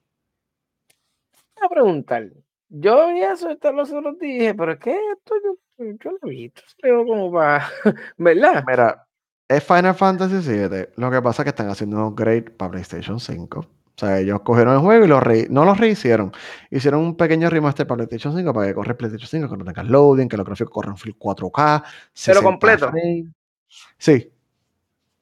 a 1.61 1.69
preguntar. 1.69 2.29
Yo 2.69 3.09
vi 3.13 3.23
eso 3.23 3.49
hasta 3.49 3.73
los 3.73 3.91
otros 3.93 4.19
días, 4.19 4.55
pero 4.57 4.73
es 4.73 4.79
que 4.79 4.91
esto 4.93 5.35
yo, 5.45 5.85
yo 6.03 6.11
lo 6.21 6.29
he 6.29 6.31
visto. 6.31 6.63
Creo 6.81 7.07
como 7.07 7.33
para. 7.33 7.67
¿Verdad? 8.19 8.65
Mira, 8.67 9.07
es 9.49 9.65
Final 9.65 9.95
Fantasy 9.95 10.37
VII. 10.49 10.89
Lo 10.97 11.11
que 11.11 11.23
pasa 11.23 11.43
es 11.43 11.45
que 11.45 11.51
están 11.51 11.71
haciendo 11.71 11.97
un 11.97 12.03
upgrade 12.13 12.51
para 12.51 12.73
PlayStation 12.73 13.19
5. 13.19 13.61
O 13.61 14.01
sea, 14.01 14.21
ellos 14.21 14.41
cogieron 14.43 14.75
el 14.75 14.81
juego 14.81 15.05
y 15.05 15.09
lo 15.09 15.19
re- 15.19 15.49
no 15.51 15.65
lo 15.65 15.75
rehicieron. 15.75 16.31
Hicieron 16.71 17.01
un 17.01 17.17
pequeño 17.17 17.51
remaster 17.51 17.87
para 17.87 17.97
PlayStation 18.07 18.37
5 18.37 18.53
para 18.53 18.69
que 18.69 18.75
corra 18.75 18.97
PlayStation 18.97 19.29
5, 19.29 19.49
que 19.51 19.57
no 19.57 19.65
tengas 19.65 19.87
loading, 19.89 20.29
que 20.29 20.37
los 20.37 20.47
gráficos 20.47 20.73
corran 20.73 20.97
full 20.97 21.11
4K. 21.19 21.83
60 22.13 22.45
completo. 22.45 22.91
frames. 22.91 23.27
Sí, 23.99 24.33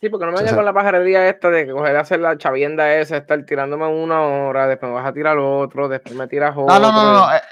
Sí, 0.00 0.10
porque 0.10 0.26
no 0.26 0.32
me 0.32 0.38
vaya 0.38 0.54
con 0.54 0.64
la 0.64 0.74
pajarería 0.74 1.26
esta 1.28 1.48
de 1.50 1.64
que 1.64 1.72
coger 1.72 1.96
hacer 1.96 2.20
la 2.20 2.36
chavienda 2.36 2.96
esa, 2.96 3.16
estar 3.16 3.42
tirándome 3.46 3.86
una 3.86 4.20
hora, 4.22 4.66
después 4.66 4.90
me 4.90 4.94
vas 4.96 5.06
a 5.06 5.12
tirar 5.12 5.38
otro, 5.38 5.88
después 5.88 6.14
me 6.14 6.28
tiras 6.28 6.50
otro. 6.50 6.66
No, 6.66 6.78
no, 6.78 6.92
no, 6.92 7.12
no, 7.14 7.34
es- 7.34 7.42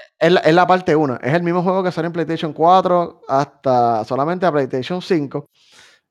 Es, 0.44 0.54
la, 0.54 0.66
parte 0.66 0.94
1. 0.94 1.18
Es 1.22 1.32
el 1.34 1.42
mismo 1.42 1.62
juego 1.62 1.82
que 1.82 1.90
sale 1.92 2.06
en 2.06 2.12
PlayStation 2.12 2.52
4 2.52 3.22
hasta 3.28 4.04
solamente 4.04 4.44
a 4.46 4.52
PlayStation 4.52 5.00
5. 5.00 5.46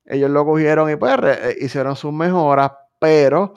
Ellos 0.04 0.30
lo 0.30 0.44
cogieron 0.44 0.90
y 0.90 0.96
pues 0.96 1.16
eh, 1.22 1.56
hicieron 1.60 1.96
sus 1.96 2.12
mejoras, 2.12 2.72
pero 2.98 3.54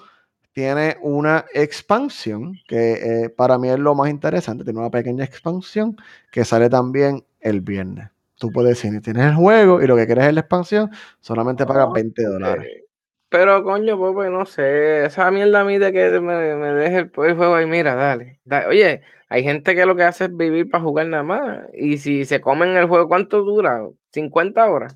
tiene 0.52 0.98
una 1.02 1.46
expansión 1.54 2.56
que 2.68 2.94
eh, 3.26 3.30
para 3.30 3.58
mí 3.58 3.70
es 3.70 3.80
lo 3.80 3.96
más 3.96 4.10
interesante. 4.10 4.64
Tiene 4.64 4.80
una 4.80 4.90
pequeña 4.90 5.24
expansión 5.24 5.96
que 6.32 6.46
sale 6.46 6.70
también 6.70 7.24
el 7.40 7.62
viernes. 7.62 8.10
Tú 8.38 8.52
puedes 8.52 8.82
decir, 8.82 9.02
tienes 9.02 9.26
el 9.26 9.36
juego 9.36 9.82
y 9.82 9.88
lo 9.88 9.96
que 9.96 10.06
quieres 10.06 10.26
es 10.26 10.34
la 10.34 10.42
expansión, 10.42 10.92
solamente 11.22 11.66
pagas 11.66 11.92
20 11.92 12.24
dólares. 12.24 12.66
Eh, 12.68 12.84
Pero 13.30 13.64
coño, 13.64 13.98
pues, 13.98 14.14
pues, 14.14 14.32
no 14.32 14.46
sé, 14.46 15.06
esa 15.06 15.32
mierda 15.32 15.62
a 15.62 15.64
mí 15.66 15.78
de 15.80 15.92
que 15.92 16.20
me, 16.22 16.56
me 16.56 16.74
deje 16.74 16.98
el, 17.00 17.12
el 17.26 17.36
juego 17.36 17.56
ahí, 17.56 17.66
mira, 17.66 17.96
dale, 17.96 18.40
da- 18.46 18.68
Oye, 18.70 19.02
hay 19.30 19.44
gente 19.44 19.76
que 19.76 19.86
lo 19.86 19.96
que 19.96 20.04
hace 20.04 20.26
es 20.26 20.38
vivir 20.38 20.70
para 20.70 20.84
jugar 20.84 21.08
nada 21.08 21.24
más. 21.24 21.60
Y 21.74 21.98
si 21.98 22.26
se 22.26 22.40
comen 22.42 22.78
el 22.78 22.88
juego, 22.88 23.08
¿cuánto 23.08 23.44
dura? 23.44 23.82
¿50 24.14 24.68
horas? 24.70 24.96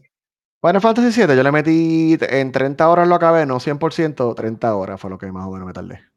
Final 0.62 0.82
Fantasy 0.82 1.12
7 1.12 1.36
yo 1.36 1.44
le 1.44 1.52
metí 1.52 2.18
en 2.22 2.52
30 2.52 2.90
horas 2.90 3.08
lo 3.08 3.16
acabé, 3.16 3.46
no 3.46 3.60
100%, 3.60 4.34
30 4.36 4.76
horas 4.76 5.00
fue 5.02 5.10
lo 5.10 5.18
que 5.18 5.32
más 5.32 5.46
o 5.48 5.52
menos 5.52 5.68
me 5.68 5.74
tardé. 5.74 6.11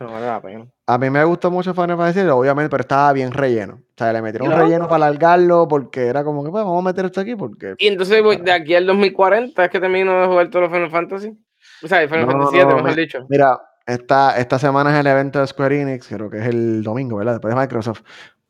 No 0.00 0.12
vale 0.12 0.26
la 0.26 0.40
pena. 0.40 0.66
A 0.86 0.96
mí 0.96 1.10
me 1.10 1.24
gustó 1.24 1.50
mucho 1.50 1.74
Final 1.74 1.96
Fantasy 1.96 2.20
VII, 2.20 2.28
obviamente, 2.30 2.70
pero 2.70 2.82
estaba 2.82 3.12
bien 3.12 3.32
relleno. 3.32 3.74
O 3.74 3.94
sea, 3.96 4.12
le 4.12 4.22
metieron 4.22 4.48
un 4.52 4.54
relleno 4.58 4.86
para 4.88 5.06
alargarlo 5.06 5.66
porque 5.66 6.06
era 6.06 6.22
como 6.22 6.44
que, 6.44 6.50
pues, 6.50 6.62
vamos 6.64 6.80
a 6.84 6.86
meter 6.86 7.06
esto 7.06 7.20
aquí 7.20 7.34
porque... 7.34 7.74
Y 7.78 7.88
entonces 7.88 8.22
voy 8.22 8.36
de 8.36 8.52
aquí 8.52 8.74
al 8.76 8.86
2040 8.86 9.64
es 9.64 9.70
que 9.70 9.80
termino 9.80 10.20
de 10.20 10.26
jugar 10.28 10.48
todos 10.50 10.64
los 10.64 10.72
Final 10.72 10.90
Fantasy. 10.90 11.36
O 11.82 11.88
sea, 11.88 12.00
el 12.02 12.08
Final 12.08 12.26
No, 12.26 12.32
Fantasy 12.32 12.56
no, 12.58 12.62
7, 12.62 12.74
mejor 12.74 12.90
mi- 12.90 13.02
dicho. 13.02 13.26
Mira, 13.28 13.60
esta, 13.86 14.38
esta 14.38 14.58
semana 14.60 14.92
es 14.94 15.00
el 15.00 15.06
evento 15.08 15.40
de 15.40 15.46
Square 15.48 15.80
Enix, 15.80 16.06
creo 16.08 16.30
que 16.30 16.38
es 16.38 16.46
el 16.46 16.84
domingo, 16.84 17.16
¿verdad? 17.16 17.32
Después 17.32 17.52
de 17.52 17.60
Microsoft. 17.60 18.02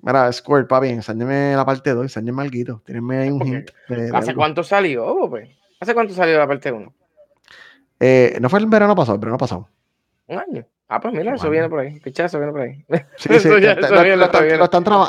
Mira, 0.03 0.30
Square, 0.30 0.66
papi, 0.66 0.88
enséñame 0.88 1.57
la 1.57 1.64
parte 1.64 1.90
2, 1.94 2.03
enséñame 2.03 2.42
algo. 2.42 2.82
Tírenme 2.84 3.16
ahí 3.18 3.30
un 3.30 3.40
Ok. 3.40 3.49
hint. 3.49 3.70
de- 3.88 4.11
de 4.11 4.16
¿Hace 4.16 4.30
algo. 4.30 4.40
cuánto 4.40 4.62
salió, 4.62 5.26
pues? 5.30 5.49
¿Hace 5.80 5.94
cuánto 5.94 6.12
salió 6.12 6.36
la 6.38 6.46
parte 6.46 6.70
1? 6.70 6.92
Eh, 8.01 8.36
no 8.40 8.51
fue 8.51 8.59
el 8.59 8.66
verano 8.66 8.94
pasado, 8.94 9.14
el 9.14 9.20
verano 9.20 9.38
pasado. 9.38 9.68
Un 10.26 10.38
año. 10.38 10.66
Ah, 10.91 11.01
pues 11.01 11.12
mira, 11.12 11.34
eso 11.34 11.51
viene 11.51 11.68
por 11.68 11.80
ahí. 11.80 12.01
Picha, 12.01 12.24
eso 12.24 12.39
viene 12.39 12.51
por 12.53 12.62
ahí. 12.62 12.84
Sí, 13.16 13.28
sí, 13.28 13.34
Eso 13.49 13.59
ya- 13.59 13.74
te- 13.74 13.80
eso 13.82 13.95
lo- 13.95 14.01
viene, 14.03 14.16
lo 14.16 14.24
están- 14.24 14.43
lo 14.45 14.49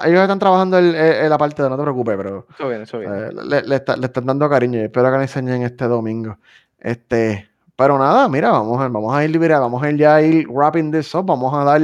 ellos 0.06 0.22
están 0.22 0.40
trabajando 0.40 0.78
en, 0.78 0.94
en 0.96 1.30
la 1.30 1.38
parte 1.38 1.62
2, 1.62 1.72
no 1.72 1.78
te 1.78 1.84
preocupes, 1.84 2.18
pero... 2.18 2.46
Eso 2.54 2.68
viene, 2.68 2.84
eso 2.84 3.00
viene. 3.00 3.18
Eh, 3.18 3.30
le, 3.46 3.62
le 3.64 3.76
está- 3.78 3.96
le 3.96 4.06
están 4.08 4.26
dando 4.26 4.50
cariño 4.50 4.78
y 4.80 4.84
espero 4.84 5.10
que 5.10 5.18
le 5.18 5.24
enseñen 5.24 5.62
este 5.64 5.86
domingo. 5.86 6.38
Este, 6.78 7.50
pero 7.78 7.98
nada, 7.98 8.28
mira, 8.28 8.52
vamos 8.52 8.78
a, 8.82 8.90
vamos 8.90 9.16
a 9.16 9.24
ir 9.24 9.40
mira, 9.40 9.60
vamos 9.60 9.82
a 9.82 9.90
ir 9.90 9.98
ya 9.98 10.16
a 10.16 10.22
ir 10.22 10.48
wrapping 10.50 10.92
this 10.92 11.16
up, 11.16 11.26
vamos 11.26 11.54
a 11.54 11.64
dar 11.64 11.82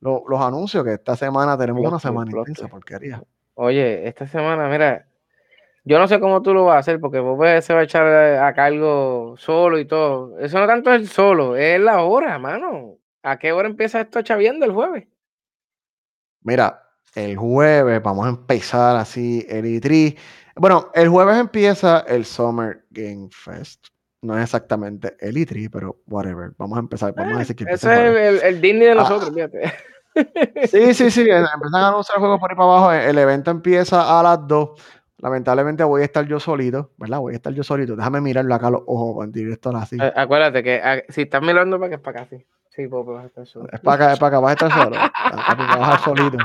lo- 0.00 0.22
los 0.28 0.40
anuncios 0.40 0.84
que 0.84 0.92
esta 0.92 1.16
semana 1.16 1.58
tenemos 1.58 1.80
Plot 1.80 1.92
una 1.92 1.98
semana 2.00 2.30
plot 2.30 2.48
intensa 2.48 2.68
porquería. 2.70 3.22
Oye, 3.54 4.06
esta 4.06 4.26
semana, 4.28 4.68
mira, 4.68 5.06
yo 5.84 5.98
no 5.98 6.06
sé 6.06 6.20
cómo 6.20 6.42
tú 6.42 6.54
lo 6.54 6.64
vas 6.66 6.76
a 6.76 6.78
hacer 6.78 7.00
porque 7.00 7.18
vos 7.18 7.36
ves, 7.38 7.64
se 7.64 7.74
va 7.74 7.80
a 7.80 7.84
echar 7.84 8.06
a 8.06 8.54
cargo 8.54 9.34
solo 9.38 9.78
y 9.80 9.84
todo. 9.84 10.38
Eso 10.38 10.58
no 10.60 10.66
tanto 10.68 10.92
es 10.92 11.00
el 11.00 11.08
solo, 11.08 11.56
es 11.56 11.80
la 11.80 12.02
hora, 12.02 12.38
mano. 12.38 12.98
¿A 13.26 13.38
qué 13.40 13.50
hora 13.50 13.66
empieza 13.68 14.00
esto 14.00 14.22
chaviendo 14.22 14.64
el 14.64 14.70
jueves? 14.72 15.08
Mira, 16.42 16.80
el 17.16 17.36
jueves 17.36 18.00
vamos 18.00 18.26
a 18.26 18.28
empezar 18.28 18.94
así 18.96 19.44
el 19.48 19.64
E3. 19.64 20.16
Bueno, 20.54 20.90
el 20.94 21.08
jueves 21.08 21.36
empieza 21.36 22.04
el 22.06 22.24
Summer 22.24 22.84
Game 22.90 23.28
Fest. 23.32 23.88
No 24.22 24.36
es 24.38 24.44
exactamente 24.44 25.16
el 25.18 25.36
E3, 25.36 25.68
pero 25.72 26.02
whatever. 26.06 26.52
Vamos 26.56 26.76
a 26.76 26.80
empezar, 26.80 27.12
vamos 27.16 27.32
a 27.32 27.36
Eh, 27.36 27.38
decir 27.40 27.56
que 27.56 27.64
Ese 27.64 27.92
es 27.92 28.42
el, 28.42 28.42
el 28.44 28.60
Disney 28.60 28.86
de 28.86 28.92
Ah. 28.92 28.94
nosotros, 28.94 29.34
fíjate. 29.34 29.60
Sí, 30.70 30.94
sí, 30.94 31.10
sí, 31.10 31.20
eh, 31.28 31.44
empiezan 31.52 31.82
a 31.82 31.88
anunciar 31.88 32.18
juegos 32.18 32.38
por 32.40 32.50
ahí 32.50 32.56
para 32.56 32.68
abajo. 32.70 32.92
El 32.92 33.18
evento 33.18 33.50
empieza 33.50 34.18
a 34.18 34.22
las 34.22 34.46
2. 34.46 34.70
Lamentablemente 35.18 35.84
voy 35.84 36.00
a 36.02 36.04
estar 36.06 36.24
yo 36.26 36.38
solito, 36.40 36.92
¿verdad? 36.96 37.18
Voy 37.18 37.34
a 37.34 37.36
estar 37.36 37.52
yo 37.52 37.62
solito. 37.62 37.96
Déjame 37.96 38.20
mirarlo 38.22 38.54
acá 38.54 38.68
a 38.68 38.70
los 38.70 38.82
ojos 38.86 39.24
en 39.26 39.32
directo 39.32 39.76
así. 39.76 39.98
Acuérdate 40.14 40.62
que 40.62 40.80
a- 40.80 41.02
si 41.10 41.22
estás 41.22 41.42
mirando 41.42 41.78
para 41.78 41.88
que 41.90 41.94
es 41.96 42.00
para 42.00 42.20
acá, 42.22 42.30
sí. 42.30 42.46
Sí, 42.76 42.86
Pope, 42.88 43.12
vas 43.12 43.24
a 43.24 43.26
estar 43.28 43.46
solo. 43.46 43.68
Es 43.72 43.80
para 43.80 44.04
acá, 44.04 44.12
es 44.12 44.18
para 44.18 44.28
acá, 44.36 44.40
vas 44.40 44.50
a 44.50 44.52
estar 44.66 44.72
solo. 44.84 44.96
Vas 45.36 45.48
a 45.48 45.94
estar 45.94 46.00
solito. 46.00 46.36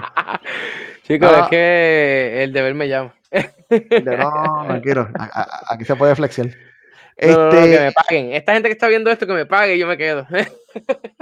Chicos, 1.03 1.29
Ah. 1.33 1.41
es 1.43 1.47
que 1.49 2.43
el 2.43 2.53
deber 2.53 2.73
me 2.73 2.87
llama. 2.87 3.13
De- 3.69 4.17
No, 4.17 4.63
tranquilo. 4.67 5.09
A- 5.19 5.41
a- 5.41 5.73
Aquí 5.73 5.83
se 5.85 5.95
puede 5.95 6.15
flexiar. 6.15 6.47
No, 6.47 7.27
no, 7.27 7.43
no, 7.45 7.51
que 7.51 7.57
Este, 7.73 7.79
me 7.85 7.91
paguen. 7.91 8.33
Esta 8.33 8.53
gente 8.53 8.69
que 8.69 8.73
está 8.73 8.87
viendo 8.87 9.11
esto, 9.11 9.27
que 9.27 9.33
me 9.33 9.45
pague 9.45 9.75
y 9.75 9.79
yo 9.79 9.87
me 9.87 9.97
quedo. 9.97 10.25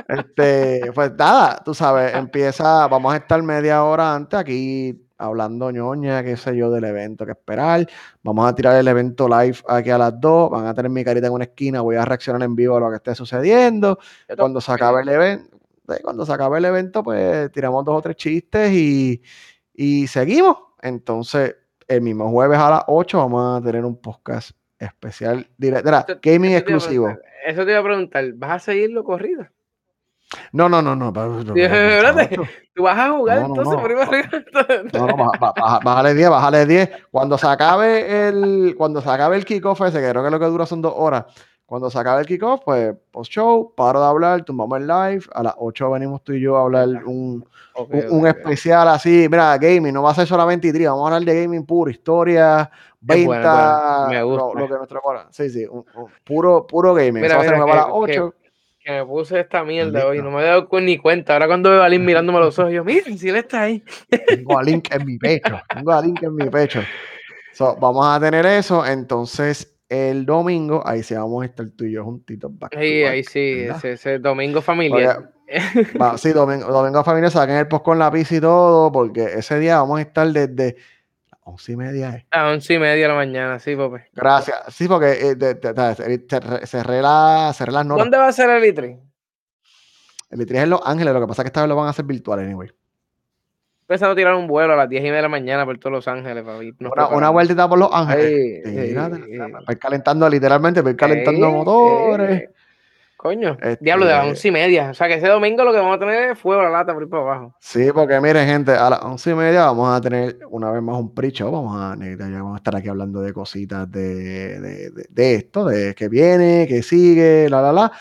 este, 0.07 0.91
pues 0.93 1.12
nada, 1.14 1.62
tú 1.64 1.74
sabes, 1.74 2.14
empieza, 2.16 2.88
vamos 2.88 3.14
a 3.14 3.18
estar 3.18 3.41
media 3.43 3.84
hora 3.84 4.14
antes 4.16 4.39
aquí 4.39 4.95
hablando 5.20 5.70
ñoña, 5.70 6.24
qué 6.24 6.38
sé 6.38 6.55
yo, 6.55 6.72
del 6.72 6.86
evento 6.86 7.26
que 7.26 7.34
esperar. 7.34 7.86
Vamos 8.24 8.49
a 8.49 8.55
tirar 8.55 8.76
el 8.78 8.88
evento 8.88 9.28
live 9.28 9.57
aquí 9.67 9.89
a 9.89 9.97
las 9.97 10.20
2. 10.20 10.49
Van 10.49 10.65
a 10.65 10.74
tener 10.74 10.89
mi 10.89 11.03
carita 11.03 11.28
en 11.28 11.34
una 11.34 11.43
esquina. 11.43 11.82
Voy 11.82 11.97
a 11.97 12.05
reaccionar 12.05 12.41
en 12.41 12.55
vivo 12.55 12.78
a 12.78 12.80
lo 12.80 12.89
que 12.89 12.95
esté 12.95 13.13
sucediendo. 13.13 13.99
Cuando 14.38 14.61
se 14.61 14.72
acabe 14.72 15.01
el 15.01 15.09
evento, 15.09 15.57
cuando 16.03 16.26
se 16.26 16.34
acabe 16.34 16.57
el 16.57 16.65
evento, 16.65 17.03
pues 17.03 17.51
tiramos 17.51 17.84
dos 17.86 17.97
o 17.97 18.01
tres 18.01 18.15
chistes 18.15 18.72
y, 18.72 19.22
y 19.74 20.07
seguimos. 20.07 20.57
Entonces, 20.82 21.55
el 21.88 22.01
mismo 22.01 22.30
jueves 22.32 22.57
a 22.57 22.70
las 22.70 22.84
8 22.88 23.17
vamos 23.17 23.61
a 23.61 23.63
tener 23.63 23.84
un 23.84 23.99
podcast 23.99 24.51
especial 24.80 25.47
directo. 25.57 26.20
Gaming 26.22 26.51
eso 26.51 26.59
exclusivo. 26.59 27.17
Eso 27.45 27.65
te 27.65 27.72
iba 27.72 27.80
a 27.80 27.84
preguntar. 27.84 28.32
¿Vas 28.34 28.51
a 28.51 28.59
seguirlo 28.59 29.03
corrido? 29.03 29.45
No, 30.51 30.69
no, 30.69 30.82
no, 30.82 30.95
no. 30.95 31.09
espérate. 31.09 32.38
¿Tú 32.73 32.84
vas 32.84 32.97
a 32.97 33.09
jugar 33.11 33.39
entonces 33.39 33.73
no. 34.93 35.07
No, 35.07 35.32
bájale 35.84 36.13
10, 36.13 36.30
bájale 36.30 36.65
10. 36.65 36.89
Cuando 37.11 37.38
se 37.38 37.47
acabe 37.47 38.27
el, 38.27 38.75
cuando 38.77 39.01
se 39.01 39.09
acabe 39.09 39.38
el 39.38 39.45
kickoff 39.45 39.82
ese, 39.82 39.99
que 39.99 40.09
creo 40.09 40.23
que 40.23 40.30
lo 40.30 40.39
que 40.39 40.45
dura 40.45 40.65
son 40.65 40.82
dos 40.82 40.93
horas. 40.95 41.25
Cuando 41.65 41.89
se 41.91 41.99
acabe 41.99 42.21
el 42.21 42.27
kickoff, 42.27 42.61
pues 42.65 42.95
post 43.11 43.32
show, 43.32 43.73
paro 43.75 43.99
de 44.01 44.07
hablar, 44.07 44.43
tumbamos 44.43 44.80
el 44.80 44.88
live. 44.88 45.25
A 45.34 45.43
las 45.43 45.53
8 45.57 45.91
venimos 45.91 46.23
tú 46.23 46.34
y 46.34 46.41
yo 46.41 46.57
a 46.57 46.61
hablar 46.61 46.88
un, 47.05 47.45
un, 48.09 48.27
especial 48.27 48.88
así. 48.88 49.27
Mira, 49.30 49.55
gaming, 49.57 49.93
no 49.93 50.01
va 50.01 50.11
a 50.11 50.15
ser 50.15 50.25
solamente 50.25 50.67
E3, 50.69 50.86
vamos 50.86 51.03
a 51.03 51.15
hablar 51.15 51.32
de 51.32 51.41
gaming 51.43 51.65
puro, 51.67 51.91
historia, 51.91 52.71
bueno, 53.01 53.30
venta, 53.32 54.05
bueno. 54.07 54.09
Me 54.09 54.19
lo, 54.19 54.27
gusta. 54.45 54.59
lo 54.59 54.67
que 54.67 54.73
nuestro 54.73 55.01
corazón. 55.01 55.32
Sí, 55.32 55.49
sí, 55.51 55.65
un- 55.65 55.86
puro, 56.23 56.65
puro 56.65 56.93
gaming. 56.95 57.21
Mira, 57.21 57.27
Eso 57.27 57.38
va 57.38 57.41
a 57.41 57.45
ser 57.45 57.57
nuevo 57.57 57.71
a 57.71 57.75
las 57.75 57.86
que- 57.86 57.91
que- 58.13 58.19
8. 58.19 58.34
Que 58.90 58.96
me 58.96 59.06
puse 59.06 59.40
esta 59.40 59.64
mierda 59.64 60.04
hoy, 60.08 60.20
no 60.20 60.32
me 60.32 60.42
he 60.42 60.46
dado 60.46 60.68
ni 60.82 60.98
cuenta. 60.98 61.34
Ahora 61.34 61.46
cuando 61.46 61.70
veo 61.70 61.84
a 61.84 61.90
Lin 61.90 62.04
mirándome 62.04 62.40
a 62.40 62.42
los 62.42 62.58
ojos, 62.58 62.74
yo, 62.74 62.84
miren, 62.84 63.20
si 63.20 63.30
él 63.30 63.36
está 63.36 63.62
ahí. 63.62 63.84
Tengo 64.28 64.58
a 64.58 64.64
Link 64.64 64.88
en 64.92 65.06
mi 65.06 65.16
pecho. 65.20 65.62
Tengo 65.72 65.92
a 65.92 66.02
Link 66.02 66.24
en 66.24 66.34
mi 66.34 66.50
pecho. 66.50 66.82
So, 67.54 67.76
vamos 67.80 68.08
a 68.08 68.20
tener 68.20 68.48
eso. 68.48 68.84
Entonces, 68.84 69.78
el 69.90 70.26
domingo, 70.26 70.82
ahí 70.88 71.04
sí 71.04 71.14
vamos 71.14 71.44
a 71.44 71.46
estar 71.46 71.70
tú 71.70 71.86
y 71.86 71.92
yo 71.92 72.04
juntitos. 72.04 72.50
back 72.58 72.74
back, 72.74 72.82
ahí 72.82 73.24
sí, 73.24 73.60
ese, 73.60 73.92
ese 73.92 74.18
domingo 74.18 74.60
familiar. 74.60 75.34
Va, 76.02 76.18
sí, 76.18 76.32
domingo, 76.32 76.66
domingo 76.66 77.04
familia 77.04 77.30
saquen 77.30 77.58
el 77.58 77.68
post 77.68 77.86
con 77.86 78.00
la 78.00 78.10
pizza 78.10 78.38
y 78.38 78.42
todo, 78.42 78.92
porque 78.92 79.24
ese 79.36 79.60
día 79.60 79.78
vamos 79.78 80.00
a 80.00 80.02
estar 80.02 80.28
desde 80.30 80.78
once 81.50 81.72
y 81.72 81.76
media. 81.76 82.10
eh. 82.16 82.26
A 82.32 82.50
once 82.50 82.74
y 82.74 82.80
media 82.80 83.04
de 83.04 83.08
la 83.08 83.16
mañana, 83.16 83.60
sí, 83.60 83.76
papi. 83.76 83.97
Gracias. 84.14 84.58
Sí, 84.70 84.88
porque 84.88 85.12
eh, 85.32 85.36
cerré- 85.38 87.02
la- 87.02 87.52
cerré 87.54 87.72
las 87.72 87.86
notas. 87.86 88.06
¿Dónde 88.06 88.18
va 88.18 88.28
a 88.28 88.32
ser 88.32 88.50
el 88.50 88.64
E3? 88.64 89.00
El 90.32 90.39
E3 90.41 90.56
es 90.58 90.64
en 90.64 90.70
Los 90.70 90.82
Ángeles, 90.86 91.14
lo 91.14 91.22
que 91.22 91.28
pasa 91.28 91.41
es 91.41 91.45
que 91.45 91.47
esta 91.50 91.62
vez 91.62 91.70
lo 91.70 91.76
van 91.76 91.88
a 91.88 91.89
hacer 91.89 92.06
virtual, 92.06 92.39
anyway. 92.39 92.70
Pensando 93.88 94.16
tirar 94.16 94.36
un 94.36 94.45
vuelo 94.45 94.74
a 94.74 94.76
las 94.76 94.88
diez 94.88 95.02
y 95.02 95.06
media 95.06 95.16
de 95.16 95.22
la 95.24 95.30
mañana 95.30 95.66
por 95.66 95.78
todos 95.80 95.91
Los 95.91 96.08
Ángeles, 96.08 96.43
papi. 96.43 96.76
Una, 96.80 97.08
una 97.08 97.30
vueltita 97.32 97.68
por 97.68 97.80
Los 97.80 97.89
Ángeles. 97.91 98.26
Ey, 98.66 98.93
para 99.66 99.80
calentando, 99.80 100.30
literalmente, 100.30 100.82
para 100.84 100.91
ir 100.91 100.97
calentando 100.97 101.50
motores. 101.52 102.50
Coño, 103.22 103.57
Este- 103.61 103.84
diablo, 103.84 104.05
de 104.05 104.13
las 104.13 104.26
once 104.28 104.47
y 104.47 104.51
media. 104.51 104.91
O 104.91 104.93
sea 104.93 105.09
que 105.09 105.15
ese 105.15 105.28
domingo 105.28 105.65
lo 105.65 105.74
que 105.74 105.78
vamos 105.80 105.97
a 105.97 105.99
tener 105.99 106.32
es 106.32 106.39
fuego 106.39 106.61
a 106.61 106.63
la 106.63 106.70
lata 106.70 106.93
por 106.93 107.03
ir 107.03 107.09
para 107.09 107.22
abajo. 107.24 107.53
Sí, 107.59 107.89
porque 107.93 108.17
miren, 108.22 108.47
gente, 108.47 108.72
a 108.72 108.89
las 108.89 109.01
once 109.03 109.32
y 109.32 109.34
media 109.34 109.65
vamos 109.65 109.93
a 109.93 109.99
tener 109.99 110.39
una 110.49 110.72
vez 110.72 110.82
más 110.82 110.97
un 110.97 111.13
pre-show. 111.13 111.51
Vamos 111.51 111.76
a, 111.76 111.97
vamos 111.97 112.53
a 112.53 112.57
estar 112.57 112.78
aquí 112.78 112.88
hablando 112.88 113.20
de 113.20 113.34
cositas 113.34 113.91
de, 113.91 114.57
de, 114.61 114.89
de- 114.91 115.05
de 115.09 115.36
esto, 115.36 115.65
de 115.65 115.93
que 115.95 116.07
viene, 116.07 116.65
que 116.65 116.82
sigue, 116.82 117.49
la, 117.49 117.61
la, 117.61 117.74
la. 117.74 117.91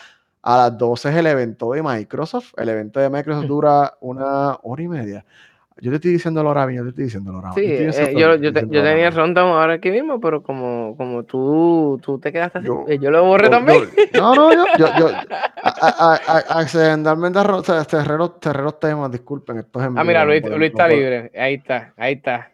A 0.41 0.55
las 0.57 0.77
12 0.77 1.09
es 1.09 1.15
el 1.17 1.27
evento 1.27 1.73
de 1.73 1.83
Microsoft. 1.83 2.53
El 2.55 2.69
evento 2.69 3.01
de 3.01 3.09
Microsoft 3.09 3.45
dura 3.45 3.95
una 3.99 4.57
hora 4.63 4.81
y 4.81 4.87
media. 4.87 5.25
Yo 5.81 5.91
te 5.91 5.95
estoy 5.95 6.11
diciendo 6.11 6.43
la 6.43 6.49
hora 6.49 6.71
yo 6.71 6.83
te 6.83 6.89
estoy 6.89 7.03
diciendo 7.05 7.31
la 7.31 7.37
hora 7.39 7.51
Sí, 7.53 7.61
yo 7.65 7.69
eh, 7.69 8.13
yo, 8.17 8.53
te- 8.53 8.65
tenía 8.83 9.09
rundown 9.11 9.49
ahora 9.51 9.73
aquí 9.75 9.89
mismo, 9.91 10.19
pero 10.19 10.43
como, 10.43 10.95
como 10.97 11.23
tú, 11.23 11.99
tú 12.03 12.19
te 12.19 12.31
quedaste 12.31 12.59
así, 12.59 12.67
Yo- 12.67 12.85
eh, 12.87 12.99
lo 13.11 13.23
borré 13.25 13.49
también. 13.49 13.89
no, 14.13 14.35
no, 14.35 14.51
yo, 14.77 14.87
yo, 14.97 15.09
accidentalmente 16.49 17.39
cerré 18.39 18.63
los 18.63 18.79
temas, 18.79 19.11
disculpen, 19.11 19.59
esto 19.59 19.79
es 19.79 19.85
Ah, 19.95 20.03
mira, 20.03 20.25
Luis, 20.25 20.43
Luis 20.49 20.71
está 20.71 20.87
libre. 20.87 21.31
Ahí 21.37 21.55
está, 21.55 21.93
ahí 21.97 22.13
está. 22.13 22.51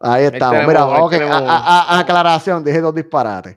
Ahí 0.00 0.24
estamos. 0.24 0.50
tenemos 0.56 0.68
Mira, 0.68 0.84
uno, 0.86 0.94
ahí 0.96 1.02
ok, 1.02 1.10
tenemos 1.12 1.36
a- 1.42 1.56
a- 1.56 1.82
a- 1.96 1.98
aclaración, 2.00 2.64
dije 2.64 2.80
dos 2.80 2.94
disparates. 2.94 3.56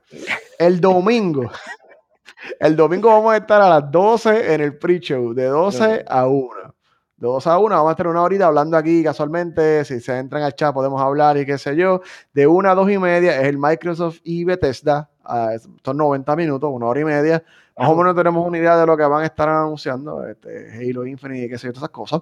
El 0.60 0.80
domingo, 0.80 1.50
el 2.60 2.76
domingo 2.76 3.10
vamos 3.10 3.34
a 3.34 3.38
estar 3.38 3.62
a 3.62 3.70
las 3.70 3.90
12 3.92 4.54
en 4.54 4.62
el 4.62 4.78
pre-show, 4.78 5.34
de 5.34 5.46
12 5.46 5.84
Ok. 5.84 6.02
a 6.08 6.28
1. 6.28 6.75
De 7.26 7.32
12 7.32 7.50
a 7.50 7.58
1 7.58 7.76
vamos 7.76 7.90
a 7.90 7.92
estar 7.94 8.08
una 8.08 8.22
horita 8.22 8.46
hablando 8.46 8.78
aquí 8.78 9.04
casualmente, 9.04 9.84
si 9.84 10.00
se 10.00 10.16
entran 10.16 10.44
al 10.44 10.54
chat 10.54 10.72
podemos 10.72 11.02
hablar 11.02 11.38
y 11.38 11.46
qué 11.46 11.58
sé 11.58 11.76
yo. 11.76 12.02
De 12.34 12.46
1 12.46 12.70
a 12.70 12.76
2 12.76 12.92
y 12.92 12.98
media 13.00 13.42
es 13.42 13.48
el 13.48 13.58
Microsoft 13.58 14.20
y 14.24 14.44
Bethesda, 14.44 15.10
ah, 15.24 15.50
son 15.84 15.98
90 15.98 16.36
minutos, 16.36 16.70
una 16.72 16.86
hora 16.86 17.00
y 17.00 17.06
media. 17.06 17.44
Más 17.76 17.90
o 17.90 17.96
menos 17.96 18.16
tenemos 18.16 18.46
una 18.48 18.60
idea 18.60 18.78
de 18.78 18.86
lo 18.86 18.96
que 18.96 19.04
van 19.06 19.24
a 19.24 19.26
estar 19.26 19.50
anunciando, 19.50 20.24
este, 20.28 20.72
Halo 20.78 21.04
Infinite 21.08 21.46
y 21.46 21.50
qué 21.50 21.58
sé 21.58 21.66
yo, 21.68 21.74
todas 21.74 21.90
esas 21.90 21.90
cosas. 21.90 22.22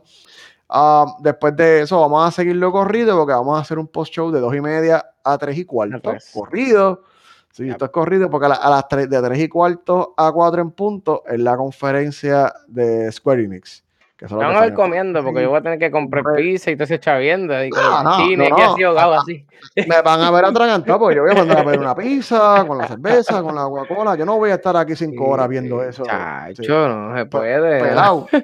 Ah, 0.70 1.06
después 1.20 1.54
de 1.58 1.82
eso 1.82 2.00
vamos 2.00 2.26
a 2.26 2.32
seguirlo 2.32 2.72
corrido 2.72 3.18
porque 3.18 3.34
vamos 3.34 3.58
a 3.58 3.62
hacer 3.62 3.78
un 3.80 3.88
post-show 3.88 4.32
de 4.32 4.40
2 4.40 4.56
y 4.56 4.62
media 4.62 5.06
a 5.22 5.38
3 5.38 5.58
y 5.58 5.66
cuarto. 5.66 6.12
Corrido. 6.34 7.04
Sí, 7.52 7.70
esto 7.70 7.84
es 7.86 7.92
corrido 7.92 8.30
porque 8.30 8.46
a, 8.46 8.50
la- 8.50 8.56
a 8.56 8.70
las 8.70 8.88
3, 8.88 9.10
de 9.10 9.22
3 9.22 9.38
y 9.40 9.50
cuarto 9.50 10.14
a 10.16 10.32
4 10.32 10.62
en 10.62 10.72
punto 10.72 11.24
es 11.28 11.40
la 11.42 11.58
conferencia 11.58 12.54
de 12.68 13.12
Square 13.12 13.44
Enix. 13.44 13.84
Que 14.26 14.34
Vamos 14.34 14.40
de 14.40 14.58
a 14.58 14.62
ver 14.62 14.70
Final 14.70 14.74
comiendo, 14.76 15.24
porque 15.24 15.42
yo 15.42 15.50
voy 15.50 15.60
a 15.60 15.62
tener 15.62 15.80
que 15.80 15.92
comprar 15.92 16.24
pizza 16.38 16.72
y 16.72 16.76
todo 16.78 16.86
ese 16.86 16.98
chavienda. 17.00 17.66
Y 17.66 17.70
con 17.70 17.82
No, 17.84 17.98
el 18.00 18.04
no, 18.06 18.18
chile, 18.18 18.50
no, 18.50 18.56
así 18.58 18.84
ahogado 18.84 19.14
así. 19.16 19.46
Me 19.88 20.02
van 20.02 20.22
a 20.22 20.32
ver 20.32 20.46
atragantado 20.46 21.00
porque 21.00 21.16
yo 21.18 21.24
voy 21.24 21.32
a 21.32 21.36
mandar 21.36 21.58
a 21.60 21.66
pedir 21.66 21.80
una 21.82 21.96
pizza 21.98 22.64
con 22.66 22.78
la 22.78 22.88
cerveza, 22.88 23.42
con 23.42 23.54
la 23.54 23.64
Coca-Cola. 23.64 24.16
Yo 24.16 24.26
no 24.26 24.38
voy 24.38 24.52
a 24.52 24.56
estar 24.56 24.78
aquí 24.78 24.96
5 24.96 25.26
horas 25.26 25.50
viendo 25.50 25.84
eso. 25.84 26.06
Sí. 26.06 26.10
Chacho, 26.54 26.88
no 26.88 27.18
se 27.18 27.26
puede. 27.26 27.82
pelado. 27.82 28.28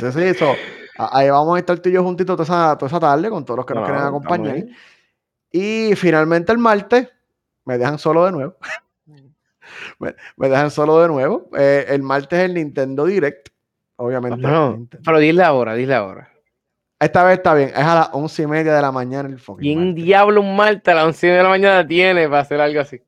Sí, 0.00 0.12
sí, 0.12 0.22
eso. 0.24 0.54
Ahí 0.98 1.30
vamos 1.30 1.56
a 1.56 1.60
estar 1.60 1.78
tú 1.78 1.88
y 1.88 1.92
yo 1.92 2.02
juntitos 2.02 2.36
toda 2.36 2.44
esa, 2.44 2.76
toda 2.76 2.88
esa 2.88 3.00
tarde 3.00 3.30
con 3.30 3.44
todos 3.46 3.56
los 3.58 3.66
que 3.66 3.72
nos 3.74 3.82
No, 3.82 3.86
quieren 3.86 4.04
acompañar. 4.04 4.56
ahí. 4.56 4.68
Y 5.50 5.94
finalmente 5.96 6.52
el 6.52 6.58
martes 6.58 7.08
me 7.64 7.78
dejan 7.78 7.98
solo 7.98 8.26
de 8.26 8.32
nuevo. 8.32 8.56
me, 9.98 10.14
me 10.36 10.48
dejan 10.50 10.70
solo 10.70 11.00
de 11.00 11.08
nuevo. 11.08 11.48
Eh, 11.56 11.86
el 11.88 12.02
martes 12.02 12.38
es 12.40 12.44
el 12.46 12.54
Nintendo 12.54 13.06
Direct. 13.06 13.48
Obviamente. 14.00 14.38
No, 14.40 14.86
pero 15.04 15.18
dile 15.18 15.42
ahora, 15.42 15.74
dile 15.74 15.94
ahora. 15.94 16.28
Esta 17.00 17.22
vez 17.24 17.38
está 17.38 17.54
bien. 17.54 17.68
Es 17.70 17.76
a 17.78 17.94
las 17.94 18.10
once 18.12 18.42
y 18.42 18.46
media 18.46 18.74
de 18.74 18.82
la 18.82 18.90
mañana 18.90 19.28
el 19.28 19.38
fucking 19.38 19.62
¿Quién 19.62 19.86
martes. 19.88 20.04
diablo 20.04 20.40
un 20.40 20.56
martes 20.56 20.92
a 20.92 20.96
las 20.96 21.04
11 21.04 21.26
de 21.28 21.42
la 21.42 21.48
mañana 21.48 21.86
tiene 21.86 22.28
para 22.28 22.40
hacer 22.40 22.60
algo 22.60 22.80
así? 22.80 23.00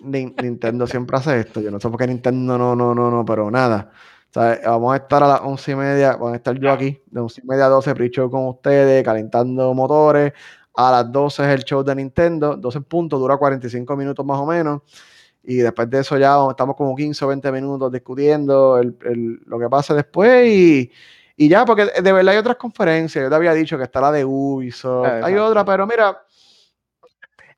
Nin- 0.00 0.34
Nintendo 0.40 0.86
siempre 0.86 1.16
hace 1.16 1.40
esto. 1.40 1.60
Yo 1.60 1.70
no 1.70 1.80
sé 1.80 1.88
por 1.88 1.98
qué 1.98 2.06
Nintendo 2.06 2.56
no, 2.58 2.76
no, 2.76 2.94
no, 2.94 3.10
no, 3.10 3.24
pero 3.24 3.50
nada. 3.50 3.90
O 4.30 4.32
sea, 4.34 4.60
vamos 4.66 4.92
a 4.92 4.96
estar 4.96 5.22
a 5.22 5.28
las 5.28 5.40
once 5.42 5.72
y 5.72 5.76
media, 5.76 6.12
vamos 6.12 6.32
a 6.32 6.36
estar 6.36 6.58
yo 6.58 6.70
aquí, 6.72 7.00
de 7.06 7.20
once 7.20 7.40
y 7.42 7.46
media 7.46 7.66
a 7.66 7.68
12, 7.68 7.94
pre-show 7.94 8.28
con 8.30 8.46
ustedes, 8.48 9.02
calentando 9.04 9.72
motores. 9.74 10.32
A 10.76 10.90
las 10.90 11.10
12 11.12 11.42
es 11.44 11.48
el 11.60 11.64
show 11.64 11.84
de 11.84 11.94
Nintendo, 11.94 12.56
12 12.56 12.78
en 12.78 12.84
punto, 12.84 13.18
dura 13.18 13.36
45 13.36 13.96
minutos 13.96 14.26
más 14.26 14.38
o 14.38 14.46
menos. 14.46 14.82
Y 15.46 15.56
después 15.56 15.90
de 15.90 16.00
eso 16.00 16.16
ya 16.18 16.36
estamos 16.50 16.74
como 16.76 16.96
15 16.96 17.24
o 17.24 17.28
20 17.28 17.52
minutos 17.52 17.92
discutiendo 17.92 18.78
el- 18.78 18.96
el- 19.04 19.40
lo 19.46 19.58
que 19.58 19.68
pasa 19.68 19.94
después 19.94 20.46
y, 20.48 20.90
y 21.36 21.48
ya, 21.48 21.64
porque 21.64 21.84
de 22.02 22.12
verdad 22.12 22.32
hay 22.32 22.38
otras 22.38 22.56
conferencias. 22.56 23.22
Yo 23.24 23.28
te 23.28 23.36
había 23.36 23.52
dicho 23.52 23.76
que 23.76 23.84
está 23.84 24.00
la 24.00 24.10
de 24.12 24.24
Ubisoft, 24.24 25.22
hay 25.22 25.34
otra, 25.34 25.64
pero 25.64 25.86
mira, 25.86 26.18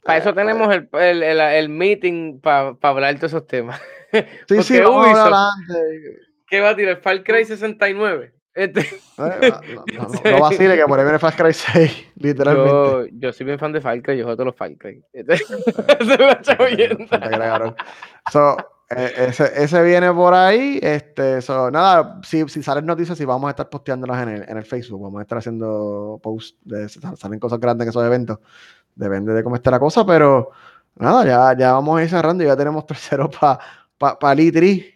Para 0.02 0.18
Eh, 0.18 0.20
eso 0.20 0.34
tenemos 0.34 0.72
el, 0.74 0.88
el, 0.92 1.22
el, 1.22 1.40
el 1.40 1.68
meeting 1.68 2.40
para 2.40 2.76
hablar 2.82 3.14
de 3.14 3.20
todos 3.20 3.32
esos 3.32 3.46
temas. 3.46 3.80
sí, 4.12 4.18
sí, 4.48 4.78
porque 4.78 4.86
Ubisoft-. 4.86 5.34
¿Qué 6.48 6.60
va 6.60 6.70
a 6.70 6.76
tirar? 6.76 7.00
Far 7.00 7.24
Cry 7.24 7.44
69. 7.44 8.32
Este, 8.56 8.80
Eh, 8.80 8.90
no, 9.18 9.84
no, 9.94 10.06
no, 10.08 10.30
no 10.30 10.40
vacile 10.40 10.76
que 10.76 10.84
por 10.86 10.98
ahí 10.98 11.04
viene 11.04 11.18
Fast 11.18 11.38
Cry 11.38 11.52
6, 11.52 12.06
literalmente. 12.16 12.70
yo, 12.70 13.06
yo 13.12 13.32
soy 13.32 13.44
bien 13.46 13.58
fan 13.58 13.72
de 13.72 13.82
Far 13.82 14.00
Cry, 14.00 14.16
yo 14.16 14.24
juego 14.24 14.36
todos 14.36 14.46
los 14.46 14.56
Far 14.56 14.74
Cry. 14.78 15.04
Este, 15.12 15.36
le 17.28 17.44
agarró. 17.44 17.76
So, 18.32 18.56
eh, 18.88 19.26
ese, 19.28 19.52
ese 19.62 19.82
viene 19.82 20.10
por 20.12 20.32
ahí. 20.32 20.78
Este, 20.82 21.42
so, 21.42 21.70
nada, 21.70 22.18
si, 22.22 22.48
si 22.48 22.62
salen 22.62 22.86
noticias, 22.86 23.18
si 23.18 23.26
vamos 23.26 23.48
a 23.48 23.50
estar 23.50 23.68
posteándolas 23.68 24.22
en 24.22 24.28
el, 24.30 24.48
en 24.48 24.56
el 24.56 24.64
Facebook, 24.64 25.02
vamos 25.02 25.18
a 25.18 25.22
estar 25.22 25.36
haciendo 25.36 26.18
posts, 26.22 26.56
de, 26.64 26.88
salen 26.88 27.38
cosas 27.38 27.60
grandes 27.60 27.84
en 27.84 27.90
esos 27.90 28.04
eventos. 28.04 28.38
Depende 28.94 29.34
de 29.34 29.44
cómo 29.44 29.56
esté 29.56 29.70
la 29.70 29.78
cosa, 29.78 30.06
pero 30.06 30.50
nada, 30.94 31.26
ya, 31.26 31.58
ya 31.58 31.72
vamos 31.72 31.98
a 31.98 32.02
ir 32.02 32.08
cerrando 32.08 32.42
y 32.42 32.46
ya 32.46 32.56
tenemos 32.56 32.86
tercero 32.86 33.28
para 33.28 33.58
pa, 33.98 34.18
pa 34.18 34.32
el 34.32 34.38
E3. 34.38 34.94
Pa 34.94 34.95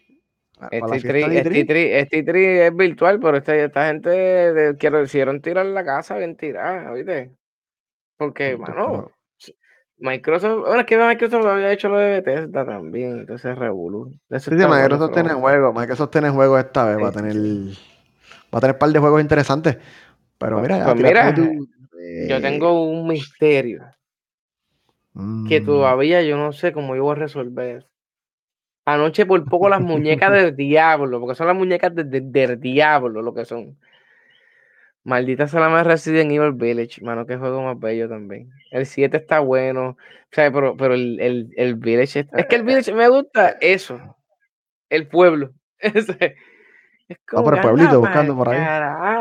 Este 0.69 1.07
tri, 1.07 1.21
de 1.21 1.39
E3. 1.41 2.09
tri- 2.09 2.25
tri 2.25 2.45
es 2.45 2.75
virtual, 2.75 3.19
pero 3.19 3.37
esta, 3.37 3.55
esta 3.55 3.87
gente 3.87 4.09
de, 4.09 4.77
quiero, 4.77 5.01
quisieron 5.01 5.41
tirar 5.41 5.65
la 5.65 5.83
casa, 5.83 6.17
bien 6.17 6.35
tirada, 6.35 6.91
¿viste? 6.93 7.31
Porque, 8.17 8.57
mano, 8.57 9.11
Microsoft, 9.97 10.61
bueno, 10.61 10.79
es 10.81 10.85
que 10.85 10.97
Microsoft 10.97 11.45
había 11.45 11.71
hecho 11.71 11.89
lo 11.89 11.99
de 11.99 12.21
Bethesda 12.21 12.65
también, 12.65 13.19
entonces 13.19 13.57
Revolu. 13.57 14.11
Sí, 14.29 14.39
sí, 14.39 14.55
Microsoft 14.55 15.13
tiene 15.13 15.33
juegos, 15.33 15.75
Microsoft 15.75 16.09
tiene 16.11 16.29
juegos 16.29 16.59
esta 16.59 16.85
vez, 16.85 16.97
va 17.03 17.07
a 17.09 17.11
tener, 17.11 17.35
va 18.53 18.57
a 18.57 18.61
tener 18.61 18.75
un 18.75 18.79
par 18.79 18.89
de 18.89 18.99
juegos 18.99 19.21
interesantes. 19.21 19.77
Pero 20.37 20.59
mira, 20.59 20.83
pues 20.85 20.95
mira, 20.97 21.33
Yo 21.35 22.37
eh, 22.37 22.41
tengo 22.41 22.83
un 22.83 23.07
misterio 23.07 23.85
que 25.47 25.61
mm, 25.61 25.65
todavía 25.65 26.21
yo 26.23 26.37
no 26.37 26.51
sé 26.51 26.71
cómo 26.73 26.95
yo 26.95 27.03
voy 27.03 27.11
a 27.11 27.19
resolver. 27.19 27.85
Anoche 28.93 29.25
por 29.25 29.43
poco 29.45 29.69
las 29.69 29.81
muñecas 29.81 30.31
del 30.33 30.55
diablo, 30.55 31.19
porque 31.19 31.35
son 31.35 31.47
las 31.47 31.55
muñecas 31.55 31.93
de- 31.95 32.03
de- 32.03 32.21
del 32.21 32.59
diablo 32.59 33.21
lo 33.21 33.33
que 33.33 33.45
son. 33.45 33.77
Maldita 35.03 35.47
sea 35.47 35.61
la 35.61 35.69
más 35.69 35.85
Resident 35.87 36.31
Evil 36.31 36.51
Village, 36.53 37.01
mano, 37.03 37.25
qué 37.25 37.35
juego 37.37 37.63
más 37.63 37.79
bello 37.79 38.07
también. 38.07 38.51
El 38.69 38.85
7 38.85 39.17
está 39.17 39.39
bueno, 39.39 39.89
o 39.89 39.97
sea, 40.31 40.51
pero, 40.51 40.77
pero 40.77 40.93
el, 40.93 41.19
el, 41.19 41.49
el 41.57 41.75
Village, 41.75 42.19
es, 42.19 42.27
es 42.35 42.45
que 42.45 42.55
el 42.57 42.63
Village 42.63 42.93
me 42.93 43.07
gusta 43.09 43.57
eso, 43.61 43.99
el 44.89 45.07
pueblo. 45.07 45.51
Ese, 45.79 46.35
es 47.09 47.17
como 47.27 47.45
por 47.45 47.55
el 47.55 47.61
que 47.61 47.67
pueblito, 47.67 47.95
anda 47.95 47.99
buscando 47.99 48.35
por 48.35 48.49
ahí. 48.49 48.59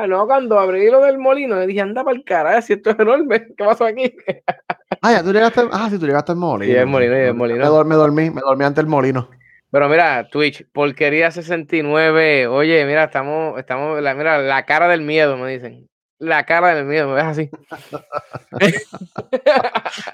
no, 0.09 0.27
cuando 0.27 0.59
abrí 0.59 0.91
lo 0.91 1.01
del 1.01 1.19
molino, 1.19 1.57
le 1.57 1.67
dije, 1.67 1.81
anda 1.81 2.05
para 2.05 2.17
el 2.17 2.25
carajo, 2.25 2.61
si 2.63 2.75
esto 2.75 2.91
es 2.91 2.99
enorme, 2.99 3.47
¿qué 3.57 3.65
pasó 3.65 3.87
aquí? 3.87 4.15
Ah, 5.03 5.13
ya 5.13 5.23
tú 5.23 5.33
llegaste. 5.33 5.63
Ah, 5.73 5.89
sí, 5.91 5.99
tú 5.99 6.07
llegaste 6.07 6.33
al 6.33 6.39
molino. 6.39 6.73
Sí, 6.73 6.79
el 6.79 6.87
molino, 6.87 7.15
el 7.15 7.33
Me, 7.33 7.39
molino. 7.39 7.71
dor- 7.71 7.87
me 7.87 7.95
dormí, 7.95 8.31
me 8.31 8.41
dormí 8.43 8.65
ante 8.65 8.81
el 8.83 8.87
molino. 8.87 9.31
Pero 9.71 9.89
mira, 9.89 10.29
Twitch, 10.29 10.67
porquería 10.73 11.31
69. 11.31 12.49
Oye, 12.49 12.85
mira, 12.87 13.05
estamos, 13.05 13.59
estamos, 13.59 14.01
la, 14.03 14.15
mira, 14.15 14.39
la 14.39 14.65
cara 14.67 14.89
del 14.89 15.03
miedo, 15.03 15.37
me 15.37 15.51
dicen. 15.51 15.89
La 16.19 16.45
cara 16.45 16.75
del 16.75 16.85
miedo, 16.85 17.09
me 17.09 17.15
ves 17.15 17.25
así. 17.25 17.51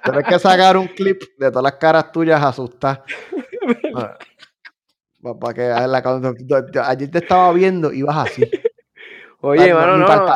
Tienes 0.04 0.24
que 0.28 0.38
sacar 0.38 0.76
un 0.76 0.86
clip 0.88 1.22
de 1.38 1.48
todas 1.50 1.64
las 1.64 1.72
caras 1.74 2.12
tuyas 2.12 2.42
asustadas. 2.42 3.00
Para 5.40 5.54
que 5.54 5.62
la, 5.62 6.88
ayer 6.88 7.11
te 7.11 7.18
estaba 7.18 7.52
viendo 7.52 7.92
y 7.92 8.02
vas 8.02 8.30
así. 8.30 8.48
Oye, 9.40 9.70
no, 9.70 9.76
mano, 9.76 9.96
no. 9.98 10.26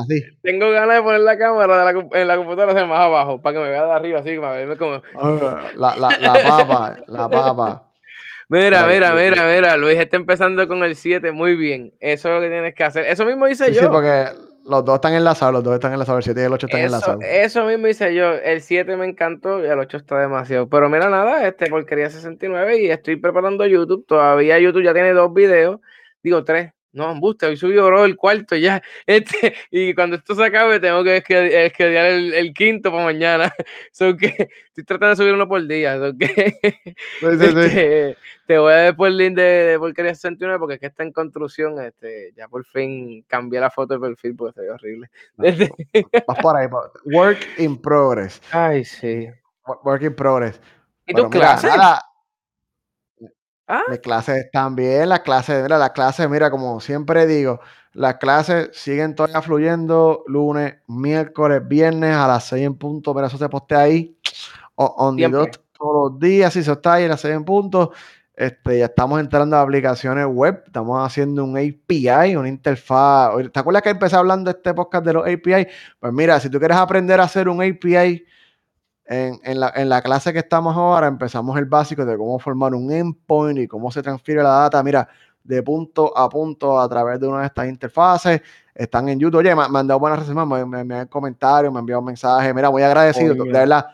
así. 0.00 0.22
Tengo 0.42 0.70
ganas 0.72 0.96
de 0.96 1.02
poner 1.02 1.20
la 1.20 1.38
cámara 1.38 1.78
de 1.78 1.84
la, 1.84 1.92
comp- 1.92 2.16
en 2.16 2.26
la 2.28 2.36
computadora 2.36 2.72
hacia 2.72 2.86
más 2.86 3.00
abajo, 3.00 3.40
para 3.40 3.54
que 3.54 3.62
me 3.62 3.70
vea 3.70 3.84
de 3.86 3.92
arriba, 3.92 4.18
así, 4.20 4.36
para 4.38 4.52
verme 4.54 4.76
como. 4.76 5.00
Ah, 5.20 5.70
La, 5.76 5.94
la, 5.96 6.18
la 6.18 6.32
papa, 6.42 6.96
la 7.06 7.28
papa. 7.28 7.91
Mira, 8.52 8.86
Mira, 8.86 9.14
mira, 9.14 9.46
mira, 9.54 9.76
Luis 9.76 9.98
está 9.98 10.16
empezando 10.16 10.68
con 10.68 10.82
el 10.84 10.94
7, 10.94 11.32
muy 11.32 11.56
bien. 11.56 11.92
Eso 12.00 12.28
es 12.28 12.34
lo 12.34 12.40
que 12.40 12.48
tienes 12.50 12.74
que 12.74 12.84
hacer. 12.84 13.06
Eso 13.06 13.24
mismo 13.24 13.48
hice 13.48 13.66
Sí, 13.66 13.72
yo. 13.74 13.80
sí, 13.80 13.86
porque 13.90 14.26
los 14.64 14.84
dos 14.84 14.96
están 14.96 15.14
enlazados, 15.14 15.54
los 15.54 15.64
dos 15.64 15.74
están 15.74 15.92
enlazados, 15.92 16.18
el 16.18 16.24
7 16.34 16.40
y 16.40 16.44
el 16.44 16.52
8 16.52 16.66
están 16.66 16.80
Eso, 16.80 16.86
enlazados. 16.86 17.24
eso 17.26 17.64
mismo 17.64 17.86
hice 17.88 18.14
yo. 18.14 18.32
El 18.34 18.60
7 18.60 18.96
me 18.96 19.06
encantó 19.06 19.64
y 19.64 19.68
el 19.68 19.78
8 19.78 19.96
está 19.96 20.20
demasiado. 20.20 20.68
Pero 20.68 20.88
mira, 20.90 21.08
nada, 21.08 21.46
este 21.48 21.66
porquería 21.68 22.10
69 22.10 22.78
y 22.82 22.90
estoy 22.90 23.16
preparando 23.16 23.64
YouTube. 23.66 24.04
Todavía 24.06 24.58
YouTube 24.58 24.82
ya 24.84 24.92
tiene 24.92 25.12
dos 25.14 25.32
videos. 25.32 25.80
Digo, 26.22 26.44
tres. 26.44 26.72
No, 26.94 27.10
embuste, 27.10 27.46
hoy 27.46 27.56
subió 27.56 27.86
bro, 27.86 28.04
el 28.04 28.16
cuarto 28.16 28.54
ya. 28.56 28.82
Este, 29.06 29.54
y 29.70 29.94
cuando 29.94 30.16
esto 30.16 30.34
se 30.34 30.44
acabe, 30.44 30.78
tengo 30.78 31.02
que 31.02 31.16
esque- 31.18 31.66
esquedear 31.66 32.06
el, 32.06 32.34
el 32.34 32.52
quinto 32.52 32.90
para 32.92 33.04
mañana. 33.04 33.52
So 33.92 34.16
que 34.16 34.48
estoy 34.68 34.84
tratando 34.84 35.10
de 35.10 35.16
subir 35.16 35.34
uno 35.34 35.48
por 35.48 35.66
día. 35.66 35.98
So 35.98 36.16
que 36.18 36.54
este, 37.22 38.16
te 38.46 38.58
voy 38.58 38.72
a 38.72 38.76
dar 38.76 38.96
por 38.96 39.08
el 39.08 39.16
link 39.16 39.36
de, 39.36 39.42
de 39.42 39.78
porquería 39.78 40.14
69 40.14 40.58
porque 40.58 40.74
es 40.74 40.80
que 40.80 40.86
está 40.86 41.02
en 41.02 41.12
construcción. 41.12 41.80
Este, 41.80 42.32
ya 42.36 42.48
por 42.48 42.64
fin 42.66 43.22
cambié 43.26 43.60
la 43.60 43.70
foto 43.70 43.94
de 43.94 44.00
perfil 44.00 44.36
porque 44.36 44.54
se 44.54 44.60
ve 44.62 44.70
horrible. 44.70 45.10
Este, 45.42 45.70
Vas 46.26 46.38
por 46.40 46.56
ahí. 46.56 46.68
por- 46.68 46.92
Work 47.06 47.38
in 47.58 47.80
progress. 47.80 48.40
Ay, 48.50 48.84
sí. 48.84 49.28
Work 49.84 50.02
in 50.02 50.14
progress. 50.14 50.60
¿Y 51.06 51.14
tus 51.14 51.28
clases? 51.28 51.70
nada, 51.76 52.02
Ah, 53.68 53.82
Mis 53.88 54.00
clases 54.00 54.50
también, 54.52 55.08
las 55.08 55.20
clases, 55.20 55.62
mira, 55.62 55.78
las 55.78 55.90
clases, 55.90 56.28
mira, 56.28 56.50
como 56.50 56.80
siempre 56.80 57.26
digo, 57.26 57.60
las 57.92 58.16
clases 58.16 58.70
siguen 58.72 59.14
todavía 59.14 59.40
fluyendo 59.40 60.24
lunes, 60.26 60.76
miércoles, 60.88 61.66
viernes 61.66 62.14
a 62.16 62.26
las 62.26 62.44
6 62.48 62.64
en 62.66 62.74
punto, 62.76 63.14
pero 63.14 63.26
eso 63.28 63.38
se 63.38 63.48
postea 63.48 63.80
ahí, 63.80 64.18
on 64.74 65.16
the 65.16 65.28
dot, 65.28 65.62
todos 65.78 66.12
los 66.12 66.20
días, 66.20 66.52
si 66.52 66.60
eso 66.60 66.72
está 66.72 66.94
ahí 66.94 67.04
a 67.04 67.08
las 67.08 67.20
6 67.20 67.34
en 67.34 67.44
punto, 67.44 67.92
este, 68.34 68.78
ya 68.78 68.86
estamos 68.86 69.20
entrando 69.20 69.56
a 69.56 69.60
aplicaciones 69.62 70.26
web, 70.26 70.62
estamos 70.66 71.04
haciendo 71.06 71.44
un 71.44 71.56
API, 71.56 72.34
una 72.36 72.48
interfaz, 72.48 73.32
¿te 73.52 73.60
acuerdas 73.60 73.82
que 73.82 73.90
empecé 73.90 74.16
hablando 74.16 74.50
de 74.50 74.56
este 74.58 74.74
podcast 74.74 75.04
de 75.04 75.12
los 75.12 75.22
API? 75.26 75.68
Pues 76.00 76.12
mira, 76.12 76.40
si 76.40 76.50
tú 76.50 76.58
quieres 76.58 76.76
aprender 76.78 77.20
a 77.20 77.24
hacer 77.24 77.48
un 77.48 77.62
API, 77.62 78.24
en, 79.12 79.40
en 79.44 79.60
la, 79.60 79.72
en 79.74 79.88
la 79.88 80.00
clase 80.00 80.32
que 80.32 80.38
estamos 80.40 80.76
ahora 80.76 81.06
empezamos 81.06 81.56
el 81.58 81.66
básico 81.66 82.04
de 82.04 82.16
cómo 82.16 82.38
formar 82.38 82.74
un 82.74 82.90
endpoint 82.90 83.58
y 83.58 83.68
cómo 83.68 83.90
se 83.90 84.02
transfiere 84.02 84.42
la 84.42 84.50
data, 84.50 84.82
mira, 84.82 85.06
de 85.44 85.62
punto 85.62 86.16
a 86.16 86.28
punto 86.28 86.80
a 86.80 86.88
través 86.88 87.20
de 87.20 87.26
una 87.26 87.40
de 87.40 87.46
estas 87.46 87.68
interfaces. 87.68 88.40
Están 88.74 89.08
en 89.08 89.18
YouTube. 89.18 89.40
Oye, 89.40 89.54
me, 89.54 89.68
me 89.68 89.78
han 89.80 89.86
dado 89.86 90.00
buenas 90.00 90.20
reseñas, 90.20 90.46
me, 90.46 90.64
me, 90.64 90.84
me 90.84 90.94
han 90.94 91.08
comentarios, 91.08 91.72
me 91.72 91.78
han 91.78 91.82
enviado 91.82 92.00
mensajes. 92.02 92.54
Mira, 92.54 92.70
muy 92.70 92.82
agradecido. 92.82 93.34
De 93.34 93.52
verdad. 93.52 93.86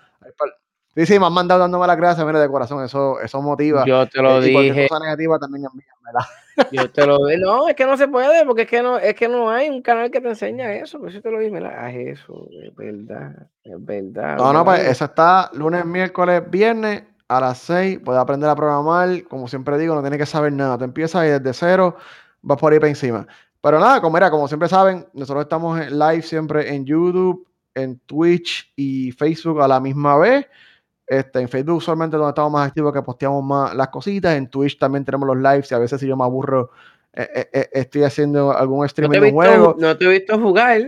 Sí, 0.99 1.07
sí, 1.07 1.19
me 1.21 1.27
han 1.27 1.33
mandado 1.33 1.61
dándome 1.61 1.87
las 1.87 1.97
gracias, 1.97 2.27
mira, 2.27 2.41
de 2.41 2.49
corazón. 2.49 2.85
Eso, 2.85 3.21
eso 3.21 3.41
motiva. 3.41 3.85
yo 3.87 4.05
te 4.09 4.21
lo 4.21 4.43
Eh, 4.43 4.51
y 4.51 4.63
dije, 4.63 4.89
cosa 4.89 4.99
negativa 5.05 5.39
también 5.39 5.67
envíamela. 5.67 6.29
yo 6.73 6.91
te 6.91 7.07
lo 7.07 7.25
dije. 7.25 7.39
No, 7.39 7.69
es 7.69 7.77
que 7.77 7.87
no 7.87 7.97
se 7.97 8.09
puede, 8.09 8.45
porque 8.45 8.63
es 8.63 8.69
que 8.69 8.83
no, 8.83 8.99
es 8.99 9.15
que 9.15 9.29
no 9.29 9.49
hay 9.49 9.69
un 9.69 9.81
canal 9.81 10.11
que 10.11 10.21
te 10.21 10.27
enseña 10.27 10.73
eso. 10.73 10.99
Por 10.99 11.11
eso 11.11 11.21
te 11.21 11.31
lo 11.31 11.39
dije, 11.39 11.53
mira, 11.53 11.87
haz 11.87 11.95
eso, 11.95 12.49
es 12.51 12.75
verdad, 12.75 13.47
es 13.63 13.85
verdad. 13.85 14.39
No, 14.39 14.53
no, 14.53 14.65
pues 14.65 14.89
eso 14.89 15.05
está 15.05 15.49
lunes, 15.53 15.85
miércoles, 15.87 16.43
viernes 16.51 17.05
a 17.29 17.43
las 17.43 17.59
6. 17.59 18.01
Puedes 18.05 18.21
aprender 18.21 18.51
a 18.51 18.57
programar. 18.57 19.23
Como 19.29 19.47
siempre 19.47 19.79
digo, 19.79 19.95
no 19.95 20.01
tienes 20.01 20.19
que 20.19 20.27
saber 20.27 20.53
nada. 20.53 20.79
Tú 20.79 20.83
empiezas 20.83 21.25
y 21.25 21.29
desde 21.29 21.55
cero 21.55 21.97
vas 22.43 22.59
por 22.59 22.73
ahí 22.73 22.81
para 22.81 22.89
encima. 22.89 23.25
Pero 23.61 23.79
nada, 23.79 24.01
como 24.01 24.17
era, 24.17 24.33
como 24.33 24.49
siempre 24.49 24.69
saben, 24.69 25.07
nosotros 25.13 25.45
estamos 25.45 25.81
en 25.81 25.97
live 25.97 26.23
siempre 26.23 26.75
en 26.75 26.85
YouTube, 26.85 27.47
en 27.77 28.01
Twitch 28.01 28.73
y 28.75 29.13
Facebook 29.13 29.63
a 29.63 29.69
la 29.69 29.79
misma 29.79 30.17
vez. 30.19 30.49
Este, 31.09 31.41
en 31.41 31.49
Facebook 31.49 31.77
usualmente 31.79 32.17
es 32.17 32.19
donde 32.19 32.31
estamos 32.33 32.53
más 32.53 32.69
activos 32.69 32.93
que 32.93 33.03
posteamos 33.03 33.43
más 33.43 33.75
las 33.75 33.89
cositas. 33.89 34.37
En 34.37 34.49
Twitch 34.49 34.79
también 34.79 35.05
tenemos 35.05 35.27
los 35.27 35.37
lives 35.39 35.71
y 35.71 35.75
a 35.75 35.79
veces 35.79 35.99
si 36.01 36.07
yo 36.07 36.17
me 36.17 36.25
aburro 36.25 36.71
eh, 37.15 37.29
eh, 37.35 37.49
eh, 37.53 37.69
estoy 37.73 38.03
haciendo 38.05 38.53
algún 38.57 38.81
No 38.81 38.85
streaming 38.85 39.21
de 39.21 39.27
un 39.29 39.33
juego. 39.33 39.77
no 39.79 39.97
te 39.97 40.05
he 40.05 40.09
visto 40.09 40.39
jugar, 40.39 40.83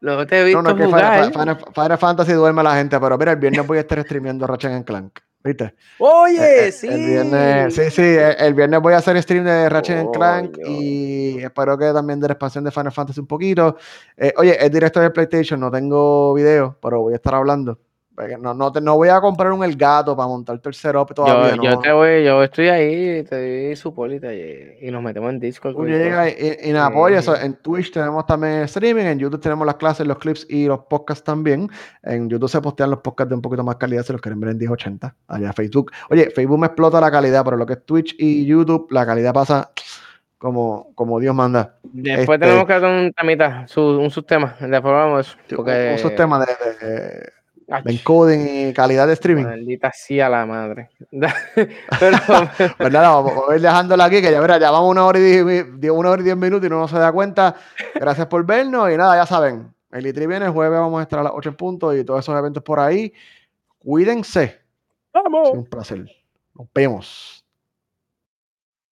no 0.00 0.26
te 0.26 0.36
he 0.36 0.40
No, 0.40 0.46
visto 0.46 0.62
no, 0.62 0.76
que 0.76 0.84
jugar. 0.84 1.24
Final, 1.32 1.32
Final- 1.32 1.72
Final 1.74 1.98
Fantasy 1.98 2.32
duerme 2.32 2.62
la 2.62 2.76
gente, 2.76 3.00
pero 3.00 3.16
mira, 3.16 3.32
el 3.32 3.38
viernes 3.38 3.66
voy 3.66 3.78
a 3.78 3.80
estar 3.80 4.02
streameando 4.02 4.46
Ratchet 4.46 4.72
and 4.72 4.84
Clank, 4.84 5.18
¿viste? 5.42 5.74
Oye, 5.98 6.70
sí. 6.70 6.88
El 6.88 7.06
viernes, 7.06 7.74
sí, 7.74 7.90
sí, 7.90 8.02
el 8.38 8.52
viernes 8.54 8.80
voy 8.82 8.92
a 8.92 8.98
hacer 8.98 9.20
stream 9.22 9.44
de 9.44 9.68
Ratchet 9.70 9.96
and 9.98 10.10
Clank 10.12 10.58
y 10.68 11.38
espero 11.42 11.78
que 11.78 11.90
también 11.92 12.20
de 12.20 12.28
la 12.28 12.34
expansión 12.34 12.62
de 12.64 12.70
Final 12.70 12.92
Fantasy 12.92 13.20
un 13.20 13.26
poquito. 13.26 13.76
Eh, 14.18 14.34
oye, 14.36 14.62
es 14.64 14.70
directo 14.70 15.00
de 15.00 15.10
PlayStation, 15.10 15.58
no 15.58 15.70
tengo 15.70 16.34
video, 16.34 16.76
pero 16.82 17.00
voy 17.00 17.14
a 17.14 17.16
estar 17.16 17.34
hablando. 17.34 17.78
Porque 18.22 18.38
No, 18.42 18.54
no, 18.54 18.72
te- 18.72 18.80
no 18.80 18.96
voy 18.96 19.08
a 19.08 19.20
comprar 19.20 19.52
un 19.52 19.62
el 19.64 19.76
gato 19.76 20.16
para 20.16 20.28
montarte 20.28 20.68
el 20.68 20.74
setup 20.74 21.14
todavía, 21.14 21.50
Yo, 21.50 21.56
no. 21.56 21.62
yo 21.64 21.78
te 21.78 21.92
voy, 21.92 22.24
yo 22.24 22.42
estoy 22.42 22.68
ahí, 22.68 23.22
te 23.24 23.66
doy 23.66 23.76
support 23.76 24.12
y, 24.12 24.20
te- 24.20 24.78
y 24.80 24.90
nos 24.90 25.02
metemos 25.02 25.30
en 25.30 25.38
Discord. 25.40 25.74
Tú 25.74 25.86
y, 25.86 25.92
y- 25.92 26.68
y 26.70 26.72
nos 26.72 26.82
apoyas. 26.82 27.24
Sí. 27.24 27.30
En 27.42 27.54
Twitch 27.54 27.92
tenemos 27.92 28.24
también 28.26 28.62
streaming, 28.62 29.04
en 29.04 29.18
YouTube 29.18 29.40
tenemos 29.40 29.66
las 29.66 29.76
clases, 29.76 30.06
los 30.06 30.18
clips 30.18 30.46
y 30.48 30.66
los 30.66 30.80
podcasts 30.80 31.24
también. 31.24 31.68
En 32.02 32.28
YouTube 32.28 32.48
se 32.48 32.60
postean 32.60 32.90
los 32.90 33.00
podcasts 33.00 33.28
de 33.30 33.34
un 33.36 33.42
poquito 33.42 33.62
más 33.64 33.76
calidad 33.76 34.02
si 34.04 34.12
los 34.12 34.20
quieren 34.20 34.40
ver 34.40 34.50
en 34.50 34.58
1080. 34.58 35.14
Allá 35.28 35.52
Facebook. 35.52 35.90
Oye, 36.10 36.30
Facebook 36.30 36.58
me 36.58 36.66
explota 36.66 37.00
la 37.00 37.10
calidad, 37.10 37.44
pero 37.44 37.56
lo 37.56 37.66
que 37.66 37.74
es 37.74 37.84
Twitch 37.84 38.14
y 38.18 38.44
YouTube, 38.46 38.86
la 38.90 39.04
calidad 39.06 39.32
pasa 39.32 39.70
como, 40.38 40.92
como 40.96 41.20
Dios 41.20 41.34
manda. 41.34 41.76
Después 41.84 42.36
Este- 42.36 42.38
tenemos 42.46 42.66
que 42.66 42.72
hacer 42.72 42.88
un 42.88 43.12
temita, 43.12 43.66
su, 43.68 43.80
un 43.80 44.10
subtema. 44.10 44.56
Después 44.60 44.82
vamos 44.92 45.28
eso. 45.28 45.36
Un- 45.50 45.56
Porque, 45.56 45.96
Un, 46.04 46.40
de 46.40 47.32
encoding 47.84 48.68
y 48.68 48.72
calidad 48.72 49.06
de 49.06 49.14
streaming. 49.14 49.44
Maldita 49.44 49.92
sea 49.92 50.28
la 50.28 50.46
madre. 50.46 50.90
Pero, 51.10 52.18
Pues 52.76 52.92
nada, 52.92 53.10
vamos, 53.10 53.32
a 53.48 53.54
ir 53.54 53.60
dejándola 53.60 54.04
aquí, 54.04 54.20
que 54.20 54.30
ya 54.30 54.40
verá, 54.40 54.58
ya 54.58 54.70
vamos 54.70 54.90
una 54.90 55.04
hora 55.04 55.18
y 55.18 55.22
diez, 55.22 55.92
una 55.92 56.10
hora 56.10 56.22
y 56.22 56.24
diez 56.24 56.36
minutos 56.36 56.66
y 56.66 56.70
no 56.70 56.86
se 56.88 56.98
da 56.98 57.12
cuenta. 57.12 57.54
Gracias 57.94 58.26
por 58.26 58.44
vernos 58.44 58.90
y 58.90 58.96
nada, 58.96 59.16
ya 59.16 59.26
saben, 59.26 59.72
el 59.92 60.04
Litri 60.04 60.26
viene 60.26 60.46
el 60.46 60.52
jueves, 60.52 60.78
vamos 60.78 61.00
a 61.00 61.02
estar 61.02 61.18
a 61.20 61.24
las 61.24 61.32
8 61.34 61.50
en 61.50 61.56
punto 61.56 61.96
y 61.96 62.04
todos 62.04 62.20
esos 62.20 62.36
eventos 62.36 62.62
por 62.62 62.80
ahí. 62.80 63.12
Cuídense. 63.78 64.60
vamos. 65.12 65.50
Es 65.50 65.54
un 65.54 65.66
placer. 65.66 66.06
Nos 66.54 66.66
vemos. 66.74 67.41